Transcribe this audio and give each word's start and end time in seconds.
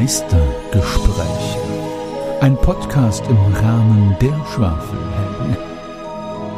Meistergespräche. 0.00 1.58
Ein 2.40 2.56
Podcast 2.56 3.22
im 3.28 3.36
Rahmen 3.52 4.16
der 4.18 4.34
Schwafelhelden. 4.46 5.58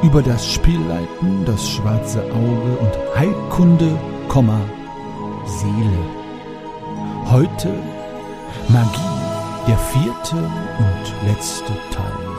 Über 0.05 0.23
das 0.23 0.49
Spielleiten, 0.49 1.45
das 1.45 1.68
schwarze 1.68 2.23
Auge 2.23 2.79
und 2.79 3.17
Heilkunde, 3.17 3.99
Seele. 5.45 6.05
Heute 7.32 7.75
Magie, 8.68 9.67
der 9.67 9.79
vierte 9.79 10.36
und 10.36 11.29
letzte 11.29 11.72
Teil. 11.90 12.32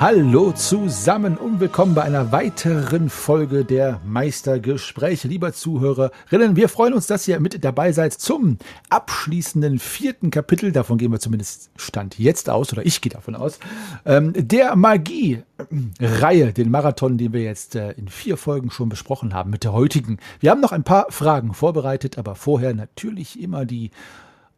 Hallo 0.00 0.52
zusammen 0.52 1.36
und 1.36 1.58
willkommen 1.58 1.92
bei 1.96 2.02
einer 2.02 2.30
weiteren 2.30 3.10
Folge 3.10 3.64
der 3.64 4.00
Meistergespräche. 4.06 5.26
Lieber 5.26 5.52
Zuhörerinnen, 5.52 6.54
wir 6.54 6.68
freuen 6.68 6.94
uns, 6.94 7.08
dass 7.08 7.26
ihr 7.26 7.40
mit 7.40 7.64
dabei 7.64 7.90
seid 7.90 8.12
zum 8.12 8.58
abschließenden 8.90 9.80
vierten 9.80 10.30
Kapitel. 10.30 10.70
Davon 10.70 10.98
gehen 10.98 11.10
wir 11.10 11.18
zumindest 11.18 11.70
Stand 11.74 12.16
jetzt 12.16 12.48
aus, 12.48 12.72
oder 12.72 12.86
ich 12.86 13.00
gehe 13.00 13.10
davon 13.10 13.34
aus. 13.34 13.58
Ähm, 14.06 14.34
der 14.36 14.76
Magie-Reihe, 14.76 16.52
den 16.52 16.70
Marathon, 16.70 17.18
den 17.18 17.32
wir 17.32 17.42
jetzt 17.42 17.74
äh, 17.74 17.90
in 17.94 18.06
vier 18.06 18.36
Folgen 18.36 18.70
schon 18.70 18.88
besprochen 18.88 19.34
haben, 19.34 19.50
mit 19.50 19.64
der 19.64 19.72
heutigen. 19.72 20.18
Wir 20.38 20.52
haben 20.52 20.60
noch 20.60 20.70
ein 20.70 20.84
paar 20.84 21.06
Fragen 21.10 21.54
vorbereitet, 21.54 22.18
aber 22.18 22.36
vorher 22.36 22.72
natürlich 22.72 23.42
immer 23.42 23.64
die 23.64 23.90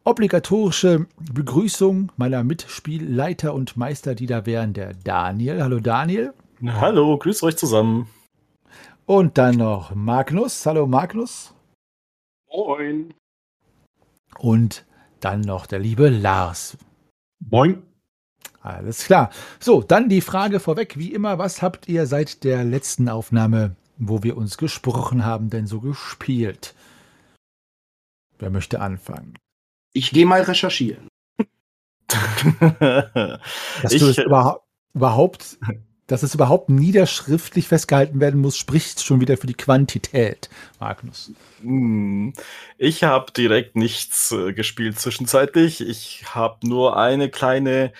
obligatorische 0.03 1.07
Begrüßung 1.31 2.11
meiner 2.17 2.43
Mitspielleiter 2.43 3.53
und 3.53 3.77
Meister, 3.77 4.15
die 4.15 4.25
da 4.25 4.45
wären, 4.45 4.73
der 4.73 4.93
Daniel. 4.93 5.61
Hallo 5.61 5.79
Daniel. 5.79 6.33
Hallo, 6.65 7.17
grüß 7.17 7.43
euch 7.43 7.57
zusammen. 7.57 8.07
Und 9.05 9.37
dann 9.37 9.57
noch 9.57 9.93
Magnus. 9.93 10.65
Hallo 10.65 10.87
Magnus. 10.87 11.53
Moin. 12.51 13.13
Und 14.39 14.85
dann 15.19 15.41
noch 15.41 15.65
der 15.65 15.79
liebe 15.79 16.09
Lars. 16.09 16.77
Moin. 17.39 17.83
Alles 18.61 19.05
klar. 19.05 19.31
So, 19.59 19.81
dann 19.81 20.07
die 20.07 20.21
Frage 20.21 20.59
vorweg, 20.59 20.97
wie 20.97 21.13
immer, 21.13 21.39
was 21.39 21.61
habt 21.61 21.87
ihr 21.87 22.05
seit 22.05 22.43
der 22.43 22.63
letzten 22.63 23.09
Aufnahme, 23.09 23.75
wo 23.97 24.23
wir 24.23 24.37
uns 24.37 24.57
gesprochen 24.57 25.25
haben, 25.25 25.49
denn 25.49 25.65
so 25.65 25.79
gespielt? 25.79 26.75
Wer 28.37 28.51
möchte 28.51 28.79
anfangen? 28.79 29.35
Ich 29.93 30.11
gehe 30.11 30.25
mal 30.25 30.41
recherchieren. 30.41 31.07
dass 32.59 33.91
ich, 33.91 34.01
du 34.01 34.07
es 34.07 34.17
überhaupt, 34.17 34.65
überhaupt, 34.93 35.57
dass 36.07 36.23
es 36.23 36.35
überhaupt 36.35 36.69
niederschriftlich 36.69 37.67
festgehalten 37.67 38.19
werden 38.19 38.41
muss, 38.41 38.57
spricht 38.57 39.01
schon 39.01 39.21
wieder 39.21 39.37
für 39.37 39.47
die 39.47 39.53
Quantität, 39.53 40.49
Magnus. 40.79 41.31
Hm. 41.61 42.33
Ich 42.77 43.03
habe 43.03 43.31
direkt 43.31 43.75
nichts 43.75 44.31
äh, 44.31 44.53
gespielt 44.53 44.99
zwischenzeitlich. 44.99 45.79
Ich 45.81 46.25
habe 46.35 46.67
nur 46.67 46.97
eine 46.97 47.29
kleine 47.29 47.93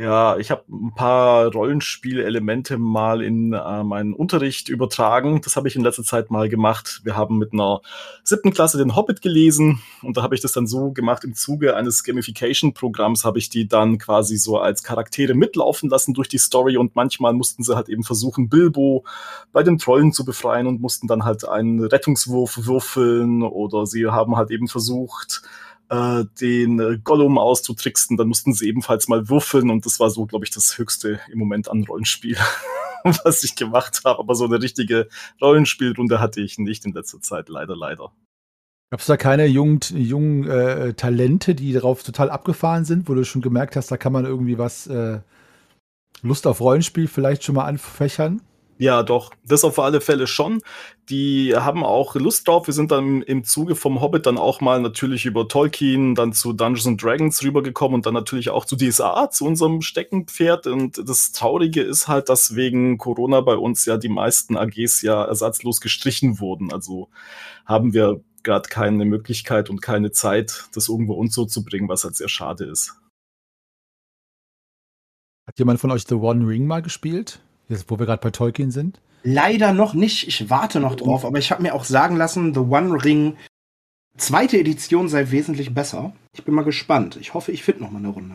ja, 0.00 0.38
ich 0.38 0.50
habe 0.50 0.64
ein 0.70 0.94
paar 0.94 1.52
Rollenspielelemente 1.52 2.78
mal 2.78 3.20
in 3.20 3.52
äh, 3.52 3.84
meinen 3.84 4.14
Unterricht 4.14 4.70
übertragen. 4.70 5.42
Das 5.44 5.56
habe 5.56 5.68
ich 5.68 5.76
in 5.76 5.82
letzter 5.82 6.04
Zeit 6.04 6.30
mal 6.30 6.48
gemacht. 6.48 7.02
Wir 7.04 7.16
haben 7.16 7.36
mit 7.36 7.52
einer 7.52 7.82
siebten 8.24 8.50
Klasse 8.50 8.78
den 8.78 8.96
Hobbit 8.96 9.20
gelesen 9.20 9.82
und 10.00 10.16
da 10.16 10.22
habe 10.22 10.34
ich 10.34 10.40
das 10.40 10.52
dann 10.52 10.66
so 10.66 10.92
gemacht, 10.92 11.22
im 11.24 11.34
Zuge 11.34 11.76
eines 11.76 12.02
Gamification-Programms 12.02 13.26
habe 13.26 13.38
ich 13.38 13.50
die 13.50 13.68
dann 13.68 13.98
quasi 13.98 14.38
so 14.38 14.56
als 14.56 14.82
Charaktere 14.82 15.34
mitlaufen 15.34 15.90
lassen 15.90 16.14
durch 16.14 16.28
die 16.28 16.38
Story 16.38 16.78
und 16.78 16.96
manchmal 16.96 17.34
mussten 17.34 17.62
sie 17.62 17.76
halt 17.76 17.90
eben 17.90 18.02
versuchen, 18.02 18.48
Bilbo 18.48 19.04
bei 19.52 19.62
den 19.62 19.76
Trollen 19.76 20.14
zu 20.14 20.24
befreien 20.24 20.66
und 20.66 20.80
mussten 20.80 21.08
dann 21.08 21.26
halt 21.26 21.46
einen 21.46 21.84
Rettungswurf 21.84 22.66
würfeln 22.66 23.42
oder 23.42 23.84
sie 23.84 24.06
haben 24.06 24.36
halt 24.36 24.50
eben 24.50 24.66
versucht, 24.66 25.42
äh, 25.90 26.24
den 26.40 27.02
Gollum 27.04 27.38
auszutricksen. 27.38 28.16
Dann 28.16 28.28
mussten 28.28 28.54
sie 28.54 28.68
ebenfalls 28.68 29.08
mal 29.08 29.28
würfeln 29.28 29.70
und 29.70 29.84
das 29.84 30.00
war 30.00 30.10
so, 30.10 30.24
glaube 30.26 30.44
ich, 30.44 30.50
das 30.50 30.78
höchste 30.78 31.20
im 31.30 31.38
Moment 31.38 31.70
an 31.70 31.84
Rollenspiel, 31.84 32.36
was 33.24 33.44
ich 33.44 33.56
gemacht 33.56 34.02
habe. 34.04 34.18
Aber 34.18 34.34
so 34.34 34.44
eine 34.44 34.62
richtige 34.62 35.08
Rollenspielrunde 35.40 36.20
hatte 36.20 36.40
ich 36.40 36.58
nicht 36.58 36.86
in 36.86 36.92
letzter 36.92 37.20
Zeit, 37.20 37.48
leider, 37.48 37.76
leider. 37.76 38.12
Gab 38.90 39.00
es 39.00 39.06
da 39.06 39.16
keine 39.16 39.46
jungen, 39.46 39.80
jungen 39.90 40.48
äh, 40.48 40.94
Talente, 40.94 41.54
die 41.54 41.72
darauf 41.72 42.02
total 42.02 42.28
abgefahren 42.28 42.84
sind, 42.84 43.08
wo 43.08 43.14
du 43.14 43.24
schon 43.24 43.42
gemerkt 43.42 43.76
hast, 43.76 43.90
da 43.92 43.96
kann 43.96 44.12
man 44.12 44.24
irgendwie 44.24 44.58
was 44.58 44.88
äh, 44.88 45.20
Lust 46.22 46.46
auf 46.46 46.60
Rollenspiel 46.60 47.06
vielleicht 47.06 47.44
schon 47.44 47.54
mal 47.54 47.66
anfächern? 47.66 48.42
Ja, 48.80 49.02
doch, 49.02 49.34
das 49.44 49.62
auf 49.62 49.78
alle 49.78 50.00
Fälle 50.00 50.26
schon. 50.26 50.62
Die 51.10 51.54
haben 51.54 51.84
auch 51.84 52.14
Lust 52.14 52.48
drauf. 52.48 52.66
Wir 52.66 52.72
sind 52.72 52.90
dann 52.90 53.20
im 53.20 53.44
Zuge 53.44 53.76
vom 53.76 54.00
Hobbit 54.00 54.24
dann 54.24 54.38
auch 54.38 54.62
mal 54.62 54.80
natürlich 54.80 55.26
über 55.26 55.46
Tolkien, 55.48 56.14
dann 56.14 56.32
zu 56.32 56.54
Dungeons 56.54 56.86
and 56.86 57.02
Dragons 57.02 57.42
rübergekommen 57.42 57.96
und 57.96 58.06
dann 58.06 58.14
natürlich 58.14 58.48
auch 58.48 58.64
zu 58.64 58.76
DSA, 58.76 59.28
zu 59.28 59.44
unserem 59.44 59.82
Steckenpferd. 59.82 60.66
Und 60.66 60.96
das 61.06 61.32
Traurige 61.32 61.82
ist 61.82 62.08
halt, 62.08 62.30
dass 62.30 62.56
wegen 62.56 62.96
Corona 62.96 63.42
bei 63.42 63.54
uns 63.54 63.84
ja 63.84 63.98
die 63.98 64.08
meisten 64.08 64.56
AGs 64.56 65.02
ja 65.02 65.24
ersatzlos 65.24 65.82
gestrichen 65.82 66.40
wurden. 66.40 66.72
Also 66.72 67.10
haben 67.66 67.92
wir 67.92 68.24
gerade 68.44 68.70
keine 68.70 69.04
Möglichkeit 69.04 69.68
und 69.68 69.82
keine 69.82 70.10
Zeit, 70.10 70.70
das 70.72 70.88
irgendwo 70.88 71.12
uns 71.12 71.34
so 71.34 71.44
zu 71.44 71.66
bringen, 71.66 71.90
was 71.90 72.04
halt 72.04 72.16
sehr 72.16 72.30
schade 72.30 72.64
ist. 72.64 72.94
Hat 75.46 75.58
jemand 75.58 75.80
von 75.80 75.90
euch 75.90 76.04
The 76.08 76.14
One 76.14 76.48
Ring 76.48 76.66
mal 76.66 76.80
gespielt? 76.80 77.42
Jetzt, 77.70 77.88
wo 77.88 77.98
wir 78.00 78.06
gerade 78.06 78.20
bei 78.20 78.30
Tolkien 78.30 78.72
sind? 78.72 79.00
Leider 79.22 79.72
noch 79.72 79.94
nicht. 79.94 80.26
Ich 80.26 80.50
warte 80.50 80.80
noch 80.80 80.96
drauf, 80.96 81.24
aber 81.24 81.38
ich 81.38 81.52
habe 81.52 81.62
mir 81.62 81.74
auch 81.74 81.84
sagen 81.84 82.16
lassen, 82.16 82.52
The 82.52 82.60
One 82.60 83.02
Ring 83.02 83.36
zweite 84.16 84.58
Edition 84.58 85.08
sei 85.08 85.30
wesentlich 85.30 85.72
besser. 85.72 86.12
Ich 86.34 86.44
bin 86.44 86.54
mal 86.54 86.64
gespannt. 86.64 87.16
Ich 87.20 87.32
hoffe, 87.32 87.52
ich 87.52 87.62
finde 87.62 87.84
noch 87.84 87.92
mal 87.92 88.00
eine 88.00 88.08
Runde. 88.08 88.34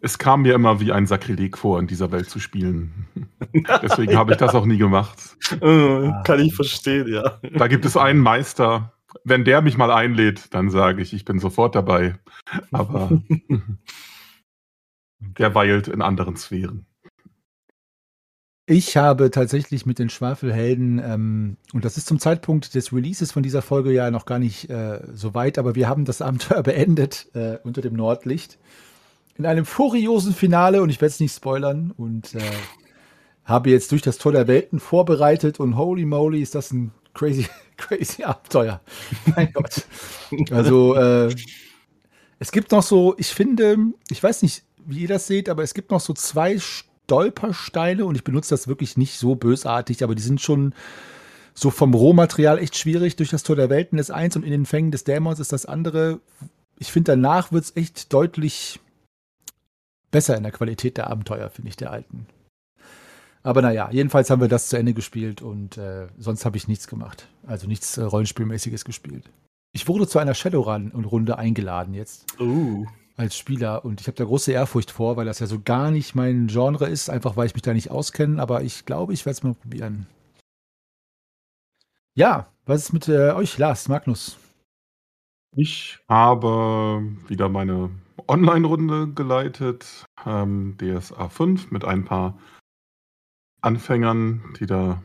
Es 0.00 0.18
kam 0.18 0.42
mir 0.42 0.54
immer 0.54 0.80
wie 0.80 0.90
ein 0.90 1.06
Sakrileg 1.06 1.58
vor, 1.58 1.78
in 1.78 1.86
dieser 1.86 2.10
Welt 2.12 2.30
zu 2.30 2.40
spielen. 2.40 3.06
Deswegen 3.82 4.16
habe 4.16 4.32
ich 4.32 4.38
das 4.38 4.54
auch 4.54 4.64
nie 4.64 4.78
gemacht. 4.78 5.36
Äh, 5.60 6.10
kann 6.24 6.40
ich 6.40 6.54
verstehen, 6.54 7.08
ja. 7.12 7.40
Da 7.54 7.68
gibt 7.68 7.84
es 7.84 7.96
einen 7.96 8.20
Meister. 8.20 8.94
Wenn 9.22 9.44
der 9.44 9.60
mich 9.60 9.76
mal 9.76 9.90
einlädt, 9.90 10.54
dann 10.54 10.70
sage 10.70 11.02
ich, 11.02 11.12
ich 11.12 11.26
bin 11.26 11.38
sofort 11.38 11.74
dabei. 11.74 12.18
Aber 12.72 13.22
der 15.18 15.54
weilt 15.54 15.88
in 15.88 16.00
anderen 16.00 16.36
Sphären. 16.36 16.86
Ich 18.66 18.96
habe 18.96 19.30
tatsächlich 19.30 19.84
mit 19.84 19.98
den 19.98 20.08
Schwafelhelden, 20.08 20.98
ähm, 20.98 21.56
und 21.74 21.84
das 21.84 21.98
ist 21.98 22.06
zum 22.06 22.18
Zeitpunkt 22.18 22.74
des 22.74 22.94
Releases 22.94 23.30
von 23.30 23.42
dieser 23.42 23.60
Folge 23.60 23.92
ja 23.92 24.10
noch 24.10 24.24
gar 24.24 24.38
nicht 24.38 24.70
äh, 24.70 25.00
so 25.12 25.34
weit, 25.34 25.58
aber 25.58 25.74
wir 25.74 25.86
haben 25.86 26.06
das 26.06 26.22
Abenteuer 26.22 26.62
beendet 26.62 27.28
äh, 27.34 27.58
unter 27.62 27.82
dem 27.82 27.94
Nordlicht. 27.94 28.58
In 29.36 29.44
einem 29.44 29.66
furiosen 29.66 30.32
Finale, 30.32 30.80
und 30.80 30.88
ich 30.88 31.00
werde 31.00 31.12
es 31.12 31.20
nicht 31.20 31.34
spoilern, 31.34 31.92
und 31.94 32.34
äh, 32.34 32.40
habe 33.44 33.68
jetzt 33.68 33.92
durch 33.92 34.00
das 34.00 34.16
Tor 34.16 34.32
der 34.32 34.48
Welten 34.48 34.80
vorbereitet 34.80 35.60
und 35.60 35.76
holy 35.76 36.06
moly, 36.06 36.40
ist 36.40 36.54
das 36.54 36.72
ein 36.72 36.92
crazy, 37.12 37.46
crazy 37.76 38.24
Abenteuer. 38.24 38.80
mein 39.36 39.52
Gott. 39.52 39.84
Also, 40.50 40.94
äh, 40.94 41.34
es 42.38 42.50
gibt 42.50 42.72
noch 42.72 42.82
so, 42.82 43.14
ich 43.18 43.28
finde, 43.28 43.76
ich 44.08 44.22
weiß 44.22 44.40
nicht, 44.42 44.64
wie 44.86 45.00
ihr 45.00 45.08
das 45.08 45.26
seht, 45.26 45.50
aber 45.50 45.62
es 45.62 45.74
gibt 45.74 45.90
noch 45.90 46.00
so 46.00 46.14
zwei 46.14 46.58
Stolpersteine 47.04 48.04
und 48.04 48.14
ich 48.14 48.24
benutze 48.24 48.50
das 48.50 48.68
wirklich 48.68 48.96
nicht 48.96 49.18
so 49.18 49.34
bösartig, 49.34 50.02
aber 50.02 50.14
die 50.14 50.22
sind 50.22 50.40
schon 50.40 50.74
so 51.52 51.70
vom 51.70 51.94
Rohmaterial 51.94 52.58
echt 52.58 52.76
schwierig. 52.76 53.16
Durch 53.16 53.30
das 53.30 53.42
Tor 53.42 53.56
der 53.56 53.70
Welten 53.70 53.98
ist 53.98 54.10
eins 54.10 54.36
und 54.36 54.42
in 54.42 54.50
den 54.50 54.66
Fängen 54.66 54.90
des 54.90 55.04
Dämons 55.04 55.38
ist 55.38 55.52
das 55.52 55.66
andere. 55.66 56.20
Ich 56.78 56.90
finde, 56.90 57.12
danach 57.12 57.52
wird 57.52 57.64
es 57.64 57.76
echt 57.76 58.12
deutlich 58.12 58.80
besser 60.10 60.36
in 60.36 60.42
der 60.42 60.52
Qualität 60.52 60.96
der 60.96 61.08
Abenteuer, 61.08 61.50
finde 61.50 61.68
ich, 61.68 61.76
der 61.76 61.92
alten. 61.92 62.26
Aber 63.42 63.60
naja, 63.60 63.90
jedenfalls 63.92 64.30
haben 64.30 64.40
wir 64.40 64.48
das 64.48 64.68
zu 64.68 64.78
Ende 64.78 64.94
gespielt 64.94 65.42
und 65.42 65.76
äh, 65.76 66.06
sonst 66.18 66.46
habe 66.46 66.56
ich 66.56 66.66
nichts 66.66 66.88
gemacht. 66.88 67.28
Also 67.46 67.66
nichts 67.66 67.98
äh, 67.98 68.02
Rollenspielmäßiges 68.02 68.84
gespielt. 68.84 69.30
Ich 69.72 69.86
wurde 69.86 70.08
zu 70.08 70.18
einer 70.18 70.34
Shadowrun-Runde 70.34 71.36
eingeladen 71.36 71.92
jetzt. 71.92 72.40
Uh 72.40 72.86
als 73.16 73.36
Spieler 73.36 73.84
und 73.84 74.00
ich 74.00 74.06
habe 74.06 74.16
da 74.16 74.24
große 74.24 74.52
Ehrfurcht 74.52 74.90
vor, 74.90 75.16
weil 75.16 75.26
das 75.26 75.38
ja 75.38 75.46
so 75.46 75.60
gar 75.60 75.90
nicht 75.90 76.14
mein 76.14 76.48
Genre 76.48 76.86
ist, 76.86 77.10
einfach 77.10 77.36
weil 77.36 77.46
ich 77.46 77.54
mich 77.54 77.62
da 77.62 77.72
nicht 77.72 77.90
auskenne, 77.90 78.40
aber 78.40 78.62
ich 78.62 78.84
glaube, 78.84 79.12
ich 79.12 79.24
werde 79.24 79.36
es 79.36 79.42
mal 79.42 79.54
probieren. 79.54 80.06
Ja, 82.14 82.48
was 82.66 82.82
ist 82.82 82.92
mit 82.92 83.08
äh, 83.08 83.32
euch, 83.32 83.58
Lars, 83.58 83.88
Magnus? 83.88 84.38
Ich 85.56 85.98
habe 86.08 87.02
wieder 87.28 87.48
meine 87.48 87.90
Online-Runde 88.26 89.12
geleitet, 89.12 90.04
ähm, 90.24 90.76
DSA 90.78 91.28
5 91.28 91.70
mit 91.70 91.84
ein 91.84 92.04
paar 92.04 92.38
Anfängern, 93.60 94.54
die 94.58 94.66
da 94.66 95.02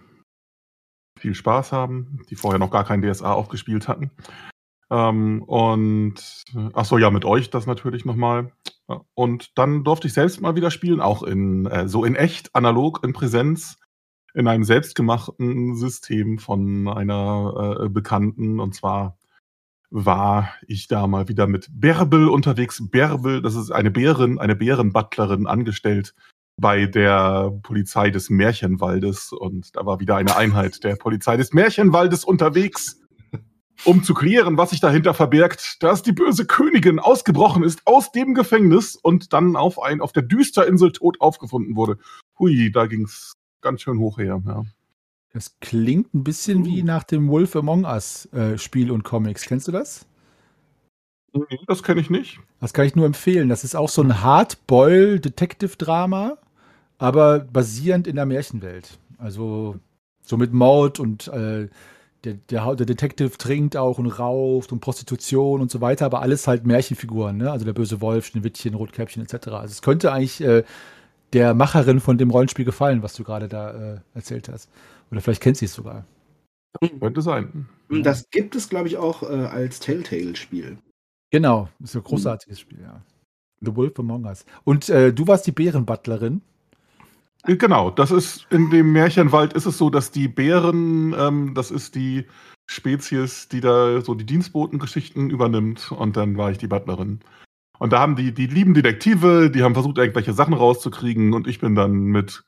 viel 1.19 1.35
Spaß 1.35 1.71
haben, 1.71 2.21
die 2.29 2.35
vorher 2.35 2.59
noch 2.59 2.71
gar 2.71 2.85
kein 2.85 3.01
DSA 3.01 3.33
aufgespielt 3.33 3.87
hatten. 3.87 4.09
Ähm, 4.91 5.43
und 5.43 6.45
ach 6.73 6.85
so, 6.85 6.97
ja, 6.97 7.11
mit 7.11 7.25
euch 7.25 7.49
das 7.49 7.67
natürlich 7.67 8.05
nochmal. 8.05 8.51
Und 9.13 9.57
dann 9.57 9.83
durfte 9.83 10.07
ich 10.07 10.13
selbst 10.13 10.41
mal 10.41 10.55
wieder 10.55 10.71
spielen, 10.71 10.99
auch 10.99 11.23
in 11.23 11.65
äh, 11.67 11.87
so 11.87 12.03
in 12.03 12.15
echt, 12.15 12.55
analog, 12.55 13.03
in 13.03 13.13
Präsenz, 13.13 13.77
in 14.33 14.47
einem 14.47 14.63
selbstgemachten 14.63 15.75
System 15.75 16.39
von 16.39 16.87
einer 16.87 17.81
äh, 17.83 17.89
Bekannten. 17.89 18.59
Und 18.59 18.73
zwar 18.73 19.17
war 19.91 20.53
ich 20.67 20.87
da 20.87 21.07
mal 21.07 21.27
wieder 21.27 21.47
mit 21.47 21.67
Bärbel 21.71 22.27
unterwegs. 22.29 22.81
Bärbel, 22.89 23.41
das 23.41 23.55
ist 23.55 23.71
eine 23.71 23.91
Bärin, 23.91 24.39
eine 24.39 24.55
Bärenbutlerin 24.55 25.45
angestellt 25.45 26.15
bei 26.57 26.87
der 26.87 27.51
Polizei 27.63 28.09
des 28.09 28.29
Märchenwaldes. 28.29 29.33
Und 29.33 29.75
da 29.75 29.85
war 29.85 29.99
wieder 29.99 30.15
eine 30.15 30.35
Einheit 30.35 30.83
der 30.83 30.95
Polizei 30.95 31.37
des 31.37 31.53
Märchenwaldes 31.53 32.23
unterwegs 32.23 32.98
um 33.85 34.03
zu 34.03 34.13
klären, 34.13 34.57
was 34.57 34.71
sich 34.71 34.79
dahinter 34.79 35.13
verbirgt, 35.13 35.77
dass 35.81 36.03
die 36.03 36.11
böse 36.11 36.45
Königin 36.45 36.99
ausgebrochen 36.99 37.63
ist 37.63 37.81
aus 37.85 38.11
dem 38.11 38.33
Gefängnis 38.33 38.95
und 38.95 39.33
dann 39.33 39.55
auf 39.55 39.81
ein 39.81 40.01
auf 40.01 40.11
der 40.11 40.23
Düsterinsel 40.23 40.91
tot 40.91 41.21
aufgefunden 41.21 41.75
wurde. 41.75 41.97
Hui, 42.37 42.71
da 42.71 42.85
ging's 42.85 43.37
ganz 43.61 43.81
schön 43.81 43.99
hoch 43.99 44.17
her. 44.17 44.41
Ja. 44.45 44.63
Das 45.33 45.59
klingt 45.59 46.13
ein 46.13 46.23
bisschen 46.23 46.61
uh. 46.61 46.65
wie 46.65 46.83
nach 46.83 47.03
dem 47.03 47.29
Wolf 47.29 47.55
Among 47.55 47.85
Us 47.85 48.25
äh, 48.33 48.57
Spiel 48.57 48.91
und 48.91 49.03
Comics. 49.03 49.43
Kennst 49.43 49.67
du 49.67 49.71
das? 49.71 50.05
Das 51.67 51.83
kenne 51.83 52.01
ich 52.01 52.09
nicht. 52.09 52.39
Das 52.59 52.73
kann 52.73 52.85
ich 52.85 52.95
nur 52.95 53.05
empfehlen. 53.05 53.49
Das 53.49 53.63
ist 53.63 53.75
auch 53.75 53.89
so 53.89 54.01
ein 54.01 54.23
Hardboil 54.23 55.19
Detective 55.19 55.75
Drama, 55.77 56.37
aber 56.97 57.39
basierend 57.39 58.07
in 58.07 58.15
der 58.15 58.25
Märchenwelt. 58.25 58.97
Also 59.19 59.79
so 60.21 60.37
mit 60.37 60.53
Mord 60.53 60.99
und 60.99 61.27
äh, 61.27 61.69
der, 62.23 62.33
der, 62.49 62.75
der, 62.75 62.85
Detective 62.85 63.37
trinkt 63.37 63.77
auch 63.77 63.97
und 63.97 64.07
rauft 64.07 64.71
und 64.71 64.79
Prostitution 64.79 65.61
und 65.61 65.71
so 65.71 65.81
weiter, 65.81 66.05
aber 66.05 66.21
alles 66.21 66.47
halt 66.47 66.65
Märchenfiguren, 66.65 67.37
ne? 67.37 67.51
Also 67.51 67.65
der 67.65 67.73
böse 67.73 68.01
Wolf, 68.01 68.25
Schneewittchen, 68.25 68.73
Rotkäppchen 68.73 69.23
etc. 69.23 69.47
Also 69.49 69.71
es 69.71 69.81
könnte 69.81 70.11
eigentlich 70.11 70.41
äh, 70.41 70.63
der 71.33 71.53
Macherin 71.53 71.99
von 71.99 72.17
dem 72.17 72.31
Rollenspiel 72.31 72.65
gefallen, 72.65 73.03
was 73.03 73.13
du 73.13 73.23
gerade 73.23 73.47
da 73.47 73.93
äh, 73.93 73.99
erzählt 74.13 74.49
hast. 74.49 74.69
Oder 75.11 75.21
vielleicht 75.21 75.41
kennt 75.41 75.57
sie 75.57 75.65
es 75.65 75.73
sogar. 75.73 76.05
Könnte 76.99 77.21
sein. 77.21 77.67
Das 77.89 78.29
gibt 78.29 78.55
es, 78.55 78.69
glaube 78.69 78.87
ich, 78.87 78.97
auch 78.97 79.23
äh, 79.23 79.25
als 79.25 79.79
Telltale-Spiel. 79.79 80.77
Genau, 81.31 81.69
ist 81.83 81.95
ein 81.95 82.03
großartiges 82.03 82.57
mhm. 82.57 82.61
Spiel, 82.61 82.81
ja. 82.81 83.01
The 83.61 83.75
Wolf 83.75 83.99
Among 83.99 84.25
Us. 84.25 84.45
Und 84.63 84.89
äh, 84.89 85.13
du 85.13 85.27
warst 85.27 85.47
die 85.47 85.51
Bärenbutlerin. 85.51 86.41
Äh, 87.45 87.55
genau, 87.55 87.89
das 87.89 88.11
ist 88.11 88.47
in 88.49 88.69
dem 88.69 88.91
Märchenwald 88.91 89.53
ist 89.53 89.65
es 89.65 89.77
so, 89.77 89.89
dass 89.89 90.11
die 90.11 90.27
Bären, 90.27 91.15
ähm, 91.17 91.53
das 91.53 91.71
ist 91.71 91.95
die 91.95 92.25
Spezies, 92.67 93.47
die 93.47 93.61
da 93.61 94.01
so 94.01 94.13
die 94.13 94.25
Dienstbotengeschichten 94.25 95.29
übernimmt 95.29 95.91
und 95.91 96.17
dann 96.17 96.37
war 96.37 96.51
ich 96.51 96.57
die 96.57 96.67
Butlerin. 96.67 97.19
Und 97.79 97.93
da 97.93 97.99
haben 97.99 98.15
die, 98.15 98.33
die 98.33 98.47
lieben 98.47 98.73
Detektive, 98.73 99.49
die 99.49 99.63
haben 99.63 99.73
versucht, 99.73 99.97
irgendwelche 99.97 100.33
Sachen 100.33 100.53
rauszukriegen 100.53 101.33
und 101.33 101.47
ich 101.47 101.59
bin 101.59 101.75
dann 101.75 101.93
mit, 101.93 102.43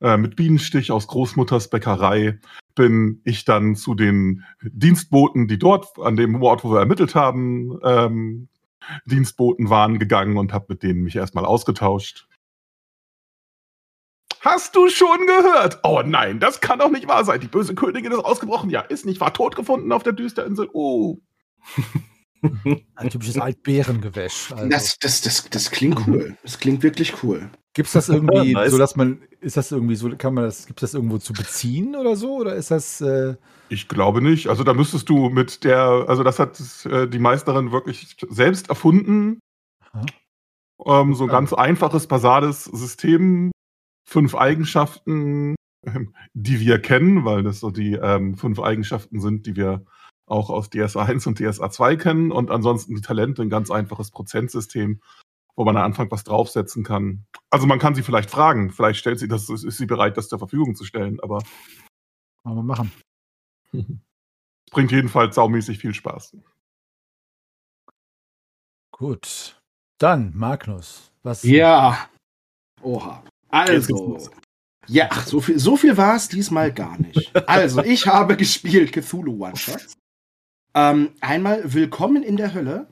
äh, 0.00 0.16
mit 0.16 0.34
Bienenstich 0.34 0.90
aus 0.90 1.06
Großmutters 1.06 1.68
Bäckerei, 1.68 2.40
bin 2.74 3.20
ich 3.24 3.44
dann 3.44 3.76
zu 3.76 3.94
den 3.94 4.44
Dienstboten, 4.62 5.46
die 5.46 5.58
dort 5.58 5.98
an 5.98 6.16
dem 6.16 6.42
Ort, 6.42 6.64
wo 6.64 6.72
wir 6.72 6.80
ermittelt 6.80 7.14
haben, 7.14 7.78
ähm, 7.84 8.48
Dienstboten 9.04 9.68
waren, 9.68 9.98
gegangen 9.98 10.38
und 10.38 10.52
habe 10.52 10.66
mit 10.70 10.82
denen 10.82 11.02
mich 11.02 11.16
erstmal 11.16 11.44
ausgetauscht. 11.44 12.26
Hast 14.46 14.76
du 14.76 14.88
schon 14.88 15.26
gehört? 15.26 15.80
Oh 15.82 16.02
nein, 16.06 16.38
das 16.38 16.60
kann 16.60 16.78
doch 16.78 16.88
nicht 16.88 17.08
wahr 17.08 17.24
sein. 17.24 17.40
Die 17.40 17.48
böse 17.48 17.74
Königin 17.74 18.12
ist 18.12 18.24
ausgebrochen. 18.24 18.70
Ja, 18.70 18.82
ist 18.82 19.04
nicht 19.04 19.20
wahr. 19.20 19.34
Tot 19.34 19.56
gefunden 19.56 19.90
auf 19.90 20.04
der 20.04 20.12
Düsterinsel. 20.12 20.70
Oh. 20.72 21.16
Ein 22.94 23.10
typisches 23.10 23.38
Altbärengewäsch. 23.38 24.52
Also. 24.52 24.68
Das, 24.68 25.00
das, 25.00 25.20
das, 25.22 25.50
das 25.50 25.72
klingt 25.72 26.06
cool. 26.06 26.36
Das 26.44 26.60
klingt 26.60 26.84
wirklich 26.84 27.24
cool. 27.24 27.50
Gibt 27.74 27.88
es 27.88 27.94
das 27.94 28.08
irgendwie, 28.08 28.52
nice. 28.54 28.70
so 28.70 28.78
dass 28.78 28.94
man, 28.94 29.20
ist 29.40 29.56
das 29.56 29.72
irgendwie 29.72 29.96
so, 29.96 30.10
kann 30.16 30.34
man 30.34 30.44
das, 30.44 30.66
gibt 30.66 30.80
es 30.80 30.92
das 30.92 30.94
irgendwo 30.94 31.18
zu 31.18 31.32
beziehen 31.32 31.96
oder 31.96 32.14
so? 32.14 32.36
Oder 32.36 32.54
ist 32.54 32.70
das. 32.70 33.00
Äh 33.00 33.34
ich 33.68 33.88
glaube 33.88 34.22
nicht. 34.22 34.46
Also 34.46 34.62
da 34.62 34.74
müsstest 34.74 35.08
du 35.08 35.28
mit 35.28 35.64
der, 35.64 36.04
also 36.06 36.22
das 36.22 36.38
hat 36.38 36.60
äh, 36.86 37.08
die 37.08 37.18
Meisterin 37.18 37.72
wirklich 37.72 38.14
selbst 38.28 38.68
erfunden. 38.68 39.40
Ähm, 40.84 41.14
so 41.14 41.24
ein 41.24 41.30
ganz 41.30 41.52
einfaches, 41.52 42.06
basales 42.06 42.62
System, 42.62 43.50
fünf 44.06 44.34
Eigenschaften, 44.34 45.56
ähm, 45.84 46.14
die 46.32 46.60
wir 46.60 46.80
kennen, 46.80 47.24
weil 47.24 47.42
das 47.42 47.60
so 47.60 47.70
die 47.70 47.94
ähm, 47.94 48.36
fünf 48.36 48.60
Eigenschaften 48.60 49.20
sind, 49.20 49.46
die 49.46 49.56
wir 49.56 49.84
auch 50.26 50.50
aus 50.50 50.70
DSA 50.70 51.04
1 51.04 51.26
und 51.26 51.38
DSA 51.38 51.70
2 51.70 51.96
kennen. 51.96 52.32
Und 52.32 52.50
ansonsten 52.50 52.94
die 52.94 53.02
Talente, 53.02 53.42
ein 53.42 53.50
ganz 53.50 53.70
einfaches 53.70 54.10
Prozentsystem, 54.10 55.00
wo 55.54 55.64
man 55.64 55.76
am 55.76 55.84
Anfang 55.84 56.10
was 56.10 56.24
draufsetzen 56.24 56.84
kann. 56.84 57.26
Also 57.50 57.66
man 57.66 57.78
kann 57.78 57.94
sie 57.94 58.02
vielleicht 58.02 58.30
fragen, 58.30 58.70
vielleicht 58.70 58.98
stellt 58.98 59.18
sie 59.18 59.28
das, 59.28 59.48
ist 59.48 59.76
sie 59.76 59.86
bereit, 59.86 60.16
das 60.16 60.28
zur 60.28 60.38
Verfügung 60.38 60.74
zu 60.74 60.84
stellen, 60.84 61.20
aber. 61.20 61.42
Mal 62.44 62.62
machen. 62.62 62.92
Es 63.72 63.84
bringt 64.70 64.92
jedenfalls 64.92 65.34
saumäßig 65.34 65.78
viel 65.78 65.94
Spaß. 65.94 66.36
Gut. 68.92 69.60
Dann, 69.98 70.36
Magnus, 70.36 71.12
was. 71.22 71.42
Ja. 71.42 72.08
Oha. 72.82 73.24
Also. 73.56 74.18
Ja, 74.88 75.08
ach, 75.10 75.26
so 75.26 75.40
viel, 75.40 75.58
so 75.58 75.76
viel 75.76 75.96
war 75.96 76.14
es 76.14 76.28
diesmal 76.28 76.72
gar 76.72 76.98
nicht. 77.00 77.32
Also, 77.48 77.82
ich 77.82 78.06
habe 78.06 78.36
gespielt 78.36 78.92
Cthulhu 78.92 79.44
One-Shots. 79.44 79.94
Ähm, 80.74 81.10
einmal 81.20 81.72
Willkommen 81.74 82.22
in 82.22 82.36
der 82.36 82.54
Hölle. 82.54 82.86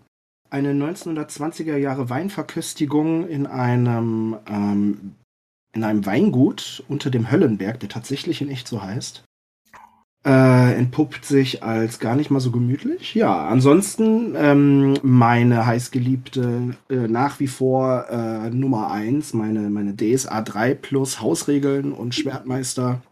Eine 0.50 0.72
1920er 0.72 1.76
Jahre 1.76 2.08
Weinverköstigung 2.08 3.28
in 3.28 3.46
einem, 3.46 4.38
ähm, 4.48 5.14
in 5.74 5.84
einem 5.84 6.06
Weingut 6.06 6.82
unter 6.88 7.10
dem 7.10 7.30
Höllenberg, 7.30 7.78
der 7.80 7.88
tatsächlich 7.88 8.40
in 8.40 8.48
echt 8.48 8.66
so 8.66 8.82
heißt 8.82 9.24
äh, 10.26 10.74
entpuppt 10.74 11.24
sich 11.24 11.62
als 11.62 11.98
gar 11.98 12.16
nicht 12.16 12.30
mal 12.30 12.40
so 12.40 12.50
gemütlich. 12.50 13.14
Ja, 13.14 13.46
ansonsten 13.46 14.34
ähm, 14.36 14.94
meine 15.02 15.66
heißgeliebte 15.66 16.76
äh, 16.88 16.94
nach 16.94 17.40
wie 17.40 17.46
vor 17.46 18.06
äh, 18.08 18.50
Nummer 18.50 18.90
1, 18.90 19.34
meine, 19.34 19.68
meine 19.70 19.94
DSA 19.94 20.40
3 20.40 20.74
plus 20.74 21.20
Hausregeln 21.20 21.92
und 21.92 22.14
Schwertmeister 22.14 23.02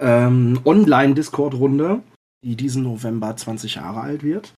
ähm, 0.00 0.60
Online-Discord-Runde, 0.64 2.02
die 2.44 2.56
diesen 2.56 2.82
November 2.82 3.36
20 3.36 3.76
Jahre 3.76 4.00
alt 4.00 4.22
wird. 4.22 4.54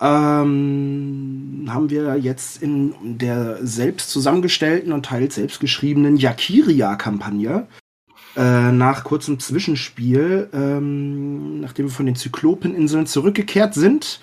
Ähm, 0.00 1.66
haben 1.68 1.90
wir 1.90 2.16
jetzt 2.18 2.62
in 2.62 3.18
der 3.18 3.64
selbst 3.66 4.10
zusammengestellten 4.10 4.92
und 4.92 5.06
teils 5.06 5.34
selbst 5.34 5.58
geschriebenen 5.58 6.16
Yakiria-Kampagne 6.16 7.66
äh, 8.36 8.72
nach 8.72 9.04
kurzem 9.04 9.40
Zwischenspiel, 9.40 10.48
ähm, 10.52 11.60
nachdem 11.60 11.86
wir 11.86 11.92
von 11.92 12.06
den 12.06 12.16
Zyklopeninseln 12.16 13.06
zurückgekehrt 13.06 13.74
sind, 13.74 14.20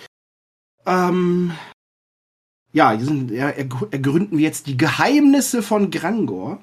ähm, 0.85 1.51
ja, 2.71 2.97
sind, 2.99 3.31
er, 3.31 3.57
ergründen 3.57 4.37
wir 4.37 4.43
jetzt 4.43 4.67
die 4.67 4.77
Geheimnisse 4.77 5.63
von 5.63 5.91
Grangor. 5.91 6.61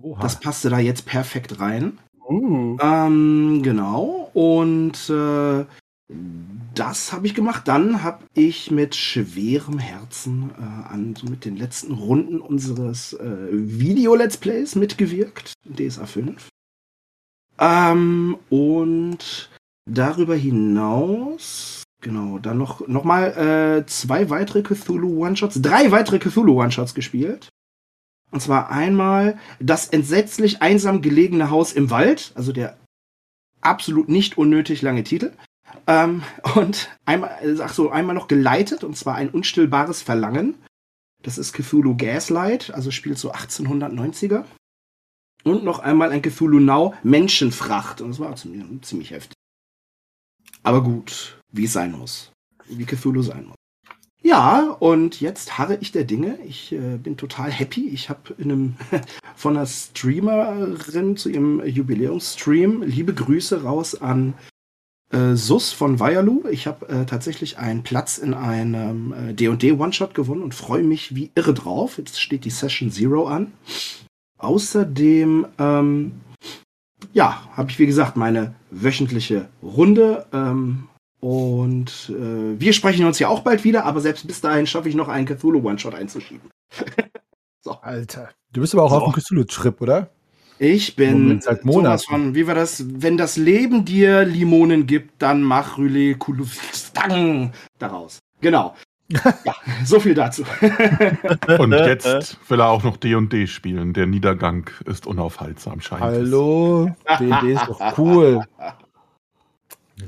Oha. 0.00 0.22
Das 0.22 0.40
passte 0.40 0.70
da 0.70 0.78
jetzt 0.78 1.06
perfekt 1.06 1.60
rein. 1.60 1.98
Uh. 2.28 2.76
Ähm, 2.80 3.60
genau. 3.62 4.30
Und 4.32 5.10
äh, 5.10 5.64
das 6.78 7.12
habe 7.12 7.26
ich 7.26 7.34
gemacht. 7.34 7.68
Dann 7.68 8.02
habe 8.02 8.24
ich 8.34 8.70
mit 8.70 8.94
schwerem 8.94 9.78
Herzen 9.78 10.50
äh, 10.58 10.92
an 10.92 11.14
so 11.16 11.26
mit 11.26 11.44
den 11.44 11.56
letzten 11.56 11.92
Runden 11.92 12.40
unseres 12.40 13.12
äh, 13.14 13.48
Video-Let's 13.50 14.36
Plays 14.36 14.74
mitgewirkt, 14.74 15.52
DSA 15.64 16.06
5. 16.06 16.48
Ähm, 17.58 18.36
und 18.50 19.50
darüber 19.88 20.34
hinaus, 20.34 21.84
genau, 22.00 22.38
dann 22.38 22.58
noch, 22.58 22.86
noch 22.88 23.04
mal 23.04 23.78
äh, 23.82 23.86
zwei 23.86 24.30
weitere 24.30 24.62
Cthulhu 24.62 25.24
One-Shots, 25.24 25.62
drei 25.62 25.90
weitere 25.90 26.18
Cthulhu 26.18 26.60
One-Shots 26.60 26.94
gespielt. 26.94 27.48
Und 28.30 28.40
zwar 28.40 28.70
einmal 28.70 29.38
das 29.60 29.88
entsetzlich 29.88 30.60
einsam 30.60 31.02
gelegene 31.02 31.50
Haus 31.50 31.72
im 31.72 31.90
Wald, 31.90 32.32
also 32.34 32.52
der 32.52 32.76
absolut 33.60 34.08
nicht 34.08 34.36
unnötig 34.36 34.82
lange 34.82 35.04
Titel. 35.04 35.32
Ähm, 35.86 36.22
und 36.54 36.88
einmal, 37.04 37.60
ach 37.60 37.74
so, 37.74 37.90
einmal 37.90 38.14
noch 38.14 38.28
geleitet, 38.28 38.84
und 38.84 38.96
zwar 38.96 39.16
ein 39.16 39.30
unstillbares 39.30 40.02
Verlangen. 40.02 40.54
Das 41.22 41.38
ist 41.38 41.52
Cthulhu 41.52 41.96
Gaslight, 41.96 42.72
also 42.72 42.90
spielt 42.90 43.18
so 43.18 43.32
1890er. 43.32 44.44
Und 45.42 45.64
noch 45.64 45.78
einmal 45.78 46.10
ein 46.10 46.22
Cthulhu 46.22 46.58
Now 46.58 46.94
Menschenfracht. 47.02 48.00
Und 48.00 48.10
das 48.10 48.18
war 48.18 48.34
ziemlich, 48.36 49.10
heftig. 49.10 49.34
Aber 50.62 50.82
gut, 50.82 51.38
wie 51.52 51.64
es 51.64 51.72
sein 51.72 51.92
muss. 51.92 52.32
Wie 52.66 52.86
Cthulhu 52.86 53.22
sein 53.22 53.46
muss. 53.46 53.56
Ja, 54.22 54.70
und 54.80 55.20
jetzt 55.20 55.58
harre 55.58 55.76
ich 55.82 55.92
der 55.92 56.04
Dinge. 56.04 56.38
Ich 56.46 56.72
äh, 56.72 56.96
bin 56.96 57.18
total 57.18 57.50
happy. 57.50 57.88
Ich 57.88 58.08
habe 58.08 58.34
in 58.38 58.50
einem 58.50 58.76
von 59.36 59.54
einer 59.54 59.66
Streamerin 59.66 61.18
zu 61.18 61.28
ihrem 61.28 61.62
Jubiläumsstream 61.62 62.82
liebe 62.82 63.12
Grüße 63.12 63.64
raus 63.64 64.00
an 64.00 64.32
äh, 65.10 65.34
Sus 65.34 65.72
von 65.72 66.00
Weyerlu. 66.00 66.44
Ich 66.50 66.66
habe 66.66 66.88
äh, 66.88 67.06
tatsächlich 67.06 67.58
einen 67.58 67.82
Platz 67.82 68.18
in 68.18 68.34
einem 68.34 69.14
D&D 69.36 69.68
äh, 69.68 69.72
One-Shot 69.72 70.14
gewonnen 70.14 70.42
und 70.42 70.54
freue 70.54 70.82
mich 70.82 71.14
wie 71.14 71.30
irre 71.34 71.54
drauf. 71.54 71.98
Jetzt 71.98 72.20
steht 72.20 72.44
die 72.44 72.50
Session 72.50 72.90
Zero 72.90 73.26
an. 73.26 73.52
Außerdem, 74.38 75.46
ähm, 75.58 76.12
ja, 77.12 77.48
habe 77.56 77.70
ich 77.70 77.78
wie 77.78 77.86
gesagt 77.86 78.16
meine 78.16 78.54
wöchentliche 78.70 79.48
Runde. 79.62 80.26
Ähm, 80.32 80.88
und 81.20 82.10
äh, 82.10 82.60
wir 82.60 82.72
sprechen 82.74 83.06
uns 83.06 83.18
ja 83.18 83.28
auch 83.28 83.40
bald 83.40 83.64
wieder, 83.64 83.86
aber 83.86 84.00
selbst 84.00 84.26
bis 84.26 84.40
dahin 84.40 84.66
schaffe 84.66 84.88
ich 84.88 84.94
noch 84.94 85.08
einen 85.08 85.26
Cthulhu 85.26 85.66
One-Shot 85.66 85.94
einzuschieben. 85.94 86.50
so. 87.62 87.72
Alter. 87.80 88.30
Du 88.52 88.60
bist 88.60 88.74
aber 88.74 88.84
auch 88.84 88.90
so. 88.90 88.96
auf 88.96 89.04
dem 89.04 89.22
Cthulhu-Trip, 89.22 89.80
oder? 89.80 90.10
Ich 90.58 90.96
bin 90.96 91.40
seit 91.40 91.64
Monaten. 91.64 92.04
von, 92.04 92.34
wie 92.34 92.46
war 92.46 92.54
das? 92.54 92.84
Wenn 92.86 93.16
das 93.16 93.36
Leben 93.36 93.84
dir 93.84 94.24
Limonen 94.24 94.86
gibt, 94.86 95.20
dann 95.20 95.42
mach 95.42 95.78
Rüle 95.78 96.14
Kulustang 96.14 97.52
daraus. 97.78 98.20
Genau. 98.40 98.74
ja, 99.44 99.54
so 99.84 100.00
viel 100.00 100.14
dazu. 100.14 100.44
Und 101.58 101.72
jetzt 101.72 102.38
will 102.48 102.60
er 102.60 102.68
auch 102.68 102.82
noch 102.84 102.96
D&D 102.96 103.46
spielen. 103.46 103.92
Der 103.92 104.06
Niedergang 104.06 104.70
ist 104.86 105.06
unaufhaltsam, 105.06 105.80
scheint 105.80 106.00
Hallo, 106.00 106.90
D&D 107.18 107.52
ist 107.52 107.66
doch 107.66 107.98
cool. 107.98 108.42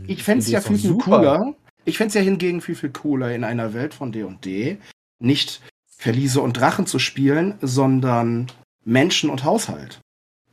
Ich 0.08 0.24
fände 0.24 0.42
es 0.42 0.50
ja 0.50 0.60
viel, 0.60 0.78
viel 0.78 0.98
cooler. 0.98 1.54
Ich 1.84 1.96
fände 1.96 2.08
es 2.08 2.14
ja 2.14 2.20
hingegen 2.20 2.60
viel, 2.60 2.74
viel 2.74 2.90
cooler, 2.90 3.32
in 3.32 3.44
einer 3.44 3.72
Welt 3.72 3.94
von 3.94 4.10
D&D 4.10 4.78
nicht 5.20 5.62
Verliese 5.86 6.40
und 6.40 6.54
Drachen 6.54 6.86
zu 6.86 6.98
spielen, 6.98 7.54
sondern 7.62 8.48
Menschen 8.84 9.30
und 9.30 9.44
Haushalt. 9.44 10.00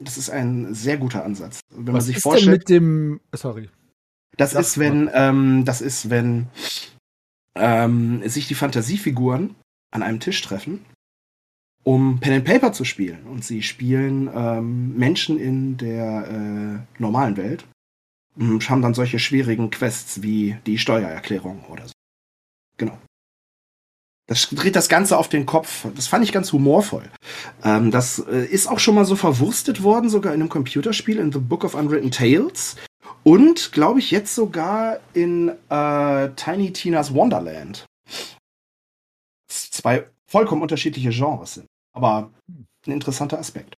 Das 0.03 0.17
ist 0.17 0.29
ein 0.29 0.73
sehr 0.73 0.97
guter 0.97 1.23
Ansatz. 1.23 1.59
Wenn 1.69 1.87
Was 1.87 1.93
man 1.93 2.01
sich 2.01 2.17
ist 2.17 2.23
vorstellt. 2.23 2.69
Denn 2.69 2.83
mit 2.83 3.19
dem. 3.21 3.21
Sorry. 3.33 3.69
Das 4.37 4.53
ist, 4.53 4.77
wenn, 4.79 5.09
ähm, 5.13 5.63
das 5.65 5.81
ist, 5.81 6.09
wenn 6.09 6.47
ähm, 7.55 8.27
sich 8.27 8.47
die 8.47 8.55
Fantasiefiguren 8.55 9.55
an 9.91 10.01
einem 10.01 10.19
Tisch 10.19 10.41
treffen, 10.41 10.83
um 11.83 12.19
Pen 12.19 12.33
and 12.33 12.45
Paper 12.45 12.73
zu 12.73 12.83
spielen. 12.83 13.23
Und 13.27 13.45
sie 13.45 13.61
spielen 13.61 14.29
ähm, 14.33 14.97
Menschen 14.97 15.39
in 15.39 15.77
der 15.77 16.27
äh, 16.27 17.01
normalen 17.01 17.37
Welt. 17.37 17.65
Und 18.35 18.67
haben 18.67 18.81
dann 18.81 18.95
solche 18.95 19.19
schwierigen 19.19 19.69
Quests 19.69 20.23
wie 20.23 20.57
die 20.65 20.79
Steuererklärung 20.79 21.65
oder 21.65 21.85
so. 21.85 21.93
Genau. 22.77 22.97
Das 24.33 24.49
dreht 24.49 24.75
das 24.75 24.89
Ganze 24.89 25.15
auf 25.19 25.29
den 25.29 25.45
Kopf. 25.45 25.85
Das 25.93 26.07
fand 26.07 26.25
ich 26.25 26.31
ganz 26.31 26.51
humorvoll. 26.51 27.07
Ähm, 27.63 27.91
das 27.91 28.17
äh, 28.17 28.43
ist 28.43 28.65
auch 28.65 28.79
schon 28.79 28.95
mal 28.95 29.05
so 29.05 29.15
verwurstet 29.15 29.83
worden, 29.83 30.09
sogar 30.09 30.33
in 30.33 30.41
einem 30.41 30.49
Computerspiel, 30.49 31.19
in 31.19 31.31
The 31.31 31.37
Book 31.37 31.63
of 31.63 31.75
Unwritten 31.75 32.09
Tales. 32.09 32.75
Und, 33.21 33.71
glaube 33.73 33.99
ich, 33.99 34.09
jetzt 34.09 34.33
sogar 34.33 34.99
in 35.13 35.49
äh, 35.69 36.29
Tiny 36.29 36.73
Tina's 36.73 37.13
Wonderland. 37.13 37.85
Zwei 39.47 40.09
vollkommen 40.27 40.63
unterschiedliche 40.63 41.11
Genres 41.11 41.53
sind. 41.53 41.67
Aber 41.95 42.31
ein 42.47 42.91
interessanter 42.91 43.37
Aspekt. 43.37 43.75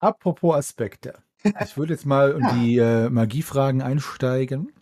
Apropos 0.00 0.56
Aspekte. 0.56 1.22
Ich 1.62 1.76
würde 1.76 1.92
jetzt 1.92 2.06
mal 2.06 2.30
ja. 2.30 2.50
in 2.50 2.60
die 2.60 2.78
äh, 2.78 3.08
Magiefragen 3.08 3.82
einsteigen 3.82 4.72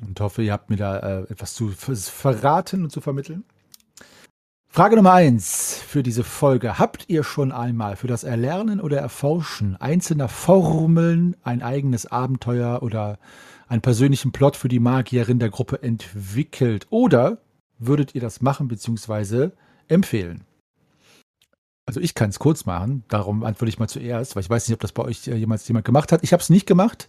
und 0.00 0.20
hoffe, 0.20 0.42
ihr 0.42 0.52
habt 0.52 0.70
mir 0.70 0.76
da 0.76 0.98
äh, 0.98 1.22
etwas 1.30 1.54
zu 1.54 1.68
verraten 1.70 2.84
und 2.84 2.90
zu 2.90 3.00
vermitteln. 3.00 3.44
Frage 4.74 4.96
Nummer 4.96 5.12
eins 5.12 5.74
für 5.86 6.02
diese 6.02 6.24
Folge. 6.24 6.78
Habt 6.78 7.04
ihr 7.08 7.24
schon 7.24 7.52
einmal 7.52 7.96
für 7.96 8.06
das 8.06 8.24
Erlernen 8.24 8.80
oder 8.80 8.98
Erforschen 8.98 9.76
einzelner 9.76 10.28
Formeln 10.28 11.36
ein 11.42 11.62
eigenes 11.62 12.06
Abenteuer 12.06 12.82
oder 12.82 13.18
einen 13.68 13.82
persönlichen 13.82 14.32
Plot 14.32 14.56
für 14.56 14.68
die 14.68 14.80
Magierin 14.80 15.38
der 15.38 15.50
Gruppe 15.50 15.82
entwickelt? 15.82 16.86
Oder 16.88 17.36
würdet 17.78 18.14
ihr 18.14 18.22
das 18.22 18.40
machen 18.40 18.68
bzw. 18.68 19.50
empfehlen? 19.88 20.46
Also 21.84 22.00
ich 22.00 22.14
kann 22.14 22.30
es 22.30 22.38
kurz 22.38 22.64
machen, 22.64 23.04
darum 23.08 23.44
antworte 23.44 23.68
ich 23.68 23.78
mal 23.78 23.88
zuerst, 23.88 24.36
weil 24.36 24.42
ich 24.42 24.48
weiß 24.48 24.68
nicht, 24.68 24.74
ob 24.74 24.80
das 24.80 24.92
bei 24.92 25.02
euch 25.02 25.28
äh, 25.28 25.34
jemals 25.34 25.68
jemand 25.68 25.84
gemacht 25.84 26.12
hat. 26.12 26.22
Ich 26.22 26.32
habe 26.32 26.42
es 26.42 26.48
nicht 26.48 26.66
gemacht. 26.66 27.08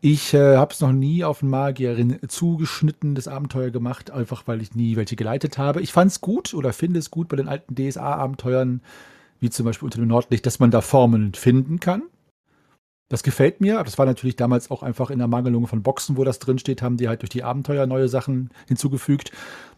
Ich 0.00 0.32
äh, 0.32 0.56
habe 0.56 0.72
es 0.72 0.80
noch 0.80 0.92
nie 0.92 1.24
auf 1.24 1.42
einen 1.42 1.50
Magierin 1.50 2.20
zugeschnitten, 2.28 3.16
das 3.16 3.26
Abenteuer 3.26 3.70
gemacht, 3.70 4.12
einfach 4.12 4.46
weil 4.46 4.62
ich 4.62 4.76
nie 4.76 4.94
welche 4.94 5.16
geleitet 5.16 5.58
habe. 5.58 5.80
Ich 5.82 5.92
fand 5.92 6.12
es 6.12 6.20
gut 6.20 6.54
oder 6.54 6.72
finde 6.72 7.00
es 7.00 7.10
gut 7.10 7.28
bei 7.28 7.36
den 7.36 7.48
alten 7.48 7.74
DSA-Abenteuern, 7.74 8.80
wie 9.40 9.50
zum 9.50 9.66
Beispiel 9.66 9.86
unter 9.86 9.98
dem 9.98 10.06
Nordlicht, 10.06 10.46
dass 10.46 10.60
man 10.60 10.70
da 10.70 10.82
Formeln 10.82 11.34
finden 11.34 11.80
kann. 11.80 12.02
Das 13.08 13.24
gefällt 13.24 13.60
mir. 13.60 13.82
Das 13.82 13.98
war 13.98 14.06
natürlich 14.06 14.36
damals 14.36 14.70
auch 14.70 14.84
einfach 14.84 15.10
in 15.10 15.18
der 15.18 15.26
Mangelung 15.26 15.66
von 15.66 15.82
Boxen, 15.82 16.16
wo 16.16 16.22
das 16.22 16.38
drinsteht, 16.38 16.80
haben 16.80 16.96
die 16.96 17.08
halt 17.08 17.22
durch 17.22 17.30
die 17.30 17.42
Abenteuer 17.42 17.86
neue 17.86 18.08
Sachen 18.08 18.50
hinzugefügt. 18.68 19.32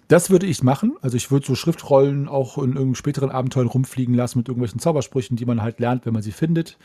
Das 0.09 0.29
würde 0.29 0.47
ich 0.47 0.63
machen. 0.63 0.97
Also 1.01 1.17
ich 1.17 1.31
würde 1.31 1.47
so 1.47 1.55
Schriftrollen 1.55 2.29
auch 2.29 2.59
in 2.59 2.71
irgendeinem 2.71 2.97
späteren 2.97 3.31
Abenteuern 3.31 3.69
rumfliegen 3.69 4.15
lassen 4.15 4.39
mit 4.39 4.49
irgendwelchen 4.49 4.81
Zaubersprüchen, 4.81 5.37
die 5.37 5.47
man 5.47 5.63
halt 5.63 5.81
lernt, 5.81 6.05
wenn 6.05 6.13
man 6.13 6.23
sie 6.23 6.33
findet. 6.33 6.77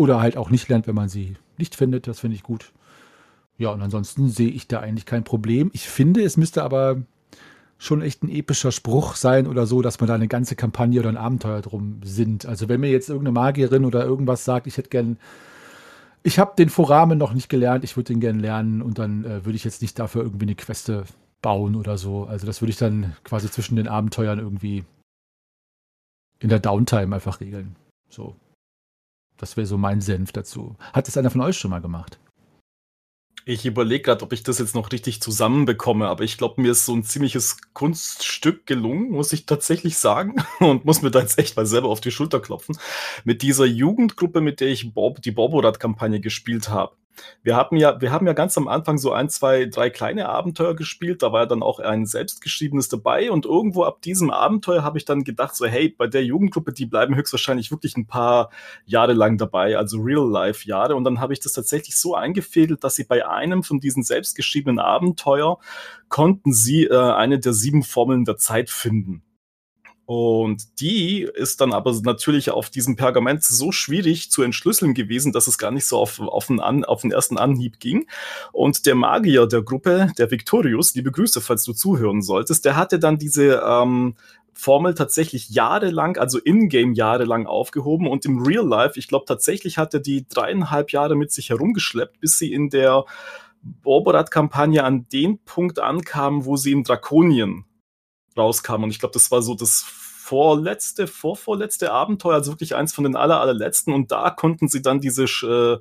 Oder 0.00 0.18
halt 0.18 0.38
auch 0.38 0.48
nicht 0.48 0.66
lernt, 0.70 0.86
wenn 0.86 0.94
man 0.94 1.10
sie 1.10 1.36
nicht 1.58 1.76
findet. 1.76 2.06
Das 2.06 2.20
finde 2.20 2.34
ich 2.34 2.42
gut. 2.42 2.72
Ja, 3.58 3.68
und 3.68 3.82
ansonsten 3.82 4.30
sehe 4.30 4.48
ich 4.48 4.66
da 4.66 4.80
eigentlich 4.80 5.04
kein 5.04 5.24
Problem. 5.24 5.70
Ich 5.74 5.90
finde, 5.90 6.22
es 6.22 6.38
müsste 6.38 6.62
aber 6.62 7.02
schon 7.76 8.00
echt 8.00 8.22
ein 8.22 8.30
epischer 8.30 8.72
Spruch 8.72 9.14
sein 9.14 9.46
oder 9.46 9.66
so, 9.66 9.82
dass 9.82 10.00
man 10.00 10.08
da 10.08 10.14
eine 10.14 10.26
ganze 10.26 10.56
Kampagne 10.56 11.00
oder 11.00 11.10
ein 11.10 11.18
Abenteuer 11.18 11.60
drum 11.60 12.00
sind. 12.02 12.46
Also 12.46 12.70
wenn 12.70 12.80
mir 12.80 12.90
jetzt 12.90 13.10
irgendeine 13.10 13.34
Magierin 13.34 13.84
oder 13.84 14.02
irgendwas 14.02 14.46
sagt, 14.46 14.66
ich 14.66 14.78
hätte 14.78 14.88
gern, 14.88 15.18
ich 16.22 16.38
habe 16.38 16.54
den 16.56 16.70
Foramen 16.70 17.18
noch 17.18 17.34
nicht 17.34 17.50
gelernt, 17.50 17.84
ich 17.84 17.94
würde 17.94 18.14
den 18.14 18.20
gern 18.20 18.40
lernen 18.40 18.80
und 18.80 18.98
dann 18.98 19.26
äh, 19.26 19.44
würde 19.44 19.56
ich 19.56 19.64
jetzt 19.64 19.82
nicht 19.82 19.98
dafür 19.98 20.22
irgendwie 20.22 20.46
eine 20.46 20.54
Queste 20.54 21.04
bauen 21.42 21.76
oder 21.76 21.98
so. 21.98 22.24
Also 22.24 22.46
das 22.46 22.62
würde 22.62 22.70
ich 22.70 22.78
dann 22.78 23.16
quasi 23.22 23.50
zwischen 23.50 23.76
den 23.76 23.86
Abenteuern 23.86 24.38
irgendwie 24.38 24.82
in 26.38 26.48
der 26.48 26.60
Downtime 26.60 27.14
einfach 27.14 27.42
regeln. 27.42 27.76
So. 28.08 28.34
Das 29.40 29.56
wäre 29.56 29.66
so 29.66 29.78
mein 29.78 30.02
Senf 30.02 30.32
dazu. 30.32 30.76
Hat 30.92 31.08
das 31.08 31.16
einer 31.16 31.30
von 31.30 31.40
euch 31.40 31.56
schon 31.56 31.70
mal 31.70 31.80
gemacht? 31.80 32.18
Ich 33.46 33.64
überlege 33.64 34.02
gerade, 34.02 34.22
ob 34.22 34.34
ich 34.34 34.42
das 34.42 34.58
jetzt 34.58 34.74
noch 34.74 34.92
richtig 34.92 35.22
zusammenbekomme, 35.22 36.08
aber 36.08 36.24
ich 36.24 36.36
glaube, 36.36 36.60
mir 36.60 36.72
ist 36.72 36.84
so 36.84 36.94
ein 36.94 37.04
ziemliches 37.04 37.56
Kunststück 37.72 38.66
gelungen, 38.66 39.10
muss 39.10 39.32
ich 39.32 39.46
tatsächlich 39.46 39.96
sagen. 39.96 40.36
Und 40.60 40.84
muss 40.84 41.00
mir 41.00 41.10
da 41.10 41.20
jetzt 41.20 41.38
echt 41.38 41.56
mal 41.56 41.64
selber 41.64 41.88
auf 41.88 42.02
die 42.02 42.10
Schulter 42.10 42.40
klopfen. 42.40 42.76
Mit 43.24 43.40
dieser 43.40 43.64
Jugendgruppe, 43.64 44.42
mit 44.42 44.60
der 44.60 44.68
ich 44.68 44.92
Bob, 44.92 45.22
die 45.22 45.30
Borborat-Kampagne 45.30 46.20
gespielt 46.20 46.68
habe. 46.68 46.94
Wir 47.42 47.56
hatten 47.56 47.76
ja, 47.76 48.00
wir 48.00 48.12
haben 48.12 48.26
ja 48.26 48.32
ganz 48.32 48.56
am 48.58 48.68
Anfang 48.68 48.98
so 48.98 49.12
ein, 49.12 49.28
zwei, 49.28 49.66
drei 49.66 49.90
kleine 49.90 50.28
Abenteuer 50.28 50.74
gespielt. 50.74 51.22
Da 51.22 51.32
war 51.32 51.40
ja 51.40 51.46
dann 51.46 51.62
auch 51.62 51.78
ein 51.78 52.06
selbstgeschriebenes 52.06 52.88
dabei. 52.88 53.30
Und 53.30 53.46
irgendwo 53.46 53.84
ab 53.84 54.02
diesem 54.02 54.30
Abenteuer 54.30 54.82
habe 54.82 54.98
ich 54.98 55.04
dann 55.04 55.24
gedacht, 55.24 55.56
so, 55.56 55.66
hey, 55.66 55.88
bei 55.88 56.06
der 56.06 56.24
Jugendgruppe, 56.24 56.72
die 56.72 56.86
bleiben 56.86 57.14
höchstwahrscheinlich 57.14 57.70
wirklich 57.70 57.96
ein 57.96 58.06
paar 58.06 58.50
Jahre 58.84 59.12
lang 59.12 59.38
dabei, 59.38 59.76
also 59.76 59.98
Real-Life-Jahre. 59.98 60.94
Und 60.96 61.04
dann 61.04 61.20
habe 61.20 61.32
ich 61.32 61.40
das 61.40 61.52
tatsächlich 61.52 61.96
so 61.96 62.14
eingefädelt, 62.14 62.84
dass 62.84 62.96
sie 62.96 63.04
bei 63.04 63.26
einem 63.26 63.62
von 63.62 63.80
diesen 63.80 64.02
selbstgeschriebenen 64.02 64.78
Abenteuer 64.78 65.58
konnten 66.08 66.52
sie 66.52 66.84
äh, 66.84 66.96
eine 66.96 67.38
der 67.38 67.52
sieben 67.52 67.82
Formeln 67.82 68.24
der 68.24 68.36
Zeit 68.36 68.68
finden. 68.68 69.22
Und 70.12 70.80
die 70.80 71.22
ist 71.34 71.60
dann 71.60 71.72
aber 71.72 71.94
natürlich 72.02 72.50
auf 72.50 72.68
diesem 72.68 72.96
Pergament 72.96 73.44
so 73.44 73.70
schwierig 73.70 74.28
zu 74.32 74.42
entschlüsseln 74.42 74.92
gewesen, 74.92 75.30
dass 75.30 75.46
es 75.46 75.56
gar 75.56 75.70
nicht 75.70 75.86
so 75.86 75.98
auf, 75.98 76.18
auf, 76.18 76.48
den, 76.48 76.58
An, 76.58 76.84
auf 76.84 77.02
den 77.02 77.12
ersten 77.12 77.38
Anhieb 77.38 77.78
ging. 77.78 78.08
Und 78.50 78.86
der 78.86 78.96
Magier 78.96 79.46
der 79.46 79.62
Gruppe, 79.62 80.10
der 80.18 80.32
Victorius, 80.32 80.96
liebe 80.96 81.12
Grüße, 81.12 81.40
falls 81.40 81.62
du 81.62 81.74
zuhören 81.74 82.22
solltest, 82.22 82.64
der 82.64 82.74
hatte 82.74 82.98
dann 82.98 83.18
diese 83.18 83.62
ähm, 83.64 84.16
Formel 84.52 84.94
tatsächlich 84.94 85.50
jahrelang, 85.50 86.16
also 86.16 86.40
in-game 86.40 86.94
jahrelang 86.94 87.46
aufgehoben 87.46 88.08
und 88.08 88.24
im 88.24 88.42
Real 88.42 88.66
Life, 88.66 88.98
ich 88.98 89.06
glaube 89.06 89.26
tatsächlich 89.28 89.78
hat 89.78 89.94
er 89.94 90.00
die 90.00 90.26
dreieinhalb 90.28 90.90
Jahre 90.90 91.14
mit 91.14 91.30
sich 91.30 91.50
herumgeschleppt, 91.50 92.18
bis 92.18 92.36
sie 92.36 92.52
in 92.52 92.68
der 92.68 93.04
Borborat-Kampagne 93.62 94.82
an 94.82 95.06
den 95.12 95.38
Punkt 95.44 95.78
ankam, 95.78 96.46
wo 96.46 96.56
sie 96.56 96.72
in 96.72 96.82
Drakonien 96.82 97.64
rauskam. 98.40 98.82
Und 98.84 98.90
ich 98.90 98.98
glaube, 98.98 99.12
das 99.12 99.30
war 99.30 99.42
so 99.42 99.54
das 99.54 99.82
vorletzte, 99.82 101.06
vorvorletzte 101.06 101.92
Abenteuer, 101.92 102.34
also 102.34 102.52
wirklich 102.52 102.76
eins 102.76 102.92
von 102.92 103.04
den 103.04 103.16
aller, 103.16 103.40
allerletzten. 103.40 103.92
Und 103.92 104.12
da 104.12 104.30
konnten 104.30 104.68
sie 104.68 104.80
dann 104.80 105.00
diese, 105.00 105.24
äh, 105.24 105.78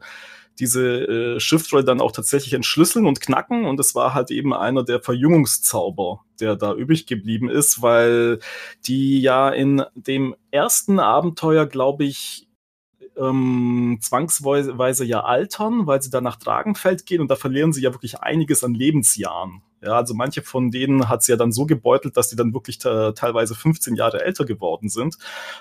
diese 0.60 1.36
äh, 1.36 1.40
Shift-Roll 1.40 1.84
dann 1.84 2.02
auch 2.02 2.12
tatsächlich 2.12 2.54
entschlüsseln 2.54 3.06
und 3.06 3.22
knacken. 3.22 3.66
Und 3.66 3.80
es 3.80 3.96
war 3.96 4.14
halt 4.14 4.32
eben 4.32 4.54
einer 4.54 4.84
der 4.84 5.02
Verjüngungszauber, 5.02 6.22
der 6.40 6.56
da 6.56 6.74
übrig 6.74 7.06
geblieben 7.06 7.50
ist, 7.50 7.82
weil 7.82 8.40
die 8.88 9.22
ja 9.22 9.50
in 9.50 9.84
dem 9.94 10.36
ersten 10.52 11.00
Abenteuer, 11.00 11.66
glaube 11.66 12.06
ich, 12.06 12.48
ähm, 13.18 14.00
zwangsweise 14.02 15.06
ja 15.06 15.24
altern, 15.24 15.88
weil 15.88 16.02
sie 16.02 16.10
dann 16.10 16.24
nach 16.24 16.38
Dragenfeld 16.38 17.06
gehen 17.06 17.22
und 17.22 17.30
da 17.30 17.36
verlieren 17.36 17.74
sie 17.74 17.82
ja 17.82 17.94
wirklich 17.94 18.22
einiges 18.22 18.64
an 18.64 18.74
Lebensjahren. 18.74 19.62
Ja, 19.82 19.94
also 19.94 20.14
manche 20.14 20.42
von 20.42 20.72
denen 20.72 21.08
hat 21.08 21.22
es 21.22 21.28
ja 21.28 21.36
dann 21.38 21.52
so 21.52 21.66
gebeutelt, 21.66 22.18
dass 22.18 22.30
die 22.30 22.36
dann 22.36 22.54
wirklich 22.54 22.80
teilweise 22.80 23.56
15 23.56 23.96
Jahre 23.96 24.24
älter 24.24 24.46
geworden 24.46 24.90
sind. 24.90 25.18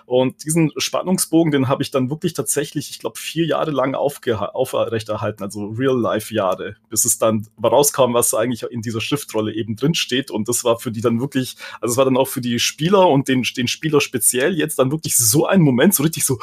Und 0.06 0.44
diesen 0.44 0.72
Spannungsbogen, 0.76 1.52
den 1.52 1.68
habe 1.68 1.82
ich 1.82 1.90
dann 1.90 2.10
wirklich 2.10 2.34
tatsächlich, 2.34 2.90
ich 2.90 2.98
glaube, 2.98 3.18
vier 3.18 3.46
Jahre 3.46 3.70
lang 3.70 3.94
aufrechterhalten, 3.94 5.42
also 5.42 5.66
Real-Life-Jahre, 5.68 6.76
bis 6.88 7.04
es 7.04 7.18
dann 7.18 7.46
rauskam, 7.62 8.14
was 8.14 8.34
eigentlich 8.34 8.64
in 8.64 8.82
dieser 8.82 9.00
Schriftrolle 9.00 9.54
eben 9.54 9.76
drin 9.76 9.94
steht. 9.94 10.30
Und 10.30 10.48
das 10.48 10.64
war 10.64 10.78
für 10.78 10.90
die 10.90 11.00
dann 11.00 11.20
wirklich, 11.20 11.56
also 11.80 11.92
es 11.92 11.96
war 11.96 12.04
dann 12.04 12.16
auch 12.16 12.28
für 12.28 12.40
die 12.40 12.58
Spieler 12.58 13.08
und 13.08 13.28
den, 13.28 13.44
den 13.56 13.68
Spieler 13.68 14.00
speziell 14.00 14.56
jetzt 14.58 14.78
dann 14.78 14.90
wirklich 14.90 15.16
so 15.16 15.46
ein 15.46 15.60
Moment, 15.60 15.94
so 15.94 16.02
richtig 16.02 16.24
so, 16.24 16.38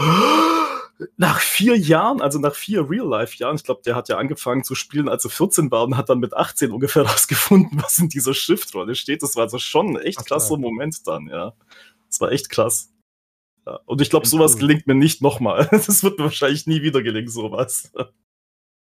nach 1.18 1.40
vier 1.40 1.78
Jahren, 1.78 2.22
also 2.22 2.40
nach 2.40 2.56
vier 2.56 2.90
Real-Life-Jahren, 2.90 3.56
ich 3.58 3.64
glaube, 3.64 3.82
der 3.86 3.96
hat 3.96 4.10
ja 4.10 4.18
angefangen 4.18 4.64
zu 4.64 4.76
spielen, 4.76 5.10
als 5.10 5.26
er 5.26 5.30
14 5.30 5.70
war 5.72 5.84
und 5.84 5.98
hat 5.98 6.10
dann 6.10 6.20
mit 6.20 6.34
18 6.34 6.72
ungefähr 6.72 7.04
rausgefunden, 7.08 7.82
was 7.82 8.00
in 8.00 8.10
dieser 8.10 8.34
Schriftrolle 8.34 8.96
steht. 8.96 9.24
Das 9.24 9.36
war 9.36 9.44
also 9.44 9.60
schon 9.60 9.90
ein 9.90 10.02
echt 10.02 10.20
Ach, 10.22 10.26
krasser 10.26 10.58
Moment 10.58 11.06
dann, 11.08 11.28
ja. 11.28 11.54
Das 12.10 12.22
war 12.22 12.32
echt 12.32 12.50
krass. 12.50 12.92
Ja. 13.66 13.80
Und 13.86 14.02
ich 14.02 14.10
glaube, 14.10 14.28
sowas 14.28 14.58
gelingt 14.58 14.88
mir 14.88 14.96
nicht 14.96 15.22
nochmal. 15.22 15.68
Das 15.72 16.04
wird 16.04 16.18
mir 16.18 16.26
wahrscheinlich 16.26 16.68
nie 16.68 16.82
wieder 16.82 17.02
gelingen, 17.02 17.30
sowas. 17.30 17.92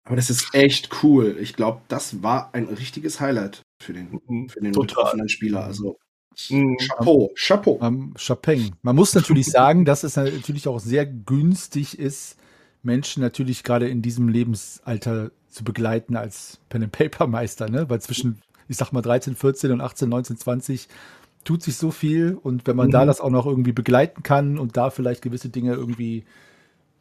Aber 0.04 0.16
das 0.16 0.30
ist 0.30 0.54
echt 0.54 1.02
cool. 1.02 1.36
Ich 1.40 1.54
glaube, 1.54 1.80
das 1.88 2.22
war 2.22 2.54
ein 2.54 2.66
richtiges 2.66 3.20
Highlight 3.20 3.62
für 3.82 3.94
den, 3.94 4.20
mhm. 4.26 4.48
für 4.48 4.60
den 4.60 4.72
betroffenen 4.72 5.28
Spieler. 5.28 5.64
Also 5.64 5.98
Mhm. 6.50 6.76
Chapeau, 6.78 7.32
Chapeau. 7.34 7.72
Um, 7.80 8.14
Chapeng. 8.16 8.72
Man 8.82 8.96
muss 8.96 9.14
natürlich 9.14 9.46
sagen, 9.50 9.84
dass 9.84 10.04
es 10.04 10.16
natürlich 10.16 10.68
auch 10.68 10.80
sehr 10.80 11.06
günstig 11.06 11.98
ist, 11.98 12.36
Menschen 12.82 13.22
natürlich 13.22 13.62
gerade 13.64 13.88
in 13.88 14.02
diesem 14.02 14.28
Lebensalter 14.28 15.30
zu 15.48 15.64
begleiten 15.64 16.16
als 16.16 16.58
Pen-and-Paper-Meister, 16.68 17.70
ne? 17.70 17.88
Weil 17.88 18.00
zwischen, 18.00 18.42
ich 18.68 18.76
sag 18.76 18.92
mal, 18.92 19.02
13, 19.02 19.36
14 19.36 19.72
und 19.72 19.80
18, 19.80 20.08
19, 20.08 20.36
20 20.36 20.88
tut 21.44 21.62
sich 21.62 21.76
so 21.76 21.90
viel 21.90 22.38
und 22.42 22.66
wenn 22.66 22.76
man 22.76 22.88
mhm. 22.88 22.92
da 22.92 23.04
das 23.06 23.20
auch 23.20 23.30
noch 23.30 23.46
irgendwie 23.46 23.72
begleiten 23.72 24.22
kann 24.22 24.58
und 24.58 24.76
da 24.76 24.90
vielleicht 24.90 25.22
gewisse 25.22 25.50
Dinge 25.50 25.74
irgendwie 25.74 26.24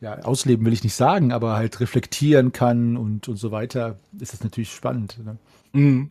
ja, 0.04 0.20
ausleben 0.20 0.66
will 0.66 0.74
ich 0.74 0.84
nicht 0.84 0.96
sagen, 0.96 1.32
aber 1.32 1.56
halt 1.56 1.80
reflektieren 1.80 2.52
kann 2.52 2.98
und, 2.98 3.30
und 3.30 3.38
so 3.38 3.52
weiter, 3.52 3.98
ist 4.20 4.34
das 4.34 4.44
natürlich 4.44 4.72
spannend. 4.72 5.18
Ne? 5.24 5.38
Mhm. 5.72 6.10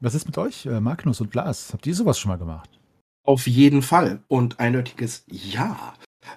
Was 0.00 0.14
ist 0.14 0.26
mit 0.26 0.36
euch, 0.36 0.66
äh, 0.66 0.80
Magnus 0.80 1.20
und 1.20 1.34
Lars? 1.34 1.72
Habt 1.72 1.86
ihr 1.86 1.94
sowas 1.94 2.18
schon 2.18 2.28
mal 2.28 2.36
gemacht? 2.36 2.68
Auf 3.24 3.46
jeden 3.46 3.82
Fall. 3.82 4.20
Und 4.28 4.60
eindeutiges 4.60 5.24
Ja. 5.28 5.94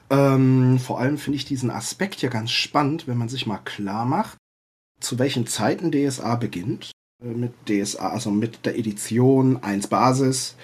Ähm, 0.09 0.79
vor 0.79 0.99
allem 0.99 1.17
finde 1.17 1.37
ich 1.37 1.45
diesen 1.45 1.71
Aspekt 1.71 2.21
ja 2.21 2.29
ganz 2.29 2.51
spannend, 2.51 3.07
wenn 3.07 3.17
man 3.17 3.27
sich 3.27 3.47
mal 3.47 3.57
klar 3.57 4.05
macht, 4.05 4.37
zu 4.99 5.19
welchen 5.19 5.47
Zeiten 5.47 5.91
DSA 5.91 6.35
beginnt. 6.35 6.91
Äh, 7.21 7.33
mit 7.33 7.53
DSA, 7.67 8.09
also 8.09 8.31
mit 8.31 8.65
der 8.65 8.77
Edition 8.77 9.61
1 9.61 9.87
Basis 9.87 10.55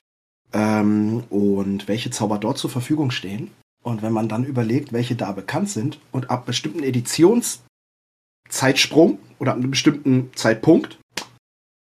ähm, 0.53 1.23
und 1.29 1.87
welche 1.87 2.11
Zauber 2.11 2.37
dort 2.37 2.57
zur 2.57 2.69
Verfügung 2.69 3.11
stehen. 3.11 3.51
Und 3.83 4.01
wenn 4.01 4.13
man 4.13 4.29
dann 4.29 4.45
überlegt, 4.45 4.93
welche 4.93 5.15
da 5.15 5.31
bekannt 5.31 5.69
sind 5.69 5.99
und 6.11 6.31
ab 6.31 6.45
bestimmten 6.45 6.81
Editionszeitsprung 6.81 9.19
oder 9.37 9.51
ab 9.51 9.57
einem 9.57 9.69
bestimmten 9.69 10.31
Zeitpunkt 10.33 10.97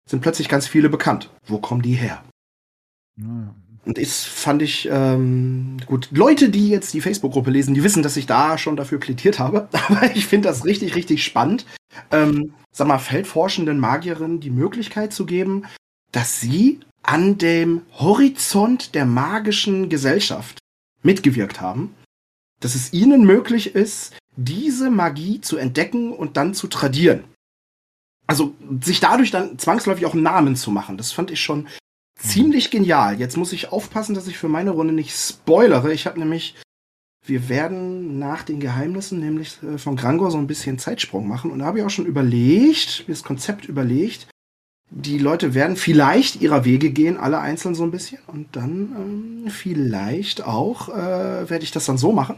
sind 0.08 0.20
plötzlich 0.20 0.48
ganz 0.48 0.66
viele 0.66 0.88
bekannt. 0.88 1.30
Wo 1.46 1.58
kommen 1.58 1.82
die 1.82 1.94
her? 1.94 2.22
Ja. 3.18 3.54
Und 3.84 3.98
das 3.98 4.24
fand 4.24 4.62
ich 4.62 4.88
ähm, 4.90 5.76
gut. 5.86 6.08
Leute, 6.10 6.48
die 6.48 6.70
jetzt 6.70 6.92
die 6.92 7.00
Facebook-Gruppe 7.00 7.52
lesen, 7.52 7.74
die 7.74 7.84
wissen, 7.84 8.02
dass 8.02 8.16
ich 8.16 8.26
da 8.26 8.58
schon 8.58 8.76
dafür 8.76 8.98
plädiert 8.98 9.38
habe. 9.38 9.68
Aber 9.88 10.14
ich 10.16 10.26
finde 10.26 10.48
das 10.48 10.64
richtig, 10.64 10.96
richtig 10.96 11.24
spannend. 11.24 11.66
Ähm, 12.10 12.52
sag 12.72 12.88
mal, 12.88 12.98
feldforschenden 12.98 13.78
Magierinnen 13.78 14.40
die 14.40 14.50
Möglichkeit 14.50 15.12
zu 15.12 15.24
geben, 15.24 15.66
dass 16.10 16.40
sie 16.40 16.80
an 17.02 17.38
dem 17.38 17.82
Horizont 17.92 18.96
der 18.96 19.06
magischen 19.06 19.88
Gesellschaft 19.88 20.58
mitgewirkt 21.02 21.60
haben. 21.60 21.94
Dass 22.60 22.74
es 22.74 22.92
ihnen 22.92 23.24
möglich 23.24 23.76
ist, 23.76 24.16
diese 24.36 24.90
Magie 24.90 25.40
zu 25.40 25.58
entdecken 25.58 26.10
und 26.10 26.36
dann 26.36 26.54
zu 26.54 26.66
tradieren 26.66 27.24
also 28.26 28.54
sich 28.80 29.00
dadurch 29.00 29.30
dann 29.30 29.58
zwangsläufig 29.58 30.06
auch 30.06 30.14
einen 30.14 30.22
Namen 30.22 30.56
zu 30.56 30.70
machen, 30.70 30.96
das 30.96 31.12
fand 31.12 31.30
ich 31.30 31.40
schon 31.40 31.60
mhm. 31.60 31.68
ziemlich 32.18 32.70
genial. 32.70 33.18
Jetzt 33.18 33.36
muss 33.36 33.52
ich 33.52 33.72
aufpassen, 33.72 34.14
dass 34.14 34.26
ich 34.26 34.38
für 34.38 34.48
meine 34.48 34.70
Runde 34.70 34.92
nicht 34.92 35.14
spoilere. 35.14 35.92
Ich 35.92 36.06
habe 36.06 36.18
nämlich, 36.18 36.56
wir 37.24 37.48
werden 37.48 38.18
nach 38.18 38.42
den 38.42 38.60
Geheimnissen 38.60 39.20
nämlich 39.20 39.58
äh, 39.62 39.78
von 39.78 39.96
Grangor 39.96 40.30
so 40.30 40.38
ein 40.38 40.46
bisschen 40.46 40.78
Zeitsprung 40.78 41.28
machen. 41.28 41.50
Und 41.50 41.60
da 41.60 41.66
habe 41.66 41.78
ich 41.78 41.84
auch 41.84 41.90
schon 41.90 42.06
überlegt, 42.06 43.04
mir 43.06 43.14
das 43.14 43.24
Konzept 43.24 43.66
überlegt. 43.66 44.28
Die 44.90 45.18
Leute 45.18 45.52
werden 45.52 45.76
vielleicht 45.76 46.40
ihrer 46.40 46.64
Wege 46.64 46.90
gehen, 46.90 47.16
alle 47.16 47.40
einzeln 47.40 47.74
so 47.74 47.82
ein 47.82 47.90
bisschen. 47.90 48.18
Und 48.28 48.54
dann 48.54 49.44
ähm, 49.44 49.50
vielleicht 49.50 50.44
auch 50.44 50.88
äh, 50.88 51.50
werde 51.50 51.64
ich 51.64 51.72
das 51.72 51.86
dann 51.86 51.98
so 51.98 52.12
machen, 52.12 52.36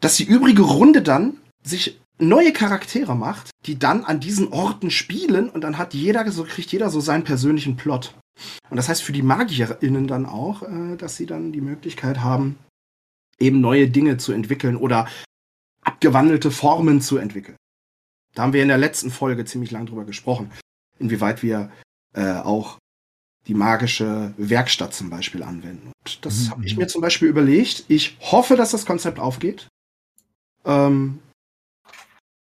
dass 0.00 0.16
die 0.16 0.24
übrige 0.24 0.62
Runde 0.62 1.02
dann 1.02 1.38
sich 1.62 2.00
neue 2.18 2.52
Charaktere 2.52 3.14
macht, 3.14 3.50
die 3.66 3.78
dann 3.78 4.04
an 4.04 4.20
diesen 4.20 4.48
Orten 4.52 4.90
spielen 4.90 5.50
und 5.50 5.62
dann 5.62 5.78
hat 5.78 5.94
jeder, 5.94 6.30
so 6.30 6.44
kriegt 6.44 6.72
jeder 6.72 6.90
so 6.90 7.00
seinen 7.00 7.24
persönlichen 7.24 7.76
Plot. 7.76 8.14
Und 8.70 8.76
das 8.76 8.88
heißt 8.88 9.02
für 9.02 9.12
die 9.12 9.22
MagierInnen 9.22 10.06
dann 10.06 10.26
auch, 10.26 10.62
äh, 10.62 10.96
dass 10.96 11.16
sie 11.16 11.26
dann 11.26 11.52
die 11.52 11.60
Möglichkeit 11.60 12.20
haben, 12.20 12.58
eben 13.38 13.60
neue 13.60 13.88
Dinge 13.88 14.16
zu 14.16 14.32
entwickeln 14.32 14.76
oder 14.76 15.08
abgewandelte 15.82 16.50
Formen 16.50 17.00
zu 17.00 17.18
entwickeln. 17.18 17.56
Da 18.34 18.42
haben 18.42 18.52
wir 18.52 18.62
in 18.62 18.68
der 18.68 18.78
letzten 18.78 19.10
Folge 19.10 19.44
ziemlich 19.44 19.70
lang 19.70 19.86
drüber 19.86 20.04
gesprochen, 20.04 20.50
inwieweit 20.98 21.42
wir 21.42 21.70
äh, 22.14 22.32
auch 22.32 22.78
die 23.46 23.54
magische 23.54 24.34
Werkstatt 24.36 24.92
zum 24.92 25.08
Beispiel 25.08 25.42
anwenden. 25.42 25.92
Und 26.04 26.24
das 26.24 26.46
mhm. 26.46 26.50
habe 26.50 26.66
ich 26.66 26.76
mir 26.76 26.88
zum 26.88 27.00
Beispiel 27.00 27.28
überlegt. 27.28 27.84
Ich 27.88 28.16
hoffe, 28.20 28.56
dass 28.56 28.72
das 28.72 28.84
Konzept 28.84 29.18
aufgeht. 29.18 29.68
Ähm, 30.64 31.20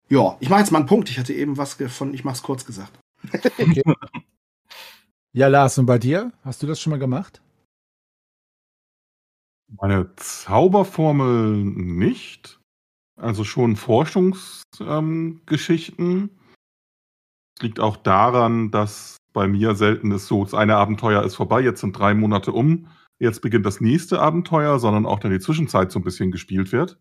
ja, 0.08 0.36
ich 0.40 0.48
mache 0.48 0.60
jetzt 0.60 0.70
mal 0.70 0.78
einen 0.78 0.86
Punkt. 0.86 1.10
Ich 1.10 1.18
hatte 1.18 1.32
eben 1.32 1.56
was 1.56 1.74
von, 1.74 2.14
ich 2.14 2.24
mache 2.24 2.36
es 2.36 2.42
kurz 2.42 2.64
gesagt. 2.64 2.98
Okay. 3.32 3.82
ja, 5.32 5.48
Lars, 5.48 5.78
und 5.78 5.86
bei 5.86 5.98
dir? 5.98 6.32
Hast 6.42 6.62
du 6.62 6.66
das 6.66 6.80
schon 6.80 6.90
mal 6.90 6.98
gemacht? 6.98 7.40
Meine 9.80 10.14
Zauberformel 10.16 11.64
nicht. 11.64 12.60
Also 13.16 13.44
schon 13.44 13.76
Forschungsgeschichten. 13.76 16.06
Ähm, 16.06 16.30
es 17.56 17.62
liegt 17.62 17.80
auch 17.80 17.96
daran, 17.96 18.70
dass 18.70 19.16
bei 19.32 19.48
mir 19.48 19.74
selten 19.74 20.12
ist 20.12 20.26
so, 20.26 20.44
das 20.44 20.54
eine 20.54 20.76
Abenteuer 20.76 21.22
ist 21.22 21.36
vorbei, 21.36 21.60
jetzt 21.60 21.80
sind 21.80 21.98
drei 21.98 22.14
Monate 22.14 22.52
um, 22.52 22.88
jetzt 23.18 23.42
beginnt 23.42 23.66
das 23.66 23.80
nächste 23.80 24.20
Abenteuer, 24.20 24.78
sondern 24.78 25.06
auch 25.06 25.18
dann 25.18 25.32
die 25.32 25.40
Zwischenzeit 25.40 25.92
so 25.92 25.98
ein 25.98 26.04
bisschen 26.04 26.30
gespielt 26.30 26.72
wird. 26.72 26.98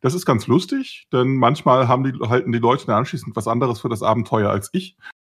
Das 0.00 0.14
ist 0.14 0.24
ganz 0.24 0.46
lustig, 0.46 1.08
denn 1.12 1.36
manchmal 1.36 1.86
haben 1.86 2.04
die, 2.04 2.18
halten 2.28 2.52
die 2.52 2.58
Leute 2.58 2.86
dann 2.86 2.96
anschließend 2.96 3.36
was 3.36 3.46
anderes 3.46 3.80
für 3.80 3.90
das 3.90 4.02
Abenteuer 4.02 4.50
als 4.50 4.70
ich. 4.72 4.96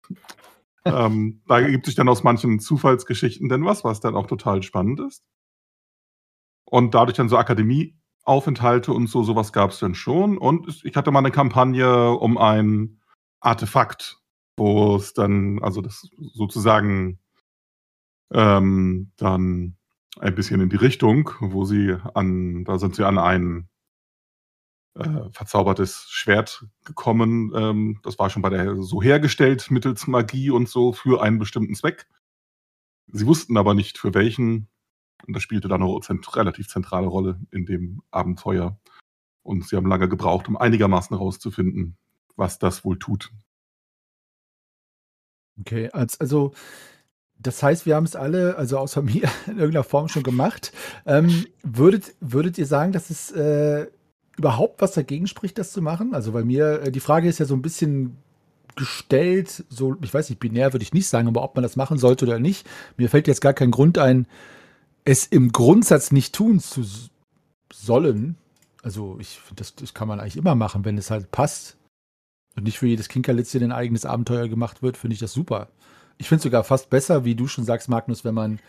ähm, 0.86 1.42
da 1.48 1.60
ergibt 1.60 1.86
sich 1.86 1.96
dann 1.96 2.10
aus 2.10 2.24
manchen 2.24 2.60
Zufallsgeschichten 2.60 3.50
denn 3.50 3.66
was, 3.66 3.84
was 3.84 4.00
dann 4.00 4.16
auch 4.16 4.28
total 4.28 4.62
spannend 4.62 5.00
ist. 5.00 5.24
Und 6.66 6.94
dadurch 6.94 7.18
dann 7.18 7.28
so 7.28 7.38
Akademieaufenthalte 7.38 8.94
und 8.94 9.08
so, 9.08 9.24
sowas 9.24 9.52
gab 9.52 9.72
es 9.72 9.80
dann 9.80 9.96
schon. 9.96 10.38
Und 10.38 10.84
ich 10.86 10.96
hatte 10.96 11.12
mal 11.12 11.20
eine 11.20 11.32
Kampagne 11.32 12.12
um 12.12 12.38
ein 12.38 13.02
Artefakt, 13.40 14.22
wo 14.58 14.96
es 14.96 15.14
dann, 15.14 15.60
also 15.64 15.82
das 15.82 16.08
sozusagen 16.18 17.20
ähm, 18.32 19.12
dann 19.18 19.76
ein 20.20 20.36
bisschen 20.36 20.62
in 20.62 20.70
die 20.70 20.78
Richtung, 20.78 21.32
wo 21.40 21.66
sie 21.66 21.96
an, 22.14 22.64
da 22.64 22.78
sind 22.78 22.96
sie 22.96 23.06
an 23.06 23.18
einen 23.18 23.71
äh, 24.96 25.30
verzaubertes 25.32 26.08
Schwert 26.10 26.66
gekommen. 26.84 27.52
Ähm, 27.56 28.00
das 28.04 28.20
war 28.20 28.30
schon 28.30 28.42
bei 28.42 28.50
der 28.50 28.82
so 28.82 29.02
hergestellt 29.02 29.72
mittels 29.72 30.08
Magie 30.08 30.50
und 30.50 30.68
so 30.68 30.94
für 30.94 31.22
einen 31.22 31.40
bestimmten 31.40 31.76
Zweck. 31.76 32.08
Sie 33.08 33.26
wussten 33.26 33.58
aber 33.58 33.74
nicht 33.74 33.98
für 33.98 34.14
welchen. 34.14 34.68
Und 35.28 35.36
das 35.36 35.44
spielte 35.44 35.68
dann 35.68 35.84
eine 35.84 36.00
zent 36.02 36.36
relativ 36.36 36.68
zentrale 36.68 37.08
Rolle 37.08 37.40
in 37.52 37.66
dem 37.66 38.02
Abenteuer. 38.12 38.80
Und 39.44 39.68
sie 39.68 39.76
haben 39.76 39.88
lange 39.88 40.10
gebraucht, 40.10 40.48
um 40.48 40.58
einigermaßen 40.58 41.16
herauszufinden, 41.16 41.98
was 42.36 42.60
das 42.60 42.84
wohl 42.84 42.98
tut. 43.00 43.32
Okay, 45.60 45.90
also 45.92 46.54
das 47.38 47.62
heißt, 47.64 47.86
wir 47.86 47.96
haben 47.96 48.06
es 48.06 48.16
alle, 48.16 48.56
also 48.58 48.78
außer 48.78 49.02
mir, 49.04 49.30
in 49.48 49.58
irgendeiner 49.58 49.84
Form 49.84 50.08
schon 50.08 50.24
gemacht. 50.24 50.72
Ähm, 51.06 51.46
würdet, 51.64 52.16
würdet 52.20 52.58
ihr 52.58 52.66
sagen, 52.66 52.92
dass 52.92 53.10
es 53.10 53.32
äh, 53.32 53.88
überhaupt 54.38 54.82
was 54.82 54.94
dagegen 54.94 55.28
spricht, 55.28 55.58
das 55.58 55.72
zu 55.72 55.82
machen? 55.82 56.14
Also 56.14 56.32
bei 56.32 56.44
mir, 56.44 56.82
äh, 56.84 56.92
die 56.92 57.00
Frage 57.00 57.28
ist 57.28 57.40
ja 57.40 57.46
so 57.46 57.56
ein 57.56 57.62
bisschen 57.62 58.18
gestellt, 58.76 59.66
so, 59.70 59.98
ich 60.02 60.14
weiß 60.14 60.30
nicht, 60.30 60.40
binär 60.40 60.74
würde 60.74 60.84
ich 60.84 60.94
nicht 60.94 61.08
sagen, 61.08 61.28
aber 61.28 61.44
ob 61.44 61.56
man 61.56 61.64
das 61.64 61.76
machen 61.76 61.98
sollte 61.98 62.26
oder 62.26 62.40
nicht. 62.40 62.68
Mir 62.98 63.10
fällt 63.10 63.28
jetzt 63.28 63.42
gar 63.42 63.54
kein 63.54 63.72
Grund 63.72 63.98
ein, 63.98 64.28
es 65.04 65.26
im 65.26 65.52
Grundsatz 65.52 66.12
nicht 66.12 66.34
tun 66.34 66.60
zu 66.60 66.86
sollen. 67.72 68.38
Also 68.84 69.18
ich 69.20 69.40
finde, 69.40 69.62
das, 69.62 69.76
das 69.76 69.94
kann 69.94 70.08
man 70.08 70.20
eigentlich 70.20 70.38
immer 70.38 70.56
machen, 70.56 70.86
wenn 70.86 70.98
es 70.98 71.12
halt 71.12 71.32
passt 71.32 71.78
und 72.56 72.64
nicht 72.64 72.80
für 72.80 72.88
jedes 72.88 73.10
Kinkerlitzchen 73.10 73.64
ein 73.64 73.72
eigenes 73.72 74.06
Abenteuer 74.06 74.48
gemacht 74.48 74.82
wird, 74.82 74.98
finde 74.98 75.14
ich 75.14 75.20
das 75.20 75.34
super. 75.34 75.68
Ich 76.18 76.30
finde 76.30 76.38
es 76.38 76.44
sogar 76.44 76.64
fast 76.64 76.90
besser, 76.90 77.26
wie 77.26 77.36
du 77.36 77.48
schon 77.48 77.66
sagst, 77.66 77.90
Magnus, 77.90 78.24
wenn 78.24 78.36
man 78.36 78.60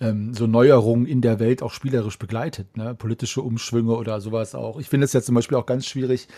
ähm, 0.00 0.34
so 0.34 0.46
Neuerungen 0.46 1.06
in 1.06 1.20
der 1.20 1.38
Welt 1.38 1.62
auch 1.62 1.72
spielerisch 1.72 2.18
begleitet, 2.18 2.76
ne? 2.76 2.94
politische 2.94 3.42
Umschwünge 3.42 3.96
oder 3.96 4.20
sowas 4.20 4.54
auch. 4.54 4.78
Ich 4.80 4.88
finde 4.88 5.04
es 5.04 5.12
ja 5.12 5.22
zum 5.22 5.34
Beispiel 5.34 5.56
auch 5.56 5.66
ganz 5.66 5.86
schwierig, 5.86 6.28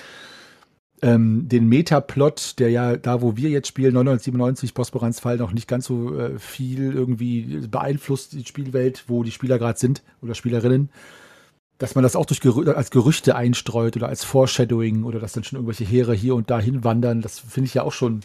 ähm, 1.03 1.49
den 1.49 1.69
Metaplot, 1.69 2.59
der 2.59 2.71
ja 2.71 2.97
da, 2.97 3.21
wo 3.21 3.37
wir 3.37 3.51
jetzt 3.51 3.69
spielen, 3.69 3.95
997 3.95 4.75
Bosporans 4.75 5.21
Fall 5.21 5.37
noch 5.37 5.53
nicht 5.53 5.69
ganz 5.69 5.87
so 5.87 6.19
äh, 6.19 6.38
viel 6.38 6.93
irgendwie 6.93 7.67
beeinflusst, 7.69 8.33
die 8.33 8.45
Spielwelt, 8.45 9.05
wo 9.09 9.23
die 9.23 9.33
Spieler 9.33 9.59
gerade 9.59 9.79
sind 9.79 10.03
oder 10.23 10.35
Spielerinnen, 10.35 10.90
dass 11.79 11.95
man 11.95 12.05
das 12.05 12.17
auch 12.17 12.27
durch 12.27 12.40
Gerü 12.40 12.71
als 12.71 12.90
Gerüchte 12.90 13.37
einstreut 13.37 13.97
oder 13.97 14.09
als 14.09 14.25
Foreshadowing 14.25 15.05
oder 15.05 15.21
dass 15.21 15.33
dann 15.33 15.45
schon 15.45 15.59
irgendwelche 15.59 15.85
Heere 15.85 16.14
hier 16.14 16.35
und 16.35 16.51
da 16.51 16.61
hinwandern, 16.61 17.21
das 17.21 17.38
finde 17.38 17.67
ich 17.67 17.75
ja 17.75 17.83
auch 17.83 17.93
schon 17.93 18.21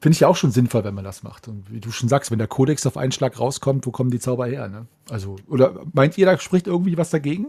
finde 0.00 0.14
ich 0.14 0.20
ja 0.20 0.28
auch 0.28 0.36
schon 0.36 0.50
sinnvoll, 0.50 0.84
wenn 0.84 0.94
man 0.94 1.04
das 1.04 1.22
macht. 1.22 1.48
Und 1.48 1.70
wie 1.70 1.80
du 1.80 1.90
schon 1.90 2.08
sagst, 2.08 2.30
wenn 2.30 2.38
der 2.38 2.48
Kodex 2.48 2.86
auf 2.86 2.96
einen 2.96 3.12
Schlag 3.12 3.38
rauskommt, 3.38 3.86
wo 3.86 3.90
kommen 3.90 4.10
die 4.10 4.20
Zauber 4.20 4.46
her? 4.46 4.68
Ne? 4.68 4.86
Also, 5.08 5.36
oder 5.48 5.84
meint 5.92 6.16
ihr, 6.18 6.26
da 6.26 6.38
spricht 6.38 6.66
irgendwie 6.66 6.96
was 6.96 7.10
dagegen? 7.10 7.48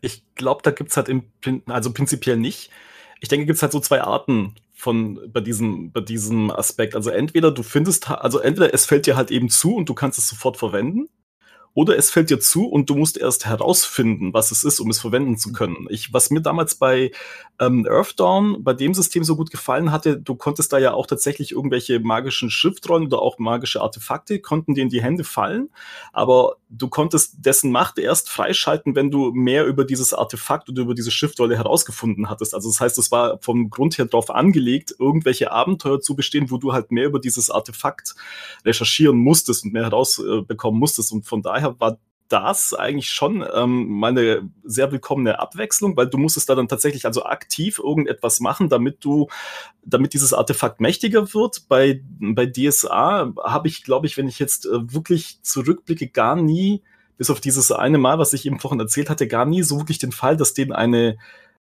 Ich 0.00 0.22
glaube, 0.34 0.62
da 0.62 0.70
gibt's 0.70 0.96
halt 0.96 1.08
im, 1.08 1.24
also 1.66 1.92
prinzipiell 1.92 2.36
nicht. 2.36 2.70
Ich 3.20 3.28
denke, 3.28 3.46
gibt's 3.46 3.62
halt 3.62 3.72
so 3.72 3.80
zwei 3.80 4.02
Arten 4.02 4.54
von 4.74 5.18
bei 5.32 5.40
diesem, 5.40 5.92
bei 5.92 6.00
diesem 6.00 6.50
Aspekt. 6.50 6.94
Also 6.94 7.10
entweder 7.10 7.50
du 7.50 7.62
findest, 7.62 8.10
also 8.10 8.38
entweder 8.38 8.74
es 8.74 8.84
fällt 8.84 9.06
dir 9.06 9.16
halt 9.16 9.30
eben 9.30 9.48
zu 9.48 9.74
und 9.76 9.88
du 9.88 9.94
kannst 9.94 10.18
es 10.18 10.28
sofort 10.28 10.58
verwenden, 10.58 11.08
oder 11.74 11.98
es 11.98 12.10
fällt 12.10 12.30
dir 12.30 12.38
zu 12.38 12.66
und 12.66 12.88
du 12.88 12.94
musst 12.94 13.18
erst 13.18 13.46
herausfinden, 13.46 14.32
was 14.32 14.52
es 14.52 14.62
ist, 14.62 14.78
um 14.78 14.90
es 14.90 15.00
verwenden 15.00 15.36
zu 15.36 15.52
können. 15.52 15.86
Ich, 15.90 16.12
was 16.12 16.30
mir 16.30 16.40
damals 16.40 16.76
bei 16.76 17.10
ähm, 17.60 17.86
Earthdawn, 17.88 18.62
bei 18.62 18.72
dem 18.72 18.94
System 18.94 19.24
so 19.24 19.36
gut 19.36 19.50
gefallen 19.50 19.90
hatte, 19.90 20.16
du 20.16 20.36
konntest 20.36 20.72
da 20.72 20.78
ja 20.78 20.94
auch 20.94 21.06
tatsächlich 21.06 21.52
irgendwelche 21.52 21.98
magischen 21.98 22.48
Schriftrollen 22.48 23.06
oder 23.06 23.20
auch 23.20 23.38
magische 23.38 23.80
Artefakte, 23.80 24.38
konnten 24.38 24.74
dir 24.74 24.82
in 24.82 24.88
die 24.88 25.02
Hände 25.02 25.24
fallen, 25.24 25.68
aber 26.12 26.56
du 26.76 26.88
konntest 26.88 27.36
dessen 27.38 27.70
Macht 27.70 27.98
erst 27.98 28.30
freischalten, 28.30 28.94
wenn 28.94 29.10
du 29.10 29.32
mehr 29.32 29.66
über 29.66 29.84
dieses 29.84 30.12
Artefakt 30.12 30.68
oder 30.68 30.82
über 30.82 30.94
diese 30.94 31.10
Schriftrolle 31.10 31.56
herausgefunden 31.56 32.28
hattest. 32.28 32.54
Also 32.54 32.68
das 32.68 32.80
heißt, 32.80 32.98
es 32.98 33.10
war 33.10 33.38
vom 33.40 33.70
Grund 33.70 33.98
her 33.98 34.06
darauf 34.06 34.30
angelegt, 34.30 34.94
irgendwelche 34.98 35.52
Abenteuer 35.52 36.00
zu 36.00 36.16
bestehen, 36.16 36.50
wo 36.50 36.58
du 36.58 36.72
halt 36.72 36.90
mehr 36.90 37.06
über 37.06 37.18
dieses 37.18 37.50
Artefakt 37.50 38.14
recherchieren 38.64 39.16
musstest 39.16 39.64
und 39.64 39.72
mehr 39.72 39.84
herausbekommen 39.84 40.78
musstest. 40.78 41.12
Und 41.12 41.26
von 41.26 41.42
daher 41.42 41.78
war 41.78 41.98
das 42.28 42.72
eigentlich 42.72 43.10
schon 43.10 43.44
ähm, 43.54 43.86
mal 43.88 44.10
eine 44.10 44.48
sehr 44.64 44.90
willkommene 44.92 45.38
Abwechslung, 45.38 45.96
weil 45.96 46.08
du 46.08 46.18
musstest 46.18 46.48
da 46.48 46.54
dann 46.54 46.68
tatsächlich 46.68 47.04
also 47.04 47.24
aktiv 47.24 47.78
irgendetwas 47.78 48.40
machen, 48.40 48.68
damit 48.68 49.04
du, 49.04 49.28
damit 49.84 50.14
dieses 50.14 50.32
Artefakt 50.32 50.80
mächtiger 50.80 51.34
wird. 51.34 51.68
Bei, 51.68 52.00
bei 52.20 52.46
DSA 52.46 53.32
habe 53.42 53.68
ich, 53.68 53.84
glaube 53.84 54.06
ich, 54.06 54.16
wenn 54.16 54.28
ich 54.28 54.38
jetzt 54.38 54.66
äh, 54.66 54.92
wirklich 54.92 55.42
zurückblicke, 55.42 56.08
gar 56.08 56.36
nie, 56.36 56.82
bis 57.18 57.30
auf 57.30 57.40
dieses 57.40 57.70
eine 57.70 57.98
Mal, 57.98 58.18
was 58.18 58.32
ich 58.32 58.46
eben 58.46 58.58
vorhin 58.58 58.80
erzählt 58.80 59.10
hatte, 59.10 59.28
gar 59.28 59.44
nie 59.44 59.62
so 59.62 59.78
wirklich 59.78 59.98
den 59.98 60.12
Fall, 60.12 60.36
dass 60.36 60.54
denen 60.54 60.72
eine, 60.72 61.18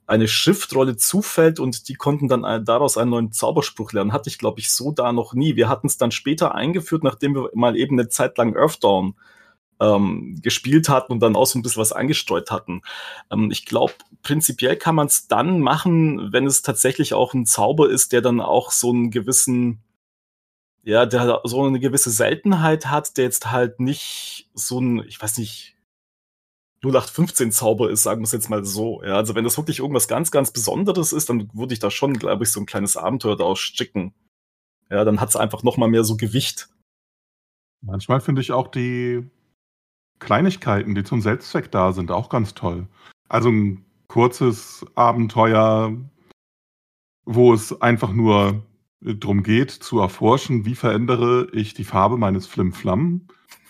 eine 0.07 0.27
Schriftrolle 0.27 0.97
zufällt 0.97 1.59
und 1.59 1.87
die 1.87 1.95
konnten 1.95 2.27
dann 2.27 2.43
äh, 2.43 2.63
daraus 2.63 2.97
einen 2.97 3.11
neuen 3.11 3.31
Zauberspruch 3.31 3.93
lernen. 3.93 4.11
Hatte 4.11 4.29
ich, 4.29 4.39
glaube 4.39 4.59
ich, 4.59 4.71
so 4.71 4.91
da 4.91 5.13
noch 5.13 5.33
nie. 5.33 5.55
Wir 5.55 5.69
hatten 5.69 5.87
es 5.87 5.97
dann 5.97 6.11
später 6.11 6.55
eingeführt, 6.55 7.03
nachdem 7.03 7.35
wir 7.35 7.51
mal 7.53 7.77
eben 7.77 7.99
eine 7.99 8.09
Zeit 8.09 8.37
lang 8.39 8.55
Earthdawn 8.55 9.13
ähm, 9.79 10.39
gespielt 10.41 10.89
hatten 10.89 11.13
und 11.13 11.19
dann 11.19 11.35
auch 11.35 11.45
so 11.45 11.59
ein 11.59 11.61
bisschen 11.61 11.81
was 11.81 11.91
angestreut 11.91 12.51
hatten. 12.51 12.81
Ähm, 13.31 13.51
ich 13.51 13.65
glaube, 13.65 13.93
prinzipiell 14.23 14.75
kann 14.75 14.95
man 14.95 15.07
es 15.07 15.27
dann 15.27 15.59
machen, 15.59 16.31
wenn 16.31 16.45
es 16.45 16.61
tatsächlich 16.61 17.13
auch 17.13 17.33
ein 17.33 17.45
Zauber 17.45 17.89
ist, 17.89 18.11
der 18.11 18.21
dann 18.21 18.41
auch 18.41 18.71
so 18.71 18.89
einen 18.89 19.11
gewissen, 19.11 19.83
ja, 20.83 21.05
der 21.05 21.41
so 21.43 21.63
eine 21.63 21.79
gewisse 21.79 22.11
Seltenheit 22.11 22.87
hat, 22.87 23.17
der 23.17 23.25
jetzt 23.25 23.51
halt 23.51 23.79
nicht 23.79 24.49
so 24.53 24.79
ein, 24.79 25.03
ich 25.07 25.21
weiß 25.21 25.37
nicht, 25.37 25.75
0815 26.83 27.51
Zauber 27.51 27.89
ist, 27.89 28.03
sagen 28.03 28.21
wir 28.21 28.25
es 28.25 28.31
jetzt 28.31 28.49
mal 28.49 28.63
so. 28.63 29.01
Ja, 29.03 29.15
also 29.15 29.35
wenn 29.35 29.43
das 29.43 29.57
wirklich 29.57 29.79
irgendwas 29.79 30.07
ganz, 30.07 30.29
ganz 30.29 30.51
Besonderes 30.51 31.11
ist, 31.11 31.29
dann 31.29 31.49
würde 31.53 31.73
ich 31.73 31.79
da 31.79 31.89
schon, 31.89 32.13
glaube 32.13 32.43
ich, 32.43 32.51
so 32.51 32.59
ein 32.59 32.67
kleines 32.67 32.97
Abenteuer 32.97 33.35
daraus 33.35 33.59
sticken. 33.59 34.13
Ja, 34.89 35.03
dann 35.03 35.19
hat 35.19 35.29
es 35.29 35.35
einfach 35.35 35.63
noch 35.63 35.77
mal 35.77 35.89
mehr 35.89 36.03
so 36.03 36.17
Gewicht. 36.17 36.69
Manchmal 37.81 38.21
finde 38.21 38.41
ich 38.41 38.51
auch 38.51 38.67
die 38.67 39.29
Kleinigkeiten, 40.19 40.95
die 40.95 41.03
zum 41.03 41.21
Selbstzweck 41.21 41.71
da 41.71 41.91
sind, 41.91 42.11
auch 42.11 42.29
ganz 42.29 42.53
toll. 42.53 42.87
Also 43.29 43.49
ein 43.49 43.85
kurzes 44.07 44.85
Abenteuer, 44.95 45.93
wo 47.25 47.53
es 47.53 47.81
einfach 47.81 48.11
nur 48.11 48.63
darum 49.01 49.43
geht, 49.43 49.71
zu 49.71 49.99
erforschen, 49.99 50.65
wie 50.65 50.75
verändere 50.75 51.47
ich 51.51 51.73
die 51.73 51.83
Farbe 51.83 52.17
meines 52.17 52.47
Flimflam. 52.47 53.27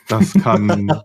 Das 0.07 0.33
kann, 0.33 1.01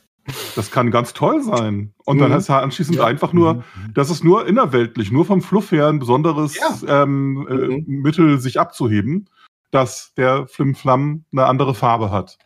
das 0.56 0.70
kann 0.70 0.90
ganz 0.90 1.12
toll 1.12 1.42
sein. 1.42 1.94
Und 2.04 2.16
mhm. 2.16 2.20
dann 2.20 2.32
ist 2.32 2.48
halt 2.48 2.64
anschließend 2.64 2.98
ja. 2.98 3.04
einfach 3.04 3.32
nur, 3.32 3.54
mhm. 3.54 3.64
das 3.94 4.10
ist 4.10 4.24
nur 4.24 4.46
innerweltlich, 4.46 5.12
nur 5.12 5.24
vom 5.24 5.40
Fluff 5.40 5.70
her 5.72 5.88
ein 5.88 6.00
besonderes 6.00 6.56
ja. 6.56 7.02
ähm, 7.02 7.46
äh, 7.48 7.54
mhm. 7.54 7.84
Mittel, 8.02 8.40
sich 8.40 8.58
abzuheben, 8.58 9.28
dass 9.70 10.14
der 10.14 10.48
Flimflam 10.48 11.24
eine 11.32 11.46
andere 11.46 11.74
Farbe 11.74 12.10
hat. 12.10 12.38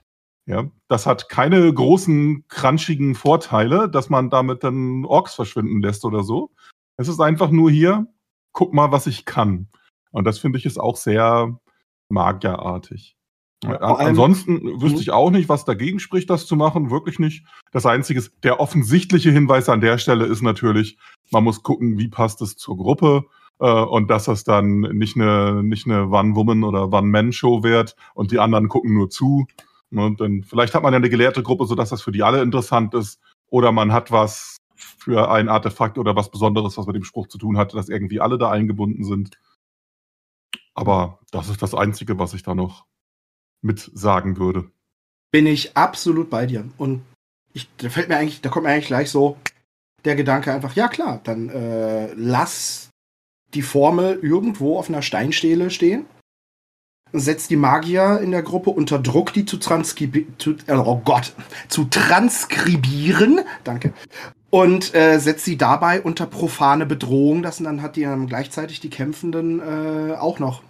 Ja, 0.46 0.70
das 0.88 1.06
hat 1.06 1.28
keine 1.28 1.72
großen, 1.72 2.44
crunchigen 2.48 3.14
Vorteile, 3.14 3.88
dass 3.88 4.10
man 4.10 4.28
damit 4.28 4.62
dann 4.62 5.04
Orks 5.06 5.34
verschwinden 5.34 5.80
lässt 5.80 6.04
oder 6.04 6.22
so. 6.22 6.50
Es 6.96 7.08
ist 7.08 7.20
einfach 7.20 7.50
nur 7.50 7.70
hier, 7.70 8.06
guck 8.52 8.74
mal, 8.74 8.92
was 8.92 9.06
ich 9.06 9.24
kann. 9.24 9.68
Und 10.10 10.24
das 10.24 10.38
finde 10.38 10.58
ich 10.58 10.66
ist 10.66 10.78
auch 10.78 10.96
sehr 10.96 11.58
magierartig. 12.10 13.16
Ja, 13.64 13.78
Ansonsten 13.78 14.80
wüsste 14.80 14.96
mhm. 14.96 15.02
ich 15.02 15.10
auch 15.10 15.30
nicht, 15.30 15.48
was 15.48 15.64
dagegen 15.64 15.98
spricht, 15.98 16.28
das 16.28 16.46
zu 16.46 16.56
machen. 16.56 16.90
Wirklich 16.90 17.18
nicht. 17.18 17.46
Das 17.72 17.86
Einzige 17.86 18.18
ist, 18.18 18.32
der 18.42 18.60
offensichtliche 18.60 19.30
Hinweis 19.30 19.70
an 19.70 19.80
der 19.80 19.96
Stelle 19.96 20.26
ist 20.26 20.42
natürlich, 20.42 20.98
man 21.30 21.44
muss 21.44 21.62
gucken, 21.62 21.98
wie 21.98 22.08
passt 22.08 22.42
es 22.42 22.56
zur 22.56 22.76
Gruppe. 22.76 23.24
Äh, 23.60 23.66
und 23.66 24.10
dass 24.10 24.24
das 24.24 24.44
dann 24.44 24.80
nicht 24.80 25.16
eine, 25.16 25.62
nicht 25.62 25.86
eine 25.86 26.08
One-Woman- 26.08 26.64
oder 26.64 26.92
One-Man-Show 26.92 27.62
wird 27.62 27.96
und 28.14 28.32
die 28.32 28.38
anderen 28.38 28.68
gucken 28.68 28.92
nur 28.92 29.08
zu. 29.08 29.46
Ne, 29.94 30.16
denn 30.18 30.42
vielleicht 30.42 30.74
hat 30.74 30.82
man 30.82 30.92
ja 30.92 30.96
eine 30.96 31.08
gelehrte 31.08 31.44
Gruppe, 31.44 31.66
sodass 31.66 31.90
das 31.90 32.02
für 32.02 32.10
die 32.10 32.24
alle 32.24 32.42
interessant 32.42 32.94
ist. 32.94 33.20
Oder 33.48 33.70
man 33.70 33.92
hat 33.92 34.10
was 34.10 34.56
für 34.74 35.30
ein 35.30 35.48
Artefakt 35.48 35.98
oder 35.98 36.16
was 36.16 36.32
Besonderes, 36.32 36.76
was 36.76 36.86
mit 36.86 36.96
dem 36.96 37.04
Spruch 37.04 37.28
zu 37.28 37.38
tun 37.38 37.56
hat, 37.56 37.74
dass 37.74 37.88
irgendwie 37.88 38.20
alle 38.20 38.36
da 38.36 38.50
eingebunden 38.50 39.04
sind. 39.04 39.38
Aber 40.74 41.20
das 41.30 41.48
ist 41.48 41.62
das 41.62 41.74
Einzige, 41.74 42.18
was 42.18 42.34
ich 42.34 42.42
da 42.42 42.56
noch 42.56 42.86
mit 43.62 43.88
sagen 43.94 44.36
würde. 44.36 44.68
Bin 45.30 45.46
ich 45.46 45.76
absolut 45.76 46.28
bei 46.28 46.46
dir. 46.46 46.68
Und 46.76 47.02
ich, 47.52 47.68
da 47.76 47.88
fällt 47.88 48.08
mir 48.08 48.16
eigentlich, 48.16 48.40
da 48.40 48.48
kommt 48.48 48.64
mir 48.64 48.72
eigentlich 48.72 48.88
gleich 48.88 49.10
so 49.10 49.36
der 50.04 50.16
Gedanke 50.16 50.52
einfach, 50.52 50.74
ja 50.74 50.88
klar, 50.88 51.20
dann 51.22 51.50
äh, 51.50 52.12
lass 52.14 52.90
die 53.54 53.62
Formel 53.62 54.18
irgendwo 54.20 54.76
auf 54.76 54.88
einer 54.88 55.02
Steinstele 55.02 55.70
stehen 55.70 56.06
setzt 57.20 57.50
die 57.50 57.56
Magier 57.56 58.20
in 58.20 58.30
der 58.30 58.42
Gruppe 58.42 58.70
unter 58.70 58.98
Druck, 58.98 59.32
die 59.32 59.44
zu, 59.44 59.56
transkribieren, 59.58 60.58
äh, 60.66 60.72
oh 60.72 61.00
Gott, 61.04 61.32
zu 61.68 61.84
transkribieren. 61.84 63.40
Danke. 63.62 63.92
Und 64.50 64.94
äh, 64.94 65.18
setzt 65.18 65.44
sie 65.44 65.56
dabei 65.56 66.00
unter 66.00 66.26
profane 66.26 66.86
Bedrohung. 66.86 67.42
Das 67.42 67.58
und 67.58 67.64
dann 67.64 67.82
hat 67.82 67.96
die 67.96 68.02
dann 68.02 68.26
gleichzeitig 68.26 68.80
die 68.80 68.90
Kämpfenden 68.90 69.60
äh, 69.60 70.14
auch 70.14 70.38
noch 70.38 70.62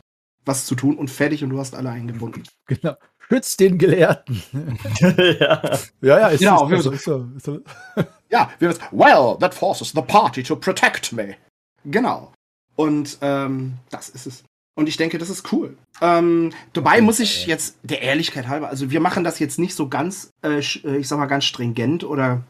was 0.44 0.66
zu 0.66 0.74
tun 0.74 0.96
und 0.96 1.10
fertig 1.10 1.42
und 1.42 1.50
du 1.50 1.58
hast 1.58 1.74
alle 1.74 1.90
eingebunden. 1.90 2.44
Genau. 2.66 2.94
Schützt 3.28 3.60
den 3.60 3.78
Gelehrten. 3.78 4.42
ja. 5.00 5.62
ja, 6.02 6.18
ja, 6.20 6.28
ist 6.28 6.40
genau, 6.40 6.68
ist, 6.68 6.86
ist, 6.86 7.04
so, 7.04 7.26
ist 7.36 7.46
so. 7.46 7.60
Ja, 8.30 8.50
wir 8.58 8.70
wissen, 8.70 8.82
well, 8.90 9.36
that 9.38 9.54
forces 9.54 9.92
the 9.94 10.02
party 10.02 10.42
to 10.42 10.56
protect 10.56 11.12
me. 11.12 11.36
Genau. 11.84 12.32
Und 12.76 13.18
ähm, 13.20 13.74
das 13.90 14.08
ist 14.08 14.26
es. 14.26 14.44
Und 14.76 14.88
ich 14.88 14.96
denke, 14.96 15.18
das 15.18 15.30
ist 15.30 15.52
cool. 15.52 15.76
Ähm, 16.00 16.52
dabei 16.72 17.00
muss 17.00 17.20
ich 17.20 17.46
jetzt 17.46 17.76
der 17.82 18.02
Ehrlichkeit 18.02 18.48
halber, 18.48 18.68
also 18.68 18.90
wir 18.90 19.00
machen 19.00 19.22
das 19.22 19.38
jetzt 19.38 19.58
nicht 19.58 19.74
so 19.74 19.88
ganz, 19.88 20.30
äh, 20.42 20.58
äh, 20.58 20.96
ich 20.96 21.08
sag 21.08 21.18
mal, 21.18 21.26
ganz 21.26 21.44
stringent 21.44 22.02
oder 22.02 22.42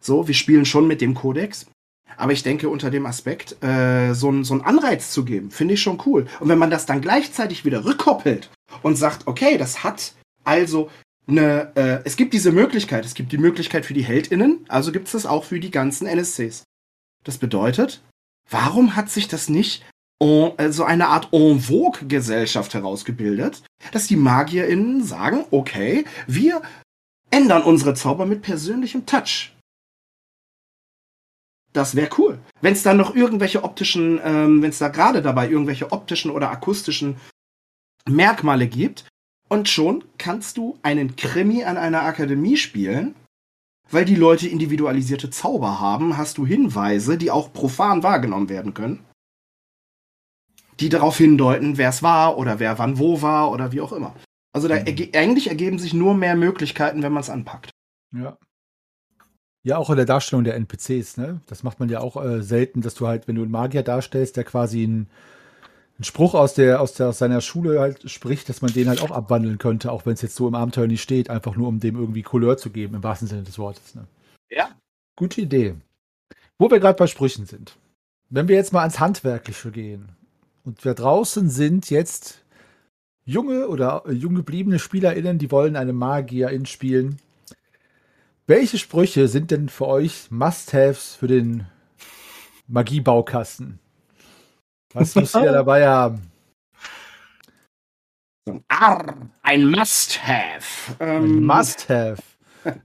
so. 0.00 0.26
Wir 0.26 0.34
spielen 0.34 0.64
schon 0.64 0.86
mit 0.86 1.00
dem 1.00 1.14
Kodex. 1.14 1.66
Aber 2.16 2.32
ich 2.32 2.42
denke, 2.42 2.68
unter 2.68 2.90
dem 2.90 3.06
Aspekt, 3.06 3.62
äh, 3.62 4.14
so, 4.14 4.30
ein, 4.30 4.44
so 4.44 4.54
einen 4.54 4.62
Anreiz 4.62 5.10
zu 5.10 5.24
geben, 5.24 5.50
finde 5.50 5.74
ich 5.74 5.82
schon 5.82 6.02
cool. 6.06 6.26
Und 6.40 6.48
wenn 6.48 6.58
man 6.58 6.70
das 6.70 6.86
dann 6.86 7.00
gleichzeitig 7.00 7.64
wieder 7.64 7.84
rückkoppelt 7.84 8.50
und 8.82 8.96
sagt, 8.96 9.26
okay, 9.26 9.56
das 9.58 9.84
hat 9.84 10.14
also 10.44 10.90
eine, 11.28 11.72
äh, 11.76 12.00
es 12.04 12.16
gibt 12.16 12.34
diese 12.34 12.52
Möglichkeit, 12.52 13.04
es 13.04 13.14
gibt 13.14 13.32
die 13.32 13.38
Möglichkeit 13.38 13.86
für 13.86 13.94
die 13.94 14.02
HeldInnen, 14.02 14.64
also 14.68 14.92
gibt 14.92 15.06
es 15.06 15.12
das 15.12 15.26
auch 15.26 15.44
für 15.44 15.60
die 15.60 15.70
ganzen 15.70 16.06
NSCs. 16.06 16.64
Das 17.24 17.38
bedeutet, 17.38 18.02
warum 18.48 18.96
hat 18.96 19.10
sich 19.10 19.28
das 19.28 19.48
nicht 19.48 19.84
äh, 20.20 20.70
so 20.70 20.84
eine 20.84 21.08
Art 21.08 21.32
en 21.32 21.60
vogue 21.60 22.06
Gesellschaft 22.06 22.74
herausgebildet, 22.74 23.62
dass 23.92 24.06
die 24.06 24.16
MagierInnen 24.16 25.02
sagen, 25.02 25.44
okay, 25.50 26.04
wir 26.26 26.62
ändern 27.30 27.62
unsere 27.62 27.94
Zauber 27.94 28.26
mit 28.26 28.42
persönlichem 28.42 29.06
Touch. 29.06 29.52
Das 31.72 31.94
wäre 31.94 32.10
cool. 32.18 32.38
Wenn 32.60 32.72
es 32.72 32.82
dann 32.82 32.96
noch 32.96 33.14
irgendwelche 33.14 33.62
optischen, 33.62 34.20
ähm, 34.24 34.60
wenn 34.60 34.70
es 34.70 34.78
da 34.78 34.88
gerade 34.88 35.22
dabei 35.22 35.48
irgendwelche 35.48 35.92
optischen 35.92 36.30
oder 36.32 36.50
akustischen 36.50 37.16
Merkmale 38.08 38.66
gibt, 38.66 39.04
und 39.48 39.68
schon 39.68 40.04
kannst 40.16 40.56
du 40.56 40.78
einen 40.82 41.16
Krimi 41.16 41.64
an 41.64 41.76
einer 41.76 42.02
Akademie 42.02 42.56
spielen, 42.56 43.16
weil 43.90 44.04
die 44.04 44.14
Leute 44.14 44.48
individualisierte 44.48 45.30
Zauber 45.30 45.80
haben, 45.80 46.16
hast 46.16 46.38
du 46.38 46.46
Hinweise, 46.46 47.18
die 47.18 47.32
auch 47.32 47.52
profan 47.52 48.04
wahrgenommen 48.04 48.48
werden 48.48 48.74
können, 48.74 49.04
die 50.80 50.88
darauf 50.88 51.16
hindeuten, 51.16 51.78
wer 51.78 51.90
es 51.90 52.02
war 52.02 52.38
oder 52.38 52.58
wer 52.58 52.78
wann 52.78 52.98
wo 52.98 53.22
war 53.22 53.50
oder 53.50 53.72
wie 53.72 53.80
auch 53.80 53.92
immer. 53.92 54.14
Also 54.52 54.66
da 54.66 54.76
erge 54.76 55.10
eigentlich 55.14 55.48
ergeben 55.48 55.78
sich 55.78 55.94
nur 55.94 56.14
mehr 56.14 56.34
Möglichkeiten, 56.34 57.02
wenn 57.02 57.12
man 57.12 57.22
es 57.22 57.30
anpackt. 57.30 57.70
Ja. 58.14 58.36
Ja, 59.62 59.76
auch 59.76 59.90
in 59.90 59.96
der 59.96 60.06
Darstellung 60.06 60.44
der 60.44 60.54
NPCs, 60.54 61.18
ne? 61.18 61.42
Das 61.46 61.62
macht 61.62 61.80
man 61.80 61.90
ja 61.90 62.00
auch 62.00 62.16
äh, 62.24 62.42
selten, 62.42 62.80
dass 62.80 62.94
du 62.94 63.06
halt, 63.06 63.28
wenn 63.28 63.36
du 63.36 63.42
einen 63.42 63.50
Magier 63.50 63.82
darstellst, 63.82 64.38
der 64.38 64.44
quasi 64.44 64.84
ein 64.84 65.10
ein 66.00 66.04
Spruch 66.04 66.32
aus, 66.32 66.54
der, 66.54 66.80
aus, 66.80 66.94
der, 66.94 67.10
aus 67.10 67.18
seiner 67.18 67.42
Schule 67.42 67.78
halt 67.78 68.10
spricht, 68.10 68.48
dass 68.48 68.62
man 68.62 68.72
den 68.72 68.88
halt 68.88 69.02
auch 69.02 69.10
abwandeln 69.10 69.58
könnte, 69.58 69.92
auch 69.92 70.06
wenn 70.06 70.14
es 70.14 70.22
jetzt 70.22 70.34
so 70.34 70.48
im 70.48 70.54
Abenteuer 70.54 70.86
nicht 70.86 71.02
steht, 71.02 71.28
einfach 71.28 71.56
nur 71.56 71.68
um 71.68 71.78
dem 71.78 71.94
irgendwie 71.94 72.22
Couleur 72.22 72.56
zu 72.56 72.70
geben, 72.70 72.94
im 72.94 73.02
wahrsten 73.02 73.28
Sinne 73.28 73.42
des 73.42 73.58
Wortes. 73.58 73.94
Ne? 73.94 74.06
Ja. 74.48 74.70
Gute 75.14 75.42
Idee. 75.42 75.74
Wo 76.58 76.70
wir 76.70 76.80
gerade 76.80 76.96
bei 76.96 77.06
Sprüchen 77.06 77.44
sind. 77.44 77.76
Wenn 78.30 78.48
wir 78.48 78.56
jetzt 78.56 78.72
mal 78.72 78.80
ans 78.80 78.98
Handwerkliche 78.98 79.70
gehen 79.70 80.16
und 80.70 80.84
wir 80.84 80.94
draußen 80.94 81.50
sind 81.50 81.90
jetzt 81.90 82.44
junge 83.24 83.66
oder 83.66 84.04
jung 84.08 84.36
gebliebene 84.36 84.78
SpielerInnen, 84.78 85.36
die 85.36 85.50
wollen 85.50 85.74
eine 85.74 85.92
Magierin 85.92 86.64
spielen. 86.64 87.18
Welche 88.46 88.78
Sprüche 88.78 89.26
sind 89.26 89.50
denn 89.50 89.68
für 89.68 89.88
euch 89.88 90.30
Must-Haves 90.30 91.16
für 91.16 91.26
den 91.26 91.66
Magiebaukasten? 92.68 93.80
Was 94.92 95.16
muss 95.16 95.34
ihr 95.34 95.40
dabei 95.52 95.88
haben? 95.88 96.30
Arr, 98.68 99.28
ein 99.42 99.72
Must-Have. 99.72 100.94
Ähm, 101.00 101.24
ein 101.24 101.44
Must-Have. 101.46 102.22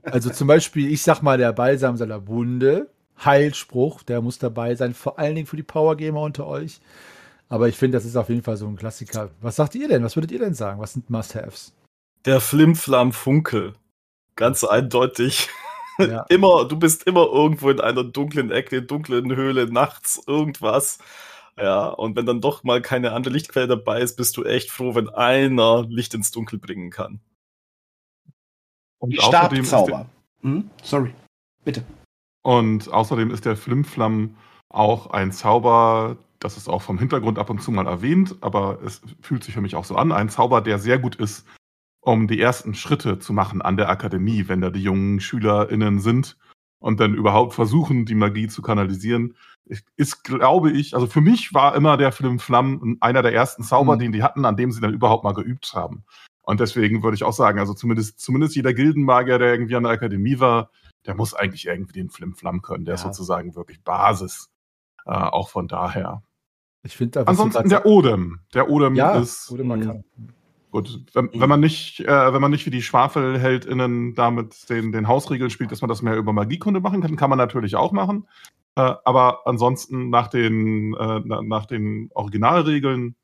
Also 0.02 0.30
zum 0.30 0.48
Beispiel, 0.48 0.92
ich 0.92 1.04
sag 1.04 1.22
mal, 1.22 1.38
der 1.38 1.52
Balsam 1.52 1.96
seiner 1.96 2.26
Wunde, 2.26 2.90
Heilspruch, 3.24 4.02
der 4.02 4.22
muss 4.22 4.40
dabei 4.40 4.74
sein, 4.74 4.92
vor 4.92 5.20
allen 5.20 5.36
Dingen 5.36 5.46
für 5.46 5.56
die 5.56 5.62
Powergamer 5.62 6.22
unter 6.22 6.48
euch. 6.48 6.80
Aber 7.48 7.68
ich 7.68 7.76
finde, 7.76 7.96
das 7.96 8.04
ist 8.04 8.16
auf 8.16 8.28
jeden 8.28 8.42
Fall 8.42 8.56
so 8.56 8.66
ein 8.66 8.76
Klassiker. 8.76 9.30
Was 9.40 9.56
sagt 9.56 9.74
ihr 9.74 9.88
denn? 9.88 10.02
Was 10.02 10.16
würdet 10.16 10.32
ihr 10.32 10.40
denn 10.40 10.54
sagen? 10.54 10.80
Was 10.80 10.94
sind 10.94 11.10
Must-Haves? 11.10 11.74
Der 12.24 12.40
Flimflam 12.40 13.12
Funkel. 13.12 13.74
Ganz 14.34 14.64
eindeutig. 14.64 15.48
Ja. 15.98 16.22
immer, 16.28 16.66
du 16.66 16.76
bist 16.76 17.04
immer 17.06 17.26
irgendwo 17.26 17.70
in 17.70 17.80
einer 17.80 18.04
dunklen 18.04 18.50
Ecke, 18.50 18.82
dunklen 18.82 19.34
Höhle, 19.34 19.70
nachts, 19.70 20.22
irgendwas. 20.26 20.98
Ja, 21.58 21.88
und 21.88 22.16
wenn 22.16 22.26
dann 22.26 22.40
doch 22.40 22.64
mal 22.64 22.82
keine 22.82 23.12
andere 23.12 23.32
Lichtquelle 23.32 23.66
dabei 23.66 24.02
ist, 24.02 24.16
bist 24.16 24.36
du 24.36 24.44
echt 24.44 24.70
froh, 24.70 24.94
wenn 24.94 25.08
einer 25.08 25.86
Licht 25.88 26.12
ins 26.12 26.30
Dunkel 26.30 26.58
bringen 26.58 26.90
kann. 26.90 27.20
Und 28.98 29.10
Die 29.10 29.20
Stabzauber. 29.20 30.06
Hm? 30.42 30.70
Sorry, 30.82 31.14
bitte. 31.64 31.82
Und 32.42 32.92
außerdem 32.92 33.30
ist 33.30 33.44
der 33.44 33.56
Flimflam 33.56 34.36
auch 34.68 35.08
ein 35.08 35.32
Zauber, 35.32 36.18
das 36.40 36.56
ist 36.56 36.68
auch 36.68 36.82
vom 36.82 36.98
Hintergrund 36.98 37.38
ab 37.38 37.50
und 37.50 37.62
zu 37.62 37.70
mal 37.70 37.86
erwähnt, 37.86 38.36
aber 38.40 38.78
es 38.84 39.02
fühlt 39.20 39.44
sich 39.44 39.54
für 39.54 39.60
mich 39.60 39.76
auch 39.76 39.84
so 39.84 39.96
an, 39.96 40.12
ein 40.12 40.28
Zauber, 40.28 40.60
der 40.60 40.78
sehr 40.78 40.98
gut 40.98 41.16
ist, 41.16 41.46
um 42.00 42.28
die 42.28 42.40
ersten 42.40 42.74
Schritte 42.74 43.18
zu 43.18 43.32
machen 43.32 43.62
an 43.62 43.76
der 43.76 43.88
Akademie, 43.88 44.48
wenn 44.48 44.60
da 44.60 44.70
die 44.70 44.82
jungen 44.82 45.20
SchülerInnen 45.20 46.00
sind 46.00 46.36
und 46.78 47.00
dann 47.00 47.14
überhaupt 47.14 47.54
versuchen, 47.54 48.06
die 48.06 48.14
Magie 48.14 48.48
zu 48.48 48.62
kanalisieren 48.62 49.34
ist, 49.96 50.24
glaube 50.24 50.70
ich, 50.70 50.94
also 50.94 51.06
für 51.06 51.20
mich 51.20 51.52
war 51.52 51.74
immer 51.74 51.96
der 51.96 52.12
Film 52.12 52.38
Flamm 52.38 52.98
einer 53.00 53.22
der 53.22 53.34
ersten 53.34 53.62
Zauber, 53.62 53.96
mhm. 53.96 54.00
den 54.00 54.12
die 54.12 54.22
hatten, 54.22 54.44
an 54.44 54.56
dem 54.56 54.70
sie 54.70 54.80
dann 54.80 54.94
überhaupt 54.94 55.24
mal 55.24 55.34
geübt 55.34 55.74
haben. 55.74 56.04
Und 56.42 56.60
deswegen 56.60 57.02
würde 57.02 57.16
ich 57.16 57.24
auch 57.24 57.32
sagen, 57.32 57.58
also 57.58 57.74
zumindest, 57.74 58.20
zumindest 58.20 58.54
jeder 58.54 58.72
Gildenmagier, 58.72 59.38
der 59.38 59.52
irgendwie 59.52 59.74
an 59.74 59.82
der 59.82 59.92
Akademie 59.92 60.38
war, 60.38 60.70
der 61.04 61.16
muss 61.16 61.34
eigentlich 61.34 61.66
irgendwie 61.66 61.94
den 61.94 62.10
Flim 62.10 62.34
Flamm 62.34 62.62
können. 62.62 62.84
Der 62.84 62.92
ja. 62.92 62.96
ist 62.96 63.02
sozusagen 63.02 63.56
wirklich 63.56 63.82
Basis. 63.82 64.48
Äh, 65.06 65.12
auch 65.12 65.48
von 65.48 65.68
daher. 65.68 66.22
Ich 66.82 66.96
finde 66.96 67.26
Ansonsten 67.26 67.68
der 67.68 67.86
Odem. 67.86 68.40
Der 68.54 68.70
Odem 68.70 68.94
ja, 68.94 69.16
ist. 69.16 69.50
Odem 69.50 69.68
man 69.68 69.80
kann. 69.84 70.04
Gut, 70.70 71.04
wenn, 71.14 71.30
wenn, 71.32 71.48
man 71.48 71.60
nicht, 71.60 72.00
äh, 72.00 72.32
wenn 72.32 72.40
man 72.40 72.50
nicht 72.50 72.66
wie 72.66 72.70
die 72.70 72.82
SchwafelheldInnen 72.82 74.14
damit 74.14 74.68
den, 74.68 74.92
den 74.92 75.08
Hausregeln 75.08 75.50
spielt, 75.50 75.72
dass 75.72 75.80
man 75.80 75.88
das 75.88 76.02
mehr 76.02 76.16
über 76.16 76.32
Magiekunde 76.32 76.80
machen 76.80 77.00
kann, 77.00 77.16
kann 77.16 77.30
man 77.30 77.38
natürlich 77.38 77.76
auch 77.76 77.92
machen. 77.92 78.28
Äh, 78.74 78.94
aber 79.04 79.46
ansonsten 79.46 80.10
nach 80.10 80.28
den, 80.28 80.94
äh, 80.94 81.20
nach 81.20 81.66
den 81.66 82.10
Originalregeln 82.14 83.16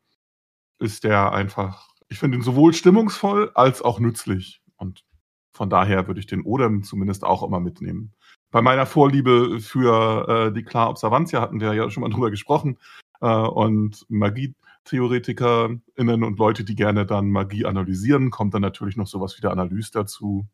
ist 0.79 1.05
der 1.05 1.33
einfach, 1.33 1.89
ich 2.09 2.19
finde 2.19 2.39
ihn 2.39 2.43
sowohl 2.43 2.73
stimmungsvoll 2.73 3.51
als 3.55 3.83
auch 3.83 4.01
nützlich. 4.01 4.63
Und 4.77 5.05
von 5.53 5.69
daher 5.69 6.07
würde 6.07 6.21
ich 6.21 6.27
den 6.27 6.43
Odem 6.43 6.85
zumindest 6.85 7.25
auch 7.25 7.43
immer 7.43 7.61
mitnehmen. 7.61 8.15
Bei 8.53 8.63
meiner 8.63 8.87
Vorliebe 8.87 9.59
für 9.61 10.29
äh, 10.29 10.53
die 10.53 10.63
Klar 10.63 10.91
Observantia 10.91 11.41
hatten 11.41 11.61
wir 11.61 11.73
ja 11.73 11.91
schon 11.91 12.03
mal 12.03 12.11
drüber 12.11 12.31
gesprochen. 12.31 12.79
Äh, 13.21 13.27
und 13.27 14.07
MagietheoretikerInnen 14.11 16.23
und 16.23 16.39
Leute, 16.39 16.63
die 16.63 16.75
gerne 16.75 17.07
dann 17.07 17.31
Magie 17.31 17.65
analysieren, 17.65 18.31
kommt 18.31 18.53
dann 18.53 18.63
natürlich 18.63 18.97
noch 18.97 19.07
sowas 19.07 19.39
wie 19.39 19.41
der 19.41 19.53
Analyse 19.53 19.93
dazu. 19.93 20.47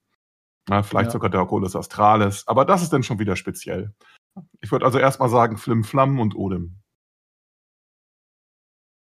Ja, 0.70 0.84
vielleicht 0.84 1.08
ja. 1.08 1.12
sogar 1.12 1.28
der 1.28 1.42
Oculus 1.42 1.74
Astralis. 1.74 2.46
Aber 2.46 2.64
das 2.64 2.82
ist 2.82 2.92
dann 2.92 3.02
schon 3.02 3.18
wieder 3.18 3.34
speziell. 3.34 3.92
Ich 4.60 4.70
würde 4.70 4.86
also 4.86 4.98
erstmal 4.98 5.28
sagen 5.28 5.58
Flim 5.58 5.82
Flam 5.82 6.20
und 6.20 6.36
Odem. 6.36 6.76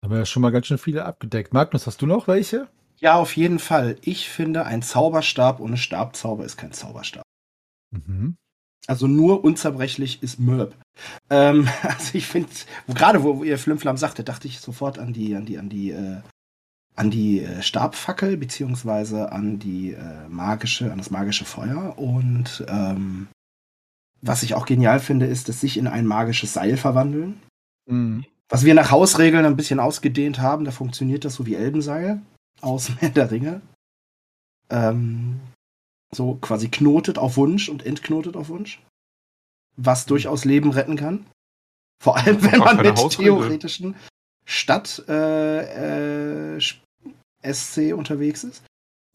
Haben 0.04 0.12
wir 0.12 0.18
ja 0.18 0.26
schon 0.26 0.42
mal 0.42 0.52
ganz 0.52 0.66
schön 0.66 0.78
viele 0.78 1.04
abgedeckt. 1.04 1.52
Magnus, 1.52 1.88
hast 1.88 2.00
du 2.02 2.06
noch 2.06 2.28
welche? 2.28 2.68
Ja, 2.98 3.16
auf 3.16 3.36
jeden 3.36 3.58
Fall. 3.58 3.96
Ich 4.02 4.28
finde, 4.28 4.64
ein 4.64 4.82
Zauberstab 4.82 5.58
ohne 5.58 5.76
Stabzauber 5.76 6.44
ist 6.44 6.56
kein 6.56 6.70
Zauberstab. 6.70 7.24
Mhm. 7.90 8.36
Also 8.86 9.06
nur 9.06 9.44
unzerbrechlich 9.44 10.22
ist 10.22 10.38
Mörb. 10.38 10.74
Ähm, 11.30 11.68
also 11.82 12.10
ich 12.14 12.26
finde, 12.26 12.50
gerade 12.88 13.22
wo 13.22 13.42
ihr 13.44 13.58
Flimflam 13.58 13.96
sagte, 13.96 14.24
dachte 14.24 14.48
ich 14.48 14.60
sofort 14.60 14.98
an 14.98 15.12
die, 15.12 15.34
an 15.34 15.46
die, 15.46 15.58
an 15.58 15.68
die, 15.68 15.90
äh, 15.90 16.20
an 16.94 17.10
die 17.10 17.40
äh, 17.40 17.62
Stabfackel 17.62 18.36
beziehungsweise 18.36 19.32
an 19.32 19.58
die 19.58 19.92
äh, 19.92 20.28
magische, 20.28 20.90
an 20.92 20.98
das 20.98 21.10
magische 21.10 21.44
Feuer 21.44 21.98
und 21.98 22.64
ähm, 22.68 23.28
was 24.22 24.42
ich 24.42 24.54
auch 24.54 24.66
genial 24.66 24.98
finde, 25.00 25.26
ist, 25.26 25.48
dass 25.48 25.60
sich 25.60 25.76
in 25.76 25.86
ein 25.86 26.06
magisches 26.06 26.54
Seil 26.54 26.76
verwandeln. 26.76 27.40
Mhm. 27.86 28.24
Was 28.48 28.64
wir 28.64 28.74
nach 28.74 28.90
Hausregeln 28.90 29.44
ein 29.44 29.56
bisschen 29.56 29.80
ausgedehnt 29.80 30.40
haben, 30.40 30.64
da 30.64 30.70
funktioniert 30.70 31.24
das 31.24 31.34
so 31.34 31.46
wie 31.46 31.54
Elbenseil 31.54 32.20
aus 32.60 32.90
Herr 32.98 33.10
der 33.10 33.30
Ringe. 33.30 33.60
Ähm, 34.70 35.40
so 36.16 36.34
quasi 36.36 36.68
knotet 36.68 37.18
auf 37.18 37.36
Wunsch 37.36 37.68
und 37.68 37.84
entknotet 37.84 38.36
auf 38.36 38.48
Wunsch. 38.48 38.82
Was 39.76 40.06
mhm. 40.06 40.08
durchaus 40.08 40.44
Leben 40.44 40.70
retten 40.70 40.96
kann. 40.96 41.26
Vor 42.02 42.16
allem, 42.16 42.42
wenn 42.42 42.58
man 42.60 42.76
mit 42.78 42.96
theoretischen 43.10 43.94
Stadt 44.44 45.04
äh, 45.08 46.56
äh, 46.56 46.60
SC 47.42 47.94
unterwegs 47.94 48.44
ist. 48.44 48.64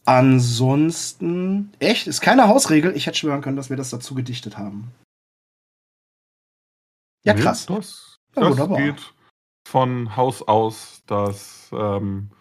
Ansonsten, 0.06 1.72
echt, 1.80 2.08
ist 2.08 2.22
keine 2.22 2.48
Hausregel. 2.48 2.96
Ich 2.96 3.06
hätte 3.06 3.20
schwören 3.20 3.42
können, 3.42 3.56
dass 3.58 3.70
wir 3.70 3.78
das 3.78 3.92
dazu 3.92 4.16
gedichtet 4.16 4.58
haben. 4.58 4.92
Ja, 7.24 7.36
krass. 7.36 7.70
Nee, 7.70 7.76
das, 7.76 8.20
das 8.34 8.58
ja, 8.58 8.66
geht 8.66 9.14
von 9.68 10.16
Haus 10.16 10.42
aus, 10.42 11.04
dass 11.06 11.70
ähm, 11.72 12.32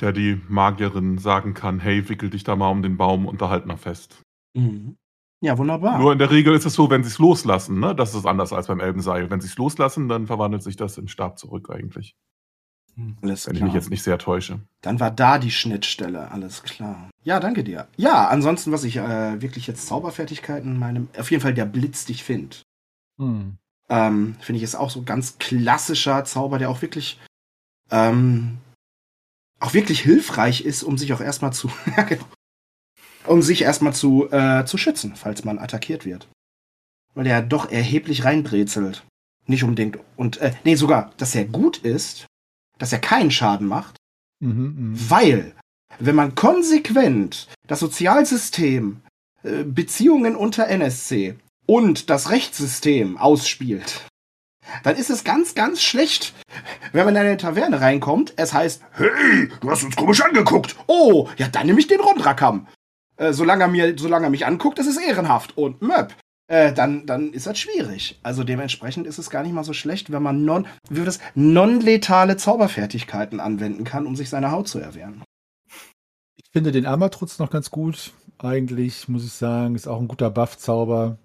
der 0.00 0.12
die 0.12 0.40
Magierin 0.48 1.18
sagen 1.18 1.54
kann, 1.54 1.80
hey, 1.80 2.08
wickel 2.08 2.30
dich 2.30 2.44
da 2.44 2.56
mal 2.56 2.70
um 2.70 2.82
den 2.82 2.96
Baum 2.96 3.26
und 3.26 3.40
da 3.40 3.48
halt 3.48 3.66
mal 3.66 3.76
fest. 3.76 4.20
Mhm. 4.54 4.96
Ja, 5.40 5.58
wunderbar. 5.58 5.98
Nur 5.98 6.12
in 6.12 6.18
der 6.18 6.30
Regel 6.30 6.54
ist 6.54 6.64
es 6.64 6.74
so, 6.74 6.88
wenn 6.88 7.04
sie 7.04 7.10
es 7.10 7.18
loslassen, 7.18 7.78
ne? 7.78 7.94
Das 7.94 8.14
ist 8.14 8.24
anders 8.24 8.52
als 8.52 8.68
beim 8.68 8.80
Elbenseil. 8.80 9.30
Wenn 9.30 9.40
sie 9.40 9.48
es 9.48 9.56
loslassen, 9.56 10.08
dann 10.08 10.26
verwandelt 10.26 10.62
sich 10.62 10.76
das 10.76 10.96
in 10.96 11.08
Stab 11.08 11.38
zurück 11.38 11.68
eigentlich. 11.70 12.16
Hm, 12.94 13.18
alles 13.22 13.46
Wenn 13.46 13.56
klar. 13.56 13.68
ich 13.68 13.72
mich 13.72 13.74
jetzt 13.74 13.90
nicht 13.90 14.02
sehr 14.02 14.18
täusche. 14.18 14.60
Dann 14.80 14.98
war 14.98 15.10
da 15.10 15.38
die 15.38 15.50
Schnittstelle, 15.50 16.30
alles 16.30 16.62
klar. 16.62 17.10
Ja, 17.22 17.40
danke 17.40 17.62
dir. 17.62 17.86
Ja, 17.96 18.28
ansonsten, 18.28 18.72
was 18.72 18.84
ich 18.84 18.96
äh, 18.96 19.40
wirklich 19.42 19.66
jetzt 19.66 19.86
Zauberfertigkeiten 19.86 20.78
meinem, 20.78 21.08
auf 21.18 21.30
jeden 21.30 21.42
Fall 21.42 21.54
der 21.54 21.66
Blitz 21.66 22.06
dich 22.06 22.24
find. 22.24 22.62
Hm. 23.18 23.58
Ähm, 23.88 24.36
Finde 24.40 24.56
ich 24.56 24.62
ist 24.62 24.74
auch 24.74 24.90
so 24.90 25.02
ganz 25.02 25.38
klassischer 25.38 26.24
Zauber, 26.24 26.58
der 26.58 26.70
auch 26.70 26.82
wirklich, 26.82 27.20
ähm, 27.90 28.58
auch 29.60 29.74
wirklich 29.74 30.00
hilfreich 30.00 30.64
ist, 30.64 30.82
um 30.82 30.98
sich 30.98 31.12
auch 31.12 31.20
erstmal 31.20 31.52
zu, 31.52 31.70
um 33.26 33.42
sich 33.42 33.62
erstmal 33.62 33.94
zu, 33.94 34.30
äh, 34.30 34.64
zu 34.64 34.78
schützen, 34.78 35.14
falls 35.16 35.44
man 35.44 35.58
attackiert 35.58 36.04
wird. 36.04 36.28
Weil 37.14 37.24
der 37.24 37.42
doch 37.42 37.70
erheblich 37.70 38.24
reinbrezelt. 38.24 39.04
Nicht 39.46 39.64
unbedingt, 39.64 39.98
und, 40.16 40.38
äh, 40.38 40.52
nee, 40.64 40.74
sogar, 40.74 41.12
dass 41.16 41.34
er 41.34 41.44
gut 41.44 41.78
ist, 41.78 42.26
dass 42.78 42.92
er 42.92 42.98
keinen 42.98 43.30
Schaden 43.30 43.66
macht, 43.66 43.96
mhm, 44.40 44.92
mh. 44.92 44.98
weil 45.08 45.54
wenn 45.98 46.14
man 46.14 46.34
konsequent 46.34 47.48
das 47.66 47.80
Sozialsystem, 47.80 49.00
äh, 49.42 49.62
Beziehungen 49.64 50.36
unter 50.36 50.66
NSC 50.66 51.36
und 51.66 52.10
das 52.10 52.30
Rechtssystem 52.30 53.16
ausspielt, 53.16 54.06
dann 54.82 54.96
ist 54.96 55.10
es 55.10 55.24
ganz, 55.24 55.54
ganz 55.54 55.82
schlecht, 55.82 56.34
wenn 56.92 57.04
man 57.04 57.14
in 57.14 57.22
eine 57.22 57.36
Taverne 57.36 57.80
reinkommt. 57.80 58.34
Es 58.36 58.52
heißt, 58.52 58.82
hey, 58.92 59.48
du 59.60 59.70
hast 59.70 59.84
uns 59.84 59.96
komisch 59.96 60.22
angeguckt. 60.22 60.76
Oh, 60.86 61.28
ja, 61.36 61.48
dann 61.48 61.66
nehme 61.66 61.80
ich 61.80 61.86
den 61.86 62.00
Rondrakam. 62.00 62.66
Äh, 63.16 63.32
solange, 63.32 63.64
er 63.64 63.68
mir, 63.68 63.94
solange 63.98 64.26
er 64.26 64.30
mich 64.30 64.46
anguckt, 64.46 64.78
ist 64.78 64.86
es 64.86 64.96
ehrenhaft. 64.96 65.56
Und 65.56 65.82
Möp, 65.82 66.14
äh, 66.48 66.72
dann, 66.72 67.06
dann 67.06 67.32
ist 67.32 67.46
das 67.46 67.58
schwierig. 67.58 68.18
Also 68.22 68.44
dementsprechend 68.44 69.06
ist 69.06 69.18
es 69.18 69.30
gar 69.30 69.42
nicht 69.42 69.52
mal 69.52 69.64
so 69.64 69.72
schlecht, 69.72 70.12
wenn 70.12 70.22
man 70.22 70.44
non, 70.44 70.66
wie 70.88 71.04
das, 71.04 71.18
non-letale 71.34 72.36
Zauberfertigkeiten 72.36 73.40
anwenden 73.40 73.84
kann, 73.84 74.06
um 74.06 74.16
sich 74.16 74.28
seine 74.28 74.50
Haut 74.50 74.68
zu 74.68 74.78
erwehren. 74.78 75.22
Ich 76.36 76.50
finde 76.52 76.72
den 76.72 76.86
Armatrutz 76.86 77.38
noch 77.38 77.50
ganz 77.50 77.70
gut. 77.70 78.12
Eigentlich 78.38 79.08
muss 79.08 79.24
ich 79.24 79.32
sagen, 79.32 79.74
ist 79.74 79.88
auch 79.88 80.00
ein 80.00 80.08
guter 80.08 80.30
Buff-Zauber. 80.30 81.18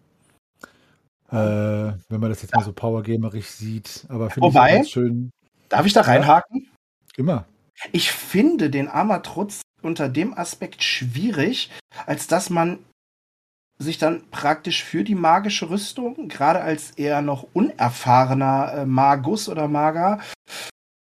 Äh, 1.32 1.94
wenn 2.10 2.20
man 2.20 2.30
das 2.30 2.42
jetzt 2.42 2.54
mal 2.54 2.64
so 2.64 2.74
powergamerisch 2.74 3.48
sieht. 3.48 4.06
Aber 4.10 4.30
finde 4.30 4.50
ich 4.50 4.54
ganz 4.54 4.90
schön. 4.90 5.32
Darf 5.70 5.86
ich 5.86 5.94
da 5.94 6.02
reinhaken? 6.02 6.70
Immer. 7.16 7.46
Ich 7.92 8.12
finde 8.12 8.70
den 8.70 8.88
Armatrutz 8.88 9.62
unter 9.82 10.10
dem 10.10 10.38
Aspekt 10.38 10.84
schwierig, 10.84 11.72
als 12.06 12.28
dass 12.28 12.50
man 12.50 12.80
sich 13.78 13.98
dann 13.98 14.30
praktisch 14.30 14.84
für 14.84 15.04
die 15.04 15.16
magische 15.16 15.70
Rüstung, 15.70 16.28
gerade 16.28 16.62
als 16.62 16.92
eher 16.92 17.22
noch 17.22 17.48
unerfahrener 17.54 18.74
äh, 18.74 18.86
Magus 18.86 19.50
oder 19.50 19.68
Mager, 19.68 20.20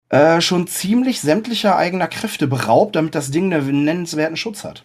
äh, 0.08 0.40
schon 0.40 0.66
ziemlich 0.66 1.20
sämtlicher 1.20 1.76
eigener 1.76 2.08
Kräfte 2.08 2.46
beraubt, 2.46 2.96
damit 2.96 3.14
das 3.14 3.30
Ding 3.30 3.52
einen 3.52 3.84
nennenswerten 3.84 4.36
Schutz 4.36 4.64
hat. 4.64 4.84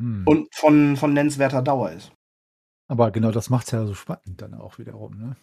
Hm. 0.00 0.22
Und 0.24 0.48
von, 0.54 0.96
von 0.96 1.12
nennenswerter 1.12 1.62
Dauer 1.62 1.90
ist. 1.90 2.12
Aber 2.90 3.12
genau 3.12 3.30
das 3.30 3.50
macht 3.50 3.66
es 3.66 3.70
ja 3.70 3.86
so 3.86 3.94
spannend 3.94 4.42
dann 4.42 4.52
auch 4.52 4.78
wiederum. 4.78 5.16
Ne? 5.16 5.36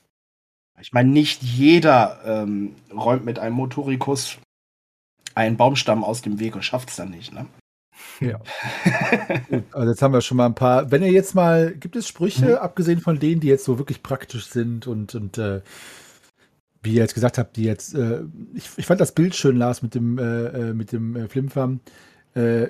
Ich 0.82 0.92
meine, 0.92 1.10
nicht 1.10 1.42
jeder 1.42 2.20
ähm, 2.26 2.76
räumt 2.94 3.24
mit 3.24 3.40
einem 3.40 3.56
Motorikus 3.56 4.38
einen 5.34 5.56
Baumstamm 5.56 6.04
aus 6.04 6.22
dem 6.22 6.40
Weg 6.42 6.56
und 6.56 6.64
schafft 6.64 6.90
es 6.90 6.98
dann 6.98 7.10
nicht, 7.10 7.32
ne? 7.32 7.46
Ja. 8.20 8.40
Gut, 9.50 9.64
also 9.72 9.90
jetzt 9.92 10.02
haben 10.02 10.14
wir 10.14 10.20
schon 10.20 10.36
mal 10.36 10.46
ein 10.48 10.56
paar. 10.56 10.92
Wenn 10.92 11.04
ihr 11.04 11.12
jetzt 11.12 11.36
mal, 11.36 11.74
gibt 11.74 11.96
es 11.96 12.06
Sprüche, 12.06 12.48
Mhm. 12.48 12.56
abgesehen 12.56 13.00
von 13.00 13.18
denen, 13.18 13.40
die 13.40 13.48
jetzt 13.48 13.64
so 13.64 13.78
wirklich 13.78 14.04
praktisch 14.04 14.48
sind 14.48 14.86
und, 14.86 15.16
und 15.16 15.38
äh, 15.38 15.62
wie 16.84 16.96
ihr 16.96 17.02
jetzt 17.02 17.14
gesagt 17.14 17.38
habt, 17.38 17.56
die 17.56 17.64
jetzt, 17.64 17.96
äh, 17.96 18.24
ich, 18.56 18.70
ich 18.76 18.86
fand 18.86 19.00
das 19.00 19.14
Bild 19.14 19.36
schön, 19.36 19.56
Lars, 19.56 19.82
mit 19.82 19.96
dem, 19.96 20.18
äh, 20.18 20.24
äh, 20.48 20.74
mit 20.74 20.92
dem 20.92 21.16
äh, 21.16 21.30
Flimfam 21.30 21.80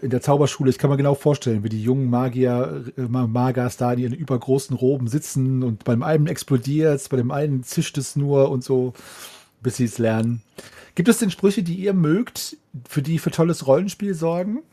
in 0.01 0.09
der 0.09 0.21
Zauberschule. 0.21 0.69
Ich 0.69 0.77
kann 0.77 0.89
mir 0.89 0.97
genau 0.97 1.15
vorstellen, 1.15 1.63
wie 1.63 1.69
die 1.69 1.81
jungen 1.81 2.09
Magier, 2.09 2.85
äh, 2.97 3.01
Ma- 3.01 3.27
Magas 3.27 3.77
da 3.77 3.93
in 3.93 3.99
ihren 3.99 4.13
übergroßen 4.13 4.75
Roben 4.75 5.07
sitzen 5.07 5.63
und 5.63 5.83
beim 5.83 6.03
einen 6.03 6.27
explodiert 6.27 7.07
bei 7.09 7.17
dem 7.17 7.31
einen 7.31 7.63
zischt 7.63 7.97
es 7.97 8.15
nur 8.15 8.49
und 8.49 8.63
so, 8.63 8.93
bis 9.61 9.77
sie 9.77 9.85
es 9.85 9.97
lernen. 9.97 10.41
Gibt 10.95 11.09
es 11.09 11.19
denn 11.19 11.31
Sprüche, 11.31 11.63
die 11.63 11.75
ihr 11.75 11.93
mögt, 11.93 12.57
für 12.87 13.01
die 13.01 13.19
für 13.19 13.31
tolles 13.31 13.67
Rollenspiel 13.67 14.13
sorgen? 14.13 14.63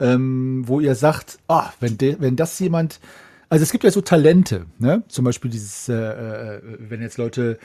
ähm, 0.00 0.62
wo 0.66 0.80
ihr 0.80 0.94
sagt, 0.94 1.38
ah, 1.48 1.72
wenn, 1.80 1.98
de, 1.98 2.16
wenn 2.20 2.36
das 2.36 2.58
jemand, 2.58 3.00
also 3.48 3.62
es 3.62 3.72
gibt 3.72 3.84
ja 3.84 3.90
so 3.90 4.00
Talente, 4.00 4.66
ne? 4.78 5.02
Zum 5.08 5.24
Beispiel 5.24 5.50
dieses, 5.50 5.88
äh, 5.88 5.94
äh, 5.94 6.60
wenn 6.78 7.00
jetzt 7.02 7.18
Leute 7.18 7.58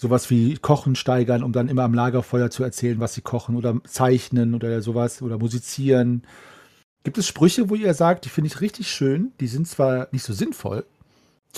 sowas 0.00 0.30
wie 0.30 0.56
Kochen 0.56 0.96
steigern, 0.96 1.42
um 1.42 1.52
dann 1.52 1.68
immer 1.68 1.82
am 1.82 1.92
Lagerfeuer 1.92 2.50
zu 2.50 2.64
erzählen, 2.64 3.00
was 3.00 3.12
sie 3.12 3.20
kochen 3.20 3.54
oder 3.54 3.78
zeichnen 3.84 4.54
oder 4.54 4.80
sowas 4.80 5.20
oder 5.20 5.36
musizieren. 5.36 6.22
Gibt 7.04 7.18
es 7.18 7.26
Sprüche, 7.26 7.68
wo 7.68 7.74
ihr 7.74 7.92
sagt, 7.92 8.24
die 8.24 8.30
finde 8.30 8.48
ich 8.48 8.62
richtig 8.62 8.90
schön, 8.90 9.32
die 9.40 9.46
sind 9.46 9.68
zwar 9.68 10.08
nicht 10.10 10.24
so 10.24 10.32
sinnvoll, 10.32 10.86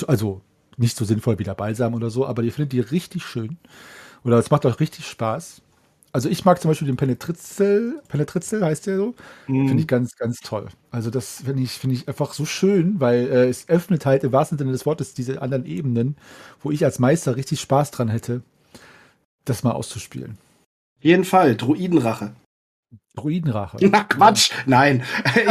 also 0.08 0.40
nicht 0.76 0.96
so 0.96 1.04
sinnvoll 1.04 1.38
wie 1.38 1.44
der 1.44 1.54
Balsam 1.54 1.94
oder 1.94 2.10
so, 2.10 2.26
aber 2.26 2.42
ihr 2.42 2.52
findet 2.52 2.72
die 2.72 2.80
richtig 2.80 3.22
schön 3.22 3.58
oder 4.24 4.38
es 4.38 4.50
macht 4.50 4.66
euch 4.66 4.80
richtig 4.80 5.06
Spaß. 5.06 5.62
Also 6.14 6.28
ich 6.28 6.44
mag 6.44 6.60
zum 6.60 6.70
Beispiel 6.70 6.86
den 6.86 6.96
Penetritzel, 6.96 8.02
Penetritzel 8.08 8.62
heißt 8.64 8.86
der 8.86 8.98
so, 8.98 9.14
Mhm. 9.46 9.68
Finde 9.68 9.80
ich 9.80 9.88
ganz, 9.88 10.16
ganz 10.16 10.40
toll. 10.40 10.68
Also 10.90 11.10
das 11.10 11.42
finde 11.44 11.62
ich, 11.62 11.72
finde 11.72 11.96
ich 11.96 12.06
einfach 12.06 12.34
so 12.34 12.44
schön, 12.44 13.00
weil 13.00 13.26
äh, 13.28 13.48
es 13.48 13.68
öffnet 13.68 14.04
halt 14.06 14.24
im 14.24 14.32
wahrsten 14.32 14.58
Sinne 14.58 14.72
des 14.72 14.84
Wortes 14.86 15.14
diese 15.14 15.40
anderen 15.40 15.64
Ebenen, 15.64 16.16
wo 16.60 16.70
ich 16.70 16.84
als 16.84 16.98
Meister 16.98 17.36
richtig 17.36 17.60
Spaß 17.60 17.90
dran 17.92 18.08
hätte, 18.08 18.42
das 19.44 19.62
mal 19.62 19.72
auszuspielen. 19.72 20.38
Jeden 21.00 21.24
Fall, 21.24 21.56
Druidenrache. 21.56 22.32
Druidenrache. 23.16 23.78
Na 23.90 24.04
Quatsch, 24.04 24.50
nein. 24.66 25.02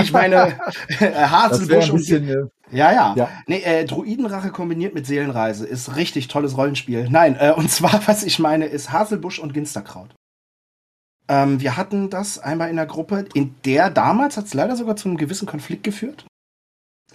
Ich 0.01 0.11
meine, 0.11 0.59
äh, 0.99 1.11
ein 1.11 1.51
und 1.51 1.67
bisschen, 1.67 2.27
äh, 2.27 2.75
Ja, 2.75 2.91
ja. 2.91 3.15
Ja. 3.17 3.29
Nee, 3.47 3.61
äh, 3.61 3.85
Druidenrache 3.85 4.51
kombiniert 4.51 4.93
mit 4.93 5.05
Seelenreise 5.05 5.65
ist 5.65 5.95
richtig 5.95 6.27
tolles 6.27 6.55
Rollenspiel. 6.55 7.09
Nein, 7.09 7.35
äh, 7.39 7.51
und 7.51 7.69
zwar, 7.69 8.01
was 8.07 8.23
ich 8.23 8.39
meine, 8.39 8.65
ist 8.65 8.91
Haselbusch 8.91 9.39
und 9.39 9.53
Ginsterkraut. 9.53 10.15
Ähm, 11.31 11.61
wir 11.61 11.77
hatten 11.77 12.09
das 12.09 12.39
einmal 12.39 12.69
in 12.69 12.75
der 12.75 12.85
Gruppe, 12.85 13.25
in 13.33 13.55
der 13.63 13.89
damals 13.89 14.35
hat 14.35 14.45
es 14.47 14.53
leider 14.53 14.75
sogar 14.75 14.97
zu 14.97 15.07
einem 15.07 15.17
gewissen 15.17 15.47
Konflikt 15.47 15.83
geführt, 15.83 16.25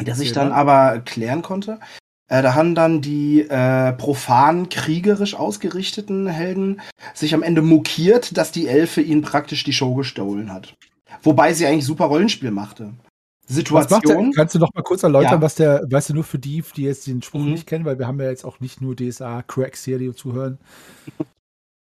der 0.00 0.14
sich 0.14 0.32
dann 0.32 0.52
aber 0.52 1.00
klären 1.00 1.42
konnte. 1.42 1.78
Äh, 2.28 2.42
da 2.42 2.54
haben 2.54 2.74
dann 2.74 3.02
die 3.02 3.42
äh, 3.42 3.92
profan 3.92 4.70
kriegerisch 4.70 5.34
ausgerichteten 5.34 6.26
Helden 6.28 6.80
sich 7.12 7.34
am 7.34 7.42
Ende 7.42 7.60
mokiert, 7.60 8.36
dass 8.38 8.52
die 8.52 8.68
Elfe 8.68 9.02
ihnen 9.02 9.20
praktisch 9.20 9.64
die 9.64 9.74
Show 9.74 9.94
gestohlen 9.94 10.50
hat. 10.50 10.74
Wobei 11.22 11.52
sie 11.52 11.66
eigentlich 11.66 11.84
super 11.84 12.06
Rollenspiel 12.06 12.50
machte. 12.50 12.84
macht 12.84 12.94
der, 13.48 13.54
Situation. 13.54 14.32
kannst 14.32 14.54
du 14.54 14.58
noch 14.58 14.74
mal 14.74 14.82
kurz 14.82 15.02
erläutern, 15.02 15.34
Ja. 15.34 15.42
was 15.42 15.54
der, 15.56 15.82
weißt 15.88 16.08
du, 16.10 16.14
nur 16.14 16.24
für 16.24 16.38
die, 16.38 16.64
die 16.74 16.82
jetzt 16.82 17.06
den 17.06 17.22
Spruch 17.22 17.40
Mhm. 17.40 17.52
nicht 17.52 17.66
kennen, 17.66 17.84
weil 17.84 17.98
wir 17.98 18.06
haben 18.08 18.18
ja 18.20 18.28
jetzt 18.30 18.44
auch 18.44 18.58
nicht 18.60 18.80
nur 18.80 18.96
DSA-Cracks 18.96 19.84
hier, 19.84 19.98
die 19.98 20.12
zuhören. 20.14 20.58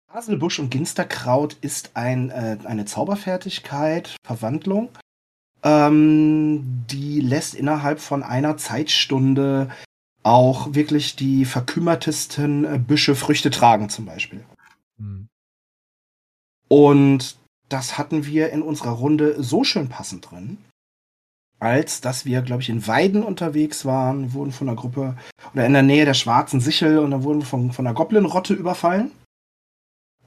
Haselbusch 0.08 0.58
und 0.58 0.70
Ginsterkraut 0.70 1.56
ist 1.60 1.90
ein, 1.94 2.30
äh, 2.30 2.58
eine 2.64 2.86
Zauberfertigkeit, 2.86 4.16
Verwandlung, 4.24 4.88
ähm, 5.62 6.84
die 6.90 7.20
lässt 7.20 7.54
innerhalb 7.54 8.00
von 8.00 8.22
einer 8.22 8.56
Zeitstunde 8.56 9.70
auch 10.22 10.74
wirklich 10.74 11.16
die 11.16 11.44
verkümmertesten 11.44 12.64
äh, 12.64 12.78
Büsche 12.78 13.14
Früchte 13.14 13.50
tragen, 13.50 13.88
zum 13.90 14.06
Beispiel. 14.06 14.44
Hm. 14.98 15.28
Und 16.68 17.36
das 17.68 17.98
hatten 17.98 18.24
wir 18.24 18.50
in 18.50 18.62
unserer 18.62 18.92
Runde 18.92 19.42
so 19.42 19.62
schön 19.62 19.88
passend 19.88 20.30
drin, 20.30 20.58
als 21.58 22.00
dass 22.00 22.24
wir, 22.24 22.40
glaube 22.40 22.62
ich, 22.62 22.70
in 22.70 22.86
Weiden 22.86 23.22
unterwegs 23.22 23.84
waren, 23.84 24.32
wurden 24.32 24.52
von 24.52 24.68
einer 24.68 24.76
Gruppe 24.76 25.16
oder 25.52 25.66
in 25.66 25.72
der 25.74 25.82
Nähe 25.82 26.06
der 26.06 26.14
Schwarzen 26.14 26.60
Sichel 26.60 26.98
und 26.98 27.10
dann 27.10 27.24
wurden 27.24 27.40
wir 27.40 27.46
von, 27.46 27.72
von 27.72 27.86
einer 27.86 27.94
Goblin-Rotte 27.94 28.54
überfallen. 28.54 29.10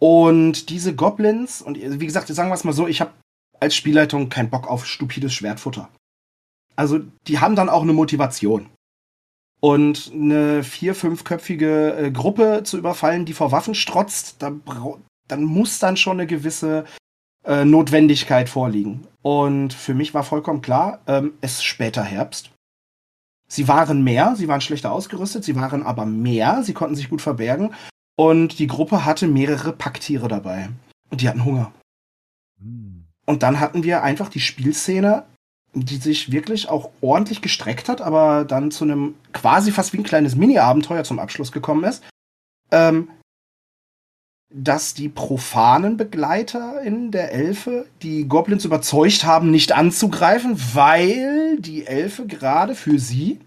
Und 0.01 0.69
diese 0.69 0.95
Goblins, 0.95 1.61
und 1.61 1.77
wie 1.77 2.05
gesagt, 2.07 2.27
sagen 2.27 2.49
wir 2.49 2.55
es 2.55 2.63
mal 2.63 2.73
so, 2.73 2.87
ich 2.87 3.01
habe 3.01 3.11
als 3.59 3.75
Spielleitung 3.75 4.29
keinen 4.29 4.49
Bock 4.49 4.67
auf 4.67 4.87
stupides 4.87 5.31
Schwertfutter. 5.31 5.89
Also 6.75 7.01
die 7.27 7.37
haben 7.37 7.55
dann 7.55 7.69
auch 7.69 7.83
eine 7.83 7.93
Motivation. 7.93 8.67
Und 9.59 10.11
eine 10.11 10.63
vier-, 10.63 10.95
fünfköpfige 10.95 11.95
äh, 11.95 12.11
Gruppe 12.11 12.63
zu 12.63 12.79
überfallen, 12.79 13.25
die 13.25 13.33
vor 13.33 13.51
Waffen 13.51 13.75
strotzt, 13.75 14.37
da 14.39 14.51
dann 15.27 15.43
muss 15.43 15.77
dann 15.77 15.97
schon 15.97 16.19
eine 16.19 16.25
gewisse 16.25 16.85
äh, 17.45 17.63
Notwendigkeit 17.63 18.49
vorliegen. 18.49 19.05
Und 19.21 19.71
für 19.71 19.93
mich 19.93 20.15
war 20.15 20.23
vollkommen 20.23 20.63
klar, 20.63 21.01
ähm, 21.05 21.33
es 21.41 21.57
ist 21.57 21.63
später 21.63 22.01
Herbst. 22.03 22.49
Sie 23.47 23.67
waren 23.67 24.03
mehr, 24.03 24.35
sie 24.35 24.47
waren 24.47 24.61
schlechter 24.61 24.91
ausgerüstet, 24.91 25.43
sie 25.43 25.55
waren 25.55 25.83
aber 25.83 26.07
mehr, 26.07 26.63
sie 26.63 26.73
konnten 26.73 26.95
sich 26.95 27.09
gut 27.09 27.21
verbergen. 27.21 27.75
Und 28.15 28.59
die 28.59 28.67
Gruppe 28.67 29.05
hatte 29.05 29.27
mehrere 29.27 29.73
Packtiere 29.73 30.27
dabei. 30.27 30.69
Und 31.09 31.21
die 31.21 31.29
hatten 31.29 31.45
Hunger. 31.45 31.71
Hm. 32.59 33.05
Und 33.25 33.43
dann 33.43 33.59
hatten 33.59 33.83
wir 33.83 34.03
einfach 34.03 34.29
die 34.29 34.39
Spielszene, 34.39 35.25
die 35.73 35.97
sich 35.97 36.31
wirklich 36.31 36.69
auch 36.69 36.91
ordentlich 37.01 37.41
gestreckt 37.41 37.87
hat, 37.87 38.01
aber 38.01 38.43
dann 38.43 38.71
zu 38.71 38.83
einem 38.83 39.15
quasi 39.31 39.71
fast 39.71 39.93
wie 39.93 39.97
ein 39.97 40.03
kleines 40.03 40.35
Mini-Abenteuer 40.35 41.03
zum 41.03 41.19
Abschluss 41.19 41.51
gekommen 41.51 41.83
ist. 41.83 42.03
Ähm, 42.71 43.09
dass 44.53 44.93
die 44.93 45.07
profanen 45.07 45.95
Begleiter 45.95 46.81
in 46.81 47.11
der 47.11 47.31
Elfe 47.31 47.87
die 48.01 48.27
Goblins 48.27 48.65
überzeugt 48.65 49.23
haben, 49.23 49.49
nicht 49.49 49.71
anzugreifen, 49.71 50.59
weil 50.73 51.57
die 51.59 51.85
Elfe 51.85 52.27
gerade 52.27 52.75
für 52.75 52.99
sie 52.99 53.39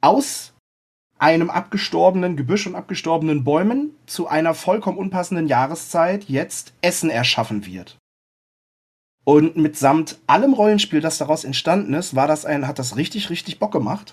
aus 0.00 0.52
einem 1.18 1.50
abgestorbenen 1.50 2.36
Gebüsch 2.36 2.66
und 2.66 2.74
abgestorbenen 2.74 3.44
Bäumen 3.44 3.90
zu 4.06 4.28
einer 4.28 4.54
vollkommen 4.54 4.98
unpassenden 4.98 5.48
Jahreszeit 5.48 6.24
jetzt 6.24 6.72
Essen 6.80 7.10
erschaffen 7.10 7.66
wird. 7.66 7.98
Und 9.24 9.56
mitsamt 9.56 10.18
allem 10.26 10.54
Rollenspiel, 10.54 11.00
das 11.00 11.18
daraus 11.18 11.44
entstanden 11.44 11.92
ist, 11.94 12.16
war 12.16 12.26
das 12.28 12.46
ein, 12.46 12.66
hat 12.66 12.78
das 12.78 12.96
richtig, 12.96 13.28
richtig 13.28 13.58
Bock 13.58 13.72
gemacht. 13.72 14.12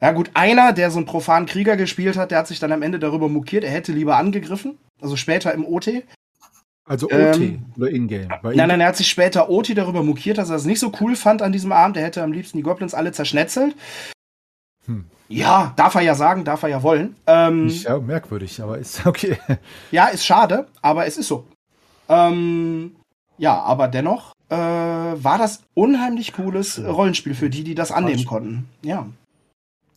Ja 0.00 0.12
gut, 0.12 0.30
einer, 0.34 0.72
der 0.72 0.90
so 0.90 0.98
einen 0.98 1.06
profanen 1.06 1.46
Krieger 1.46 1.76
gespielt 1.76 2.16
hat, 2.16 2.30
der 2.30 2.38
hat 2.38 2.48
sich 2.48 2.58
dann 2.58 2.72
am 2.72 2.82
Ende 2.82 2.98
darüber 2.98 3.28
mokiert, 3.28 3.62
er 3.62 3.70
hätte 3.70 3.92
lieber 3.92 4.16
angegriffen. 4.16 4.78
Also 5.00 5.16
später 5.16 5.52
im 5.52 5.64
OT. 5.64 6.04
Also 6.84 7.06
OT 7.06 7.12
Ähm, 7.12 7.66
oder 7.76 7.90
Ingame. 7.90 8.28
Bei 8.42 8.54
Nein, 8.54 8.68
nein, 8.68 8.80
er 8.80 8.88
hat 8.88 8.96
sich 8.96 9.08
später 9.08 9.48
OT 9.50 9.76
darüber 9.76 10.02
mokiert, 10.02 10.38
dass 10.38 10.50
er 10.50 10.56
es 10.56 10.64
nicht 10.64 10.80
so 10.80 10.92
cool 11.00 11.14
fand 11.14 11.42
an 11.42 11.52
diesem 11.52 11.70
Abend. 11.70 11.96
Er 11.96 12.04
hätte 12.04 12.22
am 12.22 12.32
liebsten 12.32 12.56
die 12.56 12.64
Goblins 12.64 12.94
alle 12.94 13.12
zerschnetzelt. 13.12 13.76
Hm. 14.86 15.04
Ja, 15.32 15.72
darf 15.76 15.94
er 15.94 16.02
ja 16.02 16.14
sagen, 16.14 16.44
darf 16.44 16.62
er 16.62 16.68
ja 16.68 16.82
wollen. 16.82 17.16
Ähm, 17.26 17.68
ja, 17.68 17.98
merkwürdig, 17.98 18.62
aber 18.62 18.78
ist 18.78 19.06
okay. 19.06 19.38
Ja, 19.90 20.08
ist 20.08 20.26
schade, 20.26 20.66
aber 20.82 21.06
es 21.06 21.16
ist 21.16 21.28
so. 21.28 21.46
Ähm, 22.08 22.96
ja, 23.38 23.58
aber 23.60 23.88
dennoch 23.88 24.32
äh, 24.50 24.56
war 24.56 25.38
das 25.38 25.62
unheimlich 25.74 26.34
cooles 26.34 26.82
Rollenspiel 26.84 27.34
für 27.34 27.48
die, 27.48 27.64
die 27.64 27.74
das 27.74 27.90
annehmen 27.90 28.24
konnten. 28.26 28.68
Ja. 28.82 29.06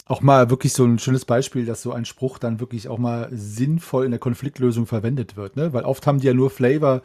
Auch 0.07 0.21
mal 0.21 0.49
wirklich 0.49 0.71
so 0.71 0.85
ein 0.85 0.99
schönes 0.99 1.25
Beispiel, 1.25 1.65
dass 1.65 1.81
so 1.81 1.91
ein 1.91 2.05
Spruch 2.05 2.37
dann 2.37 2.59
wirklich 2.59 2.87
auch 2.87 2.99
mal 2.99 3.27
sinnvoll 3.31 4.05
in 4.05 4.11
der 4.11 4.19
Konfliktlösung 4.19 4.85
verwendet 4.85 5.35
wird, 5.35 5.55
ne? 5.55 5.73
Weil 5.73 5.83
oft 5.83 6.05
haben 6.07 6.19
die 6.19 6.27
ja 6.27 6.33
nur 6.33 6.51
Flavor, 6.51 7.01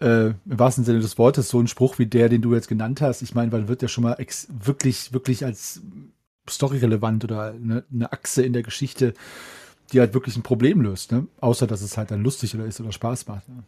äh, 0.00 0.28
im 0.28 0.36
wahrsten 0.46 0.84
Sinne 0.84 1.00
des 1.00 1.18
Wortes, 1.18 1.50
so 1.50 1.60
ein 1.60 1.66
Spruch 1.66 1.98
wie 1.98 2.06
der, 2.06 2.28
den 2.28 2.42
du 2.42 2.54
jetzt 2.54 2.68
genannt 2.68 3.02
hast. 3.02 3.22
Ich 3.22 3.34
meine, 3.34 3.52
weil 3.52 3.68
wird 3.68 3.82
ja 3.82 3.88
schon 3.88 4.04
mal 4.04 4.16
wirklich, 4.48 5.12
wirklich 5.12 5.44
als 5.44 5.82
storyrelevant 6.50 7.24
oder 7.24 7.52
eine, 7.52 7.84
eine 7.92 8.12
Achse 8.12 8.42
in 8.42 8.52
der 8.52 8.62
Geschichte, 8.62 9.14
die 9.92 10.00
halt 10.00 10.14
wirklich 10.14 10.36
ein 10.36 10.42
Problem 10.42 10.80
löst, 10.80 11.12
ne? 11.12 11.26
Außer 11.40 11.66
dass 11.66 11.82
es 11.82 11.96
halt 11.96 12.10
dann 12.10 12.22
lustig 12.22 12.54
oder 12.54 12.64
ist 12.64 12.80
oder 12.80 12.92
Spaß 12.92 13.26
macht. 13.26 13.48
Ne? 13.48 13.62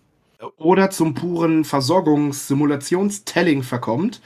Oder 0.56 0.90
zum 0.90 1.14
puren 1.14 1.64
Versorgungs-Simulations-Telling 1.64 3.62
verkommt. 3.62 4.20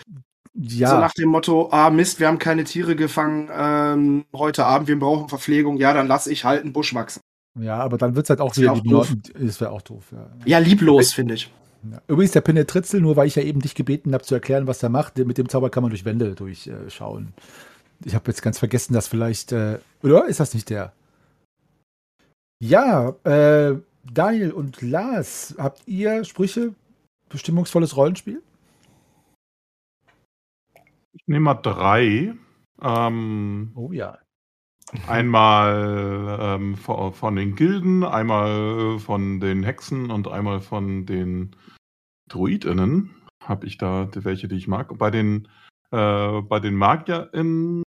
Ja. 0.54 0.90
So 0.90 0.96
nach 0.96 1.12
dem 1.12 1.28
Motto, 1.28 1.68
ah 1.70 1.90
Mist, 1.90 2.18
wir 2.18 2.28
haben 2.28 2.38
keine 2.38 2.64
Tiere 2.64 2.96
gefangen 2.96 3.50
ähm, 3.54 4.24
heute 4.32 4.64
Abend, 4.64 4.88
wir 4.88 4.98
brauchen 4.98 5.28
Verpflegung, 5.28 5.76
ja, 5.76 5.92
dann 5.92 6.06
lass 6.06 6.26
ich 6.26 6.44
halt 6.44 6.62
einen 6.62 6.72
Busch 6.72 6.94
wachsen. 6.94 7.20
Ja, 7.58 7.78
aber 7.78 7.98
dann 7.98 8.16
wird 8.16 8.24
es 8.26 8.30
halt 8.30 8.40
auch 8.40 8.48
das 8.50 8.58
wieder 8.58 8.74
die 8.74 8.88
doof. 8.88 9.14
Das 9.38 9.60
wäre 9.60 9.70
auch 9.70 9.82
doof, 9.82 10.04
ja. 10.12 10.30
Ja, 10.46 10.58
lieblos, 10.58 11.12
finde 11.12 11.34
ich. 11.34 11.50
Ja. 11.90 12.00
Übrigens, 12.08 12.32
der 12.32 12.40
Penetritzel, 12.40 13.00
nur 13.00 13.16
weil 13.16 13.26
ich 13.26 13.36
ja 13.36 13.42
eben 13.42 13.60
dich 13.60 13.74
gebeten 13.74 14.14
habe 14.14 14.24
zu 14.24 14.34
erklären, 14.34 14.66
was 14.66 14.82
er 14.82 14.88
macht, 14.88 15.18
mit 15.18 15.38
dem 15.38 15.48
Zauber 15.48 15.70
kann 15.70 15.82
man 15.82 15.90
durch 15.90 16.04
Wände 16.04 16.34
durchschauen. 16.34 17.34
Äh, 17.36 17.40
ich 18.04 18.14
habe 18.14 18.30
jetzt 18.30 18.42
ganz 18.42 18.58
vergessen, 18.58 18.94
dass 18.94 19.08
vielleicht, 19.08 19.52
äh, 19.52 19.78
oder 20.02 20.26
ist 20.26 20.40
das 20.40 20.54
nicht 20.54 20.70
der? 20.70 20.92
Ja, 22.58 23.10
äh, 23.24 23.76
Daniel 24.12 24.52
und 24.52 24.82
Lars, 24.82 25.54
habt 25.58 25.86
ihr 25.86 26.24
Sprüche? 26.24 26.74
Bestimmungsvolles 27.28 27.96
Rollenspiel? 27.96 28.42
Ich 31.12 31.22
nehme 31.26 31.40
mal 31.40 31.54
drei. 31.54 32.34
Ähm, 32.80 33.72
oh 33.74 33.92
ja. 33.92 34.18
Einmal 35.08 36.38
ähm, 36.40 36.76
von, 36.76 37.36
den 37.36 37.56
Gilden, 37.56 38.04
einmal 38.04 39.00
von 39.00 39.40
den 39.40 39.64
Hexen 39.64 40.10
und 40.10 40.28
einmal 40.28 40.60
von 40.60 41.06
den 41.06 41.56
DruidInnen 42.28 43.10
habe 43.42 43.66
ich 43.66 43.78
da 43.78 44.08
welche, 44.12 44.48
die 44.48 44.56
ich 44.56 44.68
mag. 44.68 44.96
Bei 44.98 45.10
den, 45.10 45.48
äh, 45.90 46.40
bei 46.42 46.60
den 46.60 46.74
MagierInnen, 46.74 47.82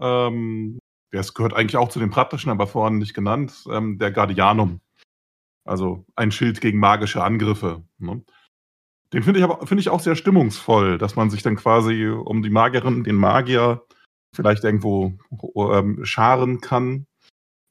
ähm, 0.00 0.78
das 1.12 1.34
gehört 1.34 1.54
eigentlich 1.54 1.76
auch 1.76 1.88
zu 1.88 1.98
den 1.98 2.10
praktischen, 2.10 2.50
aber 2.50 2.66
vorhin 2.66 2.98
nicht 2.98 3.14
genannt, 3.14 3.64
ähm, 3.70 3.98
der 3.98 4.12
Guardianum. 4.12 4.80
Also 5.64 6.06
ein 6.16 6.32
Schild 6.32 6.60
gegen 6.60 6.78
magische 6.78 7.22
Angriffe. 7.22 7.84
Ne? 7.98 8.24
Den 9.12 9.22
finde 9.22 9.40
ich 9.40 9.44
aber 9.44 9.66
finde 9.66 9.80
ich 9.80 9.90
auch 9.90 10.00
sehr 10.00 10.16
stimmungsvoll, 10.16 10.98
dass 10.98 11.16
man 11.16 11.30
sich 11.30 11.42
dann 11.42 11.56
quasi 11.56 12.06
um 12.06 12.42
die 12.42 12.50
Magierin, 12.50 13.04
den 13.04 13.16
Magier 13.16 13.84
vielleicht 14.34 14.64
irgendwo 14.64 15.18
ähm, 15.56 16.04
scharen 16.04 16.60
kann, 16.60 17.06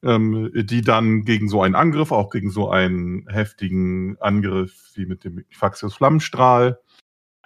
ähm, 0.04 0.52
die 0.54 0.82
dann 0.82 1.24
gegen 1.24 1.48
so 1.48 1.62
einen 1.62 1.76
Angriff, 1.76 2.12
auch 2.12 2.30
gegen 2.30 2.52
so 2.52 2.70
einen 2.70 3.28
heftigen 3.30 4.18
Angriff 4.20 4.92
wie 4.96 5.06
mit 5.06 5.24
dem 5.24 5.46
Faxius 5.52 5.96
Flammenstrahl 5.96 6.80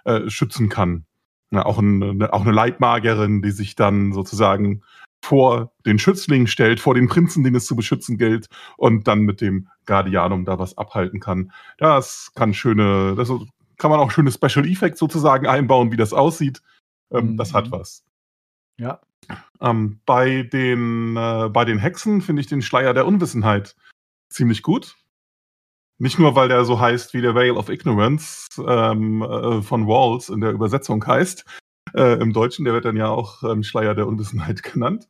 äh, 0.04 0.28
schützen 0.28 0.68
kann. 0.68 1.06
Ja, 1.54 1.66
auch, 1.66 1.78
eine, 1.78 2.32
auch 2.32 2.42
eine 2.42 2.52
Leitmagierin, 2.52 3.42
die 3.42 3.50
sich 3.50 3.76
dann 3.76 4.12
sozusagen 4.12 4.82
vor 5.24 5.72
den 5.86 5.98
Schützling 5.98 6.46
stellt, 6.46 6.80
vor 6.80 6.94
den 6.94 7.08
Prinzen, 7.08 7.44
den 7.44 7.54
es 7.54 7.66
zu 7.66 7.76
beschützen 7.76 8.18
gilt, 8.18 8.48
und 8.76 9.08
dann 9.08 9.20
mit 9.20 9.40
dem 9.40 9.68
Guardianum 9.86 10.44
da 10.44 10.58
was 10.58 10.76
abhalten 10.76 11.20
kann. 11.20 11.52
Das 11.78 12.32
kann 12.34 12.52
schöne, 12.52 13.14
das 13.16 13.30
kann 13.78 13.90
man 13.90 14.00
auch 14.00 14.10
schöne 14.10 14.30
Special 14.30 14.66
Effects 14.66 14.98
sozusagen 14.98 15.46
einbauen, 15.46 15.92
wie 15.92 15.96
das 15.96 16.12
aussieht. 16.12 16.62
Ähm, 17.10 17.32
mhm. 17.32 17.36
Das 17.36 17.54
hat 17.54 17.70
was. 17.70 18.04
Ja. 18.78 19.00
Ähm, 19.60 20.00
bei, 20.04 20.42
den, 20.42 21.16
äh, 21.16 21.48
bei 21.48 21.64
den 21.64 21.78
Hexen 21.78 22.20
finde 22.20 22.40
ich 22.40 22.46
den 22.46 22.60
Schleier 22.60 22.92
der 22.92 23.06
Unwissenheit 23.06 23.76
ziemlich 24.28 24.62
gut. 24.62 24.96
Nicht 26.04 26.18
nur, 26.18 26.34
weil 26.34 26.48
der 26.48 26.66
so 26.66 26.78
heißt 26.78 27.14
wie 27.14 27.22
der 27.22 27.34
Veil 27.34 27.52
of 27.52 27.70
Ignorance 27.70 28.46
ähm, 28.58 29.22
äh, 29.22 29.62
von 29.62 29.86
Walls 29.86 30.28
in 30.28 30.42
der 30.42 30.50
Übersetzung 30.50 31.02
heißt. 31.06 31.46
Äh, 31.94 32.20
Im 32.20 32.34
Deutschen, 32.34 32.66
der 32.66 32.74
wird 32.74 32.84
dann 32.84 32.98
ja 32.98 33.08
auch 33.08 33.42
ähm, 33.42 33.62
Schleier 33.62 33.94
der 33.94 34.06
Unwissenheit 34.06 34.62
genannt. 34.62 35.08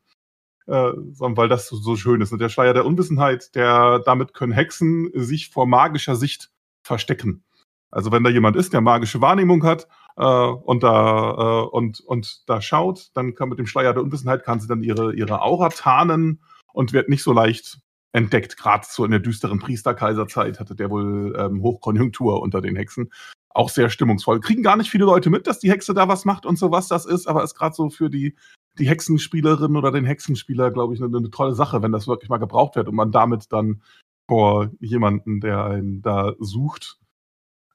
Äh, 0.68 0.92
sondern 1.10 1.36
weil 1.36 1.48
das 1.48 1.66
so, 1.66 1.74
so 1.74 1.96
schön 1.96 2.20
ist. 2.20 2.30
Und 2.30 2.38
der 2.38 2.48
Schleier 2.48 2.74
der 2.74 2.86
Unwissenheit, 2.86 3.56
der 3.56 4.02
damit 4.04 4.34
können 4.34 4.52
Hexen 4.52 5.10
sich 5.14 5.50
vor 5.50 5.66
magischer 5.66 6.14
Sicht 6.14 6.52
verstecken. 6.84 7.42
Also 7.90 8.12
wenn 8.12 8.22
da 8.22 8.30
jemand 8.30 8.54
ist, 8.54 8.72
der 8.72 8.80
magische 8.80 9.20
Wahrnehmung 9.20 9.64
hat 9.64 9.88
äh, 10.16 10.22
und 10.22 10.84
da 10.84 11.64
äh, 11.64 11.66
und 11.70 12.02
und 12.02 12.48
da 12.48 12.60
schaut, 12.60 13.10
dann 13.14 13.34
kann 13.34 13.48
mit 13.48 13.58
dem 13.58 13.66
Schleier 13.66 13.94
der 13.94 14.02
Unwissenheit 14.04 14.44
kann 14.44 14.60
sie 14.60 14.68
dann 14.68 14.84
ihre 14.84 15.12
ihre 15.12 15.42
Aura 15.42 15.70
tarnen 15.70 16.40
und 16.72 16.92
wird 16.92 17.08
nicht 17.08 17.24
so 17.24 17.32
leicht 17.32 17.80
entdeckt. 18.14 18.56
Gerade 18.56 18.86
so 18.88 19.04
in 19.04 19.10
der 19.10 19.20
düsteren 19.20 19.58
Priesterkaiserzeit 19.58 20.60
hatte 20.60 20.74
der 20.74 20.90
wohl 20.90 21.36
ähm, 21.38 21.60
Hochkonjunktur 21.62 22.40
unter 22.40 22.60
den 22.60 22.76
Hexen. 22.76 23.12
Auch 23.50 23.68
sehr 23.68 23.90
stimmungsvoll. 23.90 24.40
Kriegen 24.40 24.62
gar 24.62 24.76
nicht 24.76 24.90
viele 24.90 25.04
Leute 25.04 25.30
mit, 25.30 25.46
dass 25.46 25.58
die 25.58 25.70
Hexe 25.70 25.94
da 25.94 26.08
was 26.08 26.24
macht 26.24 26.46
und 26.46 26.58
so 26.58 26.70
was 26.70 26.88
das 26.88 27.06
ist, 27.06 27.26
aber 27.26 27.44
ist 27.44 27.54
gerade 27.54 27.74
so 27.74 27.90
für 27.90 28.08
die 28.08 28.34
die 28.78 28.88
Hexenspielerin 28.88 29.76
oder 29.76 29.92
den 29.92 30.04
Hexenspieler, 30.04 30.70
glaube 30.70 30.94
ich, 30.94 31.02
eine, 31.02 31.16
eine 31.16 31.30
tolle 31.30 31.54
Sache, 31.54 31.82
wenn 31.82 31.92
das 31.92 32.08
wirklich 32.08 32.28
mal 32.28 32.38
gebraucht 32.38 32.76
wird 32.76 32.88
und 32.88 32.96
man 32.96 33.12
damit 33.12 33.52
dann 33.52 33.82
vor 34.28 34.70
jemanden, 34.80 35.40
der 35.40 35.64
einen 35.64 36.02
da 36.02 36.34
sucht, 36.38 36.98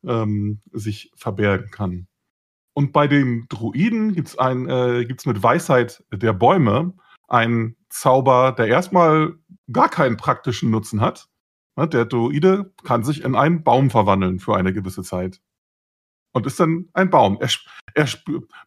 ähm, 0.03 0.59
sich 0.71 1.11
verbergen 1.15 1.71
kann. 1.71 2.07
Und 2.73 2.91
bei 2.91 3.07
den 3.07 3.45
Druiden 3.49 4.13
gibt 4.13 4.29
es 4.29 4.35
äh, 4.35 5.05
mit 5.25 5.43
Weisheit 5.43 6.03
der 6.11 6.33
Bäume 6.33 6.93
einen 7.27 7.75
Zauber, 7.89 8.53
der 8.57 8.67
erstmal 8.67 9.35
gar 9.71 9.89
keinen 9.89 10.17
praktischen 10.17 10.69
Nutzen 10.69 11.01
hat. 11.01 11.27
Ne, 11.75 11.87
der 11.87 12.05
Druide 12.05 12.73
kann 12.83 13.03
sich 13.03 13.23
in 13.23 13.35
einen 13.35 13.63
Baum 13.63 13.89
verwandeln 13.89 14.39
für 14.39 14.55
eine 14.55 14.73
gewisse 14.73 15.03
Zeit. 15.03 15.41
Und 16.31 16.45
ist 16.45 16.59
dann 16.59 16.89
ein 16.93 17.09
Baum. 17.09 17.39
Er, 17.41 17.49
er, 17.95 18.07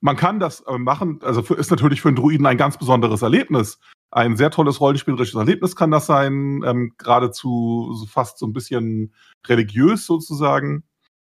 man 0.00 0.16
kann 0.16 0.40
das 0.40 0.60
äh, 0.60 0.78
machen, 0.78 1.20
also 1.22 1.42
für, 1.42 1.54
ist 1.54 1.70
natürlich 1.70 2.00
für 2.00 2.08
einen 2.08 2.16
Druiden 2.16 2.46
ein 2.46 2.56
ganz 2.56 2.76
besonderes 2.76 3.22
Erlebnis. 3.22 3.78
Ein 4.10 4.36
sehr 4.36 4.50
tolles 4.50 4.80
rollenspielerisches 4.80 5.36
Erlebnis 5.36 5.76
kann 5.76 5.90
das 5.90 6.06
sein, 6.06 6.62
ähm, 6.64 6.92
geradezu 6.98 7.94
so 7.94 8.06
fast 8.06 8.38
so 8.38 8.46
ein 8.46 8.52
bisschen 8.52 9.14
religiös 9.46 10.06
sozusagen 10.06 10.84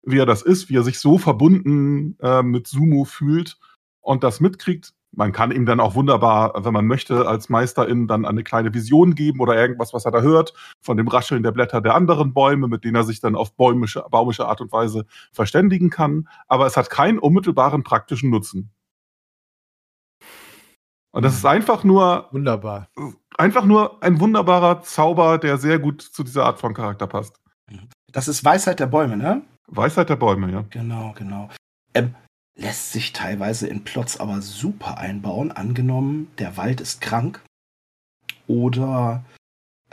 wie 0.02 0.18
er 0.18 0.26
das 0.26 0.42
ist, 0.42 0.68
wie 0.68 0.76
er 0.76 0.82
sich 0.82 0.98
so 0.98 1.18
verbunden 1.18 2.16
äh, 2.20 2.42
mit 2.42 2.66
Sumo 2.66 3.04
fühlt 3.04 3.58
und 4.00 4.24
das 4.24 4.40
mitkriegt. 4.40 4.94
Man 5.12 5.32
kann 5.32 5.50
ihm 5.50 5.66
dann 5.66 5.80
auch 5.80 5.96
wunderbar, 5.96 6.52
wenn 6.64 6.72
man 6.72 6.86
möchte, 6.86 7.26
als 7.26 7.48
Meisterin 7.48 8.06
dann 8.06 8.24
eine 8.24 8.44
kleine 8.44 8.72
Vision 8.72 9.14
geben 9.14 9.40
oder 9.40 9.56
irgendwas, 9.56 9.92
was 9.92 10.04
er 10.04 10.12
da 10.12 10.20
hört, 10.20 10.54
von 10.80 10.96
dem 10.96 11.08
Rascheln 11.08 11.42
der 11.42 11.50
Blätter 11.50 11.80
der 11.80 11.94
anderen 11.96 12.32
Bäume, 12.32 12.68
mit 12.68 12.84
denen 12.84 12.94
er 12.94 13.04
sich 13.04 13.20
dann 13.20 13.34
auf 13.34 13.56
bäumische, 13.56 14.04
baumische 14.10 14.46
Art 14.46 14.60
und 14.60 14.70
Weise 14.70 15.06
verständigen 15.32 15.90
kann. 15.90 16.28
Aber 16.46 16.66
es 16.66 16.76
hat 16.76 16.90
keinen 16.90 17.18
unmittelbaren 17.18 17.82
praktischen 17.82 18.30
Nutzen. 18.30 18.70
Und 21.12 21.24
das 21.24 21.34
ist 21.34 21.44
einfach 21.44 21.82
nur. 21.82 22.28
Wunderbar. 22.30 22.88
Einfach 23.36 23.64
nur 23.64 24.02
ein 24.02 24.20
wunderbarer 24.20 24.82
Zauber, 24.82 25.38
der 25.38 25.58
sehr 25.58 25.78
gut 25.78 26.02
zu 26.02 26.22
dieser 26.22 26.44
Art 26.44 26.60
von 26.60 26.74
Charakter 26.74 27.06
passt. 27.06 27.40
Das 28.12 28.28
ist 28.28 28.44
Weisheit 28.44 28.80
der 28.80 28.86
Bäume, 28.86 29.16
ne? 29.16 29.42
Weisheit 29.66 30.08
der 30.08 30.16
Bäume, 30.16 30.50
ja. 30.52 30.64
Genau, 30.70 31.12
genau. 31.16 31.48
Ähm, 31.94 32.14
lässt 32.60 32.92
sich 32.92 33.12
teilweise 33.12 33.66
in 33.66 33.84
Plots 33.84 34.18
aber 34.18 34.42
super 34.42 34.98
einbauen. 34.98 35.50
Angenommen, 35.50 36.28
der 36.38 36.56
Wald 36.56 36.80
ist 36.80 37.00
krank. 37.00 37.42
Oder 38.46 39.24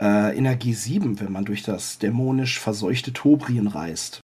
äh, 0.00 0.36
Energie 0.36 0.74
7, 0.74 1.20
wenn 1.20 1.32
man 1.32 1.44
durch 1.44 1.62
das 1.62 1.98
dämonisch 1.98 2.58
verseuchte 2.58 3.12
Tobrien 3.12 3.66
reist. 3.66 4.20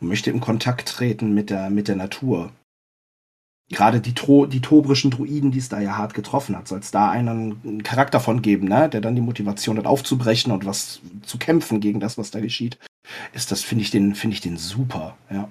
Man 0.00 0.08
möchte 0.08 0.30
in 0.30 0.40
Kontakt 0.40 0.88
treten 0.88 1.34
mit 1.34 1.50
der, 1.50 1.70
mit 1.70 1.88
der 1.88 1.96
Natur. 1.96 2.52
Gerade 3.70 4.00
die, 4.00 4.14
Tro 4.14 4.46
die 4.46 4.62
tobrischen 4.62 5.10
Druiden, 5.10 5.50
die 5.50 5.58
es 5.58 5.68
da 5.68 5.78
ja 5.80 5.96
hart 5.96 6.14
getroffen 6.14 6.56
hat, 6.56 6.68
soll 6.68 6.78
es 6.78 6.90
da 6.90 7.10
einen, 7.10 7.60
einen 7.62 7.82
Charakter 7.82 8.18
von 8.18 8.40
geben, 8.40 8.66
ne? 8.68 8.88
der 8.88 9.02
dann 9.02 9.14
die 9.14 9.20
Motivation 9.20 9.76
hat, 9.76 9.86
aufzubrechen 9.86 10.52
und 10.52 10.64
was 10.64 11.00
zu 11.22 11.36
kämpfen 11.36 11.80
gegen 11.80 12.00
das, 12.00 12.16
was 12.16 12.30
da 12.30 12.40
geschieht 12.40 12.78
ist 13.32 13.50
das, 13.50 13.62
finde 13.62 13.82
ich 13.82 13.90
den, 13.90 14.14
finde 14.14 14.34
ich 14.34 14.40
den 14.40 14.56
super, 14.56 15.16
ja. 15.30 15.48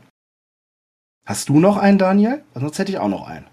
Hast 1.28 1.50
du 1.50 1.60
noch 1.60 1.78
einen, 1.78 2.00
Daniel? 2.00 2.44
Sonst 2.56 2.80
hätte 2.80 2.92
ich 2.92 2.98
auch 2.98 3.10
noch 3.10 3.28
einen. 3.28 3.46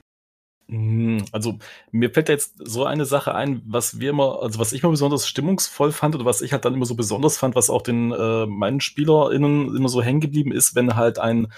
Hm, 0.69 1.25
also 1.33 1.59
mir 1.91 2.11
fällt 2.11 2.31
jetzt 2.31 2.55
so 2.59 2.87
eine 2.87 3.05
Sache 3.05 3.35
ein, 3.35 3.61
was 3.67 4.01
wir 4.01 4.11
immer, 4.11 4.41
also 4.41 4.59
was 4.59 4.73
ich 4.73 4.83
immer 4.83 4.93
besonders 4.93 5.29
stimmungsvoll 5.29 5.93
fand 5.93 6.15
oder 6.15 6.25
was 6.25 6.41
ich 6.41 6.53
halt 6.53 6.65
dann 6.65 6.73
immer 6.73 6.87
so 6.87 6.95
besonders 6.95 7.37
fand, 7.37 7.55
was 7.55 7.69
auch 7.69 7.83
den 7.83 8.13
äh, 8.13 8.47
meinen 8.47 8.81
SpielerInnen 8.81 9.77
immer 9.77 9.91
so 9.91 10.01
hängen 10.01 10.21
geblieben 10.21 10.53
ist, 10.53 10.75
wenn 10.75 10.97
halt 10.97 11.19
ein, 11.19 11.49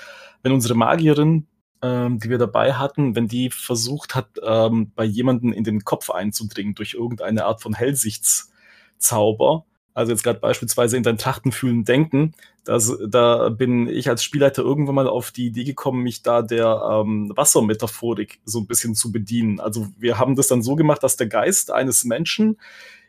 wenn 0.43 0.51
unsere 0.51 0.75
Magierin 0.75 1.47
ähm, 1.83 2.19
die 2.19 2.31
wir 2.31 2.39
dabei 2.39 2.73
hatten, 2.73 3.15
wenn 3.15 3.29
die 3.29 3.51
versucht 3.51 4.15
hat, 4.15 4.29
ähm, 4.43 4.93
bei 4.95 5.05
jemanden 5.05 5.53
in 5.53 5.65
den 5.65 5.85
Kopf 5.85 6.11
einzudringen 6.11 6.75
durch 6.75 6.95
irgendeine 6.95 7.45
Art 7.45 7.61
von 7.61 7.75
Hellsichtszauber. 7.75 9.67
Also 9.97 10.13
jetzt 10.13 10.25
gerade 10.25 10.41
beispielsweise 10.41 10.99
in 10.99 11.03
dein 11.03 11.17
Trachten 11.17 11.53
fühlen 11.53 11.87
denken. 11.87 12.35
Das, 12.65 12.93
da 13.09 13.49
bin 13.49 13.89
ich 13.89 14.11
als 14.11 14.23
Spielleiter 14.23 14.61
irgendwann 14.63 14.95
mal 14.95 15.09
auf 15.09 15.31
die 15.31 15.47
Idee 15.47 15.65
gekommen, 15.65 16.03
mich 16.03 16.23
da 16.23 16.43
der 16.43 16.83
ähm, 17.03 17.33
Wassermetaphorik 17.35 18.39
so 18.45 18.59
ein 18.61 18.67
bisschen 18.67 18.95
zu 18.95 19.11
bedienen. 19.11 19.59
Also 19.59 19.89
wir 19.97 20.19
haben 20.19 20.37
das 20.37 20.49
dann 20.49 20.63
so 20.63 20.77
gemacht, 20.77 21.03
dass 21.03 21.17
der 21.17 21.29
Geist 21.29 21.71
eines 21.71 22.05
Menschen 22.05 22.59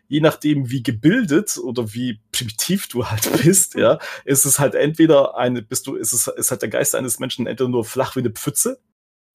je 0.08 0.22
nachdem, 0.22 0.70
wie 0.72 0.82
gebildet 0.82 1.58
oder 1.62 1.94
wie 1.94 2.22
primitiv 2.32 2.88
du 2.88 3.06
halt 3.06 3.30
bist, 3.44 3.76
ja, 3.76 4.00
ist 4.24 4.46
es 4.46 4.58
halt 4.58 4.74
entweder 4.74 5.36
eine, 5.36 5.62
bist 5.62 5.88
du, 5.88 5.96
ist 5.96 6.14
es, 6.14 6.28
ist 6.28 6.52
halt 6.52 6.62
der 6.62 6.70
Geist 6.70 6.96
eines 6.96 7.20
Menschen 7.20 7.48
entweder 7.48 7.70
nur 7.70 7.84
flach 7.84 8.16
wie 8.16 8.22
eine 8.22 8.30
Pfütze, 8.30 8.80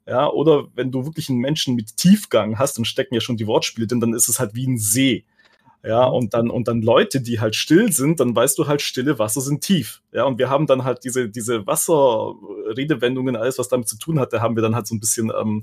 ja, 0.07 0.27
oder 0.27 0.69
wenn 0.75 0.91
du 0.91 1.05
wirklich 1.05 1.29
einen 1.29 1.41
Menschen 1.41 1.75
mit 1.75 1.99
Tiefgang 1.99 2.59
hast, 2.59 2.79
dann 2.79 2.87
stecken 2.87 3.13
ja 3.13 3.21
schon 3.21 3.37
die 3.37 3.47
Wortspiele 3.47 3.87
drin, 3.87 4.01
dann 4.01 4.15
ist 4.15 4.29
es 4.29 4.41
halt 4.41 4.55
wie 4.55 4.67
ein 4.67 4.79
See. 4.79 5.27
Ja, 5.85 6.09
mhm. 6.09 6.14
und 6.14 6.35
dann, 6.35 6.51
und 6.51 6.68
dann 6.68 6.83
Leute, 6.83 7.20
die 7.20 7.41
halt 7.41 7.57
still 7.57 7.93
sind, 7.93 8.20
dann 8.20 8.35
weißt 8.37 8.59
du 8.59 8.66
halt, 8.66 8.83
stille 8.83 9.18
Wasser 9.18 9.41
sind 9.41 9.62
tief. 9.62 10.02
Ja, 10.15 10.25
und 10.25 10.39
wir 10.39 10.51
haben 10.51 10.67
dann 10.67 10.85
halt 10.85 11.05
diese, 11.05 11.31
diese 11.31 11.67
Wasserredewendungen, 11.67 13.35
alles, 13.35 13.59
was 13.59 13.69
damit 13.69 13.89
zu 13.89 13.97
tun 13.97 14.21
hatte, 14.21 14.43
haben 14.43 14.57
wir 14.57 14.63
dann 14.63 14.75
halt 14.75 14.87
so 14.87 14.95
ein 14.95 15.01
bisschen 15.01 15.33
ähm, 15.35 15.63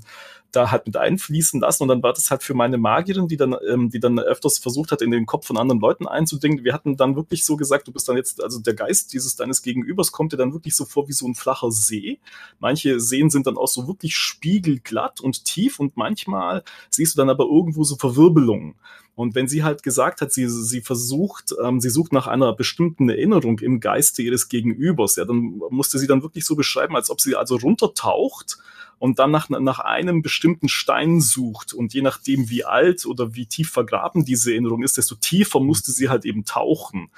da 0.50 0.72
halt 0.72 0.86
mit 0.86 0.96
einfließen 0.96 1.60
lassen. 1.60 1.84
Und 1.84 1.88
dann 1.88 2.02
war 2.02 2.12
das 2.12 2.32
halt 2.32 2.42
für 2.42 2.54
meine 2.54 2.76
Magierin, 2.76 3.28
die 3.28 3.36
dann, 3.36 3.54
ähm, 3.68 3.90
die 3.90 4.00
dann 4.00 4.18
öfters 4.18 4.58
versucht 4.58 4.90
hat, 4.90 5.02
in 5.02 5.12
den 5.12 5.24
Kopf 5.24 5.46
von 5.46 5.56
anderen 5.56 5.80
Leuten 5.80 6.08
einzudingen. 6.08 6.64
Wir 6.64 6.72
hatten 6.72 6.96
dann 6.96 7.14
wirklich 7.14 7.44
so 7.44 7.56
gesagt, 7.56 7.86
du 7.86 7.92
bist 7.92 8.08
dann 8.08 8.16
jetzt, 8.16 8.42
also 8.42 8.58
der 8.60 8.74
Geist 8.74 9.12
dieses 9.12 9.36
deines 9.36 9.62
Gegenübers 9.62 10.10
kommt 10.10 10.32
dir 10.32 10.36
dann 10.36 10.52
wirklich 10.52 10.74
so 10.74 10.84
vor 10.84 11.06
wie 11.06 11.12
so 11.12 11.28
ein 11.28 11.36
flacher 11.36 11.70
See. 11.70 12.18
Manche 12.58 12.98
Seen 12.98 13.30
sind 13.30 13.46
dann 13.46 13.56
auch 13.56 13.68
so 13.68 13.86
wirklich 13.86 14.16
spiegelglatt 14.16 15.20
und 15.20 15.44
tief 15.44 15.78
und 15.78 15.96
manchmal 15.96 16.64
siehst 16.90 17.14
du 17.14 17.18
dann 17.20 17.30
aber 17.30 17.44
irgendwo 17.44 17.84
so 17.84 17.94
Verwirbelungen. 17.94 18.74
Und 19.20 19.34
wenn 19.34 19.48
sie 19.48 19.62
halt 19.62 19.82
gesagt 19.82 20.22
hat, 20.22 20.32
sie, 20.32 20.48
sie 20.48 20.80
versucht, 20.80 21.54
ähm, 21.62 21.78
sie 21.78 21.90
sucht 21.90 22.10
nach 22.10 22.26
einer 22.26 22.54
bestimmten 22.54 23.10
Erinnerung 23.10 23.58
im 23.58 23.78
Geiste 23.78 24.22
ihres 24.22 24.39
Gegenübers, 24.48 25.16
ja, 25.16 25.24
dann 25.24 25.60
musste 25.70 25.98
sie 25.98 26.06
dann 26.06 26.22
wirklich 26.22 26.44
so 26.44 26.56
beschreiben, 26.56 26.96
als 26.96 27.10
ob 27.10 27.20
sie 27.20 27.36
also 27.36 27.56
runtertaucht 27.56 28.58
und 28.98 29.18
dann 29.18 29.30
nach, 29.30 29.48
nach 29.48 29.78
einem 29.78 30.22
bestimmten 30.22 30.68
Stein 30.68 31.20
sucht. 31.20 31.72
Und 31.72 31.94
je 31.94 32.02
nachdem, 32.02 32.50
wie 32.50 32.64
alt 32.64 33.06
oder 33.06 33.34
wie 33.34 33.46
tief 33.46 33.70
vergraben 33.70 34.24
diese 34.24 34.52
Erinnerung 34.52 34.82
ist, 34.82 34.98
desto 34.98 35.14
tiefer 35.14 35.58
musste 35.58 35.90
sie 35.90 36.10
halt 36.10 36.24
eben 36.24 36.44
tauchen. 36.44 37.10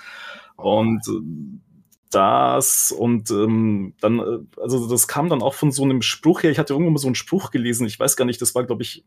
Und 0.57 1.07
äh, 1.09 1.59
das 2.11 2.93
und 2.93 3.31
ähm, 3.31 3.95
dann, 4.01 4.19
äh, 4.21 4.61
also 4.61 4.89
das 4.89 5.09
kam 5.09 5.29
dann 5.29 5.43
auch 5.43 5.55
von 5.55 5.73
so 5.73 5.83
einem 5.83 6.03
Spruch 6.03 6.43
her. 6.43 6.51
Ich 6.51 6.59
hatte 6.59 6.73
irgendwo 6.73 6.91
mal 6.91 6.99
so 6.99 7.09
einen 7.09 7.15
Spruch 7.15 7.51
gelesen, 7.51 7.87
ich 7.87 7.99
weiß 7.99 8.17
gar 8.17 8.27
nicht, 8.27 8.41
das 8.41 8.55
war, 8.55 8.65
glaube 8.65 8.83
ich, 8.83 9.05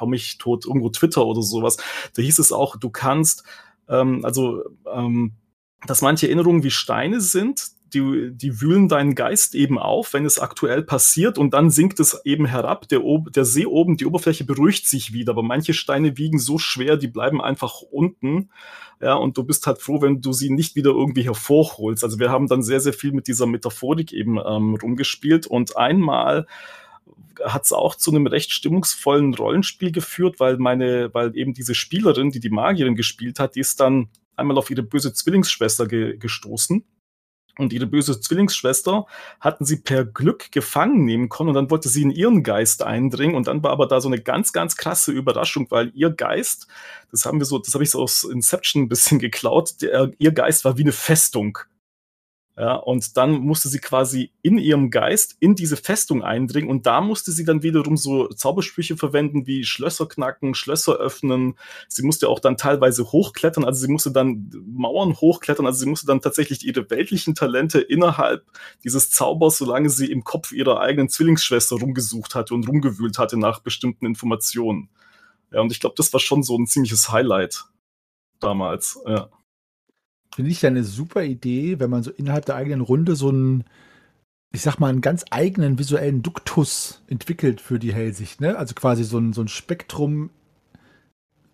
hau 0.00 0.06
mich 0.06 0.38
tot, 0.38 0.64
irgendwo 0.64 0.88
Twitter 0.88 1.26
oder 1.26 1.42
sowas. 1.42 1.76
Da 2.14 2.22
hieß 2.22 2.38
es 2.38 2.52
auch, 2.52 2.76
du 2.76 2.90
kannst, 2.90 3.44
ähm, 3.88 4.24
also, 4.24 4.64
ähm, 4.90 5.32
dass 5.86 6.02
manche 6.02 6.26
Erinnerungen 6.26 6.62
wie 6.62 6.70
Steine 6.70 7.20
sind, 7.20 7.70
die, 7.94 8.30
die 8.32 8.60
wühlen 8.60 8.88
deinen 8.88 9.14
Geist 9.14 9.54
eben 9.54 9.78
auf, 9.78 10.12
wenn 10.12 10.26
es 10.26 10.38
aktuell 10.38 10.82
passiert 10.82 11.38
und 11.38 11.54
dann 11.54 11.70
sinkt 11.70 12.00
es 12.00 12.20
eben 12.24 12.46
herab. 12.46 12.88
Der, 12.88 13.00
der 13.34 13.44
See 13.44 13.66
oben, 13.66 13.96
die 13.96 14.06
Oberfläche 14.06 14.44
beruhigt 14.44 14.86
sich 14.86 15.12
wieder, 15.12 15.32
aber 15.32 15.42
manche 15.42 15.74
Steine 15.74 16.18
wiegen 16.18 16.38
so 16.38 16.58
schwer, 16.58 16.96
die 16.96 17.08
bleiben 17.08 17.40
einfach 17.40 17.80
unten. 17.80 18.50
Ja, 19.00 19.14
und 19.14 19.36
du 19.36 19.44
bist 19.44 19.66
halt 19.66 19.80
froh, 19.80 20.02
wenn 20.02 20.20
du 20.20 20.32
sie 20.32 20.50
nicht 20.50 20.74
wieder 20.74 20.90
irgendwie 20.90 21.22
hervorholst. 21.22 22.02
Also 22.02 22.18
wir 22.18 22.30
haben 22.30 22.48
dann 22.48 22.62
sehr, 22.62 22.80
sehr 22.80 22.92
viel 22.92 23.12
mit 23.12 23.28
dieser 23.28 23.46
Metaphorik 23.46 24.12
eben 24.12 24.38
ähm, 24.38 24.74
rumgespielt 24.74 25.46
und 25.46 25.76
einmal 25.76 26.46
hat 27.44 27.64
es 27.64 27.72
auch 27.72 27.94
zu 27.94 28.10
einem 28.10 28.26
recht 28.26 28.50
stimmungsvollen 28.50 29.32
Rollenspiel 29.34 29.92
geführt, 29.92 30.40
weil 30.40 30.56
meine, 30.58 31.14
weil 31.14 31.36
eben 31.36 31.54
diese 31.54 31.76
Spielerin, 31.76 32.30
die 32.30 32.40
die 32.40 32.50
Magierin 32.50 32.96
gespielt 32.96 33.38
hat, 33.38 33.54
die 33.54 33.60
ist 33.60 33.78
dann 33.78 34.08
einmal 34.38 34.58
auf 34.58 34.70
ihre 34.70 34.82
böse 34.82 35.12
Zwillingsschwester 35.12 35.86
ge 35.86 36.16
gestoßen. 36.16 36.84
Und 37.58 37.72
ihre 37.72 37.86
böse 37.86 38.20
Zwillingsschwester 38.20 39.06
hatten 39.40 39.64
sie 39.64 39.78
per 39.78 40.04
Glück 40.04 40.52
gefangen 40.52 41.04
nehmen 41.04 41.28
können 41.28 41.48
und 41.48 41.56
dann 41.56 41.70
wollte 41.70 41.88
sie 41.88 42.02
in 42.02 42.12
ihren 42.12 42.44
Geist 42.44 42.84
eindringen 42.84 43.34
und 43.34 43.48
dann 43.48 43.64
war 43.64 43.72
aber 43.72 43.88
da 43.88 44.00
so 44.00 44.08
eine 44.08 44.20
ganz, 44.20 44.52
ganz 44.52 44.76
krasse 44.76 45.10
Überraschung, 45.10 45.66
weil 45.70 45.90
ihr 45.94 46.10
Geist, 46.10 46.68
das 47.10 47.26
haben 47.26 47.40
wir 47.40 47.46
so, 47.46 47.58
das 47.58 47.74
habe 47.74 47.82
ich 47.82 47.90
so 47.90 48.00
aus 48.00 48.22
Inception 48.22 48.84
ein 48.84 48.88
bisschen 48.88 49.18
geklaut, 49.18 49.82
der, 49.82 50.12
ihr 50.18 50.30
Geist 50.30 50.64
war 50.64 50.78
wie 50.78 50.82
eine 50.82 50.92
Festung. 50.92 51.58
Ja, 52.58 52.74
und 52.74 53.16
dann 53.16 53.38
musste 53.38 53.68
sie 53.68 53.78
quasi 53.78 54.32
in 54.42 54.58
ihrem 54.58 54.90
Geist 54.90 55.36
in 55.38 55.54
diese 55.54 55.76
Festung 55.76 56.24
eindringen 56.24 56.68
und 56.68 56.86
da 56.86 57.00
musste 57.00 57.30
sie 57.30 57.44
dann 57.44 57.62
wiederum 57.62 57.96
so 57.96 58.26
Zaubersprüche 58.26 58.96
verwenden 58.96 59.46
wie 59.46 59.62
Schlösser 59.62 60.06
knacken, 60.06 60.56
Schlösser 60.56 60.94
öffnen. 60.94 61.56
Sie 61.86 62.02
musste 62.02 62.28
auch 62.28 62.40
dann 62.40 62.56
teilweise 62.56 63.12
hochklettern, 63.12 63.64
also 63.64 63.86
sie 63.86 63.92
musste 63.92 64.10
dann 64.10 64.50
Mauern 64.66 65.14
hochklettern, 65.14 65.66
also 65.66 65.78
sie 65.78 65.86
musste 65.88 66.08
dann 66.08 66.20
tatsächlich 66.20 66.66
ihre 66.66 66.90
weltlichen 66.90 67.36
Talente 67.36 67.78
innerhalb 67.78 68.44
dieses 68.82 69.12
Zaubers, 69.12 69.56
solange 69.58 69.88
sie 69.88 70.10
im 70.10 70.24
Kopf 70.24 70.50
ihrer 70.50 70.80
eigenen 70.80 71.08
Zwillingsschwester 71.08 71.76
rumgesucht 71.76 72.34
hatte 72.34 72.54
und 72.54 72.66
rumgewühlt 72.66 73.18
hatte 73.18 73.38
nach 73.38 73.60
bestimmten 73.60 74.04
Informationen. 74.04 74.88
Ja, 75.52 75.60
und 75.60 75.70
ich 75.70 75.78
glaube, 75.78 75.94
das 75.96 76.12
war 76.12 76.18
schon 76.18 76.42
so 76.42 76.58
ein 76.58 76.66
ziemliches 76.66 77.12
Highlight 77.12 77.66
damals. 78.40 78.98
Ja. 79.06 79.28
Finde 80.34 80.50
ich 80.50 80.62
ja 80.62 80.68
eine 80.68 80.84
super 80.84 81.24
Idee, 81.24 81.80
wenn 81.80 81.90
man 81.90 82.02
so 82.02 82.10
innerhalb 82.10 82.46
der 82.46 82.56
eigenen 82.56 82.80
Runde 82.80 83.16
so 83.16 83.28
einen, 83.28 83.64
ich 84.52 84.62
sag 84.62 84.78
mal, 84.78 84.88
einen 84.88 85.00
ganz 85.00 85.24
eigenen 85.30 85.78
visuellen 85.78 86.22
Duktus 86.22 87.02
entwickelt 87.08 87.60
für 87.60 87.78
die 87.78 87.92
Hellsicht. 87.92 88.40
Ne? 88.40 88.56
Also 88.56 88.74
quasi 88.74 89.04
so 89.04 89.18
ein, 89.18 89.32
so 89.32 89.40
ein 89.40 89.48
Spektrum, 89.48 90.30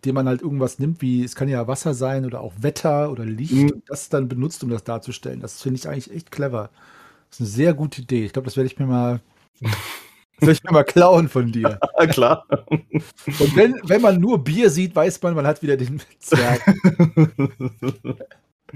dem 0.05 0.15
man 0.15 0.29
halt 0.29 0.43
irgendwas 0.43 0.79
nimmt, 0.79 1.01
wie 1.01 1.25
es 1.25 1.35
kann 1.35 1.49
ja 1.49 1.67
Wasser 1.67 1.95
sein 1.95 2.27
oder 2.27 2.41
auch 2.41 2.53
Wetter 2.59 3.11
oder 3.11 3.25
Licht, 3.25 3.53
mhm. 3.53 3.71
und 3.71 3.83
das 3.89 4.09
dann 4.09 4.29
benutzt, 4.29 4.63
um 4.63 4.71
das 4.71 4.85
darzustellen. 4.85 5.41
Das 5.41 5.63
finde 5.63 5.79
ich 5.79 5.89
eigentlich 5.89 6.13
echt 6.13 6.31
clever. 6.31 6.71
Das 7.31 7.41
ist 7.41 7.41
eine 7.41 7.49
sehr 7.49 7.75
gute 7.75 8.03
Idee. 8.03 8.25
Ich 8.27 8.33
glaube, 8.33 8.47
das 8.47 8.57
werde 8.57 8.67
ich 8.67 8.79
mir 8.79 8.87
mal. 8.87 9.21
Soll 10.41 10.53
ich 10.53 10.65
mir 10.65 10.73
mal 10.73 10.85
klauen 10.85 11.29
von 11.29 11.53
dir? 11.53 11.79
Klar. 12.11 12.45
Und 12.69 13.57
wenn, 13.57 13.81
wenn 13.85 14.03
man 14.03 14.21
nur 14.21 14.43
Bier 14.43 14.69
sieht, 14.69 14.95
weiß 14.95 15.23
man, 15.23 15.35
man 15.35 15.47
hat 15.47 15.63
wieder 15.63 15.77
den 15.77 16.03
Zwerg. 16.19 16.61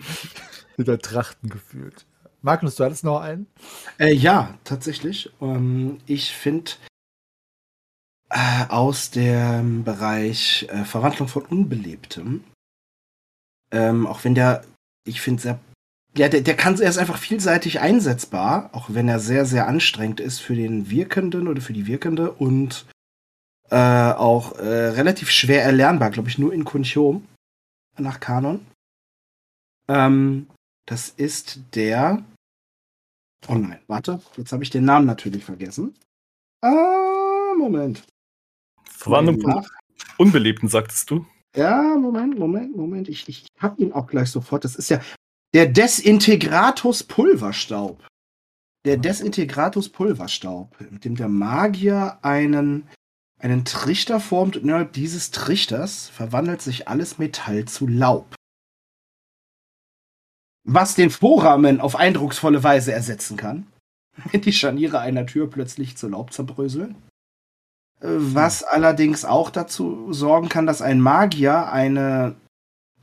Wieder 0.77 0.99
Trachten 0.99 1.49
gefühlt. 1.49 2.07
Magnus, 2.43 2.77
du 2.77 2.85
hattest 2.85 3.05
noch 3.05 3.21
einen? 3.21 3.47
Äh, 3.99 4.15
ja, 4.15 4.55
tatsächlich. 4.65 5.31
Ähm, 5.41 5.99
ich 6.07 6.33
finde 6.33 6.73
äh, 8.31 8.67
aus 8.69 9.11
dem 9.11 9.85
Bereich 9.85 10.69
äh, 10.71 10.85
Verwandlung 10.85 11.29
von 11.29 11.45
Unbelebtem, 11.45 12.45
ähm, 13.71 14.07
auch 14.07 14.25
wenn 14.25 14.35
der, 14.35 14.65
ich 15.05 15.21
finde 15.21 15.43
sehr, 15.43 15.59
ja, 16.17 16.29
der, 16.29 16.43
der 16.43 16.57
kann, 16.57 16.81
er 16.81 16.89
ist 16.89 16.99
einfach 16.99 17.19
vielseitig 17.19 17.81
einsetzbar, 17.81 18.71
auch 18.73 18.91
wenn 18.91 19.09
er 19.09 19.21
sehr, 19.21 19.45
sehr 19.45 19.67
anstrengend 19.67 20.21
ist 20.21 20.41
für 20.41 20.55
den 20.55 20.91
Wirkenden 20.91 21.49
oder 21.49 21.61
für 21.61 21.73
die 21.73 21.87
Wirkende 21.87 22.31
und 22.33 22.87
äh, 23.71 23.77
auch 23.77 24.59
äh, 24.59 24.89
relativ 24.89 25.31
schwer 25.31 25.63
erlernbar, 25.65 26.11
glaube 26.11 26.29
ich, 26.29 26.39
nur 26.39 26.53
in 26.53 26.65
Kunchom 26.65 27.27
nach 27.99 28.21
Kanon. 28.21 28.65
Ähm, 29.89 30.49
das 30.87 31.11
ist 31.11 31.61
der. 31.75 32.25
Oh 33.47 33.55
nein, 33.55 33.81
warte, 33.87 34.21
jetzt 34.37 34.53
habe 34.53 34.63
ich 34.63 34.71
den 34.71 34.85
Namen 34.85 35.07
natürlich 35.07 35.45
vergessen. 35.45 35.95
Ah, 36.61 37.55
Moment. 37.57 38.05
Verwandlung 38.85 39.41
von 39.41 39.67
Unbelebten, 40.19 40.69
sagtest 40.69 41.11
du? 41.11 41.27
Ja, 41.55 41.97
Moment, 41.97 42.39
Moment, 42.39 42.77
Moment. 42.77 43.09
Ich, 43.09 43.29
ich 43.29 43.47
hab 43.59 43.79
ihn 43.79 43.93
auch 43.93 44.07
gleich 44.07 44.31
sofort. 44.31 44.65
Das 44.65 44.77
ist 44.77 44.91
ja 44.91 45.01
der 45.55 45.67
Desintegratus 45.67 47.05
Pulverstaub. 47.05 48.07
Der 48.85 48.97
Desintegratus 48.97 49.89
Pulverstaub, 49.89 50.77
mit 50.91 51.05
dem 51.05 51.17
der 51.17 51.29
Magier 51.29 52.19
einen, 52.23 52.89
einen 53.39 53.65
Trichter 53.65 54.21
formt 54.21 54.57
und 54.57 54.65
innerhalb 54.65 54.93
dieses 54.93 55.31
Trichters 55.31 56.09
verwandelt 56.09 56.63
sich 56.63 56.89
alles 56.89 57.19
Metall 57.19 57.65
zu 57.67 57.87
Laub 57.87 58.38
was 60.69 60.95
den 60.95 61.09
Vorrahmen 61.09 61.81
auf 61.81 61.97
eindrucksvolle 61.97 62.63
Weise 62.63 62.93
ersetzen 62.93 63.37
kann, 63.37 63.67
wenn 64.31 64.43
die 64.43 64.53
Scharniere 64.53 65.01
einer 65.01 65.27
Tür 65.27 65.49
plötzlich 65.51 65.97
zu 65.97 66.09
Laub 66.09 66.33
zerbröseln. 66.33 66.95
Äh, 68.01 68.09
was 68.11 68.61
hm. 68.61 68.69
allerdings 68.71 69.25
auch 69.25 69.51
dazu 69.51 70.13
sorgen 70.13 70.49
kann, 70.49 70.67
dass 70.67 70.83
ein 70.83 71.01
Magier 71.01 71.73
eine, 71.73 72.37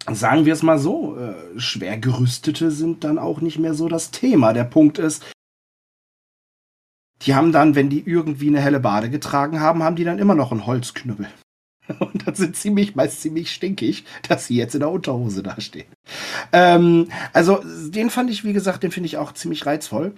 sagen 0.09 0.45
wir 0.45 0.53
es 0.53 0.61
mal 0.61 0.77
so, 0.77 1.17
äh, 1.17 1.59
schwer 1.59 1.97
gerüstete 1.97 2.69
sind 2.69 3.03
dann 3.03 3.17
auch 3.17 3.41
nicht 3.41 3.57
mehr 3.57 3.73
so 3.73 3.89
das 3.89 4.11
Thema. 4.11 4.53
Der 4.53 4.65
Punkt 4.65 4.99
ist, 4.99 5.25
die 7.23 7.33
haben 7.33 7.51
dann, 7.51 7.73
wenn 7.73 7.89
die 7.89 8.07
irgendwie 8.07 8.49
eine 8.49 8.61
helle 8.61 8.79
Bade 8.79 9.09
getragen 9.09 9.59
haben, 9.59 9.81
haben 9.81 9.95
die 9.95 10.03
dann 10.03 10.19
immer 10.19 10.35
noch 10.35 10.51
einen 10.51 10.67
Holzknüppel. 10.67 11.27
Und 11.99 12.27
dann 12.27 12.35
sind 12.35 12.55
ziemlich, 12.55 12.95
meist 12.95 13.21
ziemlich 13.21 13.51
stinkig, 13.51 14.05
dass 14.27 14.47
sie 14.47 14.55
jetzt 14.55 14.73
in 14.73 14.79
der 14.79 14.89
Unterhose 14.89 15.43
dastehen. 15.43 15.87
Ähm, 16.51 17.09
also, 17.33 17.61
den 17.89 18.09
fand 18.09 18.29
ich, 18.29 18.43
wie 18.43 18.53
gesagt, 18.53 18.83
den 18.83 18.91
finde 18.91 19.07
ich 19.07 19.17
auch 19.17 19.33
ziemlich 19.33 19.65
reizvoll. 19.65 20.15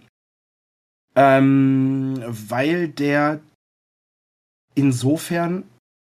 Ähm, 1.16 2.24
weil 2.28 2.90
der 2.90 3.40
insofern 4.76 5.64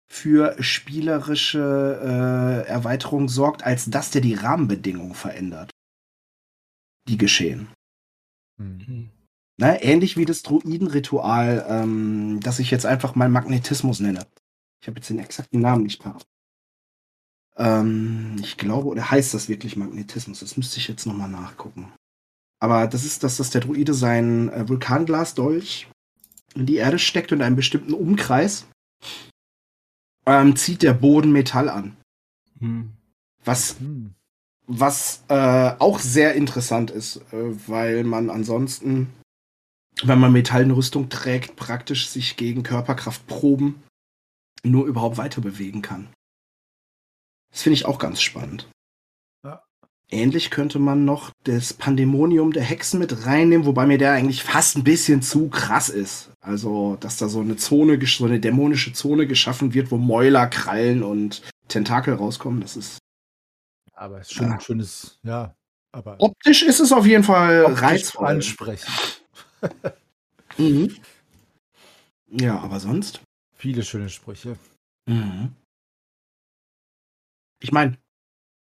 für 0.09 0.55
spielerische 0.61 1.99
äh, 2.01 2.69
Erweiterung 2.69 3.29
sorgt, 3.29 3.63
als 3.63 3.89
dass 3.89 4.11
der 4.11 4.21
die 4.21 4.33
Rahmenbedingungen 4.33 5.15
verändert, 5.15 5.71
die 7.07 7.17
geschehen. 7.17 7.69
Mhm. 8.57 9.09
Na, 9.57 9.81
ähnlich 9.81 10.17
wie 10.17 10.25
das 10.25 10.43
Druidenritual, 10.43 11.65
ähm, 11.67 12.39
das 12.41 12.59
ich 12.59 12.71
jetzt 12.71 12.85
einfach 12.85 13.15
mal 13.15 13.29
Magnetismus 13.29 13.99
nenne. 13.99 14.25
Ich 14.81 14.87
habe 14.87 14.97
jetzt 14.97 15.09
den 15.09 15.19
exakten 15.19 15.61
Namen 15.61 15.83
nicht 15.83 16.01
parat. 16.01 16.25
Ähm, 17.55 18.37
ich 18.41 18.57
glaube, 18.57 18.87
oder 18.87 19.11
heißt 19.11 19.33
das 19.33 19.47
wirklich 19.47 19.75
Magnetismus? 19.75 20.39
Das 20.39 20.57
müsste 20.57 20.79
ich 20.79 20.87
jetzt 20.87 21.05
nochmal 21.05 21.29
nachgucken. 21.29 21.91
Aber 22.59 22.87
das 22.87 23.05
ist 23.05 23.23
das, 23.23 23.37
dass 23.37 23.51
der 23.51 23.61
Druide 23.61 23.93
sein 23.93 24.49
äh, 24.49 24.67
Vulkanglasdolch 24.67 25.87
in 26.55 26.65
die 26.65 26.75
Erde 26.75 26.99
steckt 26.99 27.31
und 27.31 27.39
in 27.39 27.43
einem 27.43 27.55
bestimmten 27.55 27.93
Umkreis 27.93 28.65
ähm, 30.25 30.55
zieht 30.55 30.81
der 30.81 30.93
Boden 30.93 31.31
Metall 31.31 31.69
an. 31.69 31.97
Hm. 32.59 32.91
Was, 33.43 33.79
hm. 33.79 34.13
was 34.67 35.23
äh, 35.27 35.73
auch 35.79 35.99
sehr 35.99 36.35
interessant 36.35 36.91
ist, 36.91 37.17
äh, 37.33 37.67
weil 37.67 38.03
man 38.03 38.29
ansonsten, 38.29 39.11
wenn 40.03 40.19
man 40.19 40.31
Metallrüstung 40.31 41.09
trägt, 41.09 41.55
praktisch 41.55 42.09
sich 42.09 42.37
gegen 42.37 42.63
Körperkraftproben 42.63 43.81
nur 44.63 44.85
überhaupt 44.85 45.17
weiter 45.17 45.41
bewegen 45.41 45.81
kann. 45.81 46.07
Das 47.51 47.63
finde 47.63 47.75
ich 47.75 47.85
auch 47.85 47.99
ganz 47.99 48.21
spannend. 48.21 48.69
Ja. 49.43 49.63
Ähnlich 50.09 50.49
könnte 50.51 50.79
man 50.79 51.05
noch 51.05 51.31
das 51.43 51.73
Pandemonium 51.73 52.53
der 52.53 52.63
Hexen 52.63 52.99
mit 52.99 53.25
reinnehmen, 53.25 53.65
wobei 53.65 53.85
mir 53.85 53.97
der 53.97 54.13
eigentlich 54.13 54.43
fast 54.43 54.77
ein 54.77 54.83
bisschen 54.83 55.21
zu 55.21 55.49
krass 55.49 55.89
ist. 55.89 56.31
Also, 56.41 56.97
dass 56.99 57.17
da 57.17 57.27
so 57.27 57.41
eine 57.41 57.57
Zone, 57.57 57.99
so 58.05 58.25
eine 58.25 58.39
dämonische 58.39 58.93
Zone 58.93 59.27
geschaffen 59.27 59.73
wird, 59.73 59.91
wo 59.91 59.97
Mäuler, 59.97 60.47
Krallen 60.47 61.03
und 61.03 61.41
Tentakel 61.67 62.15
rauskommen. 62.15 62.61
Das 62.61 62.77
ist. 62.77 62.99
Aber 63.93 64.19
es 64.19 64.27
ist 64.27 64.33
schon 64.33 64.47
ja. 64.47 64.53
ein 64.53 64.61
schönes, 64.61 65.19
ja. 65.23 65.55
Aber 65.91 66.15
optisch 66.19 66.63
ist 66.63 66.79
es 66.79 66.93
auf 66.93 67.05
jeden 67.05 67.23
Fall 67.23 67.65
reizvoll. 67.65 68.27
Ansprechend. 68.27 69.23
mhm. 70.57 70.95
Ja, 72.29 72.59
aber 72.59 72.79
sonst? 72.79 73.21
Viele 73.61 73.83
schöne 73.83 74.09
Sprüche. 74.09 74.57
Mhm. 75.07 75.53
Ich 77.61 77.71
meine, 77.71 77.95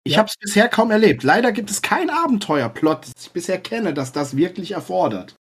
ich 0.06 0.14
ja. 0.14 0.20
habe 0.20 0.30
es 0.30 0.38
bisher 0.38 0.70
kaum 0.70 0.90
erlebt. 0.90 1.24
Leider 1.24 1.52
gibt 1.52 1.70
es 1.70 1.82
kein 1.82 2.10
Abenteuerplot, 2.10 3.08
das 3.08 3.26
ich 3.26 3.32
bisher 3.32 3.60
kenne, 3.60 3.94
das 3.94 4.14
das 4.14 4.38
wirklich 4.38 4.72
erfordert. 4.72 5.36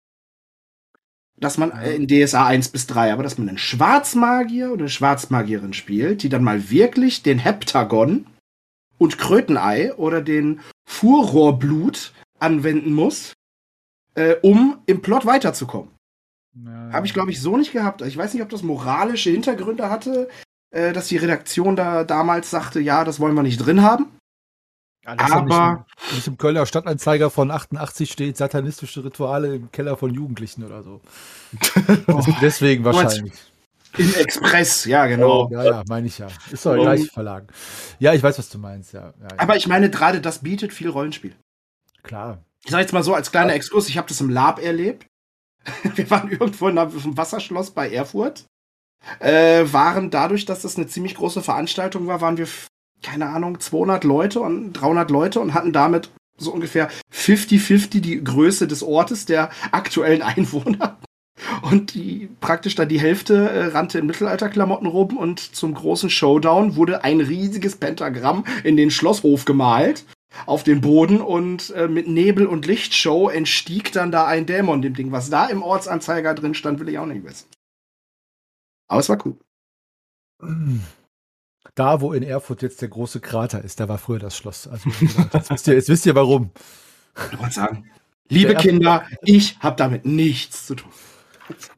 Dass 1.36 1.58
man 1.58 1.72
äh, 1.72 1.96
in 1.96 2.06
DSA 2.06 2.46
1 2.46 2.68
bis 2.68 2.86
3, 2.86 3.12
aber 3.12 3.24
dass 3.24 3.38
man 3.38 3.48
einen 3.48 3.58
Schwarzmagier 3.58 4.70
oder 4.70 4.82
eine 4.82 4.88
Schwarzmagierin 4.88 5.72
spielt, 5.72 6.22
die 6.22 6.28
dann 6.28 6.44
mal 6.44 6.70
wirklich 6.70 7.24
den 7.24 7.40
Heptagon 7.40 8.28
und 8.98 9.18
Krötenei 9.18 9.92
oder 9.94 10.22
den 10.22 10.60
Furrohrblut 10.88 12.12
anwenden 12.38 12.92
muss, 12.92 13.32
äh, 14.14 14.36
um 14.42 14.80
im 14.86 15.02
Plot 15.02 15.26
weiterzukommen. 15.26 15.90
Habe 16.92 17.06
ich, 17.06 17.14
glaube 17.14 17.30
ich, 17.30 17.40
so 17.40 17.56
nicht 17.56 17.72
gehabt. 17.72 18.02
Ich 18.02 18.16
weiß 18.16 18.34
nicht, 18.34 18.42
ob 18.42 18.48
das 18.48 18.62
moralische 18.62 19.30
Hintergründe 19.30 19.88
hatte, 19.88 20.28
äh, 20.70 20.92
dass 20.92 21.08
die 21.08 21.16
Redaktion 21.16 21.76
da 21.76 22.04
damals 22.04 22.50
sagte, 22.50 22.80
ja, 22.80 23.04
das 23.04 23.20
wollen 23.20 23.34
wir 23.34 23.42
nicht 23.42 23.58
drin 23.58 23.82
haben. 23.82 24.06
Ja, 25.04 25.16
aber 25.18 25.84
nicht, 26.02 26.14
nicht, 26.14 26.26
im 26.26 26.36
Kölner 26.36 26.66
Stadtanzeiger 26.66 27.30
von 27.30 27.50
88 27.50 28.12
steht 28.12 28.36
satanistische 28.36 29.02
Rituale 29.02 29.56
im 29.56 29.72
Keller 29.72 29.96
von 29.96 30.12
Jugendlichen 30.12 30.64
oder 30.64 30.82
so. 30.82 31.00
oh, 32.08 32.22
Deswegen 32.42 32.84
wahrscheinlich. 32.84 33.32
Im 33.96 34.14
Express, 34.14 34.84
ja, 34.84 35.06
genau. 35.06 35.46
Oh, 35.46 35.48
ja, 35.50 35.64
ja, 35.64 35.82
meine 35.88 36.06
ich 36.06 36.18
ja. 36.18 36.28
Ist 36.50 36.64
doch 36.64 36.74
gleich 36.74 37.10
Verlagen. 37.10 37.48
Ja, 37.98 38.12
ich 38.12 38.22
weiß, 38.22 38.38
was 38.38 38.50
du 38.50 38.58
meinst, 38.58 38.92
ja. 38.92 39.00
ja, 39.00 39.14
ja. 39.22 39.28
Aber 39.38 39.56
ich 39.56 39.66
meine, 39.66 39.90
gerade 39.90 40.20
das 40.20 40.40
bietet 40.40 40.72
viel 40.72 40.88
Rollenspiel. 40.88 41.34
Klar. 42.02 42.44
Ich 42.64 42.70
sage 42.70 42.82
jetzt 42.82 42.92
mal 42.92 43.02
so 43.02 43.14
als 43.14 43.32
kleiner 43.32 43.54
Exkurs, 43.54 43.88
ich 43.88 43.96
habe 43.96 44.08
das 44.08 44.20
im 44.20 44.30
Lab 44.30 44.62
erlebt. 44.62 45.06
Wir 45.94 46.10
waren 46.10 46.30
irgendwo 46.30 46.68
in 46.68 46.78
einem 46.78 47.16
Wasserschloss 47.16 47.70
bei 47.70 47.90
Erfurt 47.90 48.44
äh, 49.18 49.64
waren 49.72 50.10
dadurch, 50.10 50.44
dass 50.44 50.62
das 50.62 50.76
eine 50.76 50.86
ziemlich 50.86 51.14
große 51.14 51.42
Veranstaltung 51.42 52.06
war, 52.06 52.20
waren 52.20 52.38
wir, 52.38 52.48
keine 53.02 53.28
Ahnung, 53.28 53.60
200 53.60 54.04
Leute 54.04 54.40
und 54.40 54.72
300 54.74 55.10
Leute 55.10 55.40
und 55.40 55.54
hatten 55.54 55.72
damit 55.72 56.10
so 56.36 56.52
ungefähr 56.52 56.88
50-50 57.12 58.00
die 58.00 58.22
Größe 58.22 58.66
des 58.66 58.82
Ortes 58.82 59.26
der 59.26 59.50
aktuellen 59.72 60.22
Einwohner. 60.22 60.98
Und 61.62 61.94
die 61.94 62.28
praktisch 62.40 62.74
da 62.74 62.84
die 62.84 63.00
Hälfte 63.00 63.48
äh, 63.48 63.66
rannte 63.68 63.98
in 63.98 64.06
Mittelalterklamotten 64.06 64.86
rum 64.86 65.16
und 65.16 65.40
zum 65.40 65.72
großen 65.72 66.10
Showdown 66.10 66.76
wurde 66.76 67.02
ein 67.02 67.20
riesiges 67.20 67.76
Pentagramm 67.76 68.44
in 68.62 68.76
den 68.76 68.90
Schlosshof 68.90 69.46
gemalt 69.46 70.04
auf 70.46 70.62
den 70.62 70.80
Boden 70.80 71.20
und 71.20 71.70
äh, 71.70 71.88
mit 71.88 72.06
Nebel 72.06 72.46
und 72.46 72.66
Lichtshow 72.66 73.28
entstieg 73.28 73.92
dann 73.92 74.12
da 74.12 74.26
ein 74.26 74.46
Dämon 74.46 74.82
dem 74.82 74.94
Ding. 74.94 75.12
Was 75.12 75.30
da 75.30 75.46
im 75.46 75.62
Ortsanzeiger 75.62 76.34
drin 76.34 76.54
stand, 76.54 76.80
will 76.80 76.88
ich 76.88 76.98
auch 76.98 77.06
nicht 77.06 77.24
wissen. 77.24 77.48
Aber 78.88 79.00
es 79.00 79.08
war 79.08 79.24
cool. 79.26 79.36
Da, 81.74 82.00
wo 82.00 82.12
in 82.12 82.22
Erfurt 82.22 82.62
jetzt 82.62 82.82
der 82.82 82.88
große 82.88 83.20
Krater 83.20 83.62
ist, 83.62 83.80
da 83.80 83.88
war 83.88 83.98
früher 83.98 84.18
das 84.18 84.36
Schloss. 84.36 84.66
Also, 84.66 84.90
jetzt, 85.32 85.50
wisst 85.50 85.66
ihr, 85.68 85.74
jetzt 85.74 85.88
wisst 85.88 86.06
ihr 86.06 86.14
warum. 86.14 86.50
Ich 87.32 87.38
wollte 87.38 87.54
sagen, 87.54 87.90
liebe 88.28 88.54
Kinder, 88.54 89.04
ich 89.22 89.58
habe 89.60 89.76
damit 89.76 90.06
nichts 90.06 90.66
zu 90.66 90.74
tun. 90.74 90.90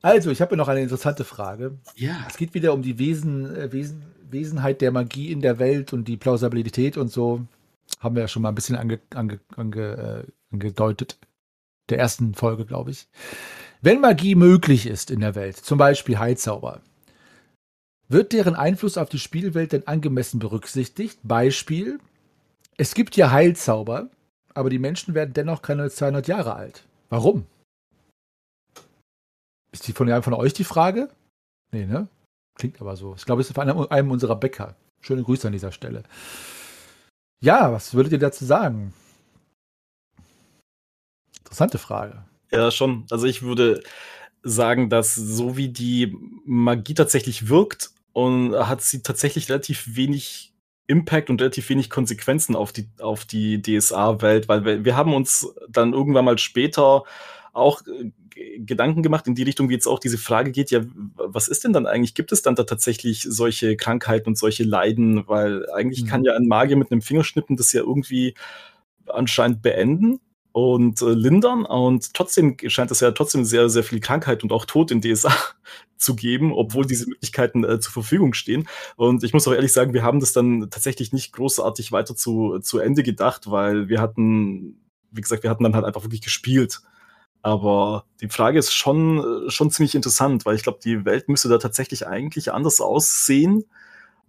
Also, 0.01 0.31
ich 0.31 0.41
habe 0.41 0.57
noch 0.57 0.69
eine 0.69 0.83
interessante 0.83 1.25
Frage. 1.25 1.79
Ja. 1.97 2.25
Es 2.29 2.37
geht 2.37 2.55
wieder 2.55 2.73
um 2.73 2.83
die 2.83 2.99
Wesen, 2.99 3.55
äh, 3.55 3.73
Wesen, 3.73 4.03
Wesenheit 4.31 4.81
der 4.81 4.93
Magie 4.93 5.33
in 5.33 5.41
der 5.41 5.59
Welt 5.59 5.93
und 5.93 6.07
die 6.09 6.17
Plausibilität 6.17 6.97
und 6.97 7.09
so. 7.09 7.43
Haben 8.03 8.17
wir 8.17 8.23
ja 8.23 8.29
schon 8.29 8.43
mal 8.43 8.49
ein 8.49 8.55
bisschen 8.55 8.77
ange, 8.77 9.01
ange, 9.15 9.41
ange, 9.57 10.27
äh, 10.27 10.33
angedeutet. 10.53 11.19
Der 11.89 11.99
ersten 11.99 12.35
Folge, 12.35 12.67
glaube 12.67 12.91
ich. 12.91 13.09
Wenn 13.81 14.01
Magie 14.01 14.35
möglich 14.35 14.87
ist 14.87 15.11
in 15.11 15.21
der 15.21 15.35
Welt, 15.35 15.57
zum 15.57 15.79
Beispiel 15.79 16.19
Heilzauber, 16.19 16.81
wird 18.09 18.33
deren 18.33 18.55
Einfluss 18.55 18.99
auf 18.99 19.09
die 19.09 19.19
Spielwelt 19.19 19.73
denn 19.73 19.87
angemessen 19.87 20.41
berücksichtigt? 20.41 21.21
Beispiel: 21.23 21.99
Es 22.77 22.95
gibt 22.95 23.17
ja 23.17 23.31
Heilzauber, 23.31 24.09
aber 24.53 24.69
die 24.69 24.79
Menschen 24.79 25.15
werden 25.15 25.33
dennoch 25.33 25.63
keine 25.63 25.89
200 25.89 26.27
Jahre 26.29 26.55
alt. 26.55 26.85
Warum? 27.09 27.47
Ist 29.73 29.87
die 29.87 29.93
von 29.93 30.11
einem 30.11 30.23
von 30.23 30.35
euch 30.35 30.53
die 30.53 30.65
Frage? 30.65 31.09
Nee, 31.73 31.87
ne? 31.87 32.09
Klingt 32.57 32.81
aber 32.81 32.97
so. 32.97 33.15
Ich 33.17 33.25
glaube, 33.25 33.41
es 33.41 33.49
ist 33.49 33.55
von 33.55 33.69
einem, 33.69 33.87
einem 33.89 34.11
unserer 34.11 34.37
Bäcker. 34.37 34.75
Schöne 35.01 35.23
Grüße 35.23 35.47
an 35.47 35.53
dieser 35.53 35.73
Stelle. 35.73 36.03
Ja, 37.43 37.73
was 37.73 37.93
würdet 37.93 38.13
ihr 38.13 38.19
dazu 38.19 38.45
sagen? 38.45 38.95
Interessante 41.39 41.79
Frage. 41.79 42.25
Ja, 42.51 42.71
schon. 42.71 43.05
Also 43.11 43.27
ich 43.27 43.43
würde 43.43 43.83
sagen, 44.43 44.89
dass 44.89 45.15
so 45.15 45.57
wie 45.57 45.69
die 45.69 46.17
Magie 46.45 46.95
tatsächlich 46.95 47.49
wirkt, 47.49 47.91
und 48.13 48.55
hat 48.55 48.83
sie 48.83 49.03
tatsächlich 49.03 49.49
relativ 49.49 49.97
wenig 49.97 50.53
Impact 50.87 51.31
und 51.31 51.41
relativ 51.41 51.69
wenig 51.71 51.91
Konsequenzen 51.91 52.55
auf 52.55 52.73
die, 52.73 52.89
auf 53.01 53.25
die 53.25 53.63
DSA-Welt, 53.63 54.49
weil 54.49 54.65
wir, 54.65 54.85
wir 54.85 54.97
haben 54.97 55.15
uns 55.15 55.55
dann 55.69 55.93
irgendwann 55.93 56.25
mal 56.25 56.39
später 56.39 57.05
auch 57.53 57.83
äh, 57.87 58.11
Gedanken 58.59 59.03
gemacht 59.03 59.27
in 59.27 59.35
die 59.35 59.43
Richtung, 59.43 59.69
wie 59.69 59.75
jetzt 59.75 59.87
auch 59.87 59.99
diese 59.99 60.19
Frage 60.19 60.53
geht, 60.53 60.71
ja, 60.71 60.81
was 61.17 61.49
ist 61.49 61.65
denn 61.65 61.73
dann 61.73 61.87
eigentlich? 61.87 62.15
Gibt 62.15 62.33
es 62.33 62.43
dann 62.43 62.55
da 62.55 62.65
tatsächlich 62.65 63.23
solche 63.29 63.77
Krankheiten 63.77 64.31
und 64.31 64.39
solche 64.39 64.65
Leiden? 64.65 65.29
Weil 65.29 65.71
eigentlich 65.71 66.05
mhm. 66.05 66.07
kann 66.09 66.25
ja 66.25 66.35
ein 66.35 66.47
Magier 66.47 66.77
mit 66.77 66.91
einem 66.91 67.03
Fingerschnippen 67.03 67.57
das 67.57 67.73
ja 67.73 67.83
irgendwie 67.83 68.35
anscheinend 69.07 69.63
beenden 69.63 70.21
und 70.53 71.03
äh, 71.03 71.13
lindern. 71.13 71.65
Und 71.65 72.15
trotzdem 72.15 72.57
scheint 72.67 72.91
es 72.91 73.01
ja 73.01 73.11
trotzdem 73.11 73.45
sehr, 73.45 73.69
sehr 73.69 73.83
viel 73.83 74.01
Krankheit 74.01 74.43
und 74.43 74.53
auch 74.53 74.65
Tod 74.65 74.91
in 74.91 75.01
DSA 75.01 75.35
zu 75.97 76.15
geben, 76.15 76.53
obwohl 76.53 76.87
diese 76.87 77.09
Möglichkeiten 77.09 77.65
äh, 77.65 77.81
zur 77.81 77.93
Verfügung 77.93 78.35
stehen. 78.35 78.69
Und 78.97 79.25
ich 79.25 79.33
muss 79.33 79.47
auch 79.49 79.53
ehrlich 79.53 79.73
sagen, 79.73 79.95
wir 79.95 80.03
haben 80.03 80.21
das 80.21 80.33
dann 80.33 80.69
tatsächlich 80.71 81.13
nicht 81.13 81.33
großartig 81.33 81.93
weiter 81.93 82.15
zu, 82.15 82.59
zu 82.61 82.79
Ende 82.79 83.03
gedacht, 83.03 83.51
weil 83.51 83.89
wir 83.89 84.01
hatten, 84.01 84.81
wie 85.11 85.21
gesagt, 85.21 85.43
wir 85.43 85.51
hatten 85.51 85.65
dann 85.65 85.75
halt 85.75 85.85
einfach 85.85 86.03
wirklich 86.03 86.23
gespielt. 86.23 86.81
Aber 87.43 88.05
die 88.21 88.29
Frage 88.29 88.59
ist 88.59 88.73
schon, 88.73 89.19
äh, 89.47 89.51
schon 89.51 89.71
ziemlich 89.71 89.95
interessant, 89.95 90.47
weil 90.47 90.55
ich 90.55 90.63
glaube, 90.63 90.79
die 90.83 91.05
Welt 91.05 91.29
müsste 91.29 91.49
da 91.49 91.59
tatsächlich 91.59 92.07
eigentlich 92.07 92.53
anders 92.53 92.81
aussehen 92.81 93.65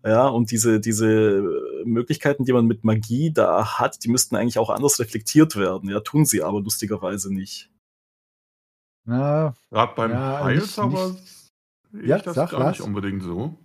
ja, 0.05 0.27
und 0.27 0.51
diese, 0.51 0.81
diese 0.81 1.41
Möglichkeiten, 1.85 2.43
die 2.43 2.51
man 2.51 2.65
mit 2.65 2.83
Magie 2.83 3.31
da 3.31 3.79
hat, 3.79 4.03
die 4.03 4.09
müssten 4.09 4.35
eigentlich 4.35 4.59
auch 4.59 4.69
anders 4.69 4.99
reflektiert 4.99 5.55
werden. 5.55 5.89
Ja, 5.89 6.01
tun 6.01 6.25
sie 6.25 6.43
aber 6.43 6.59
lustigerweise 6.59 7.33
nicht. 7.33 7.69
Ja, 9.05 9.53
Gerade 9.69 9.93
beim 9.95 10.11
ja, 10.11 10.43
Heilzauber 10.43 11.15
sehe 11.91 12.05
ja, 12.05 12.17
ich 12.17 12.23
das 12.23 12.35
gar 12.35 12.51
was? 12.51 12.77
nicht 12.77 12.81
unbedingt 12.81 13.23
so. 13.23 13.57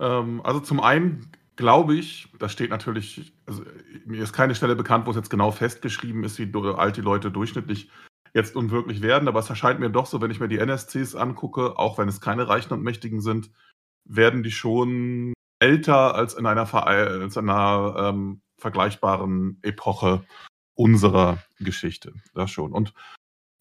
Ähm, 0.00 0.40
also 0.44 0.60
zum 0.60 0.80
einen 0.80 1.30
glaube 1.56 1.94
ich, 1.94 2.28
das 2.38 2.52
steht 2.52 2.70
natürlich, 2.70 3.32
also 3.46 3.62
mir 4.04 4.22
ist 4.22 4.32
keine 4.32 4.54
Stelle 4.54 4.76
bekannt, 4.76 5.06
wo 5.06 5.10
es 5.10 5.16
jetzt 5.16 5.30
genau 5.30 5.50
festgeschrieben 5.50 6.24
ist, 6.24 6.38
wie 6.38 6.50
alt 6.76 6.96
die 6.96 7.02
Leute 7.02 7.30
durchschnittlich 7.30 7.90
jetzt 8.36 8.54
unwirklich 8.54 9.00
werden, 9.00 9.28
aber 9.28 9.40
es 9.40 9.48
erscheint 9.48 9.80
mir 9.80 9.90
doch 9.90 10.06
so, 10.06 10.20
wenn 10.20 10.30
ich 10.30 10.40
mir 10.40 10.48
die 10.48 10.58
NSCs 10.58 11.14
angucke, 11.14 11.78
auch 11.78 11.96
wenn 11.96 12.06
es 12.06 12.20
keine 12.20 12.48
Reichen 12.48 12.74
und 12.74 12.82
Mächtigen 12.82 13.22
sind, 13.22 13.50
werden 14.04 14.42
die 14.42 14.50
schon 14.50 15.32
älter 15.58 16.14
als 16.14 16.34
in 16.34 16.44
einer, 16.44 16.72
als 16.72 17.36
in 17.36 17.48
einer 17.48 17.96
ähm, 17.98 18.42
vergleichbaren 18.58 19.58
Epoche 19.62 20.24
unserer 20.74 21.38
Geschichte. 21.58 22.12
Das 22.34 22.50
schon. 22.50 22.72
Und 22.72 22.92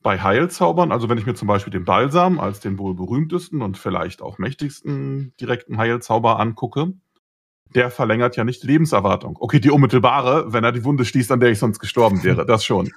bei 0.03 0.19
Heilzaubern, 0.19 0.91
also 0.91 1.09
wenn 1.09 1.17
ich 1.17 1.25
mir 1.25 1.35
zum 1.35 1.47
Beispiel 1.47 1.71
den 1.71 1.85
Balsam 1.85 2.39
als 2.39 2.59
den 2.59 2.77
wohl 2.77 2.93
berühmtesten 2.93 3.61
und 3.61 3.77
vielleicht 3.77 4.21
auch 4.21 4.37
mächtigsten 4.37 5.33
direkten 5.39 5.77
Heilzauber 5.77 6.37
angucke, 6.39 6.93
der 7.73 7.91
verlängert 7.91 8.37
ja 8.37 8.43
nicht 8.43 8.63
die 8.63 8.67
Lebenserwartung. 8.67 9.37
Okay, 9.39 9.59
die 9.59 9.71
unmittelbare, 9.71 10.53
wenn 10.53 10.63
er 10.63 10.71
die 10.71 10.83
Wunde 10.83 11.05
schließt, 11.05 11.31
an 11.31 11.39
der 11.39 11.49
ich 11.51 11.59
sonst 11.59 11.79
gestorben 11.79 12.23
wäre, 12.23 12.45
das 12.45 12.63
schon. 12.63 12.91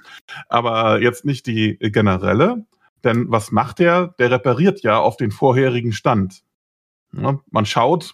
Aber 0.47 1.01
jetzt 1.01 1.25
nicht 1.25 1.47
die 1.47 1.77
generelle, 1.79 2.65
denn 3.03 3.29
was 3.29 3.51
macht 3.51 3.79
der? 3.79 4.15
Der 4.19 4.31
repariert 4.31 4.81
ja 4.81 4.97
auf 4.97 5.17
den 5.17 5.31
vorherigen 5.31 5.91
Stand. 5.91 6.43
Ja, 7.13 7.39
man 7.49 7.65
schaut, 7.65 8.13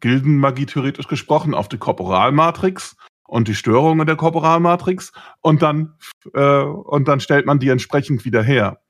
Gildenmagie 0.00 0.66
theoretisch 0.66 1.08
gesprochen, 1.08 1.54
auf 1.54 1.68
die 1.68 1.78
Korporalmatrix 1.78 2.96
und 3.26 3.48
die 3.48 3.54
Störungen 3.54 4.06
der 4.06 4.16
Korporalmatrix 4.16 5.12
und 5.40 5.62
dann, 5.62 5.94
äh, 6.34 6.62
und 6.62 7.08
dann 7.08 7.20
stellt 7.20 7.46
man 7.46 7.58
die 7.58 7.68
entsprechend 7.68 8.24
wieder 8.24 8.42
her. 8.42 8.80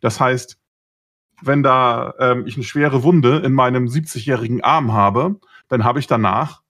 Das 0.00 0.18
heißt, 0.18 0.58
wenn 1.42 1.62
da 1.62 2.14
ähm, 2.18 2.46
ich 2.46 2.56
eine 2.56 2.64
schwere 2.64 3.02
Wunde 3.02 3.38
in 3.38 3.52
meinem 3.52 3.86
70-jährigen 3.86 4.62
Arm 4.62 4.92
habe, 4.92 5.40
dann 5.70 5.84
habe 5.84 6.00
ich 6.00 6.06
danach 6.06 6.62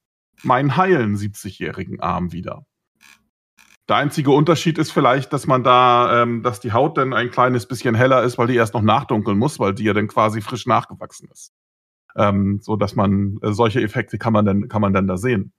meinen 0.43 0.77
heilen 0.77 1.17
70-jährigen 1.17 2.01
Arm 2.01 2.33
wieder. 2.33 2.65
Der 3.89 3.97
einzige 3.97 4.31
Unterschied 4.31 4.79
ist 4.79 4.93
vielleicht, 4.93 5.33
dass 5.33 5.49
man 5.49 5.65
da, 5.65 6.23
ähm, 6.23 6.45
dass 6.45 6.61
die 6.61 6.73
Haut 6.73 6.97
dann 6.97 7.13
ein 7.13 7.33
kleines 7.33 7.67
bisschen 7.67 7.97
heller 7.97 8.23
ist, 8.23 8.39
weil 8.39 8.47
die 8.47 8.55
erst 8.55 8.75
noch 8.75 8.83
nachdunkeln 8.83 9.37
muss, 9.37 9.59
weil 9.59 9.75
die 9.75 9.83
ja 9.83 9.93
dann 9.93 10.07
quasi 10.07 10.41
frisch 10.43 10.67
nachgewachsen 10.67 11.29
ist. 11.33 11.53
Ähm, 12.15 12.61
so 12.63 12.77
dass 12.77 12.95
man 12.95 13.39
äh, 13.43 13.53
solche 13.53 13.81
Effekte 13.81 14.19
kann 14.19 14.33
man 14.33 14.45
dann 14.45 14.69
kann 14.69 14.81
man 14.81 14.93
dann 14.93 15.09
da 15.09 15.17
sehen. 15.17 15.53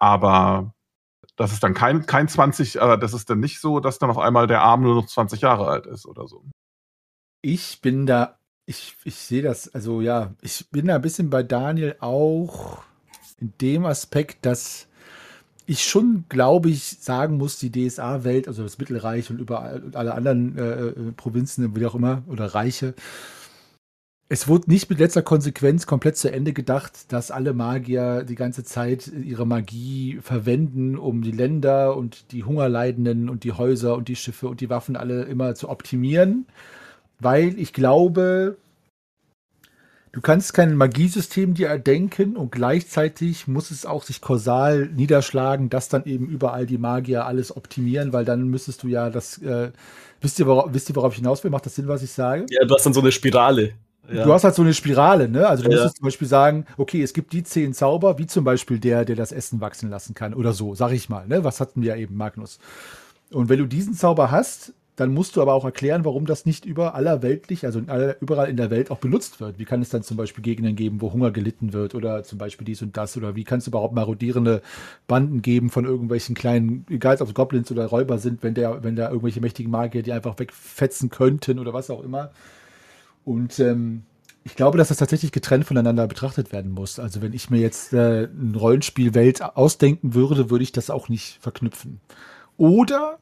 Aber 0.00 0.74
das 1.36 1.52
ist 1.52 1.62
dann 1.62 1.74
kein 1.74 2.06
kein 2.06 2.26
20, 2.26 2.80
äh, 2.80 2.98
das 2.98 3.14
ist 3.14 3.30
dann 3.30 3.38
nicht 3.38 3.60
so, 3.60 3.78
dass 3.78 3.98
dann 3.98 4.10
auf 4.10 4.18
einmal 4.18 4.48
der 4.48 4.62
Arm 4.62 4.82
nur 4.82 4.96
noch 4.96 5.06
20 5.06 5.40
Jahre 5.40 5.68
alt 5.68 5.86
ist 5.86 6.06
oder 6.06 6.26
so. 6.26 6.44
Ich 7.42 7.80
bin 7.80 8.06
da 8.06 8.38
ich, 8.66 8.96
ich 9.04 9.16
sehe 9.16 9.42
das, 9.42 9.74
also 9.74 10.00
ja, 10.00 10.34
ich 10.40 10.68
bin 10.70 10.86
da 10.86 10.96
ein 10.96 11.02
bisschen 11.02 11.30
bei 11.30 11.42
Daniel 11.42 11.96
auch 12.00 12.82
in 13.40 13.52
dem 13.60 13.84
Aspekt, 13.86 14.46
dass 14.46 14.86
ich 15.66 15.84
schon, 15.84 16.24
glaube 16.28 16.70
ich, 16.70 16.98
sagen 17.00 17.36
muss, 17.36 17.58
die 17.58 17.70
DSA-Welt, 17.70 18.48
also 18.48 18.62
das 18.62 18.78
Mittelreich 18.78 19.30
und 19.30 19.38
überall 19.38 19.82
und 19.82 19.96
alle 19.96 20.14
anderen 20.14 20.58
äh, 20.58 20.86
äh, 20.88 21.12
Provinzen, 21.16 21.74
wie 21.76 21.86
auch 21.86 21.94
immer, 21.94 22.22
oder 22.26 22.46
Reiche, 22.46 22.94
es 24.28 24.48
wurde 24.48 24.70
nicht 24.70 24.88
mit 24.88 24.98
letzter 24.98 25.20
Konsequenz 25.20 25.86
komplett 25.86 26.16
zu 26.16 26.32
Ende 26.32 26.54
gedacht, 26.54 27.12
dass 27.12 27.30
alle 27.30 27.52
Magier 27.52 28.24
die 28.24 28.34
ganze 28.34 28.64
Zeit 28.64 29.06
ihre 29.08 29.46
Magie 29.46 30.20
verwenden, 30.22 30.96
um 30.96 31.20
die 31.20 31.32
Länder 31.32 31.96
und 31.96 32.32
die 32.32 32.42
Hungerleidenden 32.42 33.28
und 33.28 33.44
die 33.44 33.52
Häuser 33.52 33.94
und 33.94 34.08
die 34.08 34.16
Schiffe 34.16 34.48
und 34.48 34.62
die 34.62 34.70
Waffen 34.70 34.96
alle 34.96 35.24
immer 35.24 35.54
zu 35.54 35.68
optimieren 35.68 36.46
weil 37.22 37.58
ich 37.58 37.72
glaube, 37.72 38.56
du 40.12 40.20
kannst 40.20 40.54
kein 40.54 40.76
Magiesystem 40.76 41.54
dir 41.54 41.68
erdenken 41.68 42.36
und 42.36 42.52
gleichzeitig 42.52 43.48
muss 43.48 43.70
es 43.70 43.86
auch 43.86 44.02
sich 44.02 44.20
kausal 44.20 44.86
niederschlagen, 44.86 45.70
dass 45.70 45.88
dann 45.88 46.04
eben 46.04 46.26
überall 46.26 46.66
die 46.66 46.78
Magier 46.78 47.26
alles 47.26 47.56
optimieren, 47.56 48.12
weil 48.12 48.24
dann 48.24 48.48
müsstest 48.48 48.82
du 48.82 48.88
ja 48.88 49.10
das, 49.10 49.38
äh, 49.38 49.70
wisst, 50.20 50.38
ihr, 50.38 50.46
worauf, 50.46 50.72
wisst 50.72 50.88
ihr, 50.90 50.96
worauf 50.96 51.12
ich 51.12 51.18
hinaus 51.18 51.42
will? 51.44 51.50
Macht 51.50 51.66
das 51.66 51.74
Sinn, 51.74 51.88
was 51.88 52.02
ich 52.02 52.12
sage? 52.12 52.46
Ja, 52.50 52.64
du 52.64 52.74
hast 52.74 52.84
dann 52.84 52.92
so 52.92 53.00
eine 53.00 53.12
Spirale. 53.12 53.74
Ja. 54.12 54.24
Du 54.24 54.32
hast 54.32 54.42
halt 54.42 54.56
so 54.56 54.62
eine 54.62 54.74
Spirale, 54.74 55.28
ne? 55.28 55.46
Also 55.46 55.62
du 55.62 55.70
ja. 55.70 55.76
müsstest 55.76 55.98
zum 55.98 56.04
Beispiel 56.04 56.26
sagen, 56.26 56.66
okay, 56.76 57.02
es 57.02 57.12
gibt 57.12 57.32
die 57.32 57.44
zehn 57.44 57.72
Zauber, 57.72 58.18
wie 58.18 58.26
zum 58.26 58.44
Beispiel 58.44 58.80
der, 58.80 59.04
der 59.04 59.14
das 59.14 59.30
Essen 59.30 59.60
wachsen 59.60 59.90
lassen 59.90 60.14
kann 60.14 60.34
oder 60.34 60.52
so, 60.52 60.74
sag 60.74 60.90
ich 60.92 61.08
mal, 61.08 61.26
ne? 61.28 61.44
Was 61.44 61.60
hatten 61.60 61.82
wir 61.82 61.94
ja 61.94 61.96
eben, 61.96 62.16
Magnus? 62.16 62.58
Und 63.30 63.48
wenn 63.48 63.58
du 63.58 63.66
diesen 63.66 63.94
Zauber 63.94 64.30
hast, 64.30 64.74
dann 64.96 65.14
musst 65.14 65.36
du 65.36 65.42
aber 65.42 65.54
auch 65.54 65.64
erklären, 65.64 66.04
warum 66.04 66.26
das 66.26 66.44
nicht 66.44 66.66
überall 66.66 67.22
weltlich, 67.22 67.64
also 67.64 67.78
in 67.78 67.88
aller, 67.88 68.20
überall 68.20 68.50
in 68.50 68.58
der 68.58 68.70
Welt 68.70 68.90
auch 68.90 68.98
benutzt 68.98 69.40
wird. 69.40 69.58
Wie 69.58 69.64
kann 69.64 69.80
es 69.80 69.88
dann 69.88 70.02
zum 70.02 70.18
Beispiel 70.18 70.44
Gegenden 70.44 70.76
geben, 70.76 71.00
wo 71.00 71.12
Hunger 71.12 71.30
gelitten 71.30 71.72
wird 71.72 71.94
oder 71.94 72.22
zum 72.24 72.38
Beispiel 72.38 72.66
dies 72.66 72.82
und 72.82 72.96
das? 72.96 73.16
Oder 73.16 73.34
wie 73.34 73.44
kann 73.44 73.58
es 73.60 73.66
überhaupt 73.66 73.94
marodierende 73.94 74.60
Banden 75.06 75.40
geben 75.40 75.70
von 75.70 75.86
irgendwelchen 75.86 76.34
kleinen, 76.34 76.84
egal 76.90 77.16
ob 77.20 77.28
es 77.28 77.34
Goblins 77.34 77.72
oder 77.72 77.86
Räuber 77.86 78.18
sind, 78.18 78.42
wenn, 78.42 78.52
der, 78.52 78.84
wenn 78.84 78.94
da 78.94 79.08
irgendwelche 79.08 79.40
mächtigen 79.40 79.70
Magier 79.70 80.02
die 80.02 80.12
einfach 80.12 80.38
wegfetzen 80.38 81.08
könnten 81.08 81.58
oder 81.58 81.72
was 81.72 81.88
auch 81.88 82.02
immer. 82.02 82.30
Und 83.24 83.58
ähm, 83.60 84.02
ich 84.44 84.56
glaube, 84.56 84.76
dass 84.76 84.88
das 84.88 84.98
tatsächlich 84.98 85.32
getrennt 85.32 85.64
voneinander 85.64 86.06
betrachtet 86.06 86.52
werden 86.52 86.72
muss. 86.72 86.98
Also 86.98 87.22
wenn 87.22 87.32
ich 87.32 87.48
mir 87.48 87.60
jetzt 87.60 87.94
äh, 87.94 88.24
ein 88.24 88.54
Rollenspielwelt 88.54 89.42
ausdenken 89.42 90.14
würde, 90.14 90.50
würde 90.50 90.64
ich 90.64 90.72
das 90.72 90.90
auch 90.90 91.08
nicht 91.08 91.38
verknüpfen. 91.40 92.00
Oder 92.58 93.18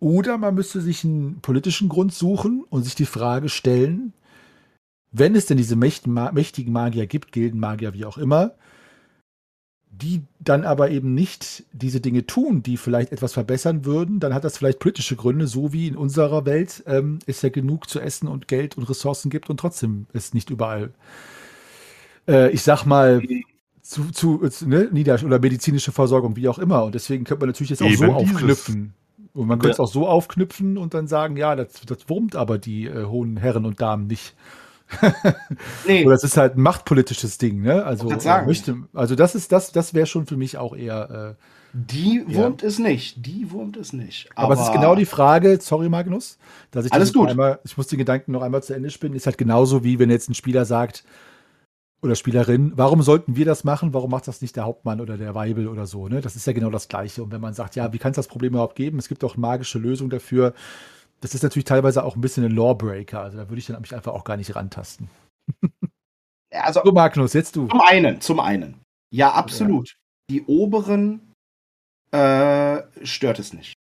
oder 0.00 0.38
man 0.38 0.54
müsste 0.54 0.80
sich 0.80 1.04
einen 1.04 1.40
politischen 1.40 1.88
Grund 1.88 2.12
suchen 2.12 2.64
und 2.68 2.82
sich 2.82 2.94
die 2.94 3.06
Frage 3.06 3.48
stellen, 3.48 4.14
wenn 5.12 5.34
es 5.34 5.46
denn 5.46 5.56
diese 5.56 5.76
mächtigen 5.76 6.72
Magier 6.72 7.06
gibt, 7.06 7.32
Gildenmagier, 7.32 7.94
wie 7.94 8.04
auch 8.04 8.16
immer, 8.16 8.52
die 9.90 10.22
dann 10.38 10.64
aber 10.64 10.90
eben 10.90 11.14
nicht 11.14 11.64
diese 11.72 12.00
Dinge 12.00 12.24
tun, 12.24 12.62
die 12.62 12.76
vielleicht 12.76 13.12
etwas 13.12 13.34
verbessern 13.34 13.84
würden, 13.84 14.20
dann 14.20 14.32
hat 14.32 14.44
das 14.44 14.56
vielleicht 14.56 14.78
politische 14.78 15.16
Gründe, 15.16 15.46
so 15.46 15.72
wie 15.72 15.88
in 15.88 15.96
unserer 15.96 16.46
Welt 16.46 16.82
ähm, 16.86 17.18
es 17.26 17.42
ja 17.42 17.50
genug 17.50 17.90
zu 17.90 18.00
essen 18.00 18.28
und 18.28 18.48
Geld 18.48 18.78
und 18.78 18.88
Ressourcen 18.88 19.30
gibt 19.30 19.50
und 19.50 19.58
trotzdem 19.58 20.06
ist 20.12 20.32
nicht 20.32 20.48
überall, 20.48 20.92
äh, 22.26 22.50
ich 22.50 22.62
sag 22.62 22.86
mal, 22.86 23.22
zu, 23.82 24.10
zu 24.12 24.40
ne, 24.64 24.88
Nieder- 24.92 25.22
oder 25.24 25.40
medizinische 25.40 25.92
Versorgung, 25.92 26.36
wie 26.36 26.48
auch 26.48 26.60
immer. 26.60 26.84
Und 26.84 26.94
deswegen 26.94 27.24
könnte 27.24 27.40
man 27.40 27.48
natürlich 27.48 27.70
jetzt 27.70 27.82
auch 27.82 27.86
Eben 27.86 27.96
so 27.96 28.12
aufknüpfen. 28.12 28.94
Und 29.32 29.46
man 29.46 29.58
könnte 29.58 29.74
es 29.74 29.80
auch 29.80 29.88
so 29.88 30.08
aufknüpfen 30.08 30.76
und 30.76 30.94
dann 30.94 31.06
sagen, 31.06 31.36
ja, 31.36 31.54
das, 31.54 31.80
das 31.86 32.08
wurmt 32.08 32.36
aber 32.36 32.58
die 32.58 32.86
äh, 32.86 33.04
hohen 33.04 33.36
Herren 33.36 33.64
und 33.64 33.80
Damen 33.80 34.06
nicht. 34.06 34.34
nee. 35.86 36.04
Oder 36.04 36.14
es 36.14 36.24
ist 36.24 36.36
halt 36.36 36.56
ein 36.56 36.62
machtpolitisches 36.62 37.38
Ding, 37.38 37.62
ne? 37.62 37.84
Also, 37.84 38.08
möchte, 38.44 38.76
also 38.92 39.14
das 39.14 39.34
ist 39.36 39.52
das, 39.52 39.70
das 39.70 39.94
wäre 39.94 40.06
schon 40.06 40.26
für 40.26 40.36
mich 40.36 40.58
auch 40.58 40.74
eher. 40.74 41.36
Äh, 41.38 41.44
die 41.72 42.24
wurmt 42.26 42.62
ja. 42.62 42.68
es 42.68 42.80
nicht. 42.80 43.24
Die 43.24 43.52
wurmt 43.52 43.76
es 43.76 43.92
nicht. 43.92 44.28
Aber, 44.34 44.46
aber, 44.46 44.54
es 44.54 44.68
ist 44.68 44.72
genau 44.72 44.96
die 44.96 45.06
Frage, 45.06 45.58
sorry 45.60 45.88
Magnus, 45.88 46.38
dass 46.72 46.86
ich 46.86 46.92
alles 46.92 47.12
gut. 47.12 47.28
Einmal, 47.28 47.60
ich 47.64 47.76
muss 47.76 47.86
den 47.86 47.98
Gedanken 47.98 48.32
noch 48.32 48.42
einmal 48.42 48.62
zu 48.62 48.74
Ende 48.74 48.90
spinnen, 48.90 49.14
ist 49.14 49.26
halt 49.26 49.38
genauso 49.38 49.84
wie 49.84 49.98
wenn 50.00 50.10
jetzt 50.10 50.28
ein 50.28 50.34
Spieler 50.34 50.64
sagt, 50.64 51.04
oder 52.02 52.14
Spielerin, 52.14 52.72
warum 52.76 53.02
sollten 53.02 53.36
wir 53.36 53.44
das 53.44 53.64
machen? 53.64 53.92
Warum 53.92 54.10
macht 54.10 54.26
das 54.26 54.40
nicht 54.40 54.56
der 54.56 54.64
Hauptmann 54.64 55.00
oder 55.00 55.18
der 55.18 55.34
Weibel 55.34 55.68
oder 55.68 55.86
so? 55.86 56.08
Ne? 56.08 56.20
Das 56.20 56.36
ist 56.36 56.46
ja 56.46 56.52
genau 56.52 56.70
das 56.70 56.88
Gleiche. 56.88 57.22
Und 57.22 57.30
wenn 57.30 57.40
man 57.40 57.54
sagt, 57.54 57.76
ja, 57.76 57.92
wie 57.92 57.98
kann 57.98 58.12
es 58.12 58.16
das 58.16 58.28
Problem 58.28 58.54
überhaupt 58.54 58.76
geben? 58.76 58.98
Es 58.98 59.08
gibt 59.08 59.22
doch 59.22 59.36
magische 59.36 59.78
Lösungen 59.78 60.10
dafür. 60.10 60.54
Das 61.20 61.34
ist 61.34 61.42
natürlich 61.42 61.66
teilweise 61.66 62.02
auch 62.04 62.16
ein 62.16 62.22
bisschen 62.22 62.44
ein 62.44 62.52
Lawbreaker. 62.52 63.20
Also 63.20 63.36
da 63.36 63.48
würde 63.50 63.58
ich 63.58 63.66
dann 63.66 63.80
mich 63.80 63.94
einfach 63.94 64.12
auch 64.12 64.24
gar 64.24 64.36
nicht 64.36 64.54
rantasten. 64.54 65.08
Also, 66.52 66.80
so, 66.84 66.90
Magnus, 66.90 67.32
jetzt 67.32 67.54
du. 67.54 67.68
Zum 67.68 67.80
einen, 67.80 68.20
zum 68.20 68.40
einen. 68.40 68.80
Ja, 69.10 69.32
absolut. 69.32 69.88
Ja. 69.88 69.94
Die 70.30 70.42
oberen 70.46 71.32
äh, 72.10 72.82
stört 73.04 73.38
es 73.38 73.52
nicht. 73.52 73.74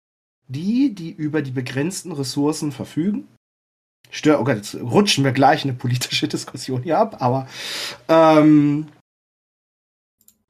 Die, 0.48 0.94
die 0.94 1.12
über 1.12 1.42
die 1.42 1.52
begrenzten 1.52 2.12
Ressourcen 2.12 2.72
verfügen, 2.72 3.28
stör, 4.10 4.40
oh 4.40 4.44
Gott, 4.44 4.58
jetzt 4.58 4.76
rutschen 4.76 5.24
wir 5.24 5.32
gleich 5.32 5.64
eine 5.64 5.74
politische 5.74 6.28
Diskussion 6.30 6.84
hier 6.84 6.98
ab, 6.98 7.18
aber 7.20 7.48
ähm, 8.08 8.88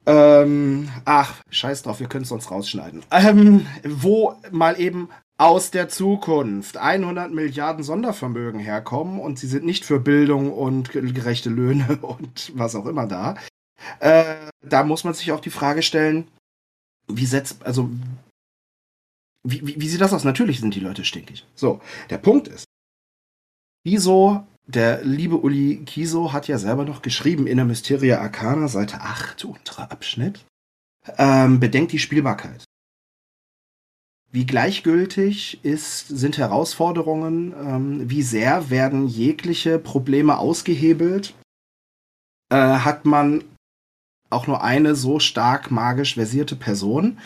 ähm, 0.06 0.90
ach, 1.06 1.36
scheiß 1.50 1.84
drauf, 1.84 2.00
wir 2.00 2.08
können 2.08 2.24
es 2.24 2.30
sonst 2.30 2.50
rausschneiden. 2.50 3.04
Ähm, 3.12 3.68
wo 3.84 4.36
mal 4.52 4.80
eben 4.80 5.10
aus 5.38 5.72
der 5.72 5.88
Zukunft 5.88 6.78
100 6.78 7.32
Milliarden 7.32 7.84
Sondervermögen 7.84 8.60
herkommen 8.60 9.20
und 9.20 9.40
sie 9.40 9.48
sind 9.48 9.66
nicht 9.66 9.86
für 9.86 10.00
Bildung 10.00 10.52
und 10.52 10.92
gerechte 10.92 11.50
Löhne 11.50 11.98
und 12.02 12.52
was 12.56 12.76
auch 12.76 12.86
immer 12.86 13.08
da. 13.08 13.36
Äh, 14.00 14.36
da 14.62 14.84
muss 14.84 15.04
man 15.04 15.14
sich 15.14 15.32
auch 15.32 15.40
die 15.40 15.50
Frage 15.50 15.82
stellen, 15.82 16.28
wie 17.08 17.26
setzt, 17.26 17.64
also, 17.66 17.90
wie, 19.44 19.66
wie, 19.66 19.80
wie 19.80 19.88
sieht 19.88 20.02
das 20.02 20.14
aus? 20.14 20.26
Natürlich 20.26 20.60
sind 20.60 20.76
die 20.76 20.82
Leute 20.82 21.06
stinkig. 21.06 21.46
So, 21.56 21.82
der 22.10 22.18
Punkt 22.18 22.48
ist, 22.48 22.66
Kiso, 23.90 24.46
der 24.68 25.04
liebe 25.04 25.38
Uli 25.38 25.82
Kiso 25.84 26.32
hat 26.32 26.48
ja 26.48 26.60
selber 26.60 26.86
noch 26.86 27.02
geschrieben 27.02 27.48
in 27.48 27.58
der 27.58 27.66
Mysteria 27.66 28.22
Arcana, 28.22 28.68
Seite 28.68 29.02
8, 29.02 29.46
unterer 29.46 29.92
Abschnitt, 29.92 30.46
ähm, 31.18 31.60
bedenkt 31.60 31.92
die 31.92 31.98
Spielbarkeit. 31.98 32.66
Wie 34.32 34.46
gleichgültig 34.46 35.66
ist, 35.66 36.08
sind 36.08 36.38
Herausforderungen, 36.38 37.52
ähm, 37.54 38.10
wie 38.12 38.22
sehr 38.22 38.70
werden 38.70 39.08
jegliche 39.08 39.80
Probleme 39.80 40.38
ausgehebelt, 40.38 41.34
äh, 42.52 42.56
hat 42.58 43.06
man 43.06 43.44
auch 44.30 44.46
nur 44.46 44.64
eine 44.64 44.94
so 44.94 45.20
stark 45.20 45.72
magisch 45.72 46.14
versierte 46.14 46.56
Person, 46.56 47.18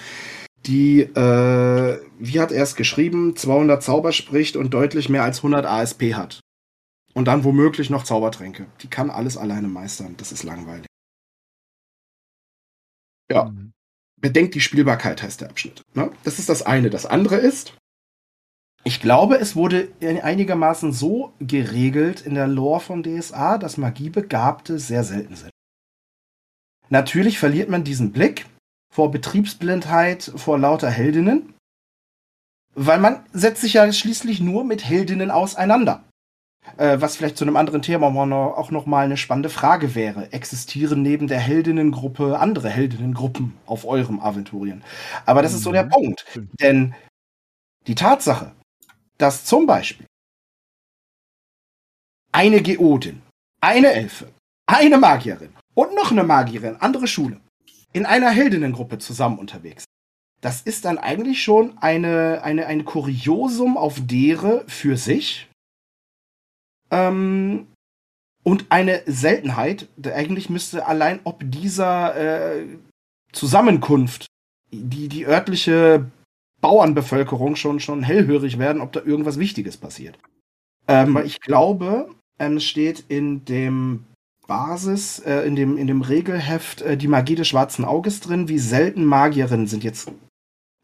die 0.66 1.02
äh, 1.02 2.00
wie 2.20 2.40
hat 2.40 2.54
er 2.54 2.64
es 2.64 2.78
geschrieben, 2.78 3.36
200 3.36 3.84
Zauber 3.84 4.14
spricht 4.14 4.56
und 4.56 4.74
deutlich 4.74 5.10
mehr 5.10 5.24
als 5.24 5.40
100 5.40 5.66
ASP 5.66 6.14
hat. 6.14 6.40
Und 7.14 7.26
dann 7.26 7.44
womöglich 7.44 7.90
noch 7.90 8.04
Zaubertränke. 8.04 8.66
Die 8.82 8.90
kann 8.90 9.10
alles 9.10 9.38
alleine 9.38 9.68
meistern. 9.68 10.16
Das 10.18 10.32
ist 10.32 10.44
langweilig. 10.44 10.88
Ja. 13.32 13.46
Mhm. 13.46 13.72
Bedenkt 14.20 14.56
die 14.56 14.62
Spielbarkeit 14.62 15.22
heißt 15.22 15.42
der 15.42 15.50
Abschnitt. 15.50 15.82
Ne? 15.94 16.12
Das 16.24 16.40
ist 16.40 16.50
das 16.50 16.62
eine. 16.62 16.90
Das 16.90 17.06
andere 17.06 17.36
ist, 17.36 17.76
ich 18.86 19.00
glaube, 19.00 19.38
es 19.38 19.56
wurde 19.56 19.92
einigermaßen 20.02 20.92
so 20.92 21.34
geregelt 21.40 22.22
in 22.22 22.36
der 22.36 22.48
Lore 22.48 22.80
von 22.80 23.04
DSA, 23.04 23.58
dass 23.58 23.78
Magiebegabte 23.78 24.80
sehr 24.80 25.04
selten 25.04 25.36
sind. 25.36 25.52
Natürlich 26.90 27.40
verliert 27.40 27.70
man 27.70 27.84
diesen 27.84 28.12
Blick 28.12 28.46
vor 28.94 29.10
Betriebsblindheit, 29.10 30.32
vor 30.36 30.60
lauter 30.60 30.90
Heldinnen, 30.90 31.54
weil 32.76 33.00
man 33.00 33.26
setzt 33.32 33.62
sich 33.62 33.74
ja 33.74 33.92
schließlich 33.92 34.42
nur 34.42 34.64
mit 34.64 34.84
Heldinnen 34.84 35.32
auseinander. 35.32 36.04
Äh, 36.78 37.02
was 37.02 37.18
vielleicht 37.18 37.38
zu 37.38 37.44
einem 37.44 37.58
anderen 37.58 37.82
Thema 37.82 38.08
auch 38.08 38.72
noch 38.72 38.86
mal 38.86 39.06
eine 39.06 39.18
spannende 39.18 39.50
Frage 39.50 39.96
wäre. 39.96 40.32
Existieren 40.32 41.02
neben 41.02 41.28
der 41.28 41.40
Heldinnengruppe 41.40 42.40
andere 42.40 42.70
Heldinnengruppen 42.70 43.54
auf 43.66 43.86
eurem 43.86 44.20
Aventurien? 44.20 44.84
Aber 45.26 45.42
das 45.42 45.52
mhm. 45.52 45.58
ist 45.58 45.64
so 45.64 45.72
der 45.72 45.86
mhm. 45.86 45.90
Punkt. 45.90 46.26
Denn 46.60 46.96
die 47.86 47.96
Tatsache, 47.96 48.54
dass 49.18 49.46
zum 49.46 49.68
Beispiel 49.68 50.08
eine 52.32 52.62
Geodin, 52.62 53.22
eine 53.62 53.92
Elfe, 53.94 54.30
eine 54.66 54.98
Magierin 54.98 55.54
und 55.76 55.94
noch 55.94 56.12
eine 56.12 56.24
Magierin, 56.24 56.78
andere 56.78 57.08
Schule, 57.08 57.40
in 57.92 58.06
einer 58.06 58.32
Heldinnengruppe 58.32 58.98
zusammen 58.98 59.38
unterwegs. 59.38 59.86
Das 60.42 60.62
ist 60.62 60.86
dann 60.86 60.98
eigentlich 60.98 61.44
schon 61.44 61.78
eine, 61.78 62.42
eine, 62.44 62.66
ein 62.66 62.84
Kuriosum 62.84 63.78
auf 63.78 64.00
dere 64.02 64.66
für 64.68 64.98
sich. 64.98 65.48
Ähm, 66.94 67.68
und 68.44 68.66
eine 68.70 69.02
Seltenheit. 69.06 69.88
Eigentlich 70.04 70.50
müsste 70.50 70.86
allein 70.86 71.22
ob 71.24 71.44
dieser 71.46 72.16
äh, 72.16 72.66
Zusammenkunft 73.32 74.28
die, 74.72 75.08
die 75.08 75.26
örtliche 75.26 76.06
Bauernbevölkerung 76.62 77.56
schon, 77.56 77.80
schon 77.80 78.04
hellhörig 78.04 78.60
werden, 78.60 78.82
ob 78.82 78.92
da 78.92 79.02
irgendwas 79.02 79.40
Wichtiges 79.40 79.78
passiert. 79.78 80.18
Ähm, 80.88 81.20
ich 81.26 81.42
glaube, 81.42 82.10
ähm, 82.40 82.58
es 82.58 82.64
steht 82.64 83.06
in 83.08 83.46
dem 83.46 84.06
Basis, 84.48 85.20
äh, 85.20 85.42
in, 85.42 85.56
dem, 85.56 85.78
in 85.78 85.88
dem 85.88 86.02
Regelheft 86.02 86.82
äh, 86.82 86.98
die 86.98 87.08
Magie 87.08 87.36
des 87.36 87.48
schwarzen 87.48 87.86
Auges 87.86 88.20
drin, 88.20 88.50
wie 88.50 88.60
selten 88.60 89.06
Magierinnen 89.06 89.68
sind. 89.68 89.84
Jetzt 89.84 90.12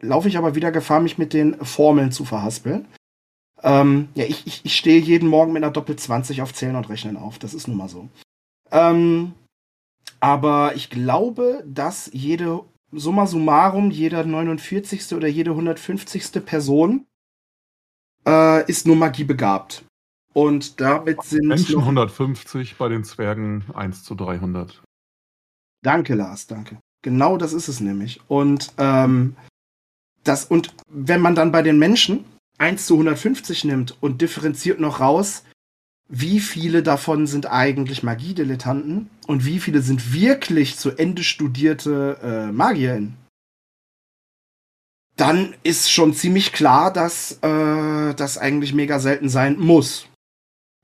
laufe 0.02 0.28
ich 0.28 0.38
aber 0.38 0.56
wieder 0.56 0.72
Gefahr, 0.72 1.02
mich 1.02 1.18
mit 1.18 1.34
den 1.34 1.56
Formeln 1.66 2.12
zu 2.12 2.26
verhaspeln. 2.26 2.88
Ähm, 3.64 4.10
ja, 4.16 4.26
ich, 4.26 4.48
ich, 4.48 4.62
ich 4.64 4.76
stehe 4.76 5.00
jeden 5.00 5.28
Morgen 5.30 5.54
mit 5.54 5.64
einer 5.64 5.72
Doppel 5.72 5.96
20 5.96 6.42
auf 6.42 6.54
Zählen 6.54 6.76
und 6.76 6.90
Rechnen 6.90 7.18
auf. 7.18 7.40
Das 7.40 7.54
ist 7.54 7.68
nun 7.68 7.78
mal 7.78 7.90
so. 7.90 8.08
Ähm, 8.72 9.34
aber 10.20 10.76
ich 10.76 10.90
glaube, 10.90 11.64
dass 11.66 12.10
jede 12.14 12.64
summa 12.92 13.28
summarum, 13.28 13.92
jeder 13.92 14.24
49. 14.24 15.14
oder 15.14 15.28
jede 15.28 15.52
150. 15.52 16.46
Person 16.46 17.06
äh, 18.28 18.70
ist 18.70 18.88
nur 18.88 18.96
Magie 18.96 19.24
begabt. 19.24 19.84
Und 20.34 20.80
damit 20.80 21.24
sind. 21.24 21.48
Menschen 21.48 21.80
150, 21.80 22.78
bei 22.78 22.88
den 22.88 23.04
Zwergen 23.04 23.66
1 23.74 24.04
zu 24.04 24.16
300. 24.16 24.82
Danke, 25.82 26.16
Lars, 26.16 26.48
danke. 26.48 26.80
Genau 27.02 27.38
das 27.38 27.54
ist 27.54 27.68
es 27.68 27.80
nämlich. 27.80 28.22
Und, 28.28 28.74
ähm, 28.78 29.36
das, 30.24 30.46
und 30.46 30.76
wenn 30.88 31.22
man 31.22 31.36
dann 31.36 31.52
bei 31.52 31.62
den 31.62 31.80
Menschen 31.80 32.26
1 32.60 32.86
zu 32.86 32.96
150 32.96 33.64
nimmt 33.64 33.98
und 34.02 34.22
differenziert 34.22 34.80
noch 34.80 35.00
raus, 35.00 35.44
wie 36.08 36.40
viele 36.40 36.84
davon 36.84 37.28
sind 37.28 37.46
eigentlich 37.46 38.04
Magiedilettanten 38.04 39.10
und 39.28 39.46
wie 39.46 39.60
viele 39.60 39.82
sind 39.82 40.14
wirklich 40.14 40.78
zu 40.78 40.92
Ende 40.92 41.24
studierte 41.24 42.18
äh, 42.22 42.52
Magierin, 42.52 43.16
dann 45.16 45.54
ist 45.64 45.92
schon 45.92 46.14
ziemlich 46.14 46.54
klar, 46.54 46.94
dass 46.94 47.40
äh, 47.44 48.14
das 48.16 48.38
eigentlich 48.38 48.74
mega 48.74 49.00
selten 49.00 49.30
sein 49.30 49.60
muss. 49.60 50.08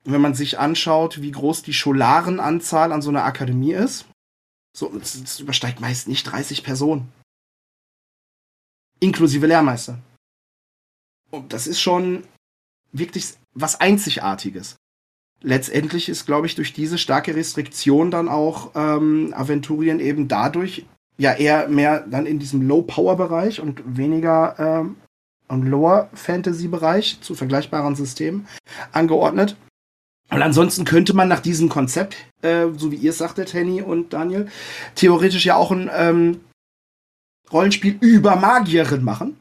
Wenn 0.04 0.22
man 0.22 0.36
sich 0.36 0.60
anschaut, 0.60 1.22
wie 1.22 1.32
groß 1.32 1.64
die 1.64 1.74
Scholarenanzahl 1.74 2.92
an 2.92 3.02
so 3.02 3.10
einer 3.10 3.24
Akademie 3.24 3.74
ist, 3.74 4.06
so, 4.76 4.94
es 5.02 5.40
übersteigt 5.40 5.80
meist 5.80 6.10
nicht 6.10 6.26
30 6.26 6.64
Personen. 6.64 7.12
Inklusive 9.00 9.48
Lehrmeister. 9.48 10.00
Und 11.36 11.54
das 11.54 11.68
ist 11.68 11.82
schon 11.82 12.24
wirklich 12.92 13.34
was 13.54 13.80
Einzigartiges 13.80 14.76
letztendlich 15.46 16.10
ist, 16.10 16.26
glaube 16.26 16.48
ich, 16.48 16.56
durch 16.56 16.74
diese 16.74 16.98
starke 16.98 17.36
Restriktion 17.36 18.12
dann 18.12 18.28
auch 18.28 18.72
ähm, 18.76 19.34
Aventurien 19.36 20.00
eben 20.00 20.28
dadurch 20.28 20.86
ja 21.18 21.34
eher 21.34 21.68
mehr 21.70 22.02
dann 22.02 22.26
in 22.26 22.40
diesem 22.40 22.68
Low-Power-Bereich 22.68 23.62
und 23.62 23.98
weniger 23.98 24.56
ähm, 24.60 24.98
im 25.50 25.64
Lower-Fantasy-Bereich 25.64 27.22
zu 27.22 27.36
vergleichbaren 27.36 27.96
Systemen 27.96 28.48
angeordnet. 28.92 29.56
Und 30.32 30.42
ansonsten 30.42 30.86
könnte 30.86 31.16
man 31.16 31.28
nach 31.28 31.40
diesem 31.40 31.70
Konzept, 31.70 32.18
äh, 32.42 32.66
so 32.76 32.92
wie 32.92 32.96
ihr 32.96 33.12
es 33.12 33.20
sagtet, 33.20 33.54
Henny 33.54 33.84
und 33.84 34.14
Daniel, 34.14 34.48
theoretisch 34.96 35.46
ja 35.46 35.56
auch 35.56 35.72
ein 35.72 35.90
ähm, 35.94 36.42
Rollenspiel 37.52 37.98
über 38.02 38.36
Magierin 38.36 39.04
machen, 39.04 39.38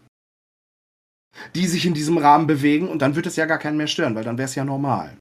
die 1.54 1.66
sich 1.66 1.86
in 1.86 1.94
diesem 1.94 2.18
Rahmen 2.18 2.46
bewegen 2.46 2.88
und 2.88 3.00
dann 3.00 3.16
wird 3.16 3.26
es 3.26 3.36
ja 3.36 3.46
gar 3.46 3.58
keinen 3.58 3.76
mehr 3.76 3.86
stören, 3.86 4.14
weil 4.14 4.24
dann 4.24 4.38
wäre 4.38 4.48
es 4.48 4.54
ja 4.54 4.64
normal 4.64 5.16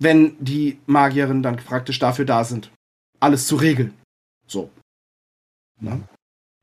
wenn 0.00 0.34
die 0.40 0.80
Magierinnen 0.86 1.42
dann 1.42 1.56
praktisch 1.56 1.98
dafür 2.00 2.24
da 2.24 2.42
sind, 2.42 2.72
alles 3.20 3.46
zu 3.46 3.56
regeln. 3.56 3.94
So. 4.46 4.70
Ne? 5.78 6.00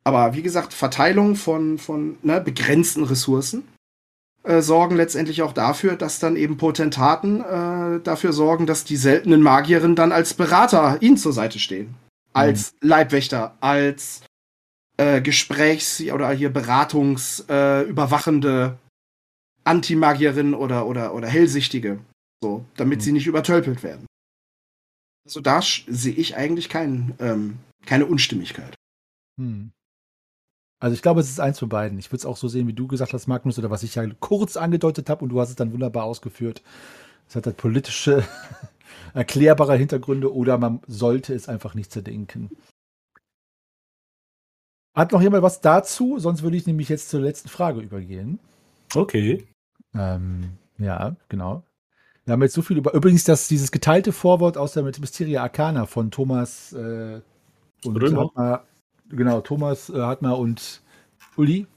Aber 0.04 0.34
wie 0.34 0.42
gesagt, 0.42 0.74
Verteilung 0.74 1.36
von, 1.36 1.78
von 1.78 2.18
ne, 2.24 2.42
begrenzten 2.42 3.04
Ressourcen 3.04 3.64
äh, 4.44 4.62
sorgen 4.62 4.96
letztendlich 4.96 5.44
auch 5.44 5.54
dafür, 5.54 5.96
dass 5.96 6.20
dann 6.20 6.36
eben 6.36 6.58
Potentaten 6.58 7.42
äh, 7.42 8.00
dafür 8.02 8.34
sorgen, 8.34 8.66
dass 8.66 8.84
die 8.84 8.98
seltenen 8.98 9.42
Magierinnen 9.42 9.96
dann 9.96 10.12
als 10.12 10.34
Berater 10.34 10.98
ihnen 11.02 11.18
zur 11.18 11.34
Seite 11.34 11.60
stehen. 11.60 11.96
Als 12.34 12.74
mhm. 12.82 12.90
Leibwächter, 12.90 13.56
als 13.60 14.22
äh, 14.98 15.22
Gesprächs- 15.22 16.02
oder 16.12 16.30
hier 16.32 16.52
Beratungsüberwachende 16.52 18.76
äh, 18.76 18.78
Antimagierin 19.64 20.54
oder, 20.54 20.86
oder, 20.86 21.14
oder 21.14 21.28
Hellsichtige. 21.28 22.00
So, 22.42 22.66
damit 22.76 23.00
mhm. 23.00 23.04
sie 23.04 23.12
nicht 23.14 23.28
übertölpelt 23.28 23.84
werden. 23.84 24.06
Also 25.26 25.42
da 25.42 25.62
sehe 25.62 26.14
ich 26.14 26.38
eigentlich 26.38 26.70
kein, 26.70 27.14
ähm, 27.20 27.58
keine 27.86 28.06
Unstimmigkeit. 28.06 28.76
Hm. 29.40 29.72
Also 30.80 30.94
ich 30.94 31.02
glaube, 31.02 31.20
es 31.20 31.30
ist 31.30 31.40
eins 31.40 31.60
von 31.60 31.70
beiden. 31.70 31.98
Ich 31.98 32.12
würde 32.12 32.20
es 32.20 32.26
auch 32.26 32.38
so 32.38 32.48
sehen, 32.48 32.68
wie 32.68 32.74
du 32.74 32.88
gesagt 32.88 33.14
hast, 33.14 33.28
Magnus, 33.28 33.60
oder 33.60 33.70
was 33.70 33.84
ich 33.84 33.96
ja 33.96 34.06
kurz 34.20 34.58
angedeutet 34.58 35.10
habe 35.10 35.24
und 35.24 35.30
du 35.30 35.42
hast 35.42 35.50
es 35.50 35.56
dann 35.56 35.74
wunderbar 35.74 36.04
ausgeführt. 36.04 36.62
Es 37.28 37.36
hat 37.36 37.46
halt 37.46 37.58
politische, 37.58 38.26
erklärbare 39.14 39.76
Hintergründe 39.76 40.34
oder 40.34 40.58
man 40.58 40.80
sollte 40.88 41.34
es 41.34 41.50
einfach 41.50 41.74
nicht 41.74 41.92
zerdenken. 41.92 42.52
Hat 44.98 45.12
noch 45.12 45.22
jemand 45.22 45.44
was 45.44 45.62
dazu? 45.62 46.18
Sonst 46.18 46.42
würde 46.42 46.58
ich 46.58 46.66
nämlich 46.66 46.90
jetzt 46.90 47.10
zur 47.10 47.22
letzten 47.22 47.50
Frage 47.50 47.82
übergehen. 47.82 48.40
Okay. 48.96 49.46
Ähm, 49.94 50.58
ja, 50.80 51.16
genau. 51.30 51.62
Wir 52.26 52.34
haben 52.34 52.42
jetzt 52.42 52.56
so 52.56 52.64
viel 52.64 52.78
über. 52.78 52.96
Übrigens, 52.96 53.24
das, 53.24 53.48
dieses 53.48 53.72
geteilte 53.72 54.12
Vorwort 54.12 54.58
aus 54.58 54.74
der 54.74 54.82
Mysteria 54.82 55.44
Arcana 55.44 55.86
von 55.86 56.10
Thomas 56.10 56.74
äh, 56.74 57.22
und 57.86 58.16
Hartmar, 58.18 58.66
genau, 59.08 59.42
Thomas 59.42 59.92
äh, 59.92 60.02
Hartmar 60.02 60.40
und 60.40 60.82
Uli 61.36 61.68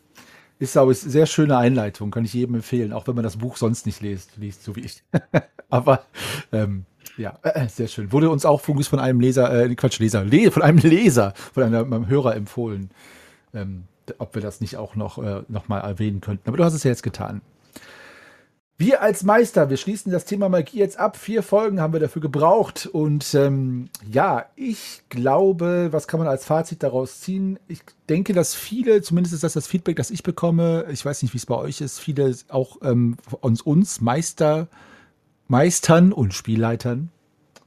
ist 0.58 0.78
aber 0.78 0.86
eine 0.86 0.94
sehr 0.94 1.26
schöne 1.26 1.58
Einleitung, 1.58 2.10
kann 2.10 2.24
ich 2.24 2.32
jedem 2.32 2.54
empfehlen, 2.54 2.94
auch 2.94 3.06
wenn 3.06 3.16
man 3.16 3.24
das 3.24 3.36
Buch 3.36 3.58
sonst 3.58 3.84
nicht 3.84 4.00
liest, 4.00 4.38
liest 4.38 4.64
so 4.64 4.76
wie 4.76 4.80
ich. 4.80 5.02
aber 5.68 6.06
ähm, 6.52 6.86
ja, 7.20 7.38
äh, 7.42 7.68
sehr 7.68 7.86
schön. 7.86 8.12
Wurde 8.12 8.30
uns 8.30 8.44
auch 8.46 8.60
Fungus 8.60 8.88
von 8.88 8.98
einem 8.98 9.20
Leser, 9.20 9.52
äh, 9.52 9.74
Quatsch, 9.74 9.98
Leser, 9.98 10.24
Le 10.24 10.50
von 10.50 10.62
einem 10.62 10.78
Leser, 10.78 11.34
von 11.52 11.62
einem, 11.62 11.92
einem 11.92 12.08
Hörer 12.08 12.34
empfohlen, 12.34 12.90
ähm, 13.54 13.84
ob 14.18 14.34
wir 14.34 14.42
das 14.42 14.60
nicht 14.60 14.78
auch 14.78 14.96
noch, 14.96 15.18
äh, 15.18 15.42
noch 15.48 15.68
mal 15.68 15.80
erwähnen 15.80 16.20
könnten. 16.20 16.48
Aber 16.48 16.56
du 16.56 16.64
hast 16.64 16.74
es 16.74 16.82
ja 16.82 16.90
jetzt 16.90 17.02
getan. 17.02 17.42
Wir 18.78 19.02
als 19.02 19.24
Meister, 19.24 19.68
wir 19.68 19.76
schließen 19.76 20.10
das 20.10 20.24
Thema 20.24 20.48
Magie 20.48 20.78
jetzt 20.78 20.98
ab. 20.98 21.18
Vier 21.18 21.42
Folgen 21.42 21.82
haben 21.82 21.92
wir 21.92 22.00
dafür 22.00 22.22
gebraucht. 22.22 22.86
Und 22.90 23.34
ähm, 23.34 23.90
ja, 24.10 24.46
ich 24.56 25.02
glaube, 25.10 25.88
was 25.90 26.08
kann 26.08 26.18
man 26.18 26.26
als 26.26 26.46
Fazit 26.46 26.82
daraus 26.82 27.20
ziehen? 27.20 27.58
Ich 27.68 27.80
denke, 28.08 28.32
dass 28.32 28.54
viele, 28.54 29.02
zumindest 29.02 29.34
ist 29.34 29.44
das 29.44 29.52
das 29.52 29.66
Feedback, 29.66 29.96
das 29.96 30.10
ich 30.10 30.22
bekomme, 30.22 30.86
ich 30.90 31.04
weiß 31.04 31.20
nicht, 31.22 31.34
wie 31.34 31.38
es 31.38 31.44
bei 31.44 31.56
euch 31.56 31.82
ist, 31.82 31.98
viele 31.98 32.34
auch 32.48 32.78
ähm, 32.82 33.18
uns, 33.42 33.60
uns 33.60 34.00
Meister, 34.00 34.68
Meistern 35.50 36.12
und 36.12 36.32
Spielleitern, 36.32 37.10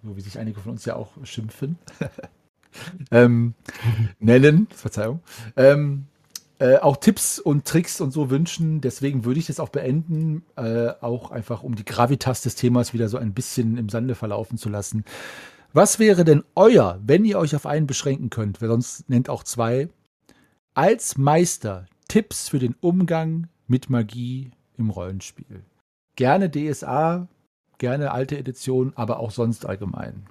so 0.03 0.15
wie 0.15 0.21
sich 0.21 0.39
einige 0.39 0.61
von 0.61 0.71
uns 0.71 0.86
ja 0.86 0.95
auch 0.95 1.11
schimpfen, 1.23 1.77
ähm, 3.11 3.55
nennen, 4.19 4.67
Verzeihung, 4.73 5.19
ähm, 5.57 6.05
äh, 6.59 6.77
auch 6.77 6.95
Tipps 6.95 7.39
und 7.39 7.65
Tricks 7.65 7.99
und 7.99 8.11
so 8.11 8.29
wünschen. 8.29 8.79
Deswegen 8.79 9.25
würde 9.25 9.41
ich 9.41 9.47
das 9.47 9.59
auch 9.59 9.67
beenden, 9.67 10.43
äh, 10.55 10.91
auch 11.01 11.31
einfach 11.31 11.61
um 11.61 11.75
die 11.75 11.84
Gravitas 11.84 12.39
des 12.39 12.55
Themas 12.55 12.93
wieder 12.93 13.09
so 13.09 13.17
ein 13.17 13.34
bisschen 13.34 13.77
im 13.77 13.89
Sande 13.89 14.15
verlaufen 14.15 14.57
zu 14.57 14.69
lassen. 14.69 15.03
Was 15.73 15.99
wäre 15.99 16.23
denn 16.23 16.45
euer, 16.55 17.01
wenn 17.05 17.25
ihr 17.25 17.38
euch 17.38 17.53
auf 17.53 17.65
einen 17.65 17.86
beschränken 17.86 18.29
könnt, 18.29 18.61
wer 18.61 18.69
sonst 18.69 19.09
nennt 19.09 19.27
auch 19.27 19.43
zwei, 19.43 19.89
als 20.73 21.17
Meister 21.17 21.88
Tipps 22.07 22.47
für 22.47 22.59
den 22.59 22.75
Umgang 22.79 23.49
mit 23.67 23.89
Magie 23.89 24.51
im 24.77 24.89
Rollenspiel? 24.89 25.65
Gerne 26.15 26.49
DSA, 26.49 27.27
gerne 27.84 28.11
alte 28.11 28.38
Edition, 28.38 28.93
aber 28.95 29.19
auch 29.19 29.31
sonst 29.31 29.65
allgemein. 29.65 30.25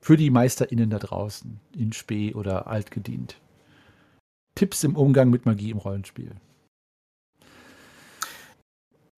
Für 0.00 0.16
die 0.16 0.30
MeisterInnen 0.30 0.88
da 0.88 1.00
draußen, 1.00 1.58
in 1.76 1.92
Spee 1.92 2.32
oder 2.32 2.68
altgedient. 2.68 3.40
Tipps 4.54 4.84
im 4.84 4.94
Umgang 4.94 5.30
mit 5.30 5.46
Magie 5.46 5.70
im 5.70 5.78
Rollenspiel. 5.78 6.36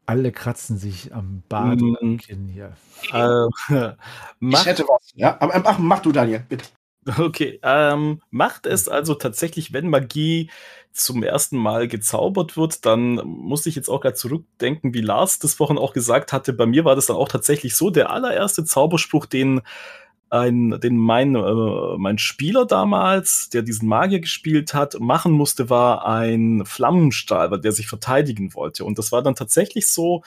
Alle 0.06 0.32
kratzen 0.32 0.78
sich 0.78 1.14
am 1.14 1.42
Bart 1.50 1.78
mm. 1.78 1.96
und 2.00 2.18
Kinn 2.22 2.48
hier. 2.48 2.74
Äh, 3.12 3.48
ich 4.40 4.64
hätte 4.64 4.84
was, 4.84 5.12
ja. 5.14 5.38
Aber 5.42 5.58
mach, 5.58 5.78
mach 5.78 6.00
du, 6.00 6.10
Daniel, 6.10 6.42
bitte. 6.48 6.64
Okay, 7.18 7.60
ähm, 7.62 8.20
macht 8.30 8.66
es 8.66 8.88
also 8.88 9.14
tatsächlich, 9.14 9.72
wenn 9.72 9.88
Magie 9.88 10.50
zum 10.92 11.22
ersten 11.22 11.58
Mal 11.58 11.88
gezaubert 11.88 12.56
wird, 12.56 12.86
dann 12.86 13.16
muss 13.24 13.66
ich 13.66 13.74
jetzt 13.74 13.88
auch 13.88 14.00
gerade 14.00 14.14
zurückdenken, 14.14 14.94
wie 14.94 15.00
Lars 15.00 15.38
das 15.40 15.54
vorhin 15.54 15.76
auch 15.76 15.92
gesagt 15.92 16.32
hatte. 16.32 16.52
Bei 16.52 16.66
mir 16.66 16.84
war 16.84 16.94
das 16.94 17.06
dann 17.06 17.16
auch 17.16 17.28
tatsächlich 17.28 17.74
so, 17.76 17.90
der 17.90 18.10
allererste 18.10 18.64
Zauberspruch, 18.64 19.26
den 19.26 19.60
ein, 20.30 20.80
den 20.80 20.96
mein, 20.96 21.34
äh, 21.34 21.96
mein 21.98 22.18
Spieler 22.18 22.66
damals, 22.66 23.50
der 23.50 23.62
diesen 23.62 23.88
Magier 23.88 24.20
gespielt 24.20 24.74
hat, 24.74 24.98
machen 25.00 25.32
musste, 25.32 25.70
war 25.70 26.06
ein 26.06 26.64
Flammenstrahl, 26.64 27.60
der 27.60 27.72
sich 27.72 27.86
verteidigen 27.86 28.54
wollte. 28.54 28.84
Und 28.84 28.98
das 28.98 29.12
war 29.12 29.22
dann 29.22 29.34
tatsächlich 29.34 29.88
so, 29.88 30.22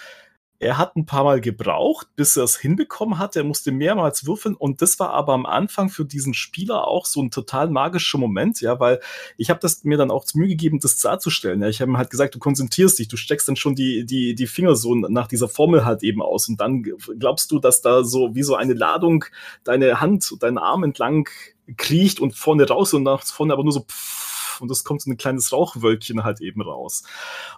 er 0.60 0.78
hat 0.80 0.96
ein 0.96 1.06
paar 1.06 1.24
Mal 1.24 1.40
gebraucht, 1.40 2.08
bis 2.16 2.36
er 2.36 2.44
es 2.44 2.58
hinbekommen 2.58 3.20
hatte. 3.20 3.40
Er 3.40 3.46
musste 3.46 3.72
mehrmals 3.72 4.26
würfeln 4.26 4.56
und 4.56 4.82
das 4.82 5.00
war 5.00 5.12
aber 5.12 5.34
am 5.34 5.46
Anfang 5.46 5.90
für 5.90 6.04
diesen 6.04 6.34
Spieler 6.34 6.88
auch 6.88 7.06
so 7.06 7.22
ein 7.22 7.30
total 7.30 7.70
magischer 7.70 8.18
Moment, 8.18 8.60
ja, 8.62 8.80
weil 8.80 9.00
ich 9.38 9.52
habe 9.52 9.60
das 9.60 9.84
mir 9.84 9.98
dann 9.98 10.10
auch 10.10 10.26
zu 10.26 10.40
Mühe 10.40 10.48
gegeben, 10.48 10.80
das 10.80 10.98
darzustellen. 10.98 11.62
Ja. 11.62 11.68
Ich 11.68 11.80
habe 11.80 11.92
ihm 11.92 11.98
halt 11.98 12.10
gesagt, 12.10 12.34
du 12.34 12.40
konzentrierst 12.40 12.98
dich, 12.98 13.08
du 13.08 13.18
steckst 13.18 13.48
dann 13.48 13.56
schon 13.56 13.76
die, 13.76 14.06
die, 14.06 14.34
die 14.34 14.48
Finger 14.48 14.76
so 14.76 14.96
nach 14.96 15.28
dieser 15.28 15.48
Formel 15.48 15.86
halt 15.86 16.02
eben 16.02 16.24
aus 16.24 16.50
und 16.50 16.60
dann 16.60 16.82
glaubst 16.82 17.52
du, 17.52 17.60
dass 17.60 17.82
da 17.82 18.04
so 18.04 18.34
wie 18.34 18.44
so 18.44 18.56
eine 18.56 18.74
Ladung 18.74 19.26
deine 19.64 20.02
Hand, 20.02 20.38
deinen 20.40 20.58
Arm 20.58 20.84
entlang 20.84 21.30
kriecht 21.76 22.20
und 22.20 22.36
vorne 22.36 22.68
raus 22.68 22.94
und 22.94 23.04
nach 23.04 23.24
vorne 23.24 23.54
aber 23.54 23.64
nur 23.64 23.74
so 23.74 23.82
pff, 23.82 24.37
und 24.62 24.72
es 24.72 24.84
kommt 24.84 25.02
so 25.02 25.12
ein 25.12 25.18
kleines 25.18 25.52
Rauchwölkchen 25.52 26.24
halt 26.24 26.42
eben 26.42 26.62
raus. 26.62 27.04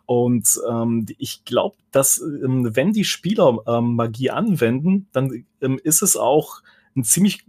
Und 0.06 0.60
ähm, 0.70 1.06
ich 1.18 1.46
glaube, 1.46 1.78
dass 1.92 2.20
ähm, 2.20 2.76
wenn 2.76 2.94
die 2.94 3.06
Spieler 3.06 3.58
ähm, 3.68 3.96
Magie 3.96 4.30
anwenden, 4.30 5.08
dann 5.12 5.46
ähm, 5.62 5.80
ist 5.84 6.02
es 6.02 6.18
auch 6.18 6.62
ein 6.96 7.04
ziemlich 7.04 7.46